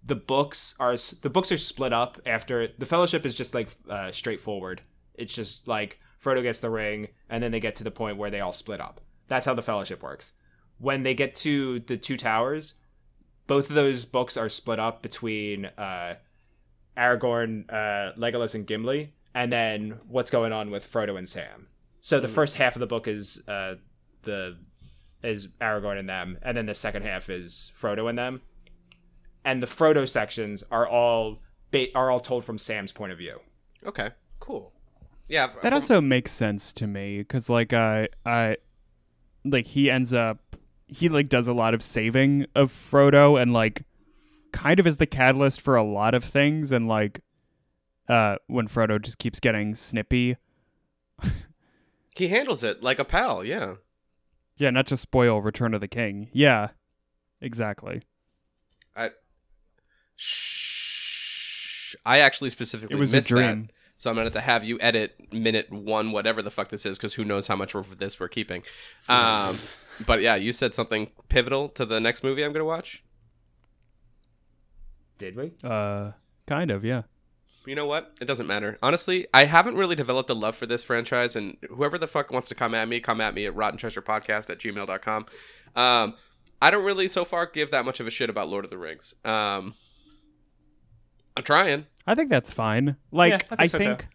the 0.04 0.16
books 0.16 0.76
are 0.78 0.98
the 1.22 1.30
books 1.30 1.50
are 1.50 1.58
split 1.58 1.94
up 1.94 2.20
after 2.26 2.68
the 2.78 2.86
fellowship 2.86 3.26
is 3.26 3.36
just 3.36 3.54
like 3.56 3.70
uh, 3.90 4.12
straightforward 4.12 4.82
it's 5.14 5.34
just 5.34 5.68
like 5.68 6.00
frodo 6.22 6.42
gets 6.42 6.60
the 6.60 6.70
ring 6.70 7.08
and 7.30 7.44
then 7.44 7.52
they 7.52 7.60
get 7.60 7.76
to 7.76 7.84
the 7.84 7.92
point 7.92 8.18
where 8.18 8.32
they 8.32 8.40
all 8.40 8.54
split 8.54 8.82
up 8.82 9.00
that's 9.28 9.46
how 9.46 9.54
the 9.54 9.62
fellowship 9.62 10.02
works 10.02 10.32
when 10.80 11.04
they 11.04 11.14
get 11.14 11.36
to 11.36 11.80
the 11.82 11.98
two 11.98 12.18
towers 12.18 12.74
both 13.48 13.70
of 13.70 13.76
those 13.76 14.06
books 14.06 14.38
are 14.38 14.50
split 14.50 14.80
up 14.80 15.02
between 15.02 15.66
uh, 15.78 16.16
aragorn 16.98 17.66
uh, 17.70 18.14
legolas 18.18 18.56
and 18.56 18.66
gimli 18.68 19.14
and 19.34 19.52
then 19.52 20.00
what's 20.08 20.32
going 20.32 20.52
on 20.52 20.70
with 20.72 20.90
frodo 20.90 21.18
and 21.18 21.28
sam 21.30 21.68
so 22.02 22.20
the 22.20 22.28
first 22.28 22.56
half 22.56 22.76
of 22.76 22.80
the 22.80 22.88
book 22.88 23.08
is 23.08 23.44
uh, 23.48 23.76
the 24.24 24.58
is 25.24 25.48
Aragorn 25.60 26.00
and 26.00 26.10
them, 26.10 26.40
and 26.42 26.58
then 26.58 26.66
the 26.66 26.74
second 26.74 27.04
half 27.04 27.30
is 27.30 27.72
Frodo 27.80 28.10
and 28.10 28.18
them. 28.18 28.42
And 29.46 29.62
the 29.62 29.68
Frodo 29.68 30.08
sections 30.08 30.64
are 30.72 30.88
all 30.88 31.40
ba- 31.72 31.94
are 31.96 32.10
all 32.10 32.20
told 32.20 32.44
from 32.46 32.58
Sam's 32.58 32.92
point 32.92 33.12
of 33.12 33.18
view. 33.18 33.40
Okay. 33.86 34.10
Cool. 34.40 34.74
Yeah. 35.28 35.48
That 35.48 35.62
from- 35.62 35.74
also 35.74 36.02
makes 36.02 36.32
sense 36.32 36.74
to 36.74 36.88
me 36.88 37.20
because 37.20 37.50
like 37.50 37.74
I 37.74 38.10
I 38.26 38.58
like 39.46 39.68
he 39.68 39.90
ends 39.90 40.14
up 40.14 40.51
he 40.92 41.10
like 41.10 41.30
does 41.30 41.48
a 41.48 41.54
lot 41.54 41.74
of 41.74 41.82
saving 41.82 42.46
of 42.54 42.70
Frodo 42.72 43.42
and 43.42 43.54
like 43.54 43.84
kind 44.52 44.80
of 44.80 44.86
is 44.86 44.98
the 44.98 45.06
catalyst 45.08 45.62
for 45.62 45.76
a 45.76 45.84
lot 45.84 46.14
of 46.14 46.24
things 46.24 46.72
and 46.74 46.88
like 46.88 47.22
uh 48.10 48.36
when 48.48 48.68
Frodo 48.68 49.02
just 49.02 49.18
keeps 49.18 49.40
getting 49.40 49.74
snippy. 49.74 50.36
he 52.16 52.28
handles 52.28 52.64
it 52.64 52.84
like 52.84 53.00
a 53.00 53.06
pal. 53.06 53.44
Yeah. 53.44 53.76
Yeah, 54.58 54.70
not 54.70 54.86
to 54.88 54.98
spoil 54.98 55.42
Return 55.42 55.74
of 55.74 55.82
the 55.82 55.88
King. 55.88 56.30
Yeah. 56.34 56.70
Exactly. 57.40 58.04
I. 58.96 59.12
Shh. 60.16 61.96
I 62.06 62.20
actually 62.20 62.50
specifically 62.52 62.96
It 62.96 63.00
was 63.00 63.14
a 63.14 63.22
dream. 63.22 63.64
that. 63.64 63.72
So 64.02 64.10
I'm 64.10 64.16
gonna 64.16 64.26
have 64.26 64.34
to 64.34 64.42
have 64.42 64.64
you 64.64 64.80
edit 64.82 65.32
minute 65.32 65.72
one, 65.72 66.12
whatever 66.12 66.42
the 66.42 66.50
fuck 66.50 66.70
this 66.70 66.88
is, 66.88 66.98
because 66.98 67.14
who 67.14 67.24
knows 67.24 67.48
how 67.48 67.56
much 67.56 67.76
of 67.76 68.00
this 68.00 68.20
we're 68.20 68.30
keeping. 68.30 68.64
Um, 69.08 69.60
but 70.08 70.22
yeah, 70.22 70.34
you 70.34 70.54
said 70.54 70.74
something 70.74 71.12
pivotal 71.30 71.70
to 71.70 71.86
the 71.86 72.00
next 72.00 72.24
movie 72.24 72.44
I'm 72.44 72.52
gonna 72.52 72.66
watch. 72.66 73.04
Did 75.20 75.36
we? 75.36 75.52
Uh 75.64 76.14
kind 76.48 76.72
of, 76.72 76.84
yeah. 76.84 77.04
You 77.68 77.76
know 77.76 77.86
what? 77.86 78.16
It 78.20 78.26
doesn't 78.26 78.48
matter. 78.48 78.80
Honestly, 78.82 79.28
I 79.36 79.46
haven't 79.46 79.76
really 79.76 79.96
developed 79.96 80.32
a 80.32 80.34
love 80.34 80.56
for 80.56 80.66
this 80.66 80.84
franchise, 80.84 81.36
and 81.36 81.58
whoever 81.70 82.00
the 82.00 82.08
fuck 82.08 82.32
wants 82.32 82.50
to 82.50 82.56
come 82.56 82.74
at 82.74 82.88
me, 82.88 83.02
come 83.02 83.22
at 83.22 83.36
me 83.36 83.46
at 83.46 83.56
rotten 83.56 83.78
treasure 83.78 84.02
podcast 84.02 84.50
at 84.50 84.58
gmail.com. 84.58 85.28
Um, 85.76 86.16
I 86.60 86.72
don't 86.72 86.84
really 86.84 87.08
so 87.08 87.24
far 87.24 87.46
give 87.46 87.70
that 87.70 87.86
much 87.86 88.00
of 88.00 88.08
a 88.08 88.10
shit 88.10 88.32
about 88.32 88.50
Lord 88.50 88.66
of 88.66 88.72
the 88.72 88.80
Rings. 88.80 89.14
Um, 89.24 89.76
I'm 91.38 91.44
trying. 91.44 91.86
I 92.08 92.16
think 92.16 92.30
that's 92.30 92.52
fine. 92.52 92.96
Like 93.12 93.34
I 93.34 93.38
think 93.38 93.62
I 93.62 93.68
so, 93.68 93.78
think, 93.78 94.00
too. 94.02 94.08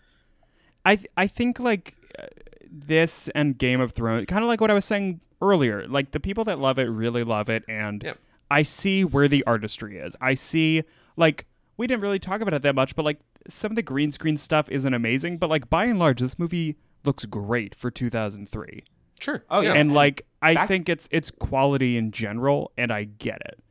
I 0.85 0.97
th- 0.97 1.09
I 1.17 1.27
think 1.27 1.61
like 1.61 1.97
uh, 2.19 2.27
this 2.71 3.29
and 3.35 3.57
Game 3.57 3.81
of 3.81 3.93
Thrones, 3.93 4.27
kind 4.27 4.43
of 4.45 4.49
like 4.49 4.61
what 4.61 4.71
I 4.71 4.75
was 4.75 4.85
saying 4.85 5.21
earlier. 5.41 5.87
Like 5.87 6.11
the 6.13 6.21
people 6.21 6.45
that 6.45 6.59
love 6.59 6.79
it 6.79 6.85
really 6.85 7.25
love 7.25 7.49
it, 7.49 7.65
and 7.69 8.03
Yep. 8.03 8.19
I 8.51 8.63
see 8.63 9.05
where 9.05 9.29
the 9.29 9.43
artistry 9.45 9.99
is. 9.99 10.17
I 10.21 10.35
see 10.35 10.83
like 11.17 11.47
we 11.77 11.87
didn't 11.87 12.03
really 12.03 12.19
talk 12.19 12.41
about 12.41 12.55
it 12.55 12.63
that 12.63 12.75
much, 12.75 12.95
but 12.97 13.05
like 13.05 13.21
some 13.49 13.73
of 13.73 13.77
the 13.77 13.83
green 13.83 14.11
screen 14.13 14.37
stuff 14.37 14.69
isn't 14.71 14.93
amazing, 14.95 15.39
but 15.39 15.49
like 15.51 15.71
by 15.71 15.85
and 15.87 15.99
large, 15.99 16.21
this 16.21 16.39
movie 16.39 16.77
looks 17.05 17.25
great 17.25 17.75
for 17.75 17.91
2003. 17.91 18.83
Sure. 19.21 19.45
Oh, 19.49 19.61
yeah. 19.61 19.73
and 19.75 19.95
like 19.95 20.27
I 20.43 20.55
back- 20.55 20.69
think 20.69 20.89
it's 20.89 21.09
it's 21.11 21.31
quality 21.31 21.97
in 21.97 22.11
general, 22.13 22.73
and 22.77 22.93
I 22.93 23.05
get 23.05 23.41
it. 23.47 23.63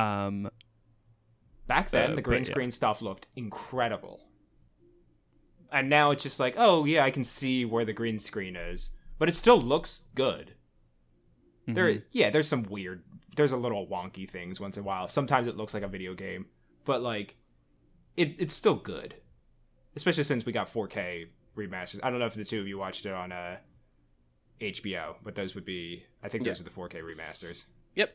Um, 0.00 0.50
Back 1.70 1.90
then, 1.90 2.12
Uh, 2.12 2.14
the 2.16 2.22
green 2.22 2.40
but, 2.42 2.48
yeah. 2.48 2.52
screen 2.52 2.70
stuff 2.72 3.00
looked 3.00 3.26
incredible. 3.36 4.26
And 5.72 5.88
now 5.88 6.10
it's 6.10 6.24
just 6.24 6.40
like, 6.40 6.54
oh 6.58 6.84
yeah, 6.84 7.04
I 7.04 7.10
can 7.12 7.22
see 7.22 7.64
where 7.64 7.84
the 7.84 7.92
green 7.92 8.18
screen 8.18 8.56
is, 8.56 8.90
but 9.18 9.28
it 9.28 9.36
still 9.36 9.60
looks 9.60 10.04
good. 10.16 10.54
There, 11.68 11.86
mhm. 11.86 12.02
yeah, 12.10 12.30
there's 12.30 12.48
some 12.48 12.64
weird, 12.64 13.04
there's 13.36 13.52
a 13.52 13.56
little 13.56 13.86
wonky 13.86 14.28
things 14.28 14.58
once 14.58 14.76
in 14.76 14.80
a 14.82 14.84
while. 14.84 15.06
Sometimes 15.06 15.46
it 15.46 15.56
looks 15.56 15.72
like 15.72 15.84
a 15.84 15.88
video 15.88 16.14
game, 16.14 16.46
but 16.84 17.02
like, 17.02 17.36
it 18.16 18.34
it's 18.40 18.52
still 18.54 18.74
good, 18.74 19.14
especially 19.94 20.24
since 20.24 20.44
we 20.44 20.50
got 20.52 20.72
4K 20.72 21.26
remasters. 21.56 22.00
I 22.02 22.10
don't 22.10 22.18
know 22.18 22.26
if 22.26 22.34
the 22.34 22.44
two 22.44 22.58
of 22.60 22.66
you 22.66 22.78
watched 22.78 23.06
it 23.06 23.12
on 23.12 23.30
uh, 23.30 23.58
HBO, 24.60 25.14
but 25.22 25.36
those 25.36 25.54
would 25.54 25.64
be, 25.64 26.02
I 26.20 26.28
think 26.28 26.42
those 26.42 26.58
Yeah. 26.58 26.62
are 26.62 26.64
the 26.64 26.70
4K 26.96 27.00
remasters. 27.00 27.66
Yep. 27.94 28.12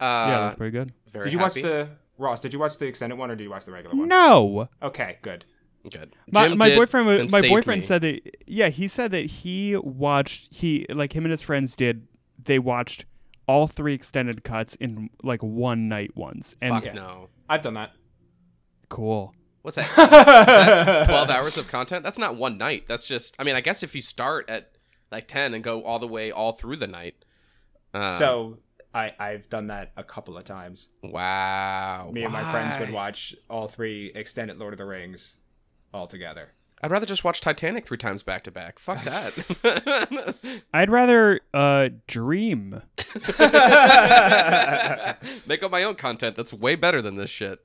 Uh, 0.00 0.04
yeah, 0.04 0.38
that's 0.40 0.56
pretty 0.56 0.70
good. 0.72 0.92
very 1.12 1.24
Did 1.26 1.32
you 1.34 1.38
happy. 1.40 1.62
watch 1.62 1.70
the 1.70 1.88
Ross? 2.18 2.40
Did 2.40 2.52
you 2.52 2.58
watch 2.58 2.78
the 2.78 2.86
extended 2.86 3.16
one 3.16 3.30
or 3.30 3.36
did 3.36 3.44
you 3.44 3.50
watch 3.50 3.64
the 3.66 3.72
regular 3.72 3.94
one? 3.96 4.08
No, 4.08 4.68
Okay, 4.82 5.18
good. 5.22 5.44
Good. 5.90 6.14
my, 6.32 6.48
Jim 6.48 6.58
my 6.58 6.74
boyfriend 6.74 7.30
my 7.30 7.42
boyfriend 7.48 7.80
me. 7.82 7.86
said 7.86 8.02
that 8.02 8.20
yeah 8.44 8.70
he 8.70 8.88
said 8.88 9.12
that 9.12 9.26
he 9.26 9.76
watched 9.76 10.52
he 10.52 10.84
like 10.88 11.14
him 11.14 11.24
and 11.24 11.30
his 11.30 11.42
friends 11.42 11.76
did 11.76 12.08
they 12.42 12.58
watched 12.58 13.04
all 13.46 13.68
three 13.68 13.94
extended 13.94 14.42
cuts 14.42 14.74
in 14.76 15.10
like 15.22 15.44
one 15.44 15.86
night 15.88 16.10
once 16.16 16.56
and 16.60 16.74
Fuck 16.74 16.86
Yeah. 16.86 16.92
no. 16.94 17.28
I've 17.48 17.62
done 17.62 17.74
that. 17.74 17.92
cool 18.88 19.32
What's 19.62 19.76
that? 19.76 19.88
Is 19.90 19.96
that 19.96 21.04
12 21.08 21.30
hours 21.30 21.56
of 21.58 21.68
content? 21.68 22.02
That's 22.04 22.18
not 22.18 22.36
one 22.36 22.56
night. 22.58 22.84
That's 22.88 23.04
just, 23.06 23.34
I 23.38 23.42
mean, 23.44 23.54
I 23.56 23.60
guess 23.60 23.82
if 23.82 23.94
you 23.96 24.00
start 24.02 24.48
at 24.48 24.70
like 25.10 25.26
10 25.28 25.54
and 25.54 25.62
go 25.64 25.82
all 25.82 25.98
the 25.98 26.06
way 26.08 26.30
all 26.30 26.52
through 26.52 26.76
the 26.76 26.86
night. 26.86 27.24
Uh, 27.92 28.16
so 28.18 28.58
I 28.96 29.12
I've 29.18 29.48
done 29.50 29.66
that 29.66 29.92
a 29.96 30.02
couple 30.02 30.36
of 30.38 30.44
times. 30.44 30.88
wow. 31.02 32.10
Me 32.12 32.24
and 32.24 32.32
my 32.32 32.50
friends 32.50 32.78
would 32.80 32.92
watch 32.94 33.34
all 33.50 33.68
three 33.68 34.10
extended 34.14 34.56
Lord 34.58 34.72
of 34.72 34.78
the 34.78 34.86
Rings 34.86 35.36
all 35.92 36.06
together. 36.06 36.52
I'd 36.82 36.90
rather 36.90 37.06
just 37.06 37.24
watch 37.24 37.40
Titanic 37.40 37.86
three 37.86 37.96
times 37.96 38.22
back 38.22 38.44
to 38.44 38.50
back. 38.50 38.78
Fuck 38.78 39.02
that. 39.04 40.34
I'd 40.74 40.90
rather 40.90 41.40
uh 41.54 41.88
dream 42.06 42.82
Make 45.46 45.62
up 45.62 45.70
my 45.70 45.82
own 45.84 45.94
content 45.94 46.36
that's 46.36 46.52
way 46.52 46.74
better 46.74 47.00
than 47.02 47.16
this 47.16 47.30
shit. 47.30 47.60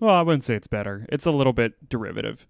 well 0.00 0.14
I 0.14 0.22
wouldn't 0.22 0.44
say 0.44 0.54
it's 0.54 0.68
better 0.68 1.06
it's 1.08 1.26
a 1.26 1.30
little 1.30 1.52
bit 1.52 1.88
derivative 1.88 2.46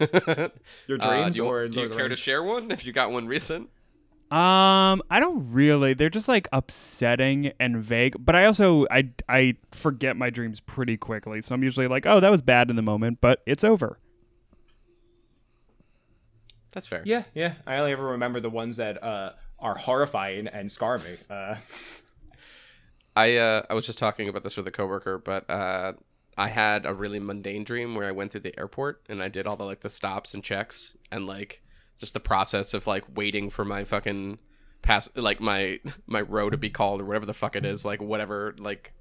Your 0.00 0.08
Uh, 0.10 0.50
dreams 0.98 1.36
do 1.36 1.42
you, 1.42 1.48
or 1.48 1.68
do 1.68 1.80
you 1.80 1.86
Lord 1.86 1.92
of 1.92 1.96
care 1.98 2.08
to 2.08 2.16
share 2.16 2.42
one 2.42 2.70
if 2.70 2.84
you 2.86 2.92
got 2.92 3.10
one 3.10 3.26
recent? 3.26 3.68
Um, 4.34 5.00
I 5.10 5.20
don't 5.20 5.52
really. 5.52 5.94
They're 5.94 6.10
just 6.10 6.26
like 6.26 6.48
upsetting 6.50 7.52
and 7.60 7.76
vague. 7.76 8.16
But 8.18 8.34
I 8.34 8.46
also 8.46 8.84
I 8.90 9.10
I 9.28 9.54
forget 9.70 10.16
my 10.16 10.28
dreams 10.28 10.58
pretty 10.58 10.96
quickly, 10.96 11.40
so 11.40 11.54
I'm 11.54 11.62
usually 11.62 11.86
like, 11.86 12.04
oh, 12.04 12.18
that 12.18 12.32
was 12.32 12.42
bad 12.42 12.68
in 12.68 12.74
the 12.74 12.82
moment, 12.82 13.20
but 13.20 13.42
it's 13.46 13.62
over. 13.62 14.00
That's 16.72 16.88
fair. 16.88 17.02
Yeah, 17.04 17.22
yeah. 17.32 17.54
I 17.64 17.76
only 17.76 17.92
ever 17.92 18.04
remember 18.04 18.40
the 18.40 18.50
ones 18.50 18.78
that 18.78 19.00
uh, 19.04 19.34
are 19.60 19.76
horrifying 19.76 20.48
and 20.48 20.68
scar 20.68 20.98
me. 20.98 21.16
Uh, 21.30 21.54
I 23.14 23.36
uh, 23.36 23.62
I 23.70 23.74
was 23.74 23.86
just 23.86 24.00
talking 24.00 24.28
about 24.28 24.42
this 24.42 24.56
with 24.56 24.66
a 24.66 24.72
coworker, 24.72 25.16
but 25.16 25.48
uh, 25.48 25.92
I 26.36 26.48
had 26.48 26.86
a 26.86 26.92
really 26.92 27.20
mundane 27.20 27.62
dream 27.62 27.94
where 27.94 28.08
I 28.08 28.10
went 28.10 28.32
through 28.32 28.40
the 28.40 28.58
airport 28.58 29.02
and 29.08 29.22
I 29.22 29.28
did 29.28 29.46
all 29.46 29.56
the 29.56 29.64
like 29.64 29.82
the 29.82 29.90
stops 29.90 30.34
and 30.34 30.42
checks 30.42 30.96
and 31.12 31.24
like 31.24 31.62
just 31.98 32.14
the 32.14 32.20
process 32.20 32.74
of 32.74 32.86
like 32.86 33.04
waiting 33.14 33.50
for 33.50 33.64
my 33.64 33.84
fucking 33.84 34.38
pass 34.82 35.08
like 35.14 35.40
my 35.40 35.78
my 36.06 36.20
row 36.20 36.50
to 36.50 36.56
be 36.56 36.70
called 36.70 37.00
or 37.00 37.04
whatever 37.04 37.26
the 37.26 37.34
fuck 37.34 37.56
it 37.56 37.64
is 37.64 37.84
like 37.84 38.00
whatever 38.02 38.54
like 38.58 38.92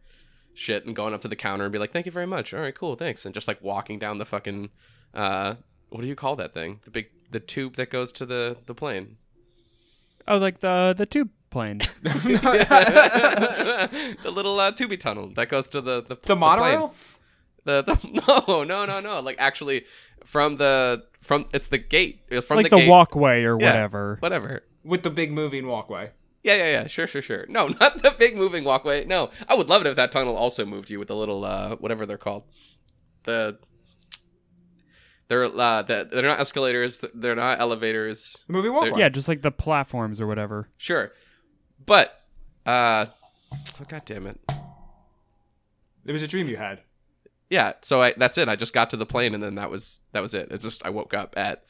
shit 0.54 0.86
and 0.86 0.96
going 0.96 1.14
up 1.14 1.22
to 1.22 1.28
the 1.28 1.36
counter 1.36 1.66
and 1.66 1.74
be 1.74 1.80
like 1.80 1.92
thank 1.92 2.06
you 2.06 2.12
very 2.12 2.28
much 2.28 2.54
all 2.54 2.62
right 2.62 2.76
cool 2.76 2.96
thanks 2.96 3.26
and 3.26 3.34
just 3.34 3.48
like 3.48 3.62
walking 3.62 3.98
down 3.98 4.20
the 4.20 4.26
fucking 4.26 4.70
uh 5.14 5.56
what 5.90 6.02
do 6.02 6.08
you 6.08 6.16
call 6.16 6.36
that 6.36 6.54
thing 6.54 6.80
the 6.84 6.92
big 6.92 7.08
the 7.32 7.40
tube 7.40 7.76
that 7.76 7.90
goes 7.90 8.12
to 8.12 8.26
the 8.26 8.56
the 8.68 8.76
plane 8.76 9.18
Oh, 10.28 10.38
like 10.38 10.60
the 10.62 10.94
the 10.96 11.06
tube 11.06 11.30
plane. 11.50 11.82
the 12.02 12.22
little 14.26 14.60
uh, 14.60 14.72
tubey 14.72 15.00
tunnel 15.00 15.30
that 15.36 15.50
goes 15.50 15.68
to 15.70 15.82
the 15.82 16.02
the, 16.02 16.18
the 16.22 16.36
monorail? 16.36 16.90
plane. 16.90 17.00
The, 17.66 17.84
the 17.84 17.98
no 18.48 18.64
no 18.64 18.86
no 18.86 19.00
no 19.00 19.20
like 19.22 19.38
actually 19.40 19.86
from 20.26 20.58
the 20.58 21.04
from 21.24 21.46
it's 21.54 21.68
the 21.70 21.78
gate 21.80 22.20
it's 22.30 22.46
from 22.46 22.58
like 22.58 22.70
the, 22.70 22.76
the 22.78 22.82
gate. 22.84 22.90
walkway 22.90 23.44
or 23.44 23.58
Yeah, 23.60 23.66
whatever. 23.68 24.18
whatever 24.20 24.62
With 24.84 25.02
the 25.04 25.10
big 25.10 25.32
moving 25.32 25.66
walkway. 25.68 26.12
yeah 26.44 26.56
yeah 26.58 26.66
yeah 26.82 26.88
sure 26.88 27.08
sure 27.08 27.22
sure 27.22 27.46
no 27.50 27.68
not 27.80 28.02
the 28.04 28.14
big 28.18 28.36
moving 28.36 28.64
walkway 28.64 29.06
no 29.06 29.32
I 29.48 29.56
would 29.56 29.70
love 29.70 29.82
it 29.82 29.88
if 29.88 29.96
that 29.96 30.12
tunnel 30.12 30.36
also 30.38 30.66
moved 30.66 30.90
you 30.90 31.00
with 31.00 31.08
the 31.08 31.16
little 31.16 31.44
uh 31.46 31.76
whatever 31.78 32.06
they're 32.06 32.18
called 32.18 32.44
the 33.24 33.58
they're 35.30 35.46
uh 35.46 35.82
the, 35.82 36.08
they're 36.12 36.22
not 36.24 36.40
escalators 36.40 37.04
they're 37.14 37.36
not 37.36 37.60
elevators 37.60 38.38
The 38.48 38.54
moving 38.54 38.74
walkway. 38.74 39.00
Yeah, 39.00 39.10
just 39.10 39.28
like 39.28 39.42
the 39.42 39.52
platforms 39.52 40.20
or 40.22 40.28
whatever. 40.28 40.70
sure 40.78 41.12
but 41.86 42.22
uh 42.66 43.06
oh, 43.54 43.86
god 43.88 44.04
damn 44.06 44.28
it 44.28 44.40
It 46.06 46.12
was 46.12 46.22
a 46.22 46.28
dream 46.28 46.48
you 46.50 46.58
had. 46.58 46.82
Yeah 47.54 47.74
so 47.82 48.02
i 48.02 48.14
that's 48.18 48.38
it 48.40 48.50
i 48.50 48.56
just 48.56 48.74
got 48.74 48.90
to 48.90 48.98
the 48.98 49.06
plane 49.06 49.34
and 49.36 49.44
then 49.44 49.56
that 49.56 49.70
was 49.70 50.00
that 50.12 50.22
was 50.22 50.34
it 50.34 50.48
it's 50.52 50.66
just 50.66 50.84
i 50.86 50.90
woke 50.90 51.14
up 51.14 51.36
at 51.38 51.64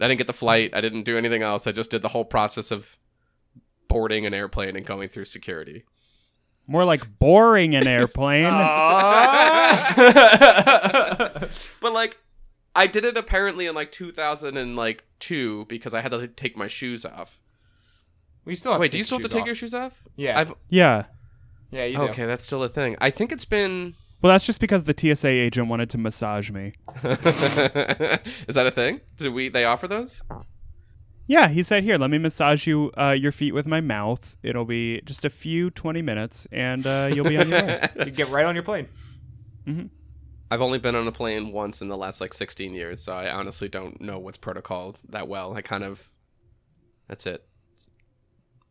i 0.00 0.08
didn't 0.08 0.18
get 0.18 0.26
the 0.26 0.32
flight 0.32 0.74
i 0.74 0.80
didn't 0.80 1.04
do 1.04 1.16
anything 1.16 1.42
else 1.42 1.66
i 1.68 1.72
just 1.72 1.90
did 1.90 2.02
the 2.02 2.08
whole 2.08 2.24
process 2.24 2.70
of 2.72 2.96
boarding 3.88 4.26
an 4.26 4.34
airplane 4.34 4.74
and 4.76 4.84
going 4.84 5.08
through 5.08 5.24
security 5.24 5.84
More 6.66 6.84
like 6.84 7.18
boring 7.18 7.74
an 7.74 7.86
airplane. 7.96 8.44
but 11.80 11.92
like 11.92 12.18
i 12.74 12.86
did 12.86 13.04
it 13.04 13.16
apparently 13.16 13.66
in 13.66 13.74
like 13.74 13.92
2002 13.92 15.64
because 15.68 15.94
i 15.94 16.00
had 16.00 16.10
to 16.10 16.26
take 16.28 16.56
my 16.56 16.66
shoes 16.68 17.04
off 17.04 17.38
we 18.44 18.54
still 18.56 18.72
have 18.72 18.80
wait 18.80 18.88
to 18.88 18.92
do 18.92 18.98
you 18.98 19.02
take 19.04 19.06
still 19.06 19.18
have 19.18 19.22
to 19.22 19.28
take 19.28 19.42
off. 19.42 19.46
your 19.46 19.54
shoes 19.54 19.74
off 19.74 20.02
Yeah. 20.16 20.38
i've 20.40 20.52
yeah. 20.68 21.04
Yeah, 21.72 21.84
you 21.84 21.96
do. 21.98 22.02
okay 22.04 22.26
that's 22.26 22.44
still 22.44 22.62
a 22.64 22.68
thing 22.68 22.96
i 23.00 23.10
think 23.10 23.30
it's 23.32 23.44
been 23.44 23.94
Well, 24.22 24.32
that's 24.32 24.44
just 24.44 24.60
because 24.60 24.84
the 24.84 24.94
TSA 24.96 25.28
agent 25.28 25.68
wanted 25.68 25.88
to 25.90 25.98
massage 25.98 26.50
me. 26.50 26.74
is 27.04 28.54
that 28.54 28.66
a 28.66 28.70
thing 28.70 29.00
do 29.16 29.32
we 29.32 29.48
they 29.48 29.64
offer 29.64 29.88
those 29.88 30.22
Yeah, 31.26 31.48
he 31.48 31.62
said, 31.62 31.84
"Here, 31.84 31.96
let 31.96 32.10
me 32.10 32.18
massage 32.18 32.66
you 32.66 32.90
uh, 32.98 33.12
your 33.18 33.32
feet 33.32 33.54
with 33.54 33.66
my 33.66 33.80
mouth. 33.80 34.36
It'll 34.42 34.64
be 34.64 35.00
just 35.04 35.24
a 35.24 35.30
few 35.30 35.70
twenty 35.70 36.02
minutes, 36.02 36.46
and 36.50 36.86
uh, 36.86 37.10
you'll 37.14 37.28
be 37.28 37.38
on 37.38 37.48
your 37.48 37.62
way." 37.62 37.88
You 38.04 38.10
get 38.10 38.28
right 38.30 38.44
on 38.44 38.54
your 38.54 38.64
plane. 38.64 38.88
I've 40.50 40.60
only 40.60 40.78
been 40.80 40.96
on 40.96 41.06
a 41.06 41.12
plane 41.12 41.52
once 41.52 41.80
in 41.80 41.86
the 41.88 41.96
last 41.96 42.20
like 42.20 42.34
16 42.34 42.74
years, 42.74 43.00
so 43.00 43.12
I 43.12 43.30
honestly 43.30 43.68
don't 43.68 44.00
know 44.00 44.18
what's 44.18 44.36
protocol 44.36 44.96
that 45.10 45.28
well. 45.28 45.54
I 45.54 45.62
kind 45.62 45.84
of 45.84 46.10
that's 47.06 47.24
it. 47.26 47.46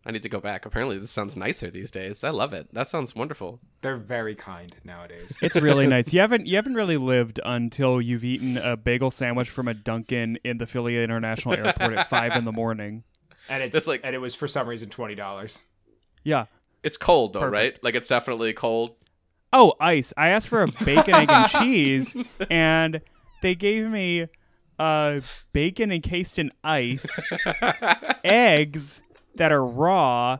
I 0.05 0.11
need 0.11 0.23
to 0.23 0.29
go 0.29 0.39
back. 0.39 0.65
Apparently, 0.65 0.97
this 0.97 1.11
sounds 1.11 1.35
nicer 1.35 1.69
these 1.69 1.91
days. 1.91 2.23
I 2.23 2.29
love 2.29 2.53
it. 2.53 2.73
That 2.73 2.87
sounds 2.89 3.13
wonderful. 3.15 3.59
They're 3.81 3.97
very 3.97 4.33
kind 4.33 4.73
nowadays. 4.83 5.37
It's 5.41 5.55
really 5.59 5.87
nice. 5.95 6.13
You 6.13 6.21
haven't 6.21 6.47
you 6.47 6.55
haven't 6.55 6.75
really 6.75 6.97
lived 6.97 7.39
until 7.45 8.01
you've 8.01 8.23
eaten 8.23 8.57
a 8.57 8.77
bagel 8.77 9.11
sandwich 9.11 9.49
from 9.49 9.67
a 9.67 9.73
Dunkin' 9.73 10.39
in 10.43 10.57
the 10.57 10.65
Philly 10.65 11.01
International 11.03 11.53
Airport 11.55 11.93
at 11.93 12.09
five 12.09 12.35
in 12.35 12.45
the 12.45 12.51
morning. 12.53 13.03
and 13.49 13.61
it's 13.61 13.73
That's 13.73 13.87
like- 13.87 14.01
and 14.03 14.15
it 14.15 14.19
was 14.19 14.35
for 14.35 14.47
some 14.47 14.67
reason 14.67 14.89
twenty 14.89 15.15
dollars. 15.15 15.59
Yeah. 16.23 16.45
It's 16.81 16.95
cold 16.97 17.33
though, 17.33 17.41
Perfect. 17.41 17.53
right? 17.75 17.83
Like 17.83 17.95
it's 17.95 18.07
definitely 18.07 18.53
cold. 18.53 18.95
Oh, 19.51 19.73
ice. 19.81 20.13
I 20.15 20.29
asked 20.29 20.47
for 20.47 20.61
a 20.63 20.67
bacon, 20.67 21.13
egg, 21.15 21.29
and 21.31 21.49
cheese, 21.51 22.15
and 22.49 23.01
they 23.41 23.53
gave 23.55 23.87
me 23.89 24.27
uh, 24.77 25.19
bacon 25.51 25.91
encased 25.91 26.37
in 26.39 26.51
ice, 26.63 27.05
eggs 28.23 29.01
that 29.35 29.51
are 29.51 29.65
raw, 29.65 30.37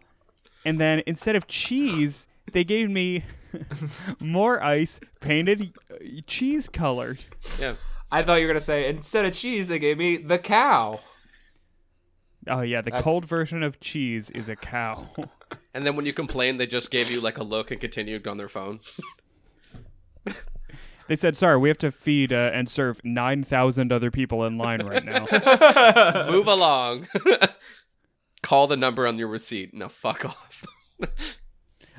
and 0.66 0.80
then 0.80 1.02
instead 1.06 1.36
of 1.36 1.48
cheese, 1.48 2.28
they 2.52 2.64
gave 2.64 2.90
me 2.90 3.24
more 4.20 4.62
ice 4.64 5.00
painted 5.20 5.74
uh, 5.92 5.96
cheese 6.28 6.70
colored. 6.70 7.24
Yeah. 7.60 7.76
I 8.12 8.24
thought 8.24 8.36
you 8.36 8.48
were 8.48 8.54
gonna 8.54 8.62
say 8.62 8.88
instead 8.90 9.26
of 9.26 9.34
cheese, 9.34 9.68
they 9.68 9.80
gave 9.80 9.98
me 9.98 10.18
the 10.18 10.40
cow. 10.40 11.00
Oh 12.48 12.62
yeah, 12.62 12.82
the 12.82 12.90
That's- 12.90 13.04
cold 13.04 13.26
version 13.26 13.62
of 13.64 13.80
cheese 13.80 14.30
is 14.32 14.50
a 14.50 14.56
cow. 14.56 15.10
And 15.74 15.86
then 15.86 15.96
when 15.96 16.06
you 16.06 16.14
complain, 16.14 16.58
they 16.58 16.68
just 16.68 16.90
gave 16.92 17.12
you 17.12 17.22
like 17.22 17.38
a 17.38 17.44
look 17.44 17.72
and 17.72 17.80
continued 17.80 18.28
on 18.28 18.38
their 18.38 18.48
phone. 18.48 18.80
they 21.08 21.16
said, 21.16 21.38
"Sorry, 21.38 21.58
we 21.58 21.70
have 21.70 21.78
to 21.80 21.92
feed 21.92 22.32
uh, 22.34 22.52
and 22.54 22.70
serve 22.70 23.02
nine 23.04 23.44
thousand 23.44 23.92
other 23.92 24.12
people 24.12 24.46
in 24.46 24.58
line 24.58 24.84
right 24.86 25.04
now." 25.06 25.28
Move 26.30 26.48
along. 26.48 27.08
Call 28.42 28.68
the 28.68 28.78
number 28.78 29.08
on 29.08 29.18
your 29.18 29.28
receipt. 29.28 29.74
Now 29.74 29.88
fuck 29.88 30.26
off. 30.26 30.66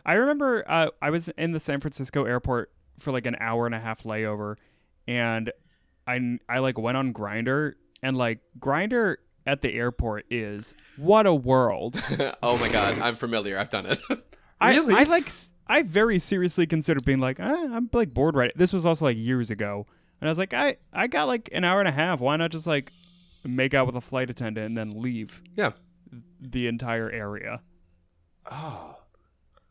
I 0.06 0.14
remember 0.14 0.64
uh, 0.66 0.88
I 1.02 1.10
was 1.10 1.28
in 1.30 1.52
the 1.52 1.60
San 1.60 1.80
Francisco 1.80 2.24
airport 2.24 2.72
for 2.98 3.12
like 3.12 3.26
an 3.26 3.36
hour 3.38 3.66
and 3.66 3.74
a 3.74 3.80
half 3.80 4.04
layover, 4.04 4.56
and 5.06 5.52
I 6.06 6.38
I 6.48 6.58
like 6.58 6.78
went 6.78 6.96
on 6.96 7.12
Grindr 7.12 7.74
and 8.02 8.16
like 8.16 8.40
Grindr 8.58 9.16
at 9.46 9.62
the 9.62 9.72
airport 9.72 10.26
is 10.30 10.74
what 10.96 11.26
a 11.26 11.34
world. 11.34 12.02
oh 12.42 12.58
my 12.58 12.68
god, 12.68 12.98
I'm 13.00 13.16
familiar. 13.16 13.58
I've 13.58 13.70
done 13.70 13.86
it. 13.86 14.00
Really? 14.62 14.94
I, 14.94 15.00
I 15.00 15.02
like 15.04 15.30
I 15.66 15.82
very 15.82 16.18
seriously 16.18 16.66
considered 16.66 17.04
being 17.04 17.20
like 17.20 17.40
eh, 17.40 17.68
I'm 17.72 17.88
like 17.92 18.12
bored 18.12 18.36
right. 18.36 18.52
This 18.56 18.72
was 18.72 18.84
also 18.84 19.06
like 19.06 19.16
years 19.16 19.50
ago, 19.50 19.86
and 20.20 20.28
I 20.28 20.30
was 20.30 20.38
like 20.38 20.54
I 20.54 20.76
I 20.92 21.06
got 21.06 21.28
like 21.28 21.48
an 21.52 21.64
hour 21.64 21.80
and 21.80 21.88
a 21.88 21.92
half. 21.92 22.20
Why 22.20 22.36
not 22.36 22.50
just 22.50 22.66
like 22.66 22.92
make 23.44 23.72
out 23.72 23.86
with 23.86 23.96
a 23.96 24.00
flight 24.00 24.28
attendant 24.28 24.66
and 24.66 24.76
then 24.76 25.00
leave 25.00 25.42
yeah. 25.56 25.72
The 26.40 26.66
entire 26.66 27.10
area? 27.10 27.60
Oh, 28.50 28.96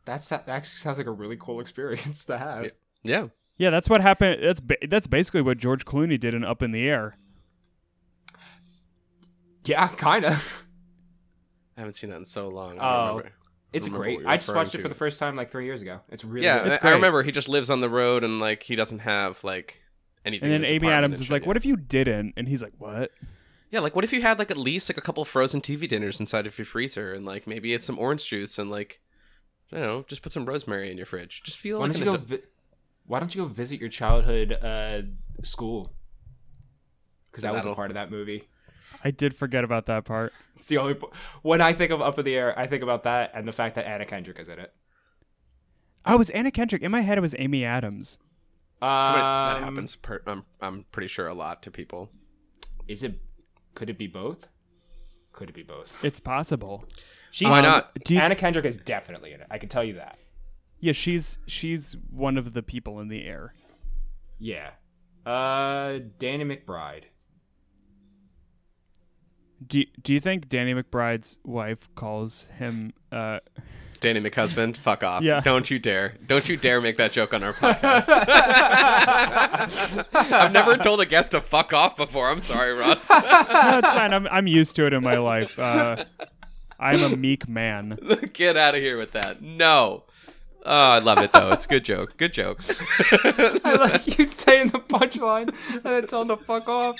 that's 0.06 0.30
that 0.30 0.48
actually 0.48 0.78
sounds 0.78 0.98
like 0.98 1.08
a 1.08 1.12
really 1.12 1.38
cool 1.38 1.60
experience 1.62 2.26
to 2.26 2.38
have. 2.38 2.72
Yeah. 3.04 3.28
Yeah, 3.58 3.70
that's 3.72 3.90
what 3.90 4.00
happened. 4.02 4.42
That's 4.42 4.62
ba- 4.62 4.88
that's 4.88 5.08
basically 5.08 5.42
what 5.42 5.58
George 5.58 5.84
Clooney 5.86 6.18
did 6.20 6.34
in 6.34 6.46
Up 6.46 6.62
in 6.64 6.72
the 6.72 6.88
Air. 6.88 7.18
Yeah, 9.66 9.88
kind 9.90 10.26
of. 10.26 10.66
I 11.78 11.82
haven't 11.82 11.94
seen 11.94 12.10
that 12.10 12.18
in 12.18 12.26
so 12.26 12.48
long. 12.48 12.80
I 12.80 12.82
Oh, 12.84 12.98
don't 13.08 13.08
remember. 13.18 13.32
It's 13.72 13.86
remember 13.86 14.04
great. 14.04 14.16
what 14.16 14.22
you're 14.22 14.30
I 14.32 14.36
just 14.38 14.48
referring 14.48 14.66
watched 14.66 14.76
it 14.76 14.82
for 14.82 14.88
the 14.88 14.96
first 14.96 15.20
time 15.20 15.36
like 15.36 15.52
three 15.52 15.66
years 15.66 15.82
ago. 15.82 16.00
It's 16.10 16.24
really 16.26 16.46
Yeah, 16.46 16.64
good. 16.64 16.68
It's 16.74 16.84
I- 16.86 16.90
I 16.90 16.92
remember 16.94 17.22
he 17.24 17.32
just 17.32 17.48
lives 17.50 17.70
on 17.70 17.82
the 17.82 17.90
road 17.90 18.24
and 18.24 18.40
like 18.40 18.64
he 18.64 18.76
doesn't 18.76 19.00
have 19.00 19.44
like 19.44 19.82
anything. 20.26 20.46
And 20.48 20.56
in 20.56 20.62
then 20.62 20.72
his 20.74 20.82
Amy 20.84 20.92
Adams 20.92 21.22
is 21.22 21.30
like, 21.30 21.44
yeah. 21.44 21.48
"What 21.50 21.58
if 21.58 21.66
you 21.66 21.76
didn't?" 21.78 22.34
And 22.36 22.48
he's 22.48 22.64
like, 22.64 22.74
"What?" 22.78 23.12
Yeah, 23.72 23.82
like 23.82 23.96
what 23.96 24.04
if 24.04 24.12
you 24.14 24.22
had 24.22 24.40
like 24.40 24.50
at 24.52 24.58
least 24.58 24.90
like 24.90 24.98
a 24.98 25.02
couple 25.02 25.24
frozen 25.26 25.62
TV 25.62 25.88
dinners 25.88 26.20
inside 26.20 26.48
of 26.48 26.58
your 26.58 26.66
freezer 26.66 27.14
and 27.14 27.26
like 27.26 27.46
maybe 27.46 27.74
it's 27.74 27.86
some 27.86 28.00
orange 28.00 28.26
juice 28.28 28.58
and 28.58 28.72
like 28.72 29.00
I 29.72 29.78
don't 29.78 29.86
know, 29.86 30.06
just 30.08 30.22
put 30.24 30.32
some 30.32 30.46
rosemary 30.46 30.90
in 30.92 30.98
your 30.98 31.06
fridge. 31.06 31.44
Just 31.44 31.58
feel 31.60 31.80
Why 31.80 31.86
like 31.86 31.94
don't 31.94 32.00
you 32.00 32.06
go? 32.06 32.14
adult- 32.16 32.28
Vi- 32.28 32.50
why 33.06 33.20
don't 33.20 33.34
you 33.36 33.42
go 33.44 33.48
visit 33.48 33.80
your 33.80 33.90
childhood 33.90 34.52
uh, 34.54 35.02
school? 35.44 35.94
Because 37.26 37.44
that 37.44 37.54
was 37.54 37.66
a 37.66 37.74
part 37.74 37.92
of 37.92 37.96
that 37.96 38.10
movie. 38.12 38.44
I 39.04 39.12
did 39.12 39.36
forget 39.36 39.64
about 39.64 39.86
that 39.86 40.06
part. 40.06 40.34
It's 40.56 40.66
the 40.68 40.78
only. 40.78 40.96
po- 40.96 41.12
When 41.44 41.62
I 41.62 41.74
think 41.74 41.92
of 41.92 42.02
Up 42.02 42.18
in 42.18 42.26
the 42.26 42.36
Air, 42.36 42.58
I 42.58 42.66
think 42.66 42.82
about 42.82 43.04
that 43.04 43.32
and 43.36 43.48
the 43.48 43.52
fact 43.52 43.76
that 43.76 43.88
Anna 43.88 44.06
Kendrick 44.06 44.40
is 44.40 44.48
in 44.48 44.58
it. 44.60 44.74
Oh, 46.06 46.16
it 46.16 46.18
was 46.18 46.30
Anna 46.32 46.50
Kendrick. 46.52 46.82
In 46.82 46.92
my 46.92 47.02
head, 47.02 47.18
it 47.18 47.22
was 47.22 47.36
Amy 47.38 47.64
Adams. 47.64 48.18
Um, 48.82 48.90
that 48.90 49.60
happens. 49.64 49.96
Per, 49.96 50.22
I'm 50.26 50.46
I'm 50.62 50.86
pretty 50.92 51.08
sure 51.08 51.28
a 51.28 51.34
lot 51.34 51.62
to 51.64 51.72
people. 51.72 52.10
Is 52.88 53.04
it? 53.04 53.20
Could 53.80 53.90
it 53.90 53.98
be 53.98 54.08
both? 54.08 54.50
Could 55.32 55.48
it 55.48 55.56
be 55.56 55.64
both? 55.64 56.04
It's 56.04 56.20
possible. 56.20 56.84
She's, 57.32 57.48
Why 57.48 57.62
not? 57.62 57.92
Do 58.04 58.14
you- 58.14 58.20
Anna 58.20 58.36
Kendrick 58.36 58.66
is 58.66 58.76
definitely 58.76 59.32
in 59.32 59.40
it. 59.40 59.48
I 59.50 59.58
can 59.58 59.70
tell 59.70 59.86
you 59.86 59.94
that. 59.94 60.20
Yeah, 60.82 60.92
she's 60.92 61.38
she's 61.48 61.96
one 62.12 62.38
of 62.38 62.52
the 62.52 62.62
people 62.62 63.00
in 63.00 63.08
the 63.08 63.24
air. 63.26 63.54
Yeah. 64.38 64.72
Uh, 65.26 66.00
Danny 66.20 66.44
McBride. 66.44 67.04
Do 69.66 69.82
Do 70.02 70.14
you 70.14 70.20
think 70.20 70.50
Danny 70.50 70.74
McBride's 70.74 71.40
wife 71.46 71.88
calls 71.96 72.48
him? 72.58 72.92
Uh, 73.14 73.40
Danny 74.00 74.22
McHusband, 74.22 74.78
fuck 74.78 75.04
off. 75.04 75.24
Yeah. 75.24 75.42
Don't 75.42 75.70
you 75.70 75.80
dare. 75.80 76.14
Don't 76.26 76.48
you 76.48 76.58
dare 76.58 76.82
make 76.82 76.98
that 76.98 77.12
joke 77.12 77.34
on 77.34 77.44
our 77.44 77.54
podcast. 77.54 78.08
I've 80.14 80.52
never 80.52 80.78
told 80.78 81.02
a 81.02 81.06
guest 81.06 81.32
to 81.32 81.42
fuck 81.42 81.74
off 81.74 81.98
before. 81.98 82.30
I'm 82.30 82.40
sorry, 82.40 82.74
Ross. 82.74 83.10
no, 83.10 83.18
it's 83.20 83.90
fine. 83.90 84.14
I'm 84.14 84.28
I'm 84.28 84.48
used 84.48 84.76
to 84.78 84.86
it 84.86 84.94
in 84.94 85.04
my 85.04 85.18
life. 85.18 85.60
Uh, 85.60 86.06
I'm 86.80 87.04
a 87.04 87.16
meek 87.16 87.48
man. 87.48 87.98
Get 88.34 88.56
out 88.56 88.76
of 88.76 88.82
here 88.82 88.98
with 88.98 89.12
that. 89.12 89.42
No. 89.42 90.04
Oh, 90.66 90.92
I 90.92 91.00
love 91.00 91.20
it 91.20 91.32
though. 91.32 91.52
It's 91.52 91.66
a 91.66 91.68
good 91.68 91.86
joke. 91.86 92.18
Good 92.18 92.34
joke. 92.34 92.60
I 93.64 93.76
like 93.80 94.18
you 94.18 94.28
saying 94.28 94.70
the 94.70 94.80
punchline 94.80 95.54
and 95.74 95.84
then 95.84 96.08
tell 96.08 96.22
him 96.22 96.30
to 96.30 96.38
fuck 96.38 96.68
off. 96.68 96.96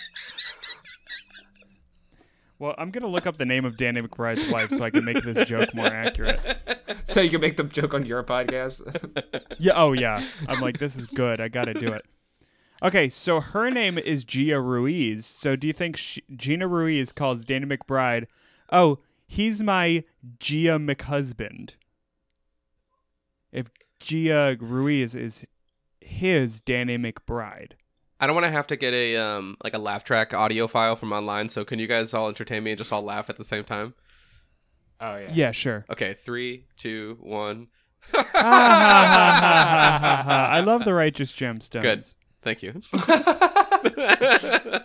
Well, 2.60 2.76
I'm 2.78 2.92
gonna 2.92 3.08
look 3.08 3.26
up 3.26 3.38
the 3.38 3.46
name 3.46 3.64
of 3.64 3.78
Danny 3.78 4.02
McBride's 4.02 4.50
wife 4.52 4.70
so 4.70 4.84
I 4.84 4.90
can 4.90 5.06
make 5.06 5.24
this 5.24 5.48
joke 5.48 5.74
more 5.74 5.88
accurate. 5.88 6.40
So 7.06 7.22
you 7.22 7.30
can 7.30 7.42
make 7.42 7.56
the 7.58 7.64
joke 7.64 7.94
on 7.94 8.06
your 8.06 8.24
podcast. 8.24 8.82
Yeah. 9.60 9.74
Oh, 9.76 9.94
yeah. 9.94 10.24
I'm 10.48 10.62
like, 10.62 10.80
this 10.80 10.96
is 10.96 11.08
good. 11.08 11.42
I 11.42 11.48
gotta 11.50 11.74
do 11.74 11.92
it. 11.92 12.06
Okay, 12.82 13.10
so 13.10 13.42
her 13.42 13.70
name 13.70 13.98
is 13.98 14.24
Gia 14.24 14.62
Ruiz. 14.62 15.26
So 15.26 15.56
do 15.56 15.68
you 15.68 15.74
think 15.74 15.98
she, 15.98 16.24
Gina 16.34 16.68
Ruiz 16.68 17.12
calls 17.12 17.46
Danny 17.46 17.66
McBride? 17.66 18.28
Oh, 18.72 19.00
he's 19.28 19.62
my 19.62 20.04
Gia 20.40 20.78
McHusband. 20.80 21.76
If 23.52 23.70
Gia 24.00 24.56
Ruiz 24.60 25.14
is 25.16 25.46
his 26.00 26.62
Danny 26.62 26.98
McBride. 26.98 27.74
I 28.20 28.28
don't 28.28 28.36
want 28.36 28.46
to 28.46 28.52
have 28.52 28.68
to 28.68 28.76
get 28.76 28.94
a 28.94 29.16
um 29.18 29.56
like 29.64 29.74
a 29.74 29.78
laugh 29.78 30.04
track 30.04 30.34
audio 30.34 30.68
file 30.68 30.96
from 30.96 31.14
online. 31.14 31.48
So 31.50 31.64
can 31.66 31.80
you 31.80 31.88
guys 31.88 32.14
all 32.14 32.28
entertain 32.28 32.64
me 32.64 32.72
and 32.72 32.78
just 32.78 32.92
all 32.92 33.02
laugh 33.02 33.30
at 33.30 33.38
the 33.38 33.46
same 33.46 33.64
time? 33.64 33.94
Oh 35.00 35.16
yeah. 35.18 35.30
Yeah, 35.34 35.52
sure. 35.52 35.86
Okay, 35.90 36.14
three, 36.14 36.66
two, 36.78 37.18
one. 37.22 37.68
I 38.14 38.24
love 40.66 40.84
the 40.86 40.94
righteous 40.94 41.34
gemstones. 41.34 41.82
Good. 41.82 42.04
Thank 42.42 42.64
you. 42.64 42.82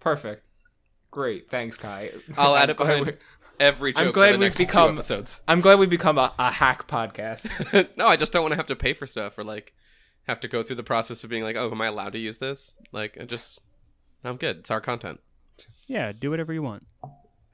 Perfect. 0.00 0.44
Great. 1.10 1.48
Thanks, 1.50 1.76
Kai. 1.78 2.10
I'll 2.36 2.54
I'm 2.54 2.62
add 2.64 2.70
it 2.70 2.76
behind 2.76 3.06
we- 3.06 3.12
every 3.58 3.92
joke 3.92 4.00
I'm 4.00 4.06
for 4.08 4.12
glad 4.12 4.26
the 4.34 4.38
we've 4.38 4.40
next 4.46 4.56
two 4.56 4.66
become- 4.66 4.94
episodes. 4.94 5.40
I'm 5.48 5.60
glad 5.60 5.78
we've 5.78 5.90
become 5.90 6.18
a, 6.18 6.32
a 6.38 6.50
hack 6.50 6.86
podcast. 6.86 7.96
no, 7.96 8.06
I 8.06 8.16
just 8.16 8.32
don't 8.32 8.42
want 8.42 8.52
to 8.52 8.56
have 8.56 8.66
to 8.66 8.76
pay 8.76 8.92
for 8.92 9.06
stuff 9.06 9.38
or 9.38 9.44
like 9.44 9.72
have 10.26 10.40
to 10.40 10.48
go 10.48 10.62
through 10.62 10.76
the 10.76 10.82
process 10.82 11.24
of 11.24 11.30
being 11.30 11.42
like, 11.42 11.56
oh, 11.56 11.70
am 11.70 11.80
I 11.80 11.86
allowed 11.86 12.12
to 12.12 12.18
use 12.18 12.38
this? 12.38 12.74
Like, 12.92 13.16
I 13.20 13.24
just, 13.24 13.60
I'm 14.24 14.36
good. 14.36 14.58
It's 14.58 14.70
our 14.70 14.80
content. 14.80 15.20
Yeah, 15.86 16.12
do 16.12 16.30
whatever 16.30 16.52
you 16.52 16.62
want. 16.62 16.86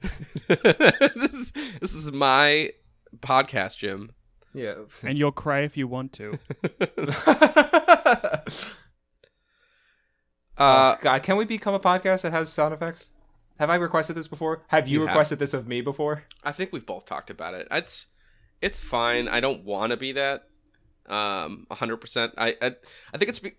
this 0.47 1.33
is 1.33 1.53
this 1.79 1.95
is 1.95 2.11
my 2.11 2.71
podcast, 3.19 3.77
Jim. 3.77 4.11
Yeah. 4.53 4.75
And 5.01 5.17
you'll 5.17 5.31
cry 5.31 5.61
if 5.61 5.77
you 5.77 5.87
want 5.87 6.11
to. 6.13 6.37
Uh, 10.55 10.93
oh, 10.95 10.99
God, 11.01 11.23
can 11.23 11.35
we 11.37 11.45
become 11.45 11.73
a 11.73 11.79
podcast 11.79 12.21
that 12.21 12.31
has 12.31 12.51
sound 12.53 12.75
effects? 12.75 13.09
Have 13.57 13.71
I 13.71 13.75
requested 13.75 14.15
this 14.15 14.27
before? 14.27 14.63
Have 14.67 14.87
you, 14.87 14.99
You 14.99 15.07
have. 15.07 15.15
requested 15.15 15.39
this 15.39 15.53
of 15.53 15.67
me 15.67 15.81
before? 15.81 16.25
I 16.43 16.51
think 16.51 16.71
we've 16.71 16.85
both 16.85 17.05
talked 17.05 17.31
about 17.31 17.55
it. 17.55 17.67
It's 17.71 18.07
it's 18.61 18.79
fine. 18.79 19.27
I 19.27 19.39
don't 19.39 19.63
want 19.63 19.89
to 19.91 19.97
be 19.97 20.11
that. 20.11 20.43
Um, 21.07 21.67
hundred 21.71 21.97
percent. 21.97 22.33
I, 22.37 22.55
I 22.61 22.75
I 23.13 23.17
think 23.17 23.29
it's 23.29 23.39
be- 23.39 23.53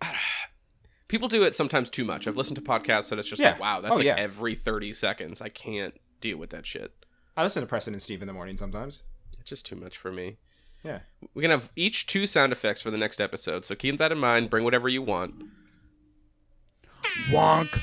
people 1.09 1.29
do 1.29 1.43
it 1.45 1.55
sometimes 1.55 1.91
too 1.91 2.05
much. 2.05 2.27
I've 2.27 2.37
listened 2.37 2.57
to 2.57 2.63
podcasts 2.63 3.11
that 3.11 3.19
it's 3.19 3.29
just 3.29 3.43
like, 3.43 3.61
wow, 3.61 3.81
that's 3.81 3.95
Oh, 3.95 3.97
like 3.99 4.07
yeah. 4.07 4.17
every 4.17 4.55
thirty 4.55 4.93
seconds. 4.93 5.41
I 5.43 5.49
can't 5.51 5.95
deal 6.21 6.39
with 6.39 6.51
that 6.51 6.67
shit. 6.67 6.93
I 7.37 7.43
listen 7.43 7.61
to 7.63 7.67
Preston 7.67 7.95
and 7.95 8.03
Steve 8.03 8.23
in 8.23 8.29
the 8.29 8.33
morning 8.35 8.57
sometimes. 8.57 9.03
It's 9.41 9.51
just 9.51 9.67
too 9.67 9.77
much 9.77 9.99
for 9.99 10.11
me. 10.13 10.37
Yeah. 10.83 11.01
We 11.35 11.43
can 11.43 11.51
have 11.51 11.71
each 11.77 12.07
two 12.07 12.27
sound 12.27 12.53
effects 12.53 12.81
for 12.83 12.91
the 12.91 12.99
next 12.99 13.21
episode, 13.21 13.65
so 13.65 13.75
keep 13.75 13.99
that 13.99 14.13
in 14.13 14.19
mind. 14.19 14.51
Bring 14.51 14.65
whatever 14.65 14.89
you 14.89 15.03
want. 15.03 15.35
Wonk. 17.31 17.81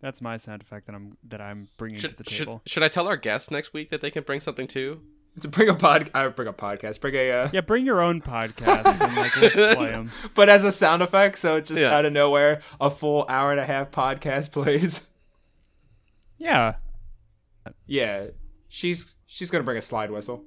That's 0.00 0.20
my 0.20 0.36
sound 0.36 0.60
effect 0.62 0.86
that 0.86 0.94
I'm 0.94 1.16
that 1.28 1.40
I'm 1.40 1.68
bringing 1.78 1.98
to 2.00 2.08
Should, 2.08 2.16
the 2.18 2.24
should, 2.30 2.38
table. 2.46 2.62
should 2.66 2.82
I 2.82 2.88
tell 2.88 3.08
our 3.08 3.16
guests 3.16 3.50
next 3.50 3.72
week 3.72 3.88
that 3.90 4.00
they 4.02 4.10
can 4.10 4.22
bring 4.22 4.40
something 4.40 4.66
too? 4.66 5.00
To 5.40 5.48
bring 5.48 5.68
a 5.68 5.74
pod, 5.74 6.10
I 6.14 6.24
would 6.24 6.36
bring 6.36 6.48
a 6.48 6.52
podcast. 6.52 7.00
Bring 7.00 7.14
a, 7.16 7.30
uh, 7.30 7.48
Yeah, 7.52 7.60
bring 7.62 7.84
your 7.84 8.00
own 8.00 8.20
podcast 8.22 8.86
and 9.00 9.16
like 9.16 9.34
we'll 9.34 9.50
just 9.50 9.76
play 9.76 9.90
them. 9.90 10.10
but 10.34 10.48
as 10.48 10.62
a 10.64 10.70
sound 10.72 11.02
effect, 11.02 11.38
so 11.38 11.56
it's 11.56 11.68
just 11.68 11.80
Yeah. 11.82 11.92
out 11.96 12.04
of 12.04 12.12
nowhere, 12.12 12.62
a 12.80 12.88
full 12.90 13.26
hour 13.28 13.50
and 13.50 13.58
a 13.60 13.66
half 13.66 13.90
podcast 13.90 14.52
plays. 14.52 15.06
Yeah. 16.38 16.74
Yeah, 17.86 18.26
she's 18.68 19.14
she's 19.26 19.50
gonna 19.50 19.64
bring 19.64 19.78
a 19.78 19.82
slide 19.82 20.10
whistle. 20.10 20.44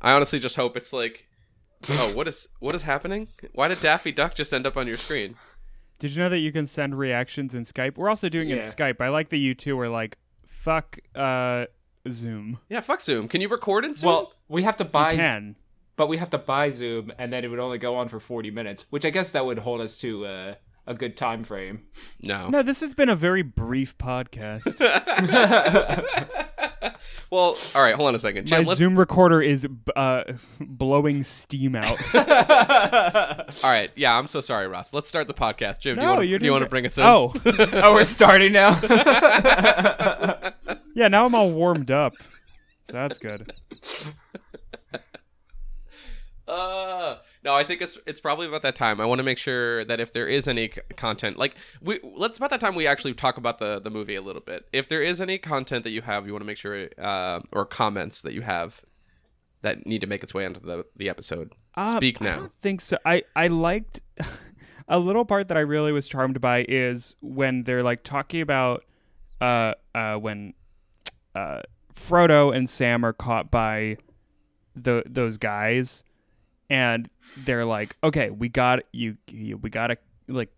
I 0.00 0.12
honestly 0.12 0.38
just 0.38 0.56
hope 0.56 0.76
it's 0.76 0.92
like, 0.92 1.26
oh, 1.90 2.12
what 2.14 2.28
is 2.28 2.48
what 2.60 2.74
is 2.74 2.82
happening? 2.82 3.28
Why 3.52 3.68
did 3.68 3.80
Daffy 3.80 4.12
Duck 4.12 4.34
just 4.34 4.52
end 4.54 4.66
up 4.66 4.76
on 4.76 4.86
your 4.86 4.96
screen? 4.96 5.34
Did 5.98 6.14
you 6.14 6.22
know 6.22 6.28
that 6.28 6.38
you 6.38 6.52
can 6.52 6.66
send 6.66 6.98
reactions 6.98 7.54
in 7.54 7.64
Skype? 7.64 7.96
We're 7.96 8.08
also 8.10 8.28
doing 8.28 8.50
it 8.50 8.58
in 8.58 8.64
Skype. 8.64 9.00
I 9.00 9.08
like 9.08 9.30
that 9.30 9.38
you 9.38 9.54
two 9.54 9.78
are 9.80 9.88
like, 9.88 10.18
fuck 10.46 10.98
uh 11.14 11.64
Zoom. 12.10 12.58
Yeah, 12.68 12.80
fuck 12.80 13.00
Zoom. 13.00 13.28
Can 13.28 13.40
you 13.40 13.48
record 13.48 13.84
in 13.84 13.94
Zoom? 13.94 14.08
Well, 14.08 14.32
we 14.48 14.62
have 14.62 14.76
to 14.78 14.84
You 14.84 14.90
buy, 14.90 15.14
can. 15.14 15.56
but 15.96 16.08
we 16.08 16.16
have 16.18 16.30
to 16.30 16.38
buy 16.38 16.70
Zoom, 16.70 17.12
and 17.18 17.32
then 17.32 17.44
it 17.44 17.48
would 17.48 17.58
only 17.60 17.78
go 17.78 17.96
on 17.96 18.08
for 18.08 18.20
forty 18.20 18.50
minutes, 18.50 18.86
which 18.90 19.04
I 19.04 19.10
guess 19.10 19.30
that 19.32 19.46
would 19.46 19.60
hold 19.60 19.80
us 19.80 19.98
to 20.00 20.26
uh, 20.26 20.54
a 20.86 20.94
good 20.94 21.16
time 21.16 21.44
frame. 21.44 21.82
no. 22.20 22.48
No, 22.50 22.62
this 22.62 22.80
has 22.80 22.94
been 22.94 23.08
a 23.08 23.16
very 23.16 23.42
brief 23.42 23.96
podcast. 23.96 24.80
well, 27.30 27.56
all 27.74 27.82
right. 27.82 27.94
Hold 27.94 28.08
on 28.08 28.14
a 28.14 28.18
second. 28.18 28.50
My 28.50 28.58
let's- 28.58 28.76
Zoom 28.76 28.98
recorder 28.98 29.40
is 29.40 29.66
uh, 29.96 30.24
blowing 30.60 31.22
steam 31.22 31.74
out. 31.74 31.98
all 32.14 33.70
right. 33.70 33.90
Yeah, 33.96 34.16
I'm 34.18 34.26
so 34.26 34.40
sorry, 34.40 34.68
Ross. 34.68 34.92
Let's 34.92 35.08
start 35.08 35.26
the 35.26 35.34
podcast. 35.34 35.80
Jim, 35.80 35.96
do 35.96 36.02
you 36.02 36.06
No, 36.06 36.14
want 36.16 36.28
you're 36.28 36.38
to 36.38 36.44
you 36.44 36.52
want 36.52 36.64
to 36.64 36.70
bring 36.70 36.84
us 36.86 36.98
in? 36.98 37.04
Oh, 37.04 37.32
oh, 37.46 37.94
we're 37.94 38.04
starting 38.04 38.52
now. 38.52 38.78
Yeah. 40.94 41.08
Now 41.08 41.26
I'm 41.26 41.34
all 41.34 41.50
warmed 41.50 41.90
up, 41.90 42.14
so 42.86 42.92
that's 42.92 43.18
good. 43.18 43.52
Uh, 46.46 47.16
no, 47.42 47.54
I 47.54 47.64
think 47.64 47.80
it's 47.80 47.96
it's 48.06 48.20
probably 48.20 48.46
about 48.46 48.60
that 48.62 48.74
time. 48.74 49.00
I 49.00 49.06
want 49.06 49.18
to 49.18 49.22
make 49.22 49.38
sure 49.38 49.82
that 49.86 49.98
if 49.98 50.12
there 50.12 50.28
is 50.28 50.46
any 50.46 50.68
c- 50.68 50.80
content, 50.94 51.38
like 51.38 51.54
we 51.80 52.00
let's 52.02 52.36
about 52.36 52.50
that 52.50 52.60
time 52.60 52.74
we 52.74 52.86
actually 52.86 53.14
talk 53.14 53.38
about 53.38 53.58
the 53.58 53.80
the 53.80 53.88
movie 53.90 54.14
a 54.14 54.20
little 54.20 54.42
bit. 54.42 54.66
If 54.70 54.86
there 54.86 55.02
is 55.02 55.22
any 55.22 55.38
content 55.38 55.84
that 55.84 55.90
you 55.90 56.02
have, 56.02 56.26
you 56.26 56.32
want 56.34 56.42
to 56.42 56.46
make 56.46 56.58
sure, 56.58 56.88
uh, 56.98 57.40
or 57.50 57.64
comments 57.64 58.20
that 58.22 58.34
you 58.34 58.42
have 58.42 58.82
that 59.62 59.86
need 59.86 60.02
to 60.02 60.06
make 60.06 60.22
its 60.22 60.34
way 60.34 60.44
into 60.44 60.60
the 60.60 60.84
the 60.94 61.08
episode. 61.08 61.54
Um, 61.76 61.96
Speak 61.96 62.20
I 62.20 62.24
now. 62.26 62.36
don't 62.40 62.52
think 62.60 62.82
so. 62.82 62.98
I 63.06 63.22
I 63.34 63.46
liked 63.46 64.02
a 64.88 64.98
little 64.98 65.24
part 65.24 65.48
that 65.48 65.56
I 65.56 65.60
really 65.62 65.92
was 65.92 66.06
charmed 66.06 66.42
by 66.42 66.66
is 66.68 67.16
when 67.22 67.62
they're 67.64 67.82
like 67.82 68.02
talking 68.02 68.42
about 68.42 68.84
uh 69.40 69.72
uh 69.94 70.16
when 70.16 70.52
uh 71.34 71.60
Frodo 71.94 72.54
and 72.54 72.68
Sam 72.68 73.04
are 73.04 73.12
caught 73.12 73.50
by 73.50 73.96
the 74.74 75.02
those 75.06 75.36
guys 75.38 76.02
and 76.68 77.08
they're 77.38 77.64
like 77.64 77.96
okay 78.02 78.30
we 78.30 78.48
got 78.48 78.80
you, 78.92 79.16
you 79.30 79.56
we 79.56 79.70
got 79.70 79.88
to 79.88 79.96
like 80.28 80.50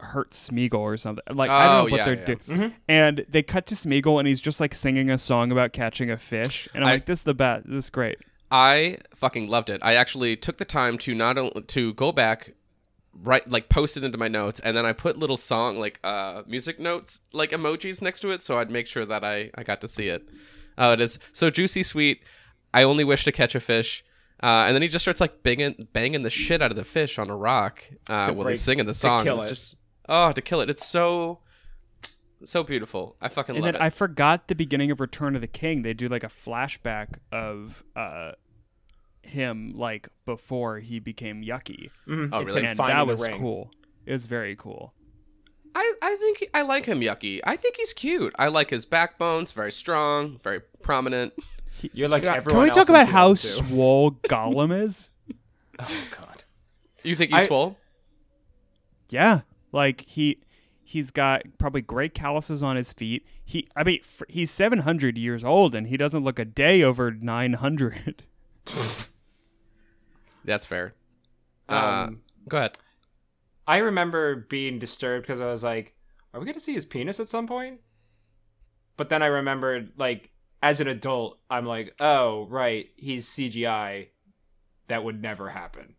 hurt 0.00 0.32
Smeagol 0.32 0.80
or 0.80 0.96
something 0.96 1.22
like 1.36 1.48
I 1.48 1.64
don't 1.66 1.72
Oh, 1.72 1.76
know 1.78 1.82
what 1.84 1.92
yeah, 1.98 2.04
they're 2.04 2.18
yeah. 2.46 2.54
doing 2.56 2.74
and 2.88 3.24
they 3.28 3.42
cut 3.44 3.66
to 3.66 3.76
Smeagol 3.76 4.18
and 4.18 4.26
he's 4.26 4.40
just 4.40 4.58
like 4.58 4.74
singing 4.74 5.10
a 5.10 5.18
song 5.18 5.52
about 5.52 5.72
catching 5.72 6.10
a 6.10 6.16
fish 6.18 6.68
and 6.74 6.82
I'm 6.82 6.88
I- 6.90 6.92
like 6.94 7.06
this 7.06 7.20
is 7.20 7.24
the 7.24 7.34
best 7.34 7.66
this 7.68 7.84
is 7.84 7.90
great 7.90 8.18
I 8.54 8.98
fucking 9.14 9.48
loved 9.48 9.70
it. 9.70 9.80
I 9.82 9.94
actually 9.94 10.36
took 10.36 10.58
the 10.58 10.66
time 10.66 10.98
to 10.98 11.14
not 11.14 11.38
only 11.38 11.62
to 11.62 11.94
go 11.94 12.12
back, 12.12 12.52
right, 13.14 13.48
like 13.48 13.68
post 13.68 13.96
it 13.96 14.04
into 14.04 14.18
my 14.18 14.28
notes, 14.28 14.60
and 14.60 14.76
then 14.76 14.86
I 14.86 14.92
put 14.92 15.18
little 15.18 15.36
song 15.36 15.78
like 15.78 15.98
uh 16.04 16.42
music 16.46 16.78
notes 16.80 17.20
like 17.32 17.50
emojis 17.50 18.00
next 18.02 18.20
to 18.20 18.30
it, 18.30 18.42
so 18.42 18.58
I'd 18.58 18.70
make 18.70 18.86
sure 18.86 19.04
that 19.06 19.24
I 19.24 19.50
I 19.54 19.62
got 19.62 19.80
to 19.82 19.88
see 19.88 20.08
it. 20.08 20.28
Uh, 20.78 20.92
it 20.98 21.00
is 21.00 21.18
so 21.32 21.50
juicy, 21.50 21.82
sweet. 21.82 22.22
I 22.72 22.82
only 22.84 23.04
wish 23.04 23.24
to 23.24 23.32
catch 23.32 23.54
a 23.54 23.60
fish. 23.60 24.04
Uh, 24.42 24.64
and 24.66 24.74
then 24.74 24.82
he 24.82 24.88
just 24.88 25.04
starts 25.04 25.20
like 25.20 25.44
banging, 25.44 25.86
banging 25.92 26.22
the 26.22 26.30
shit 26.30 26.60
out 26.60 26.72
of 26.72 26.76
the 26.76 26.82
fish 26.82 27.16
on 27.16 27.30
a 27.30 27.36
rock 27.36 27.84
uh, 28.10 28.24
To 28.26 28.32
while 28.32 28.44
break- 28.44 28.52
he's 28.54 28.60
singing 28.62 28.86
the 28.86 28.92
to 28.92 28.98
song. 28.98 29.22
kill 29.22 29.36
it's 29.36 29.46
it. 29.46 29.48
just 29.50 29.76
oh, 30.08 30.32
to 30.32 30.40
kill 30.42 30.60
it. 30.62 30.68
It's 30.70 30.84
so 30.84 31.38
so 32.44 32.64
beautiful. 32.64 33.14
I 33.20 33.28
fucking 33.28 33.54
and 33.54 33.64
love 33.64 33.74
then 33.74 33.80
it. 33.80 33.84
I 33.84 33.90
forgot 33.90 34.48
the 34.48 34.54
beginning 34.56 34.90
of 34.90 34.98
Return 35.00 35.34
of 35.36 35.40
the 35.42 35.46
King. 35.46 35.82
They 35.82 35.94
do 35.94 36.08
like 36.08 36.24
a 36.24 36.28
flashback 36.28 37.18
of 37.30 37.84
uh 37.94 38.32
him 39.22 39.72
like 39.76 40.08
before 40.26 40.78
he 40.80 40.98
became 40.98 41.42
Yucky, 41.42 41.90
Mhm. 42.06 42.30
Oh, 42.32 42.40
It's 42.40 42.48
really? 42.54 42.60
him 42.62 42.66
and 42.70 42.76
finding 42.76 42.96
that 42.96 43.06
was 43.06 43.20
ring. 43.22 43.38
cool. 43.38 43.70
It 44.06 44.12
was 44.12 44.26
very 44.26 44.56
cool. 44.56 44.92
I, 45.74 45.94
I 46.02 46.16
think 46.16 46.38
he- 46.38 46.48
I 46.52 46.62
like 46.62 46.84
him, 46.86 47.00
Yucky. 47.00 47.40
I 47.44 47.56
think 47.56 47.76
he's 47.76 47.92
cute. 47.92 48.34
I 48.38 48.48
like 48.48 48.70
his 48.70 48.84
backbone. 48.84 49.44
It's 49.44 49.52
very 49.52 49.72
strong, 49.72 50.38
very 50.44 50.60
prominent. 50.82 51.32
You're 51.94 52.08
like 52.10 52.22
Can 52.22 52.34
everyone 52.36 52.64
we 52.64 52.68
else 52.68 52.76
talk 52.78 52.88
about 52.90 53.08
how 53.08 53.28
2002. 53.34 53.64
swole 53.74 54.10
Gollum 54.12 54.78
is? 54.84 55.10
Oh 55.78 56.04
God. 56.10 56.44
You 57.02 57.16
think 57.16 57.30
he's 57.32 57.44
I- 57.44 57.46
swole? 57.46 57.78
Yeah, 59.08 59.40
like 59.72 60.02
he 60.06 60.38
He's 60.84 61.10
got 61.10 61.42
probably 61.58 61.80
great 61.80 62.12
calluses 62.12 62.62
on 62.62 62.76
his 62.76 62.92
feet. 62.92 63.24
He, 63.42 63.66
I 63.74 63.82
mean, 63.84 64.00
f- 64.02 64.22
he's 64.28 64.50
700 64.50 65.16
years 65.16 65.42
old 65.44 65.74
and 65.74 65.86
he 65.86 65.96
doesn't 65.96 66.22
look 66.22 66.38
a 66.38 66.44
day 66.44 66.82
over 66.82 67.10
900. 67.10 68.24
That's 70.44 70.66
fair. 70.66 70.94
Uh, 71.68 71.74
Um, 72.08 72.22
go 72.48 72.56
ahead. 72.58 72.76
I 73.66 73.78
remember 73.78 74.34
being 74.36 74.78
disturbed 74.78 75.26
because 75.26 75.40
I 75.40 75.46
was 75.46 75.62
like, 75.62 75.94
"Are 76.34 76.40
we 76.40 76.44
going 76.46 76.54
to 76.54 76.60
see 76.60 76.74
his 76.74 76.84
penis 76.84 77.20
at 77.20 77.28
some 77.28 77.46
point?" 77.46 77.80
But 78.96 79.08
then 79.08 79.22
I 79.22 79.26
remembered, 79.26 79.92
like, 79.96 80.30
as 80.62 80.80
an 80.80 80.88
adult, 80.88 81.38
I'm 81.48 81.64
like, 81.66 81.94
"Oh, 82.00 82.46
right, 82.48 82.90
he's 82.96 83.28
CGI. 83.28 84.08
That 84.88 85.04
would 85.04 85.22
never 85.22 85.50
happen." 85.50 85.94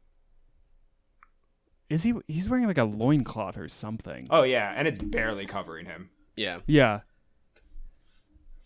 Is 1.90 2.04
he? 2.04 2.14
He's 2.28 2.50
wearing 2.50 2.66
like 2.68 2.78
a 2.78 2.84
loincloth 2.86 3.58
or 3.58 3.68
something. 3.68 4.28
Oh 4.30 4.44
yeah, 4.44 4.74
and 4.76 4.88
it's 4.88 4.98
barely 4.98 5.46
covering 5.46 5.86
him. 5.86 6.10
Yeah. 6.36 6.60
Yeah. 6.66 7.02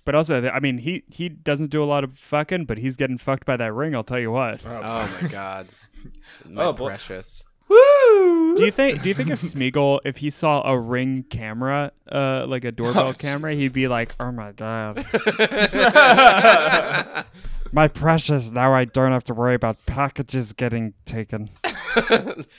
But 0.08 0.16
also, 0.16 0.50
I 0.50 0.62
mean, 0.62 0.78
he 0.78 1.04
he 1.14 1.28
doesn't 1.28 1.70
do 1.70 1.84
a 1.84 1.86
lot 1.86 2.06
of 2.06 2.18
fucking, 2.18 2.64
but 2.64 2.78
he's 2.78 2.96
getting 2.96 3.18
fucked 3.18 3.46
by 3.46 3.58
that 3.58 3.74
ring. 3.74 3.94
I'll 3.94 4.06
tell 4.06 4.22
you 4.22 4.32
what. 4.32 4.62
Oh 4.66 5.20
my 5.22 5.28
god. 5.32 5.68
My 6.46 6.64
Oh, 6.64 6.74
precious. 6.74 7.44
Woo! 7.68 8.56
Do 8.56 8.64
you 8.64 8.72
think? 8.72 9.02
Do 9.02 9.10
you 9.10 9.14
think 9.14 9.32
if 9.32 9.42
Smeagol, 9.42 10.00
if 10.06 10.16
he 10.16 10.30
saw 10.30 10.66
a 10.66 10.80
ring 10.80 11.24
camera, 11.24 11.92
uh, 12.10 12.46
like 12.48 12.64
a 12.64 12.72
doorbell 12.72 13.14
camera, 13.16 13.54
he'd 13.54 13.74
be 13.74 13.90
like, 13.90 14.16
"Oh 14.18 14.32
my 14.32 14.54
god, 14.54 14.96
my 17.74 17.90
precious! 17.90 18.50
Now 18.50 18.74
I 18.74 18.86
don't 18.86 19.12
have 19.12 19.26
to 19.26 19.34
worry 19.34 19.56
about 19.56 19.86
packages 19.88 20.54
getting 20.54 20.94
taken." 21.04 21.50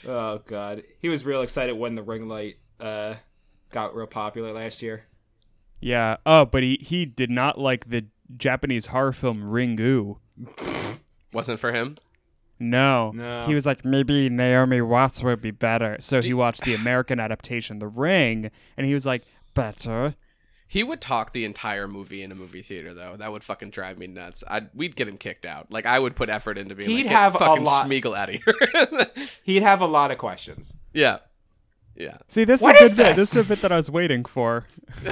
Oh 0.07 0.41
god, 0.45 0.83
he 0.99 1.09
was 1.09 1.25
real 1.25 1.41
excited 1.41 1.73
when 1.73 1.95
the 1.95 2.03
ring 2.03 2.27
light 2.27 2.57
uh 2.79 3.15
got 3.71 3.95
real 3.95 4.05
popular 4.05 4.53
last 4.53 4.83
year. 4.83 5.05
Yeah. 5.79 6.17
Oh, 6.25 6.45
but 6.45 6.63
he 6.63 6.77
he 6.81 7.05
did 7.05 7.29
not 7.29 7.57
like 7.59 7.89
the 7.89 8.05
Japanese 8.37 8.87
horror 8.87 9.13
film 9.13 9.41
Ringu. 9.43 10.17
Wasn't 11.33 11.59
for 11.59 11.71
him. 11.71 11.97
No. 12.59 13.11
No. 13.11 13.45
He 13.45 13.55
was 13.55 13.65
like, 13.65 13.85
maybe 13.85 14.29
Naomi 14.29 14.81
Watts 14.81 15.23
would 15.23 15.41
be 15.41 15.51
better. 15.51 15.97
So 15.99 16.21
he 16.21 16.33
watched 16.33 16.63
the 16.65 16.73
American 16.75 17.19
adaptation, 17.19 17.79
The 17.79 17.87
Ring, 17.87 18.51
and 18.75 18.85
he 18.85 18.93
was 18.93 19.05
like, 19.05 19.23
better. 19.53 20.15
He 20.67 20.83
would 20.83 20.99
talk 21.01 21.31
the 21.33 21.45
entire 21.45 21.87
movie 21.87 22.21
in 22.21 22.31
a 22.31 22.35
movie 22.35 22.61
theater, 22.61 22.93
though. 22.93 23.15
That 23.17 23.31
would 23.31 23.43
fucking 23.43 23.69
drive 23.71 23.97
me 23.97 24.05
nuts. 24.07 24.43
I'd 24.47 24.69
we'd 24.75 24.95
get 24.95 25.07
him 25.07 25.17
kicked 25.17 25.45
out. 25.45 25.71
Like 25.71 25.85
I 25.87 25.97
would 25.97 26.15
put 26.15 26.29
effort 26.29 26.57
into 26.59 26.75
being 26.75 26.89
He'd 26.89 27.05
like, 27.05 27.15
have 27.15 27.33
"Get 27.39 27.41
a 27.47 27.53
lot- 27.55 27.87
Smeagol 27.87 28.15
out 28.15 28.29
of 28.29 28.35
here. 28.35 29.27
He'd 29.43 29.63
have 29.63 29.81
a 29.81 29.87
lot 29.87 30.11
of 30.11 30.17
questions. 30.19 30.73
yeah, 30.93 31.19
yeah. 31.99 32.17
See, 32.27 32.43
this 32.45 32.61
What 32.61 32.81
is 32.81 32.93
a 32.93 32.95
good 32.95 33.03
bit. 33.03 33.15
this? 33.17 33.29
This 33.31 33.35
is 33.35 33.45
a 33.45 33.49
bit 33.49 33.61
that 33.61 33.71
I 33.71 33.75
was 33.77 33.91
waiting 33.91 34.25
for. 34.25 34.65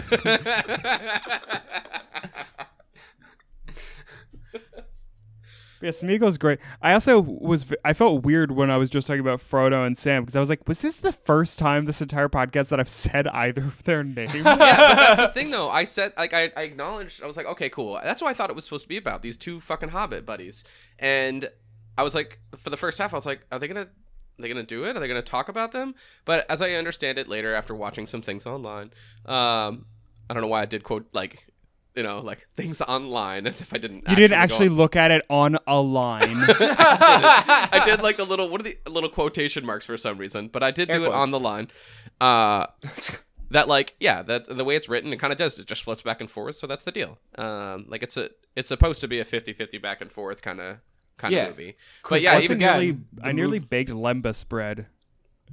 Yeah, 5.80 5.92
Smeagol's 5.92 6.40
great. 6.40 6.58
I 6.82 6.94
also 6.94 7.20
was 7.20 7.72
I 7.86 7.94
felt 7.94 8.24
weird 8.24 8.52
when 8.52 8.72
I 8.72 8.78
was 8.78 8.90
just 8.90 9.06
talking 9.06 9.20
about 9.20 9.40
Frodo 9.42 9.86
and 9.86 9.96
Sam 9.96 10.24
because 10.24 10.36
I 10.36 10.40
was 10.40 10.50
like, 10.50 10.68
was 10.68 10.82
this 10.82 10.96
the 10.96 11.14
first 11.14 11.60
time 11.60 11.86
this 11.86 12.02
entire 12.02 12.28
podcast 12.30 12.70
that 12.70 12.80
I've 12.80 12.90
said 13.06 13.28
either 13.28 13.62
of 13.64 13.84
their 13.84 14.04
names? 14.04 14.34
yeah, 14.34 14.42
but 14.44 14.58
that's 14.58 15.18
the 15.22 15.28
thing, 15.40 15.52
though. 15.52 15.70
I 15.70 15.84
said, 15.84 16.14
like, 16.18 16.34
I, 16.34 16.52
I 16.58 16.64
acknowledged. 16.64 17.22
I 17.22 17.28
was 17.28 17.38
like, 17.38 17.46
okay, 17.46 17.70
cool. 17.70 18.00
That's 18.04 18.24
what 18.24 18.30
I 18.30 18.34
thought 18.34 18.50
it 18.50 18.56
was 18.56 18.64
supposed 18.64 18.86
to 18.86 18.90
be 18.90 18.98
about. 18.98 19.22
These 19.22 19.38
two 19.38 19.60
fucking 19.60 19.90
Hobbit 19.90 20.26
buddies, 20.26 20.64
and 20.98 21.48
I 21.96 22.02
was 22.02 22.16
like, 22.16 22.40
for 22.58 22.72
the 22.72 22.78
first 22.78 22.98
half, 22.98 23.14
I 23.14 23.18
was 23.18 23.28
like, 23.28 23.42
are 23.52 23.60
they 23.60 23.68
gonna, 23.68 23.90
are 24.38 24.42
they 24.42 24.48
gonna 24.48 24.64
do 24.64 24.86
it? 24.86 24.96
Are 24.96 25.00
they 25.00 25.08
gonna 25.08 25.22
talk 25.22 25.50
about 25.50 25.72
them? 25.72 25.96
But 26.26 26.50
as 26.50 26.62
I 26.62 26.72
understand 26.74 27.18
it 27.18 27.28
later, 27.28 27.54
after 27.56 27.74
watching 27.74 28.06
some 28.06 28.22
things 28.22 28.46
online, 28.46 28.92
um, 29.26 29.86
I 30.30 30.34
don't 30.34 30.42
know 30.42 30.48
why 30.48 30.62
I 30.62 30.66
did 30.66 30.84
quote 30.84 31.08
like, 31.14 31.48
you 31.96 32.04
know, 32.04 32.20
like 32.20 32.48
things 32.56 32.82
online 32.82 33.48
as 33.48 33.62
if 33.62 33.74
I 33.74 33.78
didn't. 33.78 34.08
You 34.08 34.16
didn't 34.16 34.38
actually 34.38 34.70
look 34.70 34.96
at 34.96 35.10
it 35.10 35.24
on 35.30 35.58
a 35.66 35.82
line. 35.82 36.38
I 36.48 37.82
did 37.86 38.02
like 38.04 38.18
the 38.18 38.26
little 38.26 38.50
what 38.50 38.62
are 38.62 38.64
the 38.64 38.78
little 38.88 39.10
quotation 39.10 39.66
marks 39.66 39.86
for 39.86 39.98
some 39.98 40.18
reason, 40.18 40.50
but 40.50 40.62
I 40.62 40.72
did 40.72 40.92
Air 40.92 41.00
do 41.00 41.06
it 41.06 41.12
on 41.12 41.32
the 41.32 41.40
line. 41.40 41.70
Uh 42.22 42.68
that 43.50 43.68
like 43.68 43.96
yeah, 44.00 44.22
that 44.24 44.46
the 44.46 44.64
way 44.64 44.76
it's 44.76 44.88
written 44.90 45.12
it 45.14 45.18
kind 45.18 45.34
of 45.34 45.40
does 45.40 45.58
it 45.58 45.66
just 45.66 45.84
flips 45.84 46.04
back 46.04 46.22
and 46.22 46.30
forth, 46.30 46.56
so 46.56 46.68
that's 46.68 46.84
the 46.84 46.92
deal. 46.92 47.18
Um 47.38 47.86
like 47.88 48.04
it's 48.04 48.18
a 48.18 48.30
it's 48.56 48.70
supposed 48.70 49.02
to 49.02 49.08
be 49.08 49.20
a 49.20 49.26
50-50 49.26 49.82
back 49.82 50.02
and 50.02 50.12
forth 50.12 50.42
kind 50.42 50.60
of 50.60 50.78
kind 51.18 51.34
Yeah. 51.34 51.46
of 51.48 51.58
movie. 51.58 51.76
But 52.10 52.22
yeah, 52.22 52.34
Once 52.34 52.46
even 52.46 52.58
again, 52.58 52.72
nearly, 52.80 52.92
the 53.14 53.26
I 53.26 53.32
nearly 53.32 53.60
mov- 53.60 53.70
baked 53.70 53.92
lembas 53.92 54.48
bread 54.48 54.88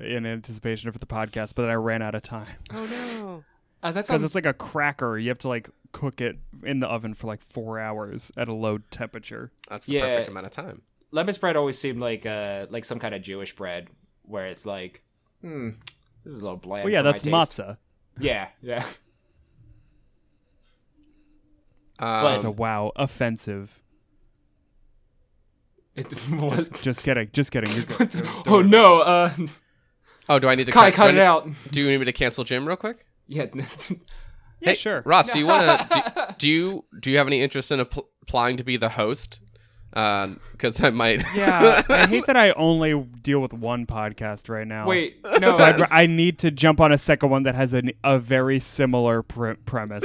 in 0.01 0.27
anticipation 0.27 0.91
for 0.93 0.99
the 0.99 1.07
podcast, 1.07 1.55
but 1.55 1.63
then 1.63 1.71
I 1.71 1.75
ran 1.75 2.03
out 2.03 2.15
of 2.15 2.23
time 2.23 2.47
Oh 2.73 2.85
no. 3.21 3.45
Uh, 3.83 3.93
that 3.93 3.95
because 4.03 4.07
sounds 4.09 4.25
it's 4.25 4.35
like 4.35 4.47
a 4.47 4.55
cracker. 4.55 5.19
You 5.19 5.29
have 5.29 5.39
to 5.41 5.49
like 5.49 5.69
cook 5.93 6.21
it 6.21 6.39
in 6.63 6.81
the 6.81 6.87
oven 6.89 7.13
for 7.15 7.27
like 7.27 7.43
four 7.43 7.79
hours 7.79 8.33
at 8.37 8.49
a 8.49 8.53
low 8.55 8.79
temperature. 8.91 9.53
That's 9.69 9.87
the 9.87 9.93
Yeah. 9.95 10.07
perfect 10.07 10.29
amount 10.29 10.47
of 10.47 10.53
time. 10.53 10.83
lemon 11.13 11.35
bread 11.39 11.55
always 11.55 11.79
seemed 11.79 12.01
like 12.01 12.25
uh 12.27 12.67
like 12.71 12.85
some 12.85 12.99
kind 12.99 13.15
of 13.15 13.23
Jewish 13.23 13.55
bread 13.55 13.89
where 14.23 14.47
it's 14.47 14.65
like, 14.67 15.03
hmm, 15.43 15.71
this 16.25 16.33
is 16.33 16.41
a 16.41 16.43
little 16.45 16.57
bland. 16.59 16.85
Well, 16.85 16.93
yeah, 16.93 17.01
for 17.01 17.05
my 17.05 17.13
that's 17.13 17.23
taste. 17.23 17.61
matzah. 17.61 17.77
Yeah, 18.19 18.49
yeah. 18.63 18.85
Um, 21.99 22.39
So 22.39 22.51
wow, 22.51 22.93
offensive. 22.97 23.81
It 25.97 26.13
was. 26.31 26.69
Just, 26.69 26.83
just 26.83 27.03
kidding, 27.05 27.29
just 27.33 27.53
kidding. 27.53 27.71
You're 27.73 27.85
good. 27.85 28.29
oh 28.47 28.63
no, 28.63 29.01
uh, 29.01 29.31
Oh, 30.29 30.39
do 30.39 30.49
I 30.49 30.55
need 30.55 30.67
to 30.67 30.73
Kai, 30.73 30.91
cut, 30.91 30.97
cut 30.97 31.11
do 31.13 31.19
it 31.19 31.21
I 31.21 31.27
out. 31.27 31.49
Do 31.71 31.81
you 31.81 31.89
need 31.91 31.99
me 31.99 32.05
to 32.07 32.13
cancel 32.13 32.45
Jim 32.45 32.67
real 32.67 32.77
quick? 32.77 33.05
Yeah, 33.29 33.47
Yeah, 33.55 34.71
Hey, 34.71 34.75
sure. 34.77 35.03
Ross, 35.05 35.29
do 35.29 35.39
you 35.39 35.47
want 35.47 35.67
to 35.69 35.87
do, 35.91 36.35
do 36.39 36.49
you 36.49 36.85
do 37.01 37.11
you 37.11 37.19
have 37.19 37.27
any 37.27 37.43
interest 37.43 37.71
in 37.71 37.81
app- 37.81 37.99
applying 38.23 38.57
to 38.57 38.65
be 38.65 38.77
the 38.79 38.89
host? 38.91 39.41
Because 39.91 40.83
I 40.83 40.91
might. 40.91 41.23
Yeah, 41.37 41.83
I 41.89 42.07
hate 42.09 42.27
that 42.27 42.37
I 42.37 42.51
only 42.53 42.99
deal 43.23 43.39
with 43.41 43.53
one 43.53 43.87
podcast 43.87 44.49
right 44.49 44.67
now. 44.67 44.87
wait, 44.89 45.19
no. 45.39 45.55
So 45.55 45.63
I'd, 45.63 45.83
I 45.91 46.07
need 46.07 46.39
to 46.41 46.51
jump 46.51 46.81
on 46.81 46.91
a 46.91 46.99
second 46.99 47.29
one 47.31 47.43
that 47.45 47.55
has 47.55 47.75
an, 47.75 47.93
a 48.03 48.19
very 48.19 48.59
similar 48.59 49.23
pre- 49.23 49.55
premise. 49.55 50.03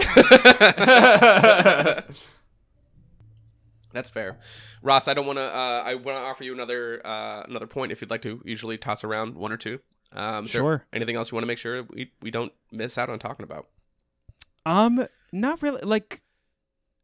That's 3.91 4.09
fair, 4.09 4.37
Ross. 4.83 5.07
I 5.07 5.13
don't 5.13 5.25
want 5.25 5.39
to. 5.39 5.43
Uh, 5.45 5.83
I 5.85 5.95
want 5.95 6.17
to 6.17 6.21
offer 6.21 6.43
you 6.43 6.53
another 6.53 7.01
uh, 7.05 7.43
another 7.47 7.67
point 7.67 7.91
if 7.91 8.01
you'd 8.01 8.11
like 8.11 8.21
to. 8.21 8.41
Usually 8.45 8.77
toss 8.77 9.03
around 9.03 9.35
one 9.35 9.51
or 9.51 9.57
two. 9.57 9.79
Um, 10.11 10.45
Sure. 10.47 10.85
Anything 10.93 11.15
else 11.15 11.31
you 11.31 11.35
want 11.35 11.43
to 11.43 11.47
make 11.47 11.57
sure 11.57 11.83
we, 11.83 12.11
we 12.21 12.31
don't 12.31 12.51
miss 12.71 12.97
out 12.97 13.09
on 13.09 13.19
talking 13.19 13.43
about? 13.43 13.67
Um, 14.65 15.05
not 15.31 15.61
really. 15.61 15.81
Like, 15.81 16.21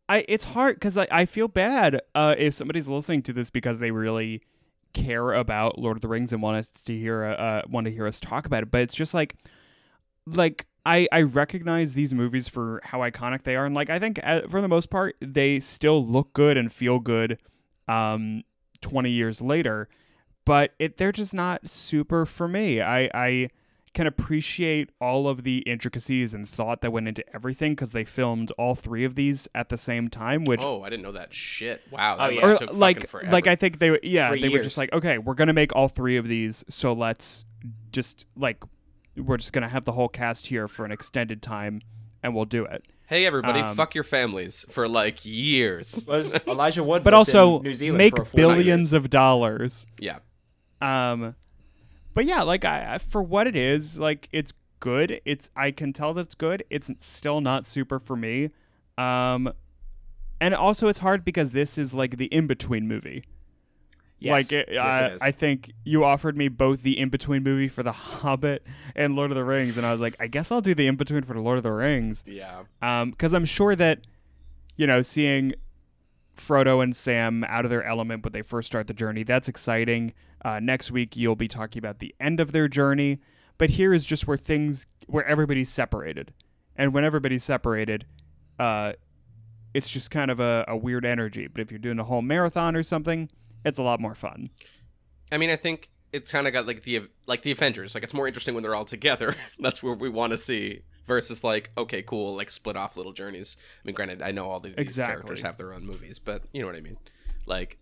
I 0.10 0.26
it's 0.28 0.44
hard 0.46 0.76
because 0.76 0.98
I 0.98 1.08
I 1.12 1.26
feel 1.26 1.48
bad 1.48 2.02
uh 2.14 2.36
if 2.38 2.54
somebody's 2.54 2.88
listening 2.88 3.22
to 3.24 3.34
this 3.34 3.50
because 3.50 3.80
they 3.80 3.92
really 3.92 4.42
care 4.94 5.34
about 5.34 5.78
Lord 5.80 5.98
of 5.98 6.02
the 6.02 6.08
Rings 6.08 6.32
and 6.34 6.42
want 6.42 6.58
us 6.58 6.70
to 6.70 6.98
hear 6.98 7.24
uh 7.26 7.34
uh, 7.34 7.62
want 7.68 7.86
to 7.86 7.92
hear 7.92 8.06
us 8.08 8.20
talk 8.20 8.46
about 8.46 8.64
it, 8.64 8.72
but 8.72 8.82
it's 8.82 8.96
just 8.96 9.14
like 9.14 9.36
like 10.28 10.68
I 10.86 11.08
I 11.12 11.22
recognize 11.24 11.94
these 11.94 12.14
movies 12.14 12.48
for 12.48 12.80
how 12.84 13.00
iconic 13.00 13.44
they 13.44 13.56
are, 13.56 13.66
and 13.66 13.74
like 13.76 13.90
I 13.90 14.00
think 14.00 14.20
uh, 14.24 14.42
for 14.50 14.62
the 14.62 14.68
most 14.68 14.90
part 14.90 15.16
they 15.22 15.60
still 15.60 16.06
look 16.06 16.34
good 16.34 16.58
and 16.58 16.72
feel 16.72 17.00
good, 17.00 17.40
um, 17.88 18.44
twenty 18.82 19.10
years 19.10 19.42
later, 19.42 19.90
but 20.46 20.74
it 20.80 20.98
they're 20.98 21.12
just 21.12 21.34
not 21.34 21.68
super 21.68 22.26
for 22.26 22.48
me. 22.48 22.82
I 22.82 23.10
I 23.14 23.50
can 23.94 24.06
appreciate 24.08 24.90
all 25.00 25.26
of 25.26 25.44
the 25.44 25.60
intricacies 25.60 26.34
and 26.34 26.50
thought 26.50 26.82
that 26.82 26.92
went 26.92 27.08
into 27.08 27.24
everything 27.34 27.72
because 27.72 27.94
they 27.94 28.04
filmed 28.04 28.52
all 28.58 28.76
three 28.76 29.06
of 29.06 29.16
these 29.16 29.48
at 29.56 29.70
the 29.70 29.78
same 29.78 30.10
time, 30.10 30.44
which 30.44 30.60
Oh, 30.62 30.84
I 30.84 30.90
didn't 30.90 31.04
know 31.04 31.14
that 31.14 31.34
shit. 31.34 31.82
Wow. 31.90 32.18
Oh, 32.20 32.28
That 32.28 32.34
yeah. 32.34 32.46
or 32.46 32.58
took 32.58 32.74
like 32.74 33.14
like 33.32 33.48
I 33.48 33.56
think 33.56 33.80
they 33.80 33.98
yeah 34.04 34.30
For 34.30 34.38
they 34.38 34.50
were 34.50 34.60
just 34.60 34.78
like 34.78 34.92
okay 34.94 35.18
we're 35.18 35.34
gonna 35.34 35.54
make 35.54 35.74
all 35.74 35.88
three 35.88 36.18
of 36.18 36.28
these 36.28 36.64
so 36.68 36.92
let's 36.92 37.46
just 37.92 38.28
like 38.36 38.58
we're 39.18 39.38
just 39.38 39.54
gonna 39.54 39.70
have 39.70 39.86
the 39.86 39.94
whole 39.94 40.10
cast 40.10 40.48
here 40.48 40.68
for 40.68 40.86
an 40.86 40.92
extended 40.92 41.42
time 41.42 41.82
and 42.24 42.34
we'll 42.36 42.46
do 42.46 42.66
it. 42.66 42.84
Hey 43.08 43.26
everybody, 43.26 43.60
Um, 43.60 43.76
fuck 43.76 43.94
your 43.94 44.04
families 44.04 44.66
for 44.70 44.88
like 44.88 45.20
years. 45.24 46.04
was 46.08 46.34
Elijah 46.48 46.84
Wood, 46.84 47.04
But 47.04 47.14
lived 47.14 47.30
in 47.30 47.36
also 47.38 47.60
New 47.62 47.74
Zealand 47.74 47.98
make 48.00 48.18
for 48.18 48.26
billions 48.36 48.92
years. 48.92 48.94
of 48.94 49.10
dollars. 49.10 49.86
Yeah. 50.00 50.18
Um, 50.82 51.36
but 52.14 52.26
yeah, 52.26 52.42
like 52.42 52.66
I, 52.66 52.96
I 52.96 52.98
for 52.98 53.22
what 53.22 53.46
it 53.48 53.56
is, 53.56 54.00
like 54.00 54.28
it's 54.32 54.54
good. 54.80 55.22
It's 55.26 55.50
I 55.56 55.72
can 55.72 55.94
tell 55.94 56.14
that 56.16 56.22
it's 56.22 56.36
good. 56.36 56.64
It's 56.70 56.90
still 57.00 57.42
not 57.42 57.66
super 57.66 58.00
for 58.00 58.16
me. 58.16 58.50
Um, 58.98 59.52
and 60.42 60.54
also 60.54 60.88
it's 60.88 61.00
hard 61.00 61.24
because 61.24 61.52
this 61.52 61.78
is 61.78 61.94
like 61.94 62.18
the 62.18 62.26
in 62.26 62.48
between 62.48 62.88
movie. 62.88 63.24
Yes. 64.26 64.32
Like 64.32 64.52
it, 64.52 64.70
Yes, 64.72 64.94
I, 64.94 65.06
it. 65.06 65.18
I 65.22 65.32
think 65.32 65.72
you 65.84 66.04
offered 66.04 66.36
me 66.36 66.48
both 66.48 66.82
the 66.82 66.98
in 67.00 67.10
between 67.10 67.44
movie 67.44 67.68
for 67.68 67.84
The 67.84 67.92
Hobbit 67.92 68.66
and 68.96 69.16
Lord 69.16 69.30
of 69.30 69.38
the 69.38 69.44
Rings, 69.44 69.78
and 69.78 69.86
I 69.86 69.92
was 69.92 70.02
like, 70.02 70.16
I 70.20 70.26
guess 70.26 70.52
I'll 70.52 70.62
do 70.62 70.74
the 70.74 70.88
in 70.88 70.96
between 70.96 71.22
for 71.22 71.36
the 71.36 71.42
Lord 71.42 71.58
of 71.58 71.64
the 71.64 71.72
Rings. 71.72 72.24
Yeah. 72.26 72.64
Um, 72.82 73.12
because 73.12 73.36
I'm 73.36 73.46
sure 73.46 73.76
that, 73.76 74.00
you 74.76 74.88
know, 74.88 75.04
seeing 75.04 75.54
Frodo 76.36 76.82
and 76.82 76.96
Sam 76.96 77.44
out 77.44 77.66
of 77.66 77.72
their 77.72 77.84
element 77.84 78.24
when 78.24 78.34
they 78.34 78.42
first 78.42 78.66
start 78.66 78.88
the 78.88 78.96
journey, 78.96 79.22
that's 79.22 79.48
exciting. 79.48 80.14
Uh, 80.44 80.60
next 80.60 80.92
week 80.92 81.16
you'll 81.16 81.36
be 81.36 81.48
talking 81.48 81.80
about 81.80 82.00
the 82.00 82.16
end 82.20 82.40
of 82.40 82.52
their 82.52 82.68
journey, 82.68 83.20
but 83.60 83.72
here 83.72 83.94
is 83.94 84.08
just 84.08 84.28
where 84.28 84.38
things 84.38 84.88
where 85.06 85.26
everybody's 85.26 85.70
separated, 85.70 86.34
and 86.76 86.96
when 86.96 87.04
everybody's 87.04 87.44
separated, 87.44 88.08
uh, 88.58 88.94
it's 89.76 89.92
just 89.92 90.10
kind 90.10 90.32
of 90.32 90.40
a, 90.40 90.66
a 90.68 90.76
weird 90.76 91.06
energy. 91.06 91.48
But 91.48 91.62
if 91.62 91.72
you're 91.72 91.80
doing 91.80 92.00
a 92.00 92.04
whole 92.04 92.24
marathon 92.24 92.76
or 92.76 92.82
something, 92.82 93.30
it's 93.66 93.80
a 93.80 93.84
lot 93.84 94.00
more 94.00 94.16
fun. 94.16 94.50
I 95.32 95.38
mean, 95.38 95.50
I 95.50 95.56
think 95.58 95.90
it's 96.14 96.32
kind 96.32 96.48
of 96.48 96.54
got 96.54 96.66
like 96.66 96.84
the 96.84 97.02
like 97.28 97.42
the 97.42 97.52
Avengers. 97.52 97.94
Like 97.96 98.04
it's 98.04 98.14
more 98.14 98.28
interesting 98.28 98.54
when 98.54 98.64
they're 98.64 98.76
all 98.76 98.86
together. 98.86 99.36
That's 99.60 99.84
where 99.84 99.94
we 99.94 100.08
want 100.08 100.32
to 100.32 100.38
see 100.38 100.82
versus 101.08 101.44
like 101.44 101.72
okay, 101.78 102.02
cool, 102.02 102.36
like 102.36 102.50
split 102.50 102.78
off 102.78 102.96
little 102.96 103.12
journeys. 103.14 103.58
I 103.84 103.88
mean, 103.88 103.96
granted, 103.96 104.22
I 104.22 104.32
know 104.32 104.50
all 104.50 104.60
the, 104.60 104.70
these 104.70 104.78
Exactly. 104.78 105.14
characters 105.16 105.42
have 105.42 105.58
their 105.58 105.74
own 105.74 105.86
movies, 105.86 106.20
but 106.20 106.44
you 106.54 106.62
know 106.62 106.68
what 106.68 106.76
I 106.76 106.82
mean. 106.82 106.98
Like, 107.48 107.78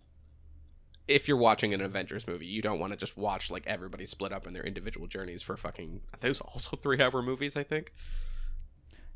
if 1.08 1.28
you're 1.28 1.38
watching 1.38 1.74
an 1.74 1.82
Avengers 1.82 2.28
movie, 2.28 2.46
you 2.46 2.62
don't 2.62 2.80
want 2.80 2.92
to 2.92 2.98
just 2.98 3.18
watch 3.18 3.52
like 3.52 3.68
everybody 3.68 4.06
split 4.06 4.32
up 4.32 4.48
in 4.48 4.54
their 4.54 4.64
individual 4.64 5.08
journeys 5.08 5.42
for 5.42 5.56
fucking. 5.58 6.02
I 6.14 6.18
think 6.18 6.26
it 6.26 6.30
was 6.30 6.42
also 6.42 6.76
three 6.78 7.02
hour 7.02 7.22
movies. 7.22 7.56
I 7.58 7.64
think. 7.64 7.94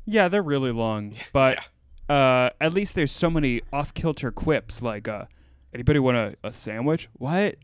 Yeah, 0.04 0.28
they're 0.28 0.42
really 0.42 0.72
long, 0.72 1.14
but 1.32 1.66
uh, 2.08 2.50
at 2.60 2.72
least 2.72 2.94
there's 2.94 3.12
so 3.12 3.28
many 3.30 3.62
off 3.72 3.92
kilter 3.94 4.30
quips 4.30 4.80
like, 4.80 5.06
uh, 5.08 5.24
"Anybody 5.72 5.98
want 5.98 6.16
a, 6.16 6.36
a 6.42 6.52
sandwich? 6.52 7.08
What?" 7.14 7.56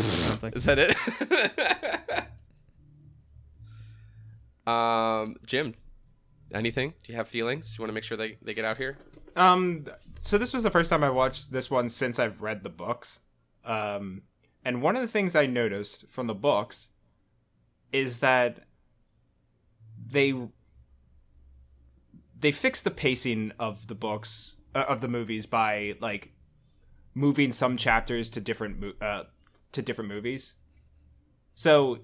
Something. 0.00 0.52
Is 0.54 0.64
that 0.64 0.78
it? 0.78 2.28
um, 4.66 5.36
Jim, 5.46 5.74
anything? 6.52 6.94
Do 7.02 7.12
you 7.12 7.16
have 7.16 7.28
feelings? 7.28 7.76
You 7.76 7.82
want 7.82 7.90
to 7.90 7.94
make 7.94 8.04
sure 8.04 8.16
they, 8.16 8.38
they 8.42 8.54
get 8.54 8.64
out 8.64 8.76
here? 8.76 8.98
Um, 9.36 9.86
so 10.20 10.38
this 10.38 10.52
was 10.52 10.62
the 10.62 10.70
first 10.70 10.90
time 10.90 11.04
I 11.04 11.10
watched 11.10 11.52
this 11.52 11.70
one 11.70 11.88
since 11.88 12.18
I've 12.18 12.42
read 12.42 12.62
the 12.62 12.70
books. 12.70 13.20
Um, 13.64 14.22
and 14.64 14.82
one 14.82 14.96
of 14.96 15.02
the 15.02 15.08
things 15.08 15.36
I 15.36 15.46
noticed 15.46 16.06
from 16.08 16.26
the 16.26 16.34
books 16.34 16.88
is 17.92 18.18
that 18.18 18.60
they 20.06 20.34
they 22.38 22.52
fixed 22.52 22.84
the 22.84 22.90
pacing 22.90 23.52
of 23.58 23.86
the 23.86 23.94
books 23.94 24.56
uh, 24.74 24.84
of 24.88 25.00
the 25.00 25.08
movies 25.08 25.46
by 25.46 25.96
like 26.00 26.32
moving 27.14 27.52
some 27.52 27.76
chapters 27.76 28.28
to 28.30 28.40
different 28.40 28.80
mo- 28.80 29.06
uh, 29.06 29.24
to 29.72 29.82
different 29.82 30.10
movies. 30.10 30.54
So, 31.54 32.00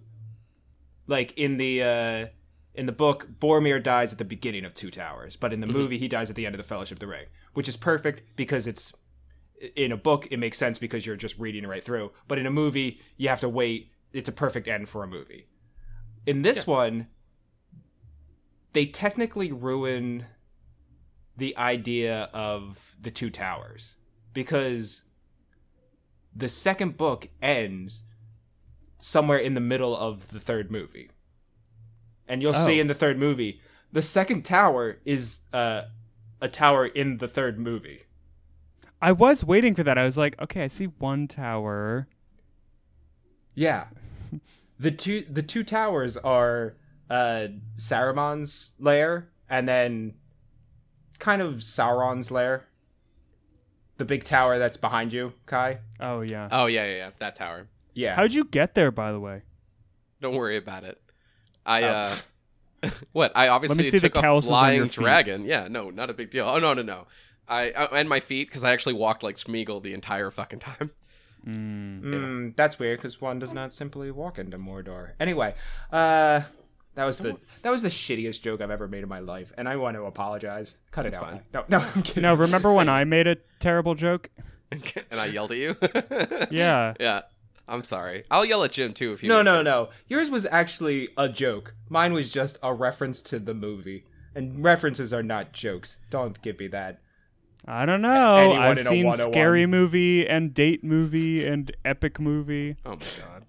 like 1.07 1.37
in 1.37 1.57
the 1.57 1.83
uh, 1.83 2.27
in 2.75 2.87
the 2.87 2.93
book, 2.93 3.29
Boromir 3.41 3.83
dies 3.83 4.13
at 4.13 4.19
the 4.19 4.25
beginning 4.25 4.65
of 4.65 4.75
Two 4.75 4.91
Towers, 4.91 5.37
but 5.37 5.53
in 5.53 5.61
the 5.61 5.67
movie, 5.67 5.99
he 5.99 6.09
dies 6.09 6.31
at 6.31 6.37
the 6.37 6.47
end 6.47 6.55
of 6.55 6.59
the 6.59 6.67
Fellowship 6.67 6.97
of 6.97 7.01
the 7.01 7.07
Ring, 7.09 7.27
which 7.55 7.69
is 7.69 7.77
perfect 7.77 8.23
because 8.37 8.67
it's 8.67 8.93
in 9.77 9.93
a 9.93 9.97
book 9.97 10.27
it 10.31 10.39
makes 10.39 10.57
sense 10.57 10.79
because 10.79 11.05
you're 11.05 11.17
just 11.17 11.39
reading 11.39 11.67
right 11.67 11.85
through, 11.85 12.13
but 12.29 12.39
in 12.39 12.47
a 12.47 12.51
movie 12.51 13.01
you 13.17 13.29
have 13.29 13.41
to 13.41 13.49
wait. 13.49 13.93
It's 14.13 14.29
a 14.29 14.33
perfect 14.33 14.67
end 14.67 14.89
for 14.89 15.05
a 15.05 15.07
movie. 15.07 15.47
In 16.27 16.43
this 16.43 16.67
one, 16.67 17.07
they 18.73 18.87
technically 18.87 19.53
ruin 19.53 20.27
the 21.37 21.57
idea 21.57 22.29
of 22.33 22.97
the 23.01 23.11
Two 23.11 23.31
Towers 23.31 23.97
because 24.33 25.03
the 26.35 26.49
second 26.49 26.97
book 26.97 27.29
ends 27.43 28.05
somewhere 29.01 29.39
in 29.39 29.55
the 29.55 29.61
middle 29.61 29.97
of 29.97 30.29
the 30.29 30.41
third 30.41 30.71
movie. 30.71 31.11
And 32.29 32.43
you'll 32.43 32.55
see 32.55 32.79
Oh. 32.79 32.81
in 32.83 32.87
the 32.87 32.95
third 32.95 33.19
movie, 33.19 33.61
the 33.93 34.03
second 34.03 34.45
tower 34.45 34.99
is 35.05 35.41
uh, 35.53 35.83
a 36.41 36.49
tower 36.49 36.87
in 36.87 37.19
the 37.19 37.27
third 37.29 37.59
movie. 37.59 38.03
I 39.03 39.13
was 39.13 39.43
waiting 39.45 39.75
for 39.75 39.83
that. 39.83 39.97
I 39.99 40.05
was 40.05 40.17
like, 40.17 40.41
okay, 40.41 40.63
I 40.65 40.67
see 40.69 40.85
one 40.87 41.27
tower. 41.29 42.07
Yeah. 43.55 43.87
The 44.79 44.91
two 44.91 45.27
the 45.29 45.43
two 45.43 45.63
towers 45.63 46.17
are 46.17 46.75
uh 47.11 47.49
Saruman's 47.77 48.71
lair 48.79 49.29
and 49.47 49.69
then 49.69 50.15
kind 51.19 51.43
of 51.43 51.57
Sauron's 51.57 52.31
lair. 52.31 52.65
The 54.01 54.07
big 54.07 54.25
tower 54.25 54.59
that's 54.59 54.79
behind 54.79 55.13
you, 55.13 55.35
Kai. 55.45 55.81
Oh 56.01 56.23
yeah. 56.23 56.49
Oh 56.51 56.65
yeah, 56.65 56.87
yeah, 56.87 56.97
yeah. 56.97 57.11
That 57.19 57.37
tower. 57.37 57.67
Yeah. 57.93 58.17
How'd 58.17 58.33
you 58.33 58.45
get 58.45 58.75
there, 58.75 58.91
by 58.91 59.13
the 59.13 59.21
way? 59.21 59.43
Don't 60.23 60.35
worry 60.35 60.57
about 60.57 60.85
it. 60.85 60.99
I 61.67 61.83
Oh. 61.83 62.19
uh, 62.83 62.91
what? 63.13 63.31
I 63.37 63.49
obviously 63.49 63.85
see 63.85 63.99
the 63.99 64.09
took 64.09 64.17
a 64.17 64.21
calluses 64.23 64.51
on 64.51 64.59
flying 64.59 64.77
your 64.79 64.87
dragon. 64.87 65.45
Yeah, 65.45 65.69
no, 65.69 65.91
not 65.91 66.09
a 66.09 66.15
big 66.15 66.31
deal. 66.31 66.49
Oh 66.49 66.59
no, 66.59 66.73
no, 66.73 66.81
no. 66.81 67.09
I 67.47 67.73
uh, 67.73 67.89
and 67.93 68.09
my 68.09 68.21
feet 68.21 68.49
because 68.49 68.65
I 68.65 68.73
actually 68.73 68.95
walked 68.95 69.23
like 69.23 69.37
Smeagol 69.37 69.83
the 69.83 69.93
entire 69.93 70.31
fucking 70.31 70.61
time. 70.61 70.93
Mm. 71.47 72.03
Mm, 72.03 72.57
that's 72.57 72.79
weird 72.79 72.99
because 72.99 73.19
one 73.19 73.39
does 73.39 73.55
not 73.55 73.73
simply 73.73 74.11
walk 74.11 74.39
into 74.39 74.59
Mordor. 74.59 75.13
Anyway, 75.19 75.55
uh, 75.91 76.43
that 76.95 77.05
was 77.05 77.19
the 77.19 77.37
that 77.63 77.71
was 77.71 77.83
the 77.83 77.89
shittiest 77.89 78.43
joke 78.43 78.61
I've 78.61 78.71
ever 78.71 78.89
made 78.89 79.03
in 79.03 79.09
my 79.09 79.21
life, 79.21 79.53
and 79.57 79.69
I 79.69 79.77
want 79.77 79.97
to 79.97 80.05
apologize. 80.05 80.75
Cut 80.91 81.07
it 81.07 81.13
That's 81.13 81.23
out. 81.25 81.31
fine. 81.31 81.43
No, 81.55 81.65
no, 81.69 81.79
I'm 81.79 82.03
kidding. 82.05 82.23
No, 82.23 82.35
remember 82.35 82.73
when 82.73 82.89
I 82.89 83.05
made 83.05 83.27
a 83.27 83.37
terrible 83.59 83.95
joke? 83.95 84.31
and 84.73 85.21
I 85.21 85.27
yelled 85.27 85.53
at 85.53 85.59
you. 85.59 85.77
Yeah. 86.51 86.95
yeah. 87.01 87.23
I'm 87.69 87.85
sorry. 87.85 88.25
I'll 88.31 88.45
yell 88.45 88.65
at 88.65 88.73
Jim 88.73 88.93
too 88.93 89.13
if 89.13 89.23
you. 89.23 89.29
No, 89.29 89.39
need 89.39 89.45
no, 89.45 89.59
to. 89.59 89.63
no. 89.63 89.89
Yours 90.09 90.29
was 90.31 90.45
actually 90.47 91.09
a 91.17 91.29
joke. 91.29 91.75
Mine 91.89 92.13
was 92.13 92.31
just 92.31 92.59
a 92.63 92.75
reference 92.75 93.23
to 93.23 93.39
the 93.39 93.55
movie, 93.55 94.05
and 94.35 94.63
references 94.65 95.13
are 95.13 95.23
not 95.23 95.53
jokes. 95.53 95.99
Don't 96.11 96.41
give 96.43 96.59
me 96.59 96.67
that. 96.69 97.01
I 97.67 97.87
don't 97.87 98.01
know. 98.01 98.37
Anyone 98.37 98.61
I've 98.61 98.79
seen 98.79 99.13
scary 99.13 99.67
movie 99.67 100.27
and 100.27 100.53
date 100.53 100.83
movie 100.83 101.47
and 101.47 101.71
epic 101.85 102.19
movie. 102.19 102.77
Oh 102.85 102.91
my 102.91 102.97
god. 102.97 103.45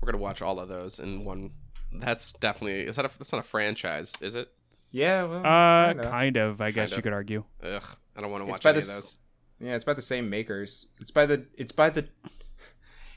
We're 0.00 0.12
gonna 0.12 0.22
watch 0.22 0.40
all 0.40 0.58
of 0.60 0.68
those 0.68 0.98
in 0.98 1.24
one. 1.24 1.50
That's 1.92 2.32
definitely. 2.32 2.80
Is 2.86 2.96
that 2.96 3.04
a? 3.04 3.08
That's 3.18 3.32
not 3.32 3.38
a 3.38 3.42
franchise, 3.46 4.12
is 4.20 4.36
it? 4.36 4.48
Yeah, 4.90 5.24
well, 5.24 5.44
Uh, 5.46 5.88
kinda. 5.94 6.10
kind 6.10 6.36
of. 6.36 6.60
I 6.60 6.70
guess 6.70 6.90
Kind 6.90 6.98
you 6.98 7.02
could 7.02 7.12
argue. 7.12 7.44
Ugh. 7.62 7.82
I 8.16 8.20
don't 8.20 8.30
want 8.30 8.44
to 8.44 8.50
watch 8.50 8.62
by 8.62 8.70
any 8.70 8.80
the 8.80 8.86
of 8.88 8.94
those. 8.94 9.16
Yeah, 9.60 9.74
it's 9.74 9.84
by 9.84 9.94
the 9.94 10.02
same 10.02 10.28
makers. 10.30 10.86
It's 11.00 11.10
by 11.10 11.26
the. 11.26 11.46
It's 11.56 11.72
by 11.72 11.90
the. 11.90 12.08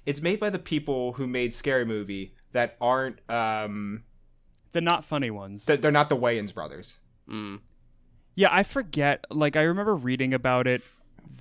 It's 0.05 0.21
made 0.21 0.39
by 0.39 0.49
the 0.49 0.59
people 0.59 1.13
who 1.13 1.27
made 1.27 1.53
Scary 1.53 1.85
Movie 1.85 2.33
that 2.53 2.77
aren't. 2.81 3.19
Um, 3.29 4.03
The 4.71 4.81
not 4.81 5.03
funny 5.05 5.29
ones. 5.29 5.65
th- 5.65 5.81
they're 5.81 5.91
not 5.91 6.09
the 6.09 6.17
Wayans 6.17 6.53
brothers. 6.53 6.97
Mm. 7.29 7.59
Yeah, 8.35 8.49
I 8.51 8.63
forget. 8.63 9.25
Like, 9.29 9.55
I 9.55 9.61
remember 9.63 9.95
reading 9.95 10.33
about 10.33 10.65
it 10.67 10.81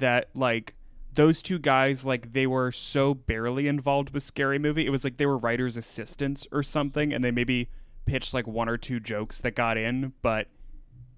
that, 0.01 0.29
like, 0.35 0.75
those 1.19 1.43
two 1.43 1.59
guys, 1.59 2.05
like, 2.05 2.33
they 2.33 2.47
were 2.47 2.71
so 2.71 3.13
barely 3.13 3.67
involved 3.67 4.11
with 4.11 4.23
Scary 4.23 4.57
Movie. 4.57 4.87
It 4.87 4.91
was 4.91 5.03
like 5.03 5.17
they 5.17 5.27
were 5.27 5.37
writer's 5.37 5.77
assistants 5.77 6.47
or 6.53 6.63
something, 6.63 7.13
and 7.13 7.25
they 7.25 7.33
maybe 7.33 7.69
pitched, 8.07 8.33
like, 8.33 8.47
one 8.47 8.69
or 8.69 8.77
two 8.77 9.01
jokes 9.01 9.41
that 9.41 9.57
got 9.57 9.77
in, 9.77 10.13
but 10.23 10.47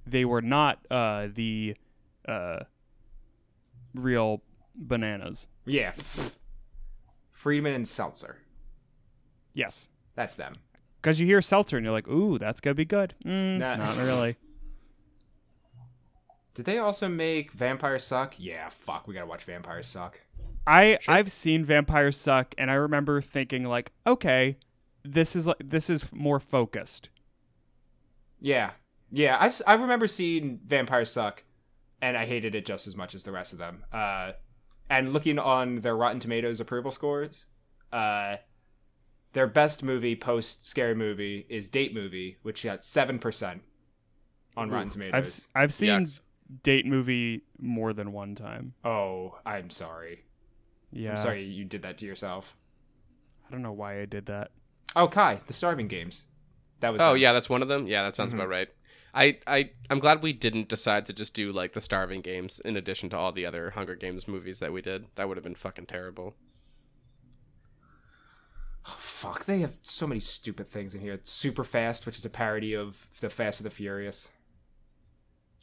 they 0.06 0.24
were 0.24 0.40
not 0.40 0.78
uh, 0.90 1.28
the 1.31 1.77
uh, 2.27 2.60
real 3.94 4.43
bananas. 4.74 5.48
Yeah. 5.66 5.93
Friedberg 7.31 7.74
and 7.74 7.86
Seltzer. 7.86 8.39
Yes. 9.52 9.90
That's 10.14 10.35
them. 10.35 10.55
Because 11.02 11.20
you 11.20 11.27
hear 11.27 11.43
Seltzer 11.43 11.77
and 11.77 11.85
you're 11.85 11.93
like, 11.93 12.09
ooh, 12.09 12.39
that's 12.39 12.62
going 12.62 12.72
to 12.72 12.77
be 12.77 12.86
good. 12.86 13.14
Mm, 13.24 13.59
Nah. 13.59 13.77
Not 13.77 13.97
really. 13.98 14.36
Did 16.55 16.66
they 16.66 16.78
also 16.78 17.09
make 17.09 17.52
Vampires 17.52 18.05
Suck? 18.05 18.35
Yeah, 18.39 18.68
fuck, 18.68 19.06
we 19.06 19.14
gotta 19.14 19.27
watch 19.27 19.44
Vampires 19.44 19.86
Suck. 19.86 20.20
I 20.66 20.98
I've 21.09 21.31
seen 21.32 21.64
Vampires 21.64 22.16
Suck, 22.16 22.55
and 22.59 22.70
I 22.70 22.74
remember 22.74 23.20
thinking 23.20 23.64
like, 23.64 23.93
okay, 24.06 24.56
this 25.05 25.35
is 25.35 25.47
like 25.47 25.56
this 25.64 25.89
is 25.89 26.12
more 26.12 26.40
focused. 26.40 27.10
Yeah, 28.40 28.72
yeah. 29.10 29.36
I've 29.40 29.60
I 29.66 29.74
remember 29.74 30.06
seeing 30.06 30.60
Vampires 30.66 31.10
Suck, 31.10 31.44
and 32.02 32.16
I 32.16 32.27
hated 32.27 32.55
it 32.55 32.66
just 32.66 32.86
as 32.86 32.97
much 32.97 33.14
as 33.14 33.22
the 33.24 33.32
rest 33.32 33.52
of 33.52 33.59
them. 33.59 33.85
Uh, 33.93 34.32
and 34.89 35.12
looking 35.12 35.39
on 35.39 35.77
their 35.77 35.97
Rotten 35.97 36.20
Tomatoes 36.20 36.60
approval 36.60 36.90
scores, 36.90 37.44
uh, 37.93 38.36
their 39.32 39.47
best 39.47 39.82
movie 39.82 40.16
post 40.16 40.66
Scary 40.66 40.94
Movie 40.94 41.47
is 41.48 41.68
Date 41.68 41.94
Movie, 41.94 42.39
which 42.43 42.64
got 42.64 42.85
seven 42.85 43.18
percent 43.18 43.62
on 44.56 44.70
Rotten 44.70 44.89
Tomatoes. 44.90 45.47
I've 45.55 45.62
I've 45.62 45.74
seen 45.74 46.01
Yucks. 46.01 46.20
Date 46.62 46.86
movie 46.86 47.43
more 47.59 47.93
than 47.93 48.12
one 48.12 48.35
time. 48.35 48.74
Oh, 48.85 49.39
I'm 49.47 49.70
sorry. 49.70 50.24
Yeah, 50.93 51.12
I'm 51.12 51.22
sorry 51.22 51.44
you 51.44 51.64
did 51.64 51.82
that 51.82 51.98
to 51.98 52.06
yourself. 52.06 52.56
I 53.47 53.52
don't 53.52 53.62
know 53.62 53.72
why 53.72 54.01
I 54.01 54.05
did 54.06 54.27
that. 54.27 54.51
Oh, 54.97 55.06
Kai, 55.09 55.40
the 55.47 55.52
Starving 55.52 55.86
Games. 55.89 56.24
That 56.81 56.93
was 56.93 57.01
Oh 57.02 57.12
them. 57.12 57.18
yeah, 57.22 57.32
that's 57.32 57.48
one 57.48 57.62
of 57.62 57.68
them. 57.68 57.86
Yeah, 57.86 58.02
that 58.02 58.16
sounds 58.16 58.32
Mm-hmm. 58.32 58.40
about 58.40 58.48
right. 58.51 58.68
I, 59.12 59.39
I 59.47 59.70
I'm 59.90 59.98
glad 59.98 60.22
we 60.22 60.32
didn't 60.32 60.68
decide 60.68 61.05
to 61.06 61.12
just 61.12 61.35
do 61.35 61.52
like 61.52 61.72
the 61.72 61.81
Starving 61.81 62.20
Games 62.20 62.60
in 62.64 62.77
addition 62.77 63.10
to 63.10 63.16
all 63.16 63.32
the 63.32 63.44
other 63.47 63.70
Hunger 63.70 63.94
Games 63.97 64.27
movies 64.28 64.60
that 64.60 64.72
we 64.72 64.82
did. 64.82 65.06
That 65.16 65.28
would 65.28 65.36
have 65.36 65.44
been 65.44 65.55
fucking 65.56 65.86
terrible. 65.86 66.35
Oh, 68.86 68.97
fuck, 68.98 69.44
they 69.44 69.60
have 69.60 69.77
so 69.82 70.06
many 70.06 70.20
stupid 70.20 70.66
things 70.66 70.94
in 70.94 71.01
here. 71.01 71.12
It's 71.12 71.31
Super 71.31 71.64
Fast, 71.64 72.06
which 72.06 72.16
is 72.18 72.24
a 72.24 72.31
parody 72.31 72.74
of 72.74 73.09
the 73.20 73.28
Fast 73.31 73.60
and 73.60 73.66
the 73.66 73.70
Furious. 73.74 74.31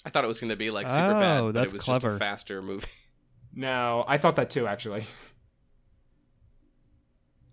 I 0.06 0.10
thought 0.10 0.24
it 0.24 0.28
was 0.28 0.40
going 0.40 0.50
to 0.50 0.56
be 0.56 0.70
like 0.70 0.88
super 0.88 1.14
bad, 1.14 1.40
Oh, 1.42 1.46
but 1.48 1.54
that's 1.62 1.74
it 1.74 1.78
was 1.78 1.86
just 1.86 2.04
a 2.06 2.18
faster 2.18 2.62
movie. 2.62 2.88
No, 3.60 4.06
I 4.08 4.20
thought 4.20 4.36
that 4.36 4.52
too, 4.52 4.68
actually. 4.68 5.06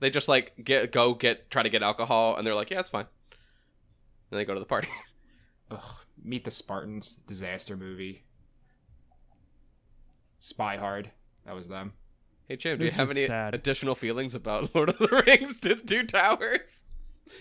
They 0.01 0.11
just 0.11 0.29
like 0.29 0.53
get 0.63 0.93
go 0.93 1.15
get 1.15 1.51
try 1.51 1.63
to 1.63 1.71
get 1.71 1.83
alcohol, 1.83 2.37
and 2.37 2.47
they're 2.47 2.55
like, 2.55 2.71
yeah, 2.71 2.81
it's 2.81 2.91
fine. 2.91 3.07
And 4.31 4.39
they 4.39 4.45
go 4.45 4.53
to 4.53 4.61
the 4.61 4.67
party. 4.67 4.89
Ugh, 5.71 5.81
Meet 6.23 6.45
the 6.45 6.51
Spartans, 6.51 7.15
disaster 7.27 7.75
movie. 7.75 8.25
Spy 10.41 10.77
Hard, 10.77 11.11
that 11.47 11.55
was 11.55 11.69
them. 11.69 11.95
hey 12.49 12.57
Jim, 12.57 12.79
do 12.79 12.85
you 12.85 12.91
have 12.91 13.11
any 13.11 13.25
sad. 13.27 13.55
additional 13.55 13.95
feelings 13.95 14.35
about 14.35 14.75
Lord 14.75 14.91
of 14.91 14.99
the 14.99 15.23
Rings 15.27 15.59
the 15.61 15.77
Two 15.77 16.05
Towers? 16.05 16.83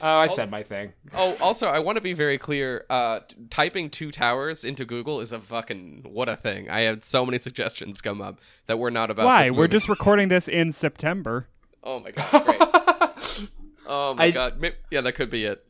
Oh, 0.01 0.17
I 0.17 0.27
said 0.27 0.49
my 0.49 0.63
thing. 0.63 0.93
Oh, 1.13 1.35
also, 1.41 1.67
I 1.67 1.79
want 1.79 1.97
to 1.97 2.01
be 2.01 2.13
very 2.13 2.37
clear. 2.37 2.85
Uh, 2.89 3.19
t- 3.19 3.35
typing 3.49 3.89
two 3.89 4.11
towers 4.11 4.63
into 4.63 4.85
Google 4.85 5.19
is 5.19 5.31
a 5.31 5.39
fucking 5.39 6.05
what 6.07 6.29
a 6.29 6.35
thing. 6.35 6.69
I 6.69 6.81
had 6.81 7.03
so 7.03 7.25
many 7.25 7.37
suggestions 7.37 8.01
come 8.01 8.21
up 8.21 8.39
that 8.67 8.79
were 8.79 8.89
not 8.91 9.11
about. 9.11 9.25
Why? 9.25 9.43
this 9.43 9.51
We're 9.51 9.57
movie. 9.63 9.71
just 9.71 9.89
recording 9.89 10.29
this 10.29 10.47
in 10.47 10.71
September. 10.71 11.47
Oh 11.83 11.99
my 11.99 12.11
god! 12.11 12.45
Great. 12.45 12.61
oh 13.85 14.13
my 14.15 14.25
I- 14.25 14.31
god! 14.31 14.59
May- 14.59 14.75
yeah, 14.89 15.01
that 15.01 15.13
could 15.13 15.29
be 15.29 15.45
it. 15.45 15.65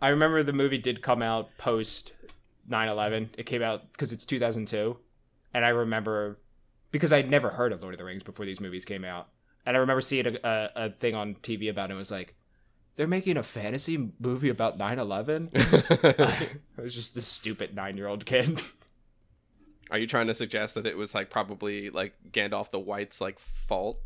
I 0.00 0.08
remember 0.10 0.42
the 0.42 0.52
movie 0.52 0.78
did 0.78 1.02
come 1.02 1.20
out 1.22 1.50
post 1.58 2.12
9/11. 2.70 3.30
It 3.36 3.46
came 3.46 3.62
out 3.62 3.92
because 3.92 4.12
it's 4.12 4.24
2002, 4.24 4.96
and 5.52 5.64
I 5.64 5.70
remember 5.70 6.38
because 6.92 7.12
I'd 7.12 7.28
never 7.28 7.50
heard 7.50 7.72
of 7.72 7.82
Lord 7.82 7.94
of 7.94 7.98
the 7.98 8.04
Rings 8.04 8.22
before 8.22 8.46
these 8.46 8.60
movies 8.60 8.84
came 8.84 9.04
out, 9.04 9.28
and 9.66 9.76
I 9.76 9.80
remember 9.80 10.00
seeing 10.00 10.26
a, 10.26 10.36
a, 10.44 10.70
a 10.86 10.90
thing 10.90 11.14
on 11.16 11.34
TV 11.42 11.68
about 11.68 11.90
it. 11.90 11.92
and 11.92 11.92
It 11.94 11.98
was 11.98 12.10
like 12.12 12.35
they're 12.96 13.06
making 13.06 13.36
a 13.36 13.42
fantasy 13.42 14.10
movie 14.18 14.48
about 14.48 14.78
9/11. 14.78 15.50
I 16.78 16.82
was 16.82 16.94
just 16.94 17.14
this 17.14 17.26
stupid 17.26 17.74
nine-year-old 17.74 18.26
kid. 18.26 18.60
Are 19.90 19.98
you 19.98 20.06
trying 20.08 20.26
to 20.26 20.34
suggest 20.34 20.74
that 20.74 20.84
it 20.86 20.96
was 20.96 21.14
like 21.14 21.30
probably 21.30 21.90
like 21.90 22.14
Gandalf 22.32 22.70
the 22.70 22.80
White's 22.80 23.20
like 23.20 23.38
fault? 23.38 24.00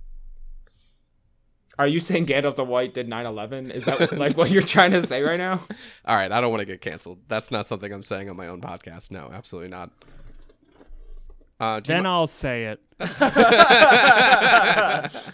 Are 1.79 1.87
you 1.87 2.01
saying 2.01 2.27
Gandalf 2.27 2.57
the 2.57 2.65
White 2.65 2.93
did 2.93 3.09
9/11? 3.09 3.71
Is 3.71 3.87
that 3.87 4.13
like 4.19 4.37
what 4.37 4.51
you're 4.51 4.61
trying 4.61 4.91
to 4.91 5.07
say 5.07 5.23
right 5.23 5.39
now? 5.39 5.61
All 6.05 6.17
right, 6.17 6.31
I 6.31 6.41
don't 6.43 6.51
want 6.51 6.61
to 6.61 6.67
get 6.67 6.83
canceled. 6.83 7.21
That's 7.29 7.51
not 7.51 7.67
something 7.69 7.91
I'm 7.91 8.03
saying 8.03 8.29
on 8.29 8.37
my 8.37 8.49
own 8.49 8.61
podcast. 8.61 9.11
No, 9.11 9.31
absolutely 9.33 9.71
not. 9.71 9.91
Uh, 11.59 11.81
Then 11.81 12.03
mi- 12.03 12.09
I'll 12.09 12.27
say 12.27 12.65
it. 12.65 12.81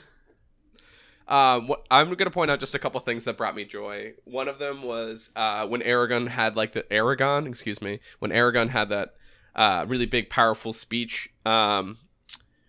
Um, 1.29 1.67
what, 1.67 1.85
I'm 1.91 2.13
gonna 2.15 2.31
point 2.31 2.51
out 2.51 2.61
just 2.61 2.75
a 2.75 2.79
couple 2.79 3.01
things 3.01 3.25
that 3.25 3.37
brought 3.37 3.57
me 3.57 3.65
joy. 3.65 4.15
One 4.25 4.49
of 4.49 4.59
them 4.59 4.83
was 4.83 5.31
uh, 5.35 5.67
when 5.67 5.81
Aragorn 5.81 6.29
had 6.29 6.57
like 6.57 6.73
the 6.73 6.83
Aragorn, 6.85 7.49
excuse 7.49 7.83
me, 7.83 8.01
when 8.21 8.31
Aragorn 8.31 8.69
had 8.71 8.89
that 8.91 9.15
uh, 9.55 9.85
really 9.89 10.07
big, 10.07 10.31
powerful 10.31 10.73
speech 10.73 11.31
um, 11.45 11.99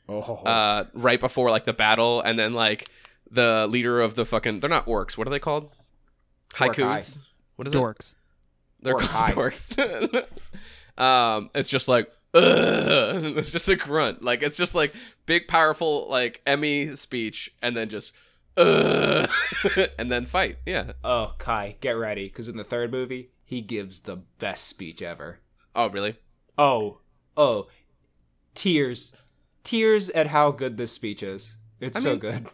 Oh, 0.09 0.21
uh, 0.21 0.85
right 0.93 1.19
before 1.19 1.51
like 1.51 1.65
the 1.65 1.73
battle, 1.73 2.21
and 2.21 2.39
then 2.39 2.53
like 2.53 2.89
the 3.29 3.67
leader 3.67 3.99
of 3.99 4.15
the 4.15 4.25
fucking 4.25 4.61
they're 4.61 4.69
not 4.69 4.85
orcs. 4.85 5.17
What 5.17 5.27
are 5.27 5.31
they 5.31 5.39
called? 5.39 5.69
Haikus. 6.53 7.17
What 7.57 7.67
is 7.67 7.75
it? 7.75 7.77
Dorks. 7.77 8.15
They're 8.81 8.93
Orc-eye. 8.93 9.31
called 9.33 9.51
dorks. 9.51 10.25
um, 10.97 11.49
it's 11.53 11.67
just 11.67 11.87
like, 11.87 12.09
Ugh! 12.33 12.43
it's 13.37 13.51
just 13.51 13.67
a 13.67 13.75
grunt. 13.75 14.21
Like 14.23 14.43
it's 14.43 14.55
just 14.55 14.75
like 14.75 14.93
big, 15.25 15.47
powerful, 15.47 16.07
like 16.09 16.41
Emmy 16.45 16.95
speech, 16.95 17.51
and 17.61 17.75
then 17.75 17.89
just, 17.89 18.13
Uh. 18.57 19.27
Ugh! 19.65 19.89
and 19.99 20.11
then 20.11 20.25
fight. 20.25 20.57
Yeah. 20.65 20.93
oh, 21.03 21.33
Kai, 21.37 21.77
get 21.81 21.91
ready, 21.91 22.27
because 22.27 22.47
in 22.47 22.57
the 22.57 22.63
third 22.63 22.91
movie 22.91 23.29
he 23.43 23.61
gives 23.61 24.01
the 24.01 24.17
best 24.17 24.67
speech 24.67 25.01
ever. 25.01 25.39
Oh, 25.75 25.89
really? 25.89 26.15
Oh, 26.57 26.99
oh, 27.37 27.67
tears, 28.55 29.13
tears 29.63 30.09
at 30.09 30.27
how 30.27 30.51
good 30.51 30.77
this 30.77 30.91
speech 30.91 31.21
is. 31.23 31.55
It's 31.79 31.97
I 31.97 32.01
so 32.01 32.09
mean- 32.11 32.19
good. 32.19 32.45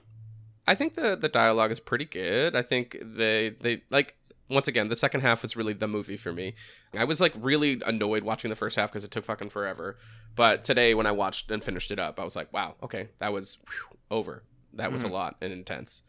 I 0.65 0.75
think 0.75 0.93
the 0.95 1.17
the 1.17 1.27
dialogue 1.27 1.71
is 1.71 1.79
pretty 1.81 2.05
good. 2.05 2.55
I 2.55 2.61
think 2.61 2.97
they 3.01 3.49
they 3.59 3.81
like 3.89 4.15
once 4.49 4.67
again 4.69 4.87
the 4.87 4.95
second 4.95 5.19
half 5.19 5.41
was 5.41 5.57
really 5.57 5.73
the 5.73 5.89
movie 5.89 6.15
for 6.15 6.31
me. 6.31 6.53
I 6.97 7.03
was 7.03 7.19
like 7.19 7.33
really 7.37 7.81
annoyed 7.85 8.23
watching 8.23 8.47
the 8.49 8.55
first 8.55 8.77
half 8.77 8.89
because 8.89 9.03
it 9.03 9.11
took 9.11 9.25
fucking 9.25 9.49
forever. 9.49 9.97
But 10.37 10.63
today 10.63 10.93
when 10.93 11.05
I 11.05 11.11
watched 11.11 11.51
and 11.51 11.61
finished 11.61 11.91
it 11.91 11.99
up, 11.99 12.17
I 12.17 12.23
was 12.23 12.37
like, 12.37 12.53
wow, 12.53 12.75
okay, 12.81 13.09
that 13.19 13.33
was 13.33 13.57
whew, 13.67 13.97
over. 14.09 14.43
That 14.75 14.91
was 14.91 15.03
a 15.03 15.07
lot 15.07 15.35
and 15.41 15.53
intense. 15.53 16.01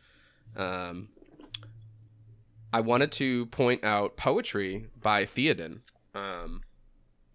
Um, 0.57 1.09
I 2.73 2.81
wanted 2.81 3.13
to 3.13 3.47
point 3.47 3.85
out 3.85 4.17
poetry 4.17 4.87
by 5.01 5.25
Theoden, 5.25 5.81
um, 6.15 6.63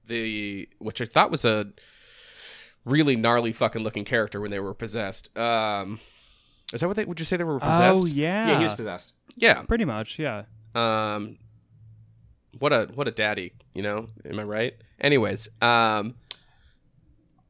the 0.05 0.67
which 0.79 1.01
I 1.01 1.05
thought 1.05 1.31
was 1.31 1.45
a 1.45 1.67
really 2.85 3.15
gnarly 3.15 3.51
fucking 3.53 3.83
looking 3.83 4.05
character 4.05 4.41
when 4.41 4.51
they 4.51 4.59
were 4.59 4.73
possessed. 4.73 5.35
Um, 5.37 5.99
is 6.73 6.81
that 6.81 6.87
what 6.87 6.97
they 6.97 7.05
would 7.05 7.19
you 7.19 7.25
say 7.25 7.37
they 7.37 7.43
were 7.43 7.59
possessed? 7.59 8.01
Oh 8.03 8.05
yeah. 8.07 8.49
Yeah, 8.49 8.57
he 8.57 8.63
was 8.63 8.75
possessed. 8.75 9.13
yeah. 9.35 9.61
Pretty 9.63 9.85
much, 9.85 10.19
yeah. 10.19 10.43
Um, 10.75 11.37
what 12.57 12.73
a 12.73 12.89
what 12.93 13.07
a 13.07 13.11
daddy, 13.11 13.53
you 13.73 13.81
know? 13.81 14.09
Am 14.25 14.39
I 14.39 14.43
right? 14.43 14.73
Anyways, 14.99 15.47
um, 15.61 16.15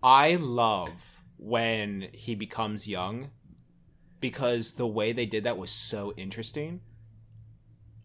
I 0.04 0.36
love 0.36 1.22
when 1.38 2.10
he 2.14 2.36
becomes 2.36 2.88
young 2.88 3.30
because 4.20 4.74
the 4.74 4.88
way 4.88 5.12
they 5.12 5.26
did 5.26 5.44
that 5.44 5.58
was 5.58 5.72
so 5.72 6.14
interesting. 6.18 6.82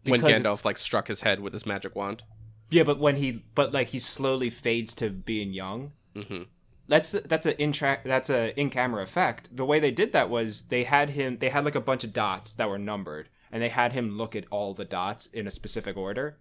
when 0.05 0.21
Because 0.21 0.43
Gandalf 0.43 0.65
like 0.65 0.77
struck 0.77 1.09
his 1.09 1.23
head 1.23 1.41
with 1.41 1.53
his 1.53 1.67
magic 1.67 1.95
wand. 1.95 2.25
Yeah, 2.71 2.83
but 2.83 2.99
when 2.99 3.17
he 3.17 3.45
but 3.55 3.73
like 3.73 3.89
he 3.89 3.99
slowly 3.99 4.51
fades 4.51 4.95
to 4.97 5.11
being 5.11 5.53
young. 5.53 5.93
hmm 6.15 6.43
That's 6.89 7.13
that's 7.13 7.47
a 7.47 7.61
in 7.61 7.73
track 7.73 8.05
that's 8.05 8.31
a 8.31 8.59
in 8.59 8.71
camera 8.71 9.03
effect. 9.03 9.55
The 9.55 9.65
way 9.65 9.81
they 9.81 9.91
did 9.91 10.13
that 10.13 10.31
was 10.31 10.65
they 10.65 10.85
had 10.85 11.11
him 11.11 11.39
they 11.39 11.51
had 11.51 11.65
like 11.65 11.75
a 11.75 11.81
bunch 11.81 12.05
of 12.05 12.13
dots 12.13 12.53
that 12.55 12.69
were 12.69 12.79
numbered 12.79 13.29
and 13.53 13.63
they 13.63 13.69
had 13.69 13.93
him 13.93 14.17
look 14.17 14.35
at 14.35 14.47
all 14.51 14.75
the 14.75 14.85
dots 14.85 15.27
in 15.29 15.47
a 15.47 15.51
specific 15.51 15.97
order. 15.97 16.39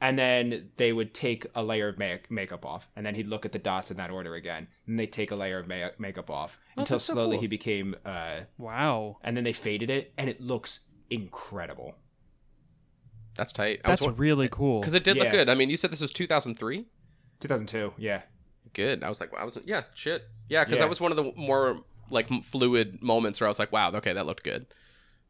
And 0.00 0.18
then 0.18 0.70
they 0.78 0.92
would 0.92 1.12
take 1.12 1.46
a 1.54 1.62
layer 1.62 1.88
of 1.88 1.98
make- 1.98 2.30
makeup 2.30 2.64
off, 2.64 2.88
and 2.96 3.04
then 3.04 3.14
he'd 3.14 3.28
look 3.28 3.44
at 3.44 3.52
the 3.52 3.58
dots 3.58 3.90
in 3.90 3.98
that 3.98 4.10
order 4.10 4.34
again. 4.34 4.68
And 4.86 4.98
they 4.98 5.06
take 5.06 5.30
a 5.30 5.36
layer 5.36 5.58
of 5.58 5.68
ma- 5.68 5.90
makeup 5.98 6.30
off 6.30 6.58
until 6.76 6.96
that's 6.96 7.04
so 7.04 7.12
slowly 7.12 7.36
cool. 7.36 7.40
he 7.42 7.46
became. 7.48 7.96
Uh, 8.04 8.40
Wow. 8.56 9.18
and 9.22 9.36
then 9.36 9.44
they 9.44 9.52
faded 9.52 9.90
it, 9.90 10.12
and 10.16 10.30
it 10.30 10.40
looks 10.40 10.80
incredible. 11.10 11.96
That's 13.36 13.52
tight. 13.52 13.80
That's 13.84 14.06
really 14.06 14.48
cool. 14.48 14.80
because 14.80 14.94
it 14.94 15.04
did 15.04 15.16
look 15.16 15.30
good. 15.30 15.48
I 15.48 15.54
mean, 15.54 15.70
you 15.70 15.76
said 15.76 15.90
this 15.92 16.00
was 16.00 16.10
2003. 16.12 16.86
2002, 17.40 17.94
yeah. 17.98 18.22
Good. 18.72 19.02
I 19.02 19.08
was 19.08 19.20
like, 19.20 19.32
wow, 19.32 19.40
I 19.40 19.44
was 19.44 19.58
yeah, 19.64 19.82
shit, 19.94 20.22
yeah, 20.48 20.64
because 20.64 20.76
Yeah. 20.78 20.84
that 20.84 20.88
was 20.88 21.00
one 21.00 21.10
of 21.12 21.16
the 21.16 21.32
more 21.36 21.82
like 22.10 22.28
fluid 22.42 23.02
moments 23.02 23.40
where 23.40 23.46
I 23.46 23.50
was 23.50 23.58
like, 23.58 23.72
wow, 23.72 23.90
okay, 23.92 24.12
that 24.12 24.26
looked 24.26 24.42
good. 24.44 24.66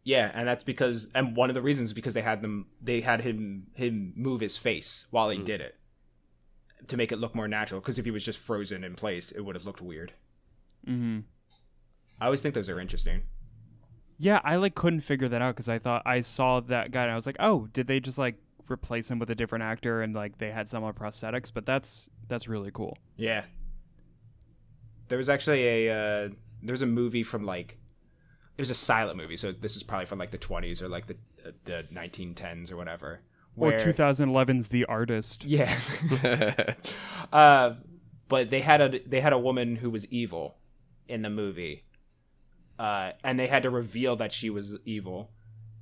Yeah, 0.03 0.31
and 0.35 0.49
that's 0.49 0.65
because 0.65 1.09
and 1.15 1.37
one 1.37 1.51
of 1.51 1.55
the 1.55 1.63
reasons 1.63 1.91
is 1.91 1.95
because 1.95 2.15
they 2.15 2.23
had 2.23 2.43
them 2.43 2.67
they 2.81 3.01
had 3.03 3.21
him 3.21 3.67
him 3.75 4.13
move 4.17 4.41
his 4.41 4.57
face 4.57 5.07
while 5.11 5.29
he 5.31 5.39
did 5.39 5.61
it 5.61 5.77
to 6.89 6.97
make 6.97 7.13
it 7.13 7.19
look 7.19 7.35
more 7.35 7.47
natural 7.47 7.81
because 7.81 7.99
if 7.99 8.07
he 8.07 8.11
was 8.11 8.25
just 8.25 8.39
frozen 8.39 8.83
in 8.83 8.95
place 8.95 9.31
it 9.31 9.43
would 9.43 9.55
have 9.55 9.67
looked 9.67 9.83
weird. 9.83 10.13
hmm 10.85 11.21
I 12.21 12.27
always 12.27 12.41
think 12.41 12.55
those 12.55 12.69
are 12.69 12.81
interesting. 12.81 13.23
Yeah, 14.19 14.41
I 14.45 14.57
like 14.57 14.75
couldn't 14.75 15.01
figure 15.01 15.29
that 15.29 15.41
out 15.41 15.55
because 15.55 15.69
I 15.69 15.79
thought 15.79 16.03
I 16.05 16.21
saw 16.21 16.61
that 16.61 16.91
guy 16.91 17.05
and 17.05 17.13
I 17.13 17.15
was 17.15 17.27
like, 17.27 17.37
oh, 17.41 17.69
did 17.73 17.87
they 17.87 18.01
just 18.01 18.19
like 18.19 18.37
replace 18.71 19.11
him 19.11 19.19
with 19.19 19.31
a 19.31 19.35
different 19.35 19.65
actor 19.65 20.03
and 20.03 20.15
like 20.15 20.37
they 20.37 20.51
had 20.51 20.69
some 20.69 20.85
on 20.85 20.93
prosthetics? 20.93 21.51
But 21.53 21.65
that's 21.65 22.11
that's 22.29 22.47
really 22.47 22.71
cool. 22.71 22.99
Yeah. 23.17 23.45
There 25.09 25.17
was 25.19 25.31
actually 25.31 25.67
a 25.67 25.91
uh 25.91 26.29
there 26.63 26.73
was 26.75 26.83
a 26.83 26.87
movie 26.87 27.23
from 27.23 27.45
like 27.45 27.79
it 28.61 28.69
was 28.69 28.71
a 28.71 28.75
silent 28.75 29.17
movie, 29.17 29.39
so 29.39 29.53
this 29.53 29.75
is 29.75 29.83
probably 29.83 30.05
from 30.05 30.19
like 30.19 30.33
the 30.33 30.39
20s 30.39 30.83
or 30.83 30.89
like 30.89 31.07
the 31.07 31.17
uh, 31.47 31.53
the 31.65 31.87
1910s 31.91 32.71
or 32.71 32.77
whatever. 32.77 33.21
Or 33.57 33.71
where- 33.71 33.79
2011's 33.79 34.69
The 34.69 34.85
Artist. 34.85 35.47
Yeah. 35.47 35.75
uh, 37.33 37.73
but 38.29 38.51
they 38.51 38.61
had 38.61 38.83
a 38.83 39.01
they 39.09 39.23
had 39.23 39.33
a 39.33 39.39
woman 39.39 39.77
who 39.77 39.89
was 39.89 40.07
evil 40.09 40.59
in 41.09 41.23
the 41.23 41.31
movie, 41.31 41.85
uh, 42.79 43.13
and 43.25 43.41
they 43.41 43.47
had 43.47 43.63
to 43.63 43.71
reveal 43.71 44.15
that 44.17 44.31
she 44.31 44.51
was 44.51 44.77
evil. 44.85 45.31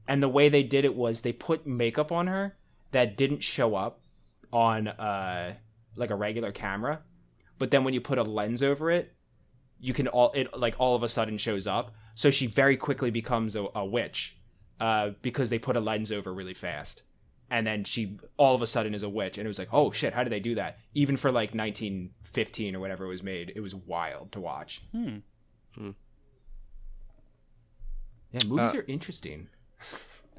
And 0.06 0.22
the 0.22 0.28
way 0.28 0.48
they 0.48 0.62
did 0.62 0.84
it 0.84 0.94
was 0.94 1.22
they 1.22 1.32
put 1.32 1.66
makeup 1.66 2.12
on 2.12 2.28
her 2.28 2.56
that 2.92 3.16
didn't 3.16 3.42
show 3.42 3.74
up 3.74 4.02
on 4.52 4.86
uh, 4.86 5.54
like 5.96 6.10
a 6.10 6.14
regular 6.14 6.52
camera, 6.52 7.00
but 7.58 7.72
then 7.72 7.82
when 7.82 7.92
you 7.92 8.00
put 8.00 8.18
a 8.18 8.22
lens 8.22 8.62
over 8.62 8.88
it, 8.88 9.16
you 9.80 9.92
can 9.92 10.06
all 10.06 10.30
it 10.32 10.56
like 10.56 10.76
all 10.78 10.94
of 10.94 11.02
a 11.02 11.08
sudden 11.08 11.38
shows 11.38 11.66
up. 11.66 11.92
So 12.18 12.32
she 12.32 12.48
very 12.48 12.76
quickly 12.76 13.12
becomes 13.12 13.54
a, 13.54 13.66
a 13.76 13.86
witch 13.86 14.36
uh, 14.80 15.10
because 15.22 15.50
they 15.50 15.58
put 15.60 15.76
a 15.76 15.80
lens 15.80 16.10
over 16.10 16.34
really 16.34 16.52
fast 16.52 17.04
and 17.48 17.64
then 17.64 17.84
she 17.84 18.18
all 18.36 18.56
of 18.56 18.60
a 18.62 18.66
sudden 18.66 18.92
is 18.92 19.04
a 19.04 19.08
witch 19.08 19.38
and 19.38 19.46
it 19.46 19.48
was 19.48 19.56
like 19.58 19.68
oh 19.72 19.92
shit 19.92 20.12
how 20.14 20.24
did 20.24 20.32
they 20.32 20.40
do 20.40 20.56
that 20.56 20.78
even 20.94 21.16
for 21.16 21.30
like 21.30 21.54
1915 21.54 22.74
or 22.74 22.80
whatever 22.80 23.04
it 23.04 23.08
was 23.08 23.22
made 23.22 23.52
it 23.54 23.60
was 23.60 23.72
wild 23.72 24.32
to 24.32 24.40
watch 24.40 24.82
Hmm. 24.90 25.18
hmm. 25.76 25.90
yeah 28.32 28.40
movies 28.48 28.74
Uh, 28.74 28.78
are 28.78 28.84
interesting 28.88 29.46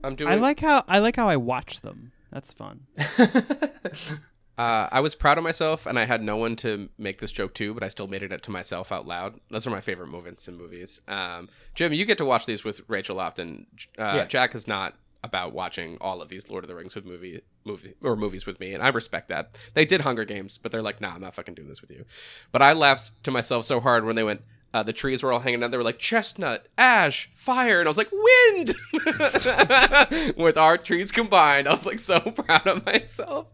I'm 0.03 0.15
doing. 0.15 0.31
I 0.31 0.35
like 0.35 0.60
how 0.60 0.84
I 0.88 0.99
like 0.99 1.15
how 1.15 1.30
I 1.30 1.38
watch 1.38 1.80
them. 1.81 2.11
That's 2.31 2.51
fun. 2.53 2.88
Uh, 4.60 4.90
I 4.91 4.99
was 4.99 5.15
proud 5.15 5.38
of 5.38 5.44
myself, 5.45 5.86
and 5.86 5.98
I 5.98 6.03
had 6.03 6.22
no 6.22 6.36
one 6.36 6.57
to 6.57 6.90
make 6.98 7.19
this 7.22 7.31
joke 7.31 7.53
to, 7.53 7.73
but 7.73 7.81
I 7.81 7.88
still 7.88 8.07
made 8.07 8.23
it 8.23 8.44
to 8.44 8.52
myself 8.52 8.91
out 8.91 9.07
loud. 9.07 9.40
Those 9.49 9.65
are 9.65 9.69
my 9.69 9.80
favorite 9.80 10.07
moments 10.10 10.49
in 10.49 10.57
movies. 10.57 10.99
Um, 11.07 11.48
Jim, 11.76 11.94
you 11.94 12.03
get 12.03 12.18
to 12.18 12.26
watch 12.26 12.45
these 12.45 12.65
with 12.65 12.81
Rachel 12.90 13.22
often. 13.22 13.68
Uh, 13.98 14.14
Yeah. 14.18 14.26
Jack 14.26 14.53
is 14.56 14.68
not 14.68 14.95
about 15.23 15.53
watching 15.53 15.98
all 16.02 16.22
of 16.22 16.27
these 16.27 16.49
Lord 16.49 16.64
of 16.65 16.68
the 16.68 16.76
Rings 16.76 16.94
with 16.95 17.06
movie 17.06 17.41
movie 17.65 17.94
or 18.03 18.18
movies 18.18 18.45
with 18.45 18.60
me, 18.60 18.73
and 18.73 18.84
I 18.84 18.90
respect 18.90 19.30
that. 19.30 19.57
They 19.76 19.86
did 19.86 20.02
Hunger 20.02 20.26
Games, 20.26 20.57
but 20.57 20.73
they're 20.73 20.81
like, 20.81 20.99
nah, 20.99 21.14
I'm 21.15 21.22
not 21.22 21.36
fucking 21.36 21.53
doing 21.56 21.69
this 21.69 21.81
with 21.81 21.91
you. 21.91 22.03
But 22.52 22.61
I 22.61 22.73
laughed 22.73 23.11
to 23.23 23.31
myself 23.31 23.64
so 23.64 23.80
hard 23.80 24.03
when 24.03 24.18
they 24.18 24.23
went. 24.23 24.41
Uh, 24.73 24.84
the 24.84 24.94
trees 24.94 25.23
were 25.23 25.31
all 25.34 25.40
hanging 25.40 25.64
out. 25.64 25.72
They 25.72 25.77
were 25.77 25.84
like 25.84 25.98
chestnut, 25.99 26.68
ash, 26.77 27.30
fire, 27.34 27.80
and 27.80 27.88
I 27.88 27.90
was 27.90 27.98
like 27.98 28.11
wind. 28.11 28.76
With 30.38 30.57
our 30.57 30.77
trees 30.77 31.11
combined, 31.11 31.68
I 31.68 31.72
was 31.72 31.86
like 31.86 31.99
so 31.99 32.19
proud 32.36 32.68
of 32.68 32.86
myself. 32.86 33.48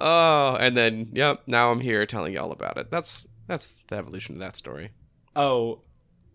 Oh, 0.00 0.56
and 0.56 0.76
then 0.76 1.10
yep, 1.12 1.42
now 1.46 1.70
I'm 1.70 1.80
here 1.80 2.04
telling 2.06 2.32
you 2.32 2.40
all 2.40 2.52
about 2.52 2.76
it. 2.78 2.90
That's 2.90 3.26
that's 3.46 3.82
the 3.88 3.96
evolution 3.96 4.34
of 4.34 4.40
that 4.40 4.56
story. 4.56 4.90
Oh, 5.36 5.82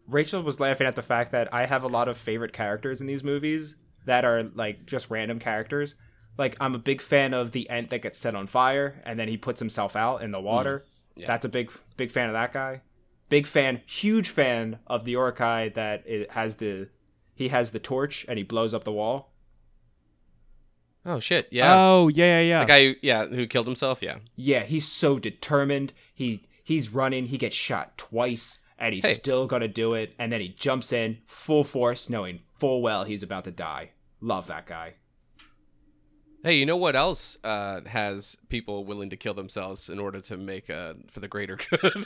Rachel 0.07 0.41
was 0.41 0.59
laughing 0.59 0.87
at 0.87 0.95
the 0.95 1.01
fact 1.01 1.31
that 1.31 1.53
I 1.53 1.65
have 1.65 1.83
a 1.83 1.87
lot 1.87 2.07
of 2.07 2.17
favorite 2.17 2.53
characters 2.53 3.01
in 3.01 3.07
these 3.07 3.23
movies 3.23 3.75
that 4.05 4.25
are 4.25 4.43
like 4.43 4.85
just 4.85 5.09
random 5.09 5.39
characters. 5.39 5.95
Like 6.37 6.55
I'm 6.59 6.75
a 6.75 6.79
big 6.79 7.01
fan 7.01 7.33
of 7.33 7.51
the 7.51 7.69
Ent 7.69 7.89
that 7.89 8.01
gets 8.01 8.17
set 8.17 8.35
on 8.35 8.47
fire 8.47 9.01
and 9.05 9.19
then 9.19 9.27
he 9.27 9.37
puts 9.37 9.59
himself 9.59 9.95
out 9.95 10.21
in 10.21 10.31
the 10.31 10.41
water. 10.41 10.79
Mm, 10.79 11.21
yeah. 11.21 11.27
That's 11.27 11.45
a 11.45 11.49
big 11.49 11.71
big 11.97 12.11
fan 12.11 12.29
of 12.29 12.33
that 12.33 12.53
guy. 12.53 12.81
Big 13.29 13.45
fan, 13.45 13.81
huge 13.85 14.29
fan 14.29 14.79
of 14.87 15.05
the 15.05 15.13
Orkai 15.13 15.73
that 15.75 16.03
it 16.07 16.31
has 16.31 16.55
the 16.55 16.89
he 17.35 17.49
has 17.49 17.71
the 17.71 17.79
torch 17.79 18.25
and 18.27 18.37
he 18.37 18.43
blows 18.43 18.73
up 18.73 18.83
the 18.83 18.91
wall. 18.91 19.28
Oh 21.05 21.19
shit, 21.19 21.47
yeah. 21.51 21.73
Oh 21.75 22.07
yeah, 22.09 22.25
yeah, 22.25 22.41
yeah. 22.41 22.59
the 22.59 22.65
guy, 22.65 22.83
who, 22.85 22.93
yeah, 23.01 23.25
who 23.25 23.47
killed 23.47 23.67
himself. 23.67 24.01
Yeah, 24.01 24.17
Yeah, 24.35 24.63
he's 24.63 24.87
so 24.87 25.17
determined. 25.19 25.93
He 26.13 26.43
he's 26.63 26.89
running. 26.93 27.25
He 27.27 27.37
gets 27.37 27.55
shot 27.55 27.97
twice, 27.97 28.59
and 28.77 28.93
he's 28.93 29.05
Hey. 29.05 29.13
still 29.13 29.47
gonna 29.47 29.67
do 29.67 29.93
it. 29.93 30.13
And 30.19 30.31
then 30.31 30.41
he 30.41 30.49
jumps 30.49 30.91
in 30.91 31.19
full 31.25 31.63
force, 31.63 32.09
knowing 32.09 32.41
full 32.59 32.81
well 32.81 33.05
he's 33.05 33.23
about 33.23 33.45
to 33.45 33.51
die. 33.51 33.91
Love 34.21 34.47
that 34.47 34.65
guy. 34.67 34.95
Hey, 36.43 36.55
you 36.55 36.65
know 36.65 36.77
what 36.77 36.95
else 36.95 37.37
uh, 37.43 37.81
has 37.85 38.37
people 38.47 38.85
willing 38.85 39.09
to 39.09 39.17
kill 39.17 39.33
themselves 39.33 39.89
in 39.89 39.99
order 39.99 40.21
to 40.21 40.37
make 40.37 40.69
uh, 40.69 40.93
for 41.09 41.19
the 41.19 41.27
greater 41.27 41.57
good? 41.69 42.05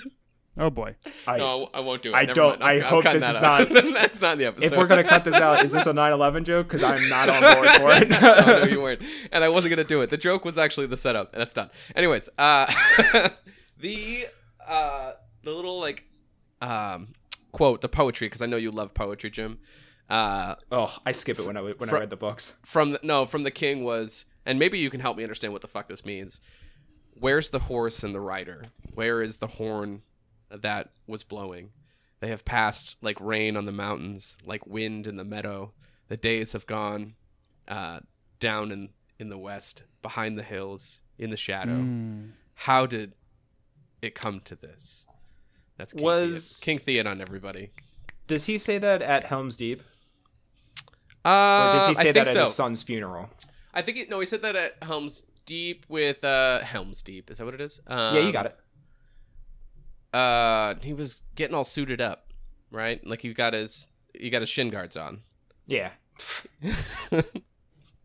Oh 0.57 0.69
boy. 0.69 0.95
I, 1.27 1.37
no, 1.37 1.69
I 1.73 1.79
won't 1.81 2.01
do 2.01 2.11
it. 2.11 2.15
I 2.15 2.21
Never 2.25 2.33
don't- 2.33 2.59
mind. 2.59 2.63
I'm- 2.63 2.81
I 2.81 2.85
I'm 2.85 2.89
hope 2.89 3.03
this 3.03 3.15
is 3.15 3.23
out. 3.23 3.41
not- 3.41 3.69
That's 3.93 4.21
not 4.21 4.33
in 4.33 4.39
the 4.39 4.45
episode. 4.45 4.71
if 4.71 4.77
we're 4.77 4.87
gonna 4.87 5.03
cut 5.03 5.23
this 5.25 5.35
out, 5.35 5.63
is 5.63 5.71
this 5.71 5.85
a 5.85 5.93
9/11 5.93 6.43
joke? 6.43 6.67
Because 6.67 6.83
I'm 6.83 7.07
not 7.09 7.29
on 7.29 7.41
board 7.41 7.69
for 7.77 7.91
it. 7.93 8.07
oh, 8.23 8.43
no, 8.47 8.63
you 8.65 8.81
weren't. 8.81 9.01
And 9.31 9.43
I 9.43 9.49
wasn't 9.49 9.71
gonna 9.71 9.83
do 9.83 10.01
it. 10.01 10.09
The 10.09 10.17
joke 10.17 10.45
was 10.45 10.57
actually 10.57 10.87
the 10.87 10.97
setup, 10.97 11.33
and 11.33 11.41
that's 11.41 11.53
done. 11.53 11.69
Anyways, 11.95 12.29
uh, 12.37 12.71
the 13.79 14.27
uh, 14.67 15.13
the 15.43 15.51
little 15.51 15.79
like 15.79 16.05
um, 16.61 17.09
quote, 17.51 17.81
the 17.81 17.89
poetry, 17.89 18.27
because 18.27 18.41
I 18.41 18.45
know 18.45 18.57
you 18.57 18.71
love 18.71 18.93
poetry, 18.93 19.29
Jim. 19.29 19.59
Uh, 20.09 20.55
oh, 20.71 20.95
I 21.05 21.11
skip 21.13 21.39
it 21.39 21.45
when 21.45 21.57
I 21.57 21.61
when 21.61 21.75
Fro- 21.89 21.97
I 21.97 22.01
read 22.01 22.09
the 22.09 22.15
books. 22.17 22.53
from 22.63 22.91
the, 22.93 22.99
no, 23.03 23.25
from 23.25 23.43
the 23.43 23.51
king 23.51 23.83
was, 23.83 24.25
and 24.45 24.59
maybe 24.59 24.77
you 24.77 24.89
can 24.89 24.99
help 24.99 25.17
me 25.17 25.23
understand 25.23 25.53
what 25.53 25.61
the 25.61 25.67
fuck 25.67 25.87
this 25.87 26.05
means. 26.05 26.39
Where's 27.19 27.49
the 27.49 27.59
horse 27.59 28.03
and 28.03 28.13
the 28.13 28.19
rider? 28.19 28.63
Where 28.93 29.21
is 29.21 29.37
the 29.37 29.47
horn 29.47 30.01
that 30.61 30.89
was 31.07 31.23
blowing? 31.23 31.71
They 32.19 32.29
have 32.29 32.45
passed 32.45 32.95
like 33.01 33.17
rain 33.19 33.57
on 33.57 33.65
the 33.65 33.71
mountains, 33.71 34.37
like 34.45 34.65
wind 34.65 35.07
in 35.07 35.17
the 35.17 35.23
meadow. 35.25 35.73
The 36.07 36.17
days 36.17 36.53
have 36.53 36.65
gone 36.65 37.15
uh, 37.67 37.99
down 38.39 38.71
in 38.71 38.89
in 39.19 39.29
the 39.29 39.37
west, 39.37 39.83
behind 40.01 40.37
the 40.37 40.43
hills, 40.43 41.01
in 41.17 41.29
the 41.29 41.37
shadow. 41.37 41.73
Mm. 41.77 42.31
How 42.55 42.85
did 42.85 43.13
it 44.01 44.15
come 44.15 44.39
to 44.41 44.55
this? 44.55 45.05
That's 45.77 45.93
King 45.93 46.03
Was- 46.03 46.57
Theod- 46.59 46.85
King 46.85 47.03
Theoden, 47.05 47.21
everybody. 47.21 47.71
Does 48.27 48.45
he 48.45 48.57
say 48.57 48.77
that 48.77 49.01
at 49.01 49.25
Helm's 49.25 49.57
Deep, 49.57 49.81
or 51.25 51.31
Uh, 51.31 51.73
does 51.73 51.87
he 51.87 51.91
I 51.91 51.93
say 51.93 52.03
think 52.03 52.15
that 52.15 52.27
at 52.27 52.33
so. 52.33 52.45
his 52.45 52.53
son's 52.55 52.83
funeral? 52.83 53.29
I 53.73 53.81
think 53.81 53.97
it, 53.97 54.09
no, 54.09 54.19
he 54.19 54.25
said 54.25 54.41
that 54.43 54.55
at 54.55 54.77
Helm's 54.83 55.23
Deep 55.45 55.85
with 55.89 56.23
uh 56.23 56.59
Helm's 56.59 57.01
Deep. 57.01 57.29
Is 57.31 57.37
that 57.39 57.45
what 57.45 57.53
it 57.53 57.61
is? 57.61 57.81
Um, 57.87 58.15
yeah, 58.15 58.21
you 58.21 58.31
got 58.31 58.45
it. 58.45 58.57
Uh, 60.13 60.75
he 60.81 60.93
was 60.93 61.21
getting 61.35 61.55
all 61.55 61.63
suited 61.63 61.99
up, 61.99 62.31
right? 62.71 63.05
Like 63.05 63.21
he 63.21 63.33
got 63.33 63.53
his 63.53 63.87
he 64.13 64.29
got 64.29 64.41
his 64.41 64.49
shin 64.49 64.69
guards 64.69 64.95
on. 64.95 65.21
Yeah, 65.65 65.91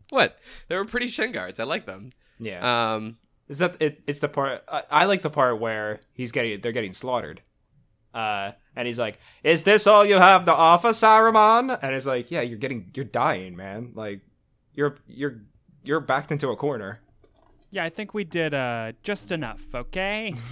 What? 0.09 0.39
They 0.67 0.75
were 0.75 0.85
pretty 0.85 1.07
shin 1.07 1.31
guards. 1.31 1.59
I 1.59 1.63
like 1.65 1.85
them. 1.85 2.11
yeah. 2.39 2.93
Um, 2.95 3.17
Is 3.47 3.59
that 3.59 3.79
it? 3.79 4.01
It's 4.07 4.19
the 4.19 4.27
part 4.29 4.63
I, 4.67 4.83
I 4.89 5.05
like 5.05 5.21
the 5.21 5.29
part 5.29 5.59
where 5.59 5.99
he's 6.13 6.31
getting 6.31 6.61
they're 6.61 6.71
getting 6.71 6.93
slaughtered, 6.93 7.41
uh, 8.13 8.51
and 8.75 8.87
he's 8.87 8.97
like, 8.97 9.19
"Is 9.43 9.63
this 9.63 9.85
all 9.85 10.03
you 10.05 10.15
have 10.15 10.45
to 10.45 10.53
offer, 10.53 10.89
Saruman?" 10.89 11.77
And 11.81 11.93
it's 11.95 12.05
like, 12.07 12.31
"Yeah, 12.31 12.41
you're 12.41 12.57
getting 12.57 12.89
you're 12.95 13.05
dying, 13.05 13.55
man. 13.55 13.91
Like, 13.93 14.21
you're 14.73 14.95
you're 15.07 15.41
you're 15.83 15.99
backed 15.99 16.31
into 16.31 16.49
a 16.49 16.55
corner." 16.55 17.01
Yeah, 17.71 17.83
I 17.83 17.89
think 17.89 18.13
we 18.13 18.23
did 18.23 18.53
uh 18.53 18.93
just 19.03 19.31
enough, 19.31 19.63
okay? 19.75 20.33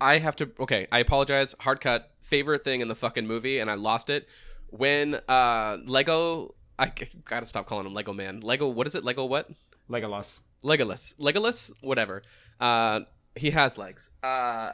I 0.00 0.18
have 0.18 0.36
to. 0.36 0.50
Okay, 0.60 0.86
I 0.92 0.98
apologize. 1.00 1.54
Hard 1.60 1.80
cut. 1.80 2.12
Favorite 2.20 2.64
thing 2.64 2.80
in 2.80 2.88
the 2.88 2.94
fucking 2.94 3.26
movie, 3.26 3.58
and 3.58 3.70
I 3.70 3.74
lost 3.74 4.10
it 4.10 4.28
when 4.70 5.14
uh 5.28 5.78
Lego. 5.84 6.54
I 6.78 6.92
gotta 7.24 7.46
stop 7.46 7.66
calling 7.66 7.86
him 7.86 7.94
Lego 7.94 8.12
Man. 8.12 8.40
Lego. 8.40 8.68
What 8.68 8.86
is 8.86 8.94
it? 8.94 9.02
Lego 9.04 9.24
what? 9.24 9.50
Legolas. 9.90 10.40
Legolas. 10.62 11.14
Legolas. 11.16 11.72
Whatever. 11.80 12.22
Uh, 12.60 13.00
he 13.34 13.50
has 13.50 13.78
legs. 13.78 14.10
Uh, 14.22 14.72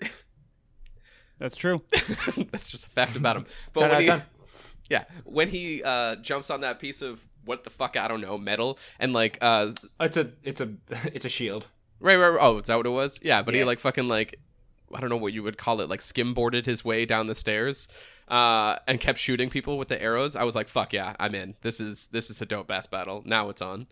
That's 1.38 1.56
true. 1.56 1.82
that's 2.52 2.70
just 2.70 2.86
a 2.86 2.90
fact 2.90 3.16
about 3.16 3.36
him. 3.36 3.46
But 3.72 3.90
when 3.90 4.00
he, 4.02 4.22
yeah, 4.88 5.04
when 5.24 5.48
he 5.48 5.82
uh 5.82 6.16
jumps 6.16 6.48
on 6.50 6.60
that 6.60 6.78
piece 6.78 7.02
of 7.02 7.24
what 7.44 7.64
the 7.64 7.70
fuck 7.70 7.96
I 7.96 8.08
don't 8.08 8.20
know 8.20 8.38
metal 8.38 8.78
and 8.98 9.12
like 9.12 9.38
uh 9.40 9.72
It's 10.00 10.16
a 10.16 10.30
it's 10.42 10.60
a 10.60 10.70
it's 11.12 11.24
a 11.24 11.28
shield. 11.28 11.66
right 12.00 12.16
right, 12.16 12.28
right 12.28 12.38
oh 12.42 12.58
is 12.58 12.66
that 12.66 12.76
what 12.76 12.86
it 12.86 12.90
was 12.90 13.20
yeah 13.22 13.42
but 13.42 13.54
he 13.54 13.64
like 13.64 13.78
fucking 13.80 14.08
like 14.08 14.38
I 14.94 15.00
don't 15.00 15.10
know 15.10 15.16
what 15.16 15.32
you 15.32 15.42
would 15.42 15.58
call 15.58 15.80
it 15.80 15.88
like 15.88 16.00
skimboarded 16.00 16.66
his 16.66 16.84
way 16.84 17.04
down 17.06 17.26
the 17.26 17.34
stairs 17.34 17.88
uh 18.28 18.76
and 18.88 19.00
kept 19.00 19.18
shooting 19.18 19.50
people 19.50 19.76
with 19.78 19.88
the 19.88 20.00
arrows 20.00 20.36
I 20.36 20.44
was 20.44 20.54
like 20.54 20.68
fuck 20.68 20.92
yeah 20.92 21.14
I'm 21.20 21.34
in 21.34 21.54
this 21.62 21.80
is 21.80 22.06
this 22.08 22.30
is 22.30 22.40
a 22.42 22.46
dope 22.46 22.70
ass 22.70 22.86
battle 22.86 23.22
now 23.26 23.48
it's 23.50 23.62
on 23.62 23.86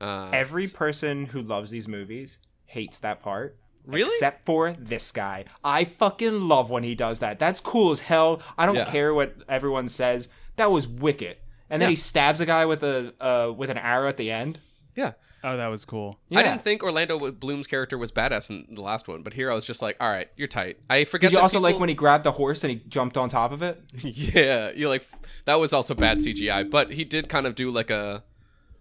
uh 0.00 0.30
Every 0.32 0.66
person 0.68 1.26
who 1.26 1.42
loves 1.42 1.70
these 1.70 1.88
movies 1.88 2.38
hates 2.66 2.98
that 3.00 3.20
part. 3.22 3.56
Really? 3.84 4.12
Except 4.14 4.44
for 4.44 4.74
this 4.78 5.10
guy. 5.10 5.46
I 5.64 5.86
fucking 5.86 6.42
love 6.46 6.68
when 6.68 6.82
he 6.84 6.94
does 6.94 7.20
that. 7.20 7.38
That's 7.38 7.58
cool 7.58 7.90
as 7.90 8.00
hell. 8.00 8.42
I 8.58 8.66
don't 8.66 8.74
Yeah. 8.76 8.84
care 8.84 9.14
what 9.14 9.34
everyone 9.48 9.88
says. 9.88 10.28
That 10.56 10.70
was 10.70 10.86
wicked. 10.86 11.38
And 11.70 11.80
then 11.82 11.88
Yeah. 11.88 11.90
he 11.90 11.96
stabs 11.96 12.40
a 12.40 12.46
guy 12.46 12.64
with 12.66 12.82
a 12.82 13.12
uh, 13.20 13.52
with 13.52 13.70
an 13.70 13.78
arrow 13.78 14.08
at 14.08 14.16
the 14.16 14.30
end. 14.30 14.58
yeah 14.96 15.12
Oh, 15.44 15.56
that 15.56 15.68
was 15.68 15.84
cool. 15.84 16.18
I 16.34 16.42
didn't 16.42 16.64
think 16.64 16.82
Orlando 16.82 17.30
Bloom's 17.30 17.68
character 17.68 17.96
was 17.96 18.10
badass 18.10 18.50
in 18.50 18.66
the 18.74 18.82
last 18.82 19.06
one, 19.06 19.22
but 19.22 19.34
here 19.34 19.52
I 19.52 19.54
was 19.54 19.64
just 19.64 19.80
like, 19.80 19.96
all 20.00 20.08
right, 20.10 20.28
you're 20.36 20.48
tight. 20.48 20.78
I 20.90 21.04
forget. 21.04 21.30
Did 21.30 21.34
you 21.34 21.38
that 21.38 21.42
also 21.44 21.60
like 21.60 21.74
people- 21.74 21.80
when 21.80 21.88
he 21.88 21.94
grabbed 21.94 22.24
the 22.24 22.32
horse 22.32 22.64
and 22.64 22.72
he 22.72 22.80
jumped 22.88 23.16
on 23.16 23.28
top 23.28 23.52
of 23.52 23.62
it? 23.62 23.80
yeah, 23.98 24.70
you 24.74 24.88
like 24.88 25.06
that 25.44 25.60
was 25.60 25.72
also 25.72 25.94
bad 25.94 26.18
CGI, 26.18 26.68
but 26.68 26.90
he 26.92 27.04
did 27.04 27.28
kind 27.28 27.46
of 27.46 27.54
do 27.54 27.70
like 27.70 27.88
a 27.90 28.24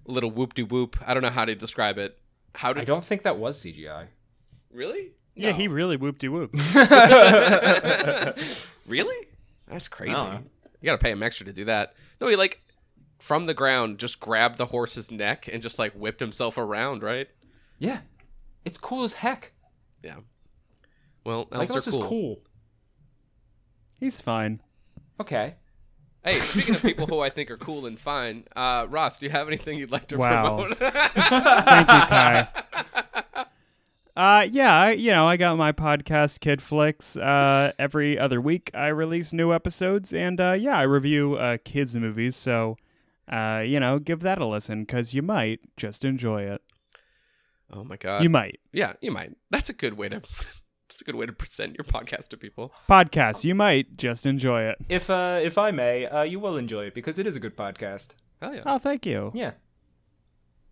little 0.05 0.31
whoop 0.31 0.55
de 0.55 0.63
whoop. 0.63 0.97
I 1.05 1.13
don't 1.13 1.21
know 1.21 1.29
how 1.29 1.45
to 1.45 1.53
describe 1.53 1.99
it. 1.99 2.17
How 2.55 2.71
I 2.71 2.73
did 2.73 2.85
don't 2.87 3.05
think 3.05 3.21
that 3.21 3.37
was 3.37 3.59
CGI. 3.63 4.07
really? 4.71 5.11
Yeah, 5.35 5.51
he 5.51 5.67
really 5.67 5.95
whoop 5.95 6.17
de 6.17 6.27
whoop. 6.29 6.49
Really? 8.87 9.27
That's 9.67 9.87
crazy. 9.87 10.13
I 10.15 10.31
don't. 10.33 10.49
You 10.81 10.85
got 10.85 10.93
to 10.93 10.97
pay 11.03 11.11
him 11.11 11.21
extra 11.21 11.45
to 11.45 11.53
do 11.53 11.65
that. 11.65 11.93
No, 12.21 12.27
he 12.27 12.35
like 12.35 12.61
from 13.19 13.45
the 13.45 13.53
ground 13.53 13.97
just 13.99 14.19
grabbed 14.19 14.57
the 14.57 14.67
horse's 14.67 15.09
neck 15.11 15.47
and 15.51 15.61
just 15.61 15.79
like 15.79 15.93
whipped 15.93 16.19
himself 16.19 16.57
around, 16.57 17.01
right? 17.03 17.27
Yeah. 17.79 17.99
It's 18.65 18.77
cool 18.77 19.03
as 19.03 19.13
heck. 19.13 19.53
Yeah. 20.03 20.17
Well, 21.23 21.47
Like 21.51 21.69
elves 21.69 21.73
this 21.85 21.87
are 21.87 21.89
is 21.89 21.95
cool. 21.95 22.07
cool. 22.07 22.39
He's 23.99 24.21
fine. 24.21 24.61
Okay. 25.19 25.55
Hey, 26.23 26.39
speaking 26.39 26.75
of 26.75 26.81
people 26.81 27.07
who 27.07 27.19
I 27.21 27.29
think 27.29 27.49
are 27.49 27.57
cool 27.57 27.85
and 27.85 27.97
fine, 27.97 28.43
uh, 28.55 28.85
Ross, 28.89 29.17
do 29.19 29.25
you 29.25 29.31
have 29.31 29.47
anything 29.47 29.79
you'd 29.79 29.91
like 29.91 30.07
to 30.09 30.17
Wow. 30.17 30.57
promote? 30.57 30.77
Thank 30.77 31.87
you, 31.87 32.01
Kai. 32.07 32.47
Uh, 34.15 34.47
yeah, 34.49 34.73
I, 34.75 34.91
you 34.91 35.11
know, 35.11 35.27
I 35.27 35.37
got 35.37 35.57
my 35.57 35.71
podcast, 35.71 36.39
Kid 36.39 36.59
Flicks. 36.61 37.15
Uh, 37.15 37.71
every 37.77 38.17
other 38.17 38.41
week, 38.41 38.71
I 38.73 38.87
release 38.87 39.31
new 39.31 39.53
episodes, 39.53 40.11
and 40.11 40.41
uh, 40.41 40.53
yeah, 40.53 40.77
I 40.77 40.81
review 40.83 41.35
uh, 41.35 41.57
kids' 41.63 41.95
movies. 41.95 42.35
So, 42.35 42.77
uh, 43.31 43.63
you 43.65 43.79
know, 43.79 43.99
give 43.99 44.21
that 44.21 44.39
a 44.39 44.45
listen 44.45 44.83
because 44.83 45.13
you 45.13 45.21
might 45.21 45.59
just 45.77 46.05
enjoy 46.05 46.43
it. 46.43 46.61
oh 47.71 47.83
my 47.83 47.97
god. 47.97 48.23
you 48.23 48.29
might 48.29 48.59
Yeah, 48.71 48.93
you 49.01 49.11
might. 49.11 49.35
That's 49.49 49.69
a 49.69 49.73
good 49.73 49.93
way 49.97 50.09
to. 50.09 50.21
That's 50.89 51.01
a 51.01 51.03
good 51.03 51.15
way 51.15 51.25
to 51.27 51.33
present 51.33 51.75
your 51.77 51.83
podcast 51.83 52.29
to 52.29 52.37
people. 52.37 52.73
podcast. 52.89 53.43
You 53.43 53.53
might 53.53 53.97
just 53.97 54.25
enjoy 54.25 54.63
it. 54.63 54.77
If 54.89 55.09
uh 55.09 55.39
if 55.43 55.57
I 55.57 55.71
may, 55.71 56.05
uh 56.05 56.23
you 56.23 56.39
will 56.39 56.57
enjoy 56.57 56.85
it 56.85 56.93
because 56.95 57.19
it 57.19 57.27
is 57.27 57.35
a 57.35 57.39
good 57.39 57.55
podcast. 57.57 58.11
Hell 58.41 58.55
yeah. 58.55 58.61
Oh, 58.65 58.77
thank 58.79 59.05
you. 59.05 59.31
Yeah. 59.33 59.51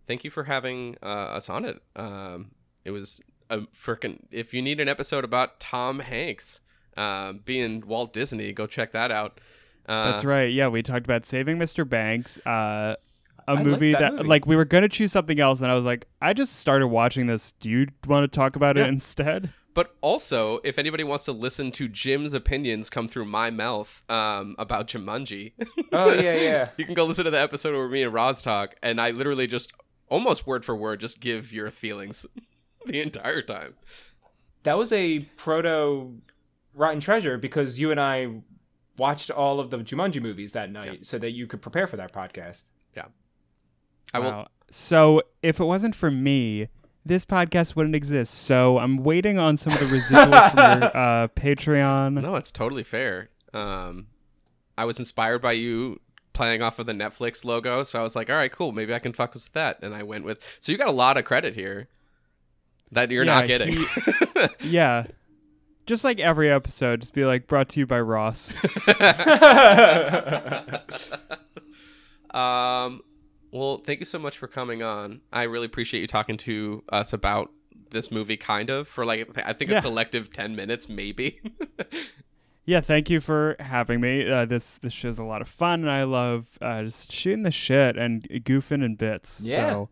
thank 0.06 0.24
you 0.24 0.30
for 0.30 0.44
having 0.44 0.96
uh, 1.02 1.36
us 1.36 1.50
on 1.50 1.64
it. 1.64 1.82
Um, 1.96 2.52
it 2.84 2.92
was 2.92 3.20
a 3.50 3.58
freaking. 3.58 4.20
If 4.30 4.54
you 4.54 4.62
need 4.62 4.80
an 4.80 4.88
episode 4.88 5.24
about 5.24 5.58
Tom 5.60 5.98
Hanks 5.98 6.60
um, 6.96 7.40
being 7.44 7.84
Walt 7.86 8.12
Disney, 8.12 8.52
go 8.52 8.66
check 8.66 8.92
that 8.92 9.10
out. 9.10 9.40
Uh, 9.88 10.10
That's 10.12 10.24
right. 10.24 10.52
Yeah, 10.52 10.68
we 10.68 10.82
talked 10.82 11.04
about 11.04 11.24
Saving 11.26 11.58
Mr. 11.58 11.88
Banks, 11.88 12.38
uh, 12.46 12.96
a 13.48 13.54
like 13.54 13.64
movie 13.64 13.92
that 13.92 14.00
that, 14.00 14.12
movie. 14.14 14.28
like 14.28 14.46
we 14.46 14.56
were 14.56 14.64
gonna 14.64 14.88
choose 14.88 15.12
something 15.12 15.38
else, 15.38 15.60
and 15.60 15.70
I 15.70 15.74
was 15.74 15.84
like, 15.84 16.06
I 16.20 16.32
just 16.32 16.56
started 16.56 16.88
watching 16.88 17.26
this. 17.26 17.52
Do 17.52 17.70
you 17.70 17.86
want 18.06 18.30
to 18.30 18.36
talk 18.36 18.56
about 18.56 18.76
Yeah. 18.76 18.84
it 18.84 18.88
instead? 18.88 19.50
But 19.74 19.94
also, 20.00 20.58
if 20.64 20.78
anybody 20.78 21.04
wants 21.04 21.26
to 21.26 21.32
listen 21.32 21.70
to 21.72 21.86
Jim's 21.86 22.32
opinions 22.32 22.88
come 22.88 23.08
through 23.08 23.26
my 23.26 23.50
mouth 23.50 24.02
um, 24.10 24.56
about 24.58 24.88
Jumanji, 24.88 25.52
Oh 25.92 26.12
yeah, 26.14 26.34
yeah. 26.34 26.68
you 26.78 26.86
can 26.86 26.94
go 26.94 27.04
listen 27.04 27.26
to 27.26 27.30
the 27.30 27.38
episode 27.38 27.74
where 27.76 27.86
me 27.88 28.02
and 28.02 28.12
Ross 28.12 28.40
talk, 28.40 28.74
and 28.82 28.98
I 29.00 29.10
literally 29.10 29.46
just 29.46 29.72
almost 30.08 30.46
word 30.46 30.64
for 30.64 30.74
word 30.74 30.98
just 31.00 31.20
give 31.20 31.52
your 31.52 31.70
feelings 31.70 32.24
the 32.86 33.00
entire 33.02 33.42
time. 33.42 33.74
That 34.62 34.78
was 34.78 34.92
a 34.92 35.20
proto 35.36 36.14
Rotten 36.74 37.00
Treasure 37.00 37.36
because 37.38 37.78
you 37.78 37.90
and 37.90 38.00
I 38.00 38.30
watched 38.98 39.30
all 39.30 39.60
of 39.60 39.70
the 39.70 39.78
Jumanji 39.78 40.20
movies 40.20 40.52
that 40.52 40.70
night 40.70 41.04
so 41.04 41.18
that 41.18 41.32
you 41.32 41.46
could 41.46 41.62
prepare 41.62 41.86
for 41.86 41.96
that 41.96 42.12
podcast. 42.12 42.64
Yeah. 42.96 43.06
I 44.14 44.18
will. 44.18 44.46
So 44.70 45.22
if 45.42 45.60
it 45.60 45.64
wasn't 45.64 45.94
for 45.94 46.10
me, 46.10 46.68
this 47.04 47.24
podcast 47.24 47.76
wouldn't 47.76 47.94
exist. 47.94 48.34
So 48.34 48.78
I'm 48.78 48.98
waiting 48.98 49.38
on 49.38 49.56
some 49.56 49.72
of 49.72 49.78
the 49.78 49.86
residuals 49.86 50.50
from 50.50 50.80
your 50.82 50.96
uh, 50.96 51.28
Patreon. 51.28 52.20
No, 52.20 52.36
it's 52.36 52.50
totally 52.50 52.82
fair. 52.82 53.30
Um, 53.52 54.08
I 54.76 54.84
was 54.84 54.98
inspired 54.98 55.40
by 55.40 55.52
you 55.52 56.00
playing 56.32 56.62
off 56.62 56.78
of 56.78 56.86
the 56.86 56.92
Netflix 56.92 57.44
logo, 57.44 57.82
so 57.82 57.98
I 57.98 58.02
was 58.02 58.14
like, 58.14 58.28
all 58.28 58.36
right, 58.36 58.52
cool, 58.52 58.72
maybe 58.72 58.92
I 58.92 58.98
can 58.98 59.12
fuck 59.12 59.32
with 59.34 59.50
that, 59.52 59.78
and 59.82 59.94
I 59.94 60.02
went 60.02 60.24
with. 60.24 60.58
So 60.60 60.70
you 60.72 60.76
got 60.76 60.88
a 60.88 60.92
lot 60.92 61.16
of 61.16 61.24
credit 61.24 61.54
here 61.54 61.88
that 62.92 63.10
you're 63.10 63.24
not 63.24 63.48
Yeah, 63.48 63.58
getting. 63.58 63.84
Yeah. 64.60 65.06
Just 65.86 66.02
like 66.02 66.18
every 66.20 66.50
episode, 66.50 67.00
just 67.00 67.14
be 67.14 67.24
like 67.24 67.46
brought 67.46 67.68
to 67.70 67.80
you 67.80 67.86
by 67.86 68.00
Ross. 68.00 68.52
um, 72.34 73.02
well, 73.52 73.78
thank 73.78 74.00
you 74.00 74.04
so 74.06 74.18
much 74.18 74.36
for 74.38 74.48
coming 74.48 74.82
on. 74.82 75.20
I 75.32 75.44
really 75.44 75.66
appreciate 75.66 76.00
you 76.00 76.06
talking 76.06 76.36
to 76.38 76.82
us 76.90 77.12
about 77.12 77.52
this 77.90 78.10
movie, 78.10 78.36
kind 78.36 78.68
of 78.68 78.88
for 78.88 79.04
like 79.06 79.30
I 79.44 79.52
think 79.52 79.70
Yeah. 79.70 79.78
a 79.78 79.82
collective 79.82 80.32
ten 80.32 80.56
minutes, 80.56 80.88
maybe. 80.88 81.40
yeah, 82.64 82.80
thank 82.80 83.08
you 83.08 83.20
for 83.20 83.54
having 83.60 84.00
me. 84.00 84.28
Uh, 84.28 84.44
this 84.44 84.74
this 84.74 84.92
show's 84.92 85.18
a 85.18 85.24
lot 85.24 85.40
of 85.40 85.48
fun, 85.48 85.82
and 85.82 85.90
I 85.90 86.02
love 86.02 86.58
uh, 86.60 86.82
just 86.82 87.12
shooting 87.12 87.44
the 87.44 87.52
shit 87.52 87.96
and 87.96 88.24
goofing 88.44 88.84
and 88.84 88.98
bits. 88.98 89.40
Yeah. 89.42 89.70
So, 89.70 89.88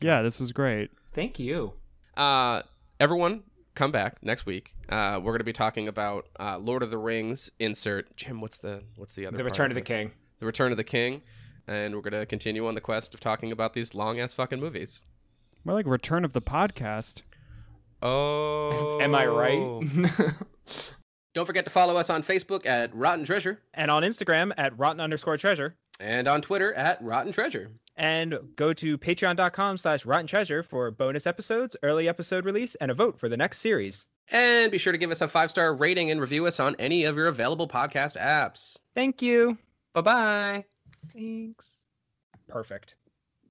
yeah, 0.00 0.22
this 0.22 0.40
was 0.40 0.50
great. 0.52 0.90
Thank 1.12 1.38
you. 1.38 1.74
Uh, 2.16 2.62
everyone, 3.00 3.44
come 3.78 3.92
back 3.92 4.16
next 4.22 4.44
week. 4.46 4.74
Uh, 4.88 5.20
we're 5.22 5.32
gonna 5.32 5.44
be 5.44 5.52
talking 5.52 5.88
about 5.88 6.28
uh, 6.40 6.58
Lord 6.58 6.82
of 6.82 6.90
the 6.90 6.98
Rings. 6.98 7.50
Insert 7.58 8.16
Jim. 8.16 8.40
What's 8.40 8.58
the 8.58 8.82
what's 8.96 9.14
the 9.14 9.26
other? 9.26 9.36
The 9.36 9.42
part 9.44 9.52
Return 9.52 9.70
of 9.70 9.74
the 9.76 9.80
it? 9.80 9.84
King. 9.86 10.10
The 10.40 10.46
Return 10.46 10.70
of 10.72 10.76
the 10.76 10.84
King, 10.84 11.22
and 11.66 11.94
we're 11.94 12.02
gonna 12.02 12.26
continue 12.26 12.66
on 12.66 12.74
the 12.74 12.80
quest 12.80 13.14
of 13.14 13.20
talking 13.20 13.52
about 13.52 13.72
these 13.74 13.94
long 13.94 14.20
ass 14.20 14.32
fucking 14.34 14.60
movies. 14.60 15.02
More 15.64 15.74
like 15.74 15.86
Return 15.86 16.24
of 16.24 16.32
the 16.32 16.42
Podcast. 16.42 17.22
Oh, 18.02 19.00
Am 19.00 19.14
I 19.14 19.26
right? 19.26 19.84
Don't 21.34 21.46
forget 21.46 21.64
to 21.64 21.70
follow 21.70 21.96
us 21.96 22.10
on 22.10 22.22
Facebook 22.22 22.66
at 22.66 22.94
Rotten 22.94 23.24
Treasure 23.24 23.60
And 23.74 23.90
on 23.90 24.02
Instagram 24.02 24.52
at 24.56 24.76
rotten 24.78 25.00
underscore 25.00 25.36
treasure. 25.36 25.76
and 26.00 26.26
on 26.28 26.40
Twitter 26.40 26.72
at 26.74 27.02
Rotten 27.02 27.32
Treasure. 27.32 27.70
And 27.98 28.38
go 28.54 28.72
to 28.74 28.96
patreon.com 28.96 29.76
slash 29.76 30.06
rotten 30.06 30.28
treasure 30.28 30.62
for 30.62 30.90
bonus 30.92 31.26
episodes, 31.26 31.76
early 31.82 32.08
episode 32.08 32.44
release, 32.44 32.76
and 32.76 32.92
a 32.92 32.94
vote 32.94 33.18
for 33.18 33.28
the 33.28 33.36
next 33.36 33.58
series. 33.58 34.06
And 34.30 34.70
be 34.70 34.78
sure 34.78 34.92
to 34.92 34.98
give 34.98 35.10
us 35.10 35.20
a 35.20 35.28
five 35.28 35.50
star 35.50 35.74
rating 35.74 36.10
and 36.10 36.20
review 36.20 36.46
us 36.46 36.60
on 36.60 36.76
any 36.78 37.04
of 37.04 37.16
your 37.16 37.26
available 37.26 37.66
podcast 37.66 38.16
apps. 38.16 38.78
Thank 38.94 39.20
you. 39.20 39.58
Bye 39.94 40.00
bye. 40.02 40.64
Thanks. 41.12 41.66
Perfect. 42.48 42.94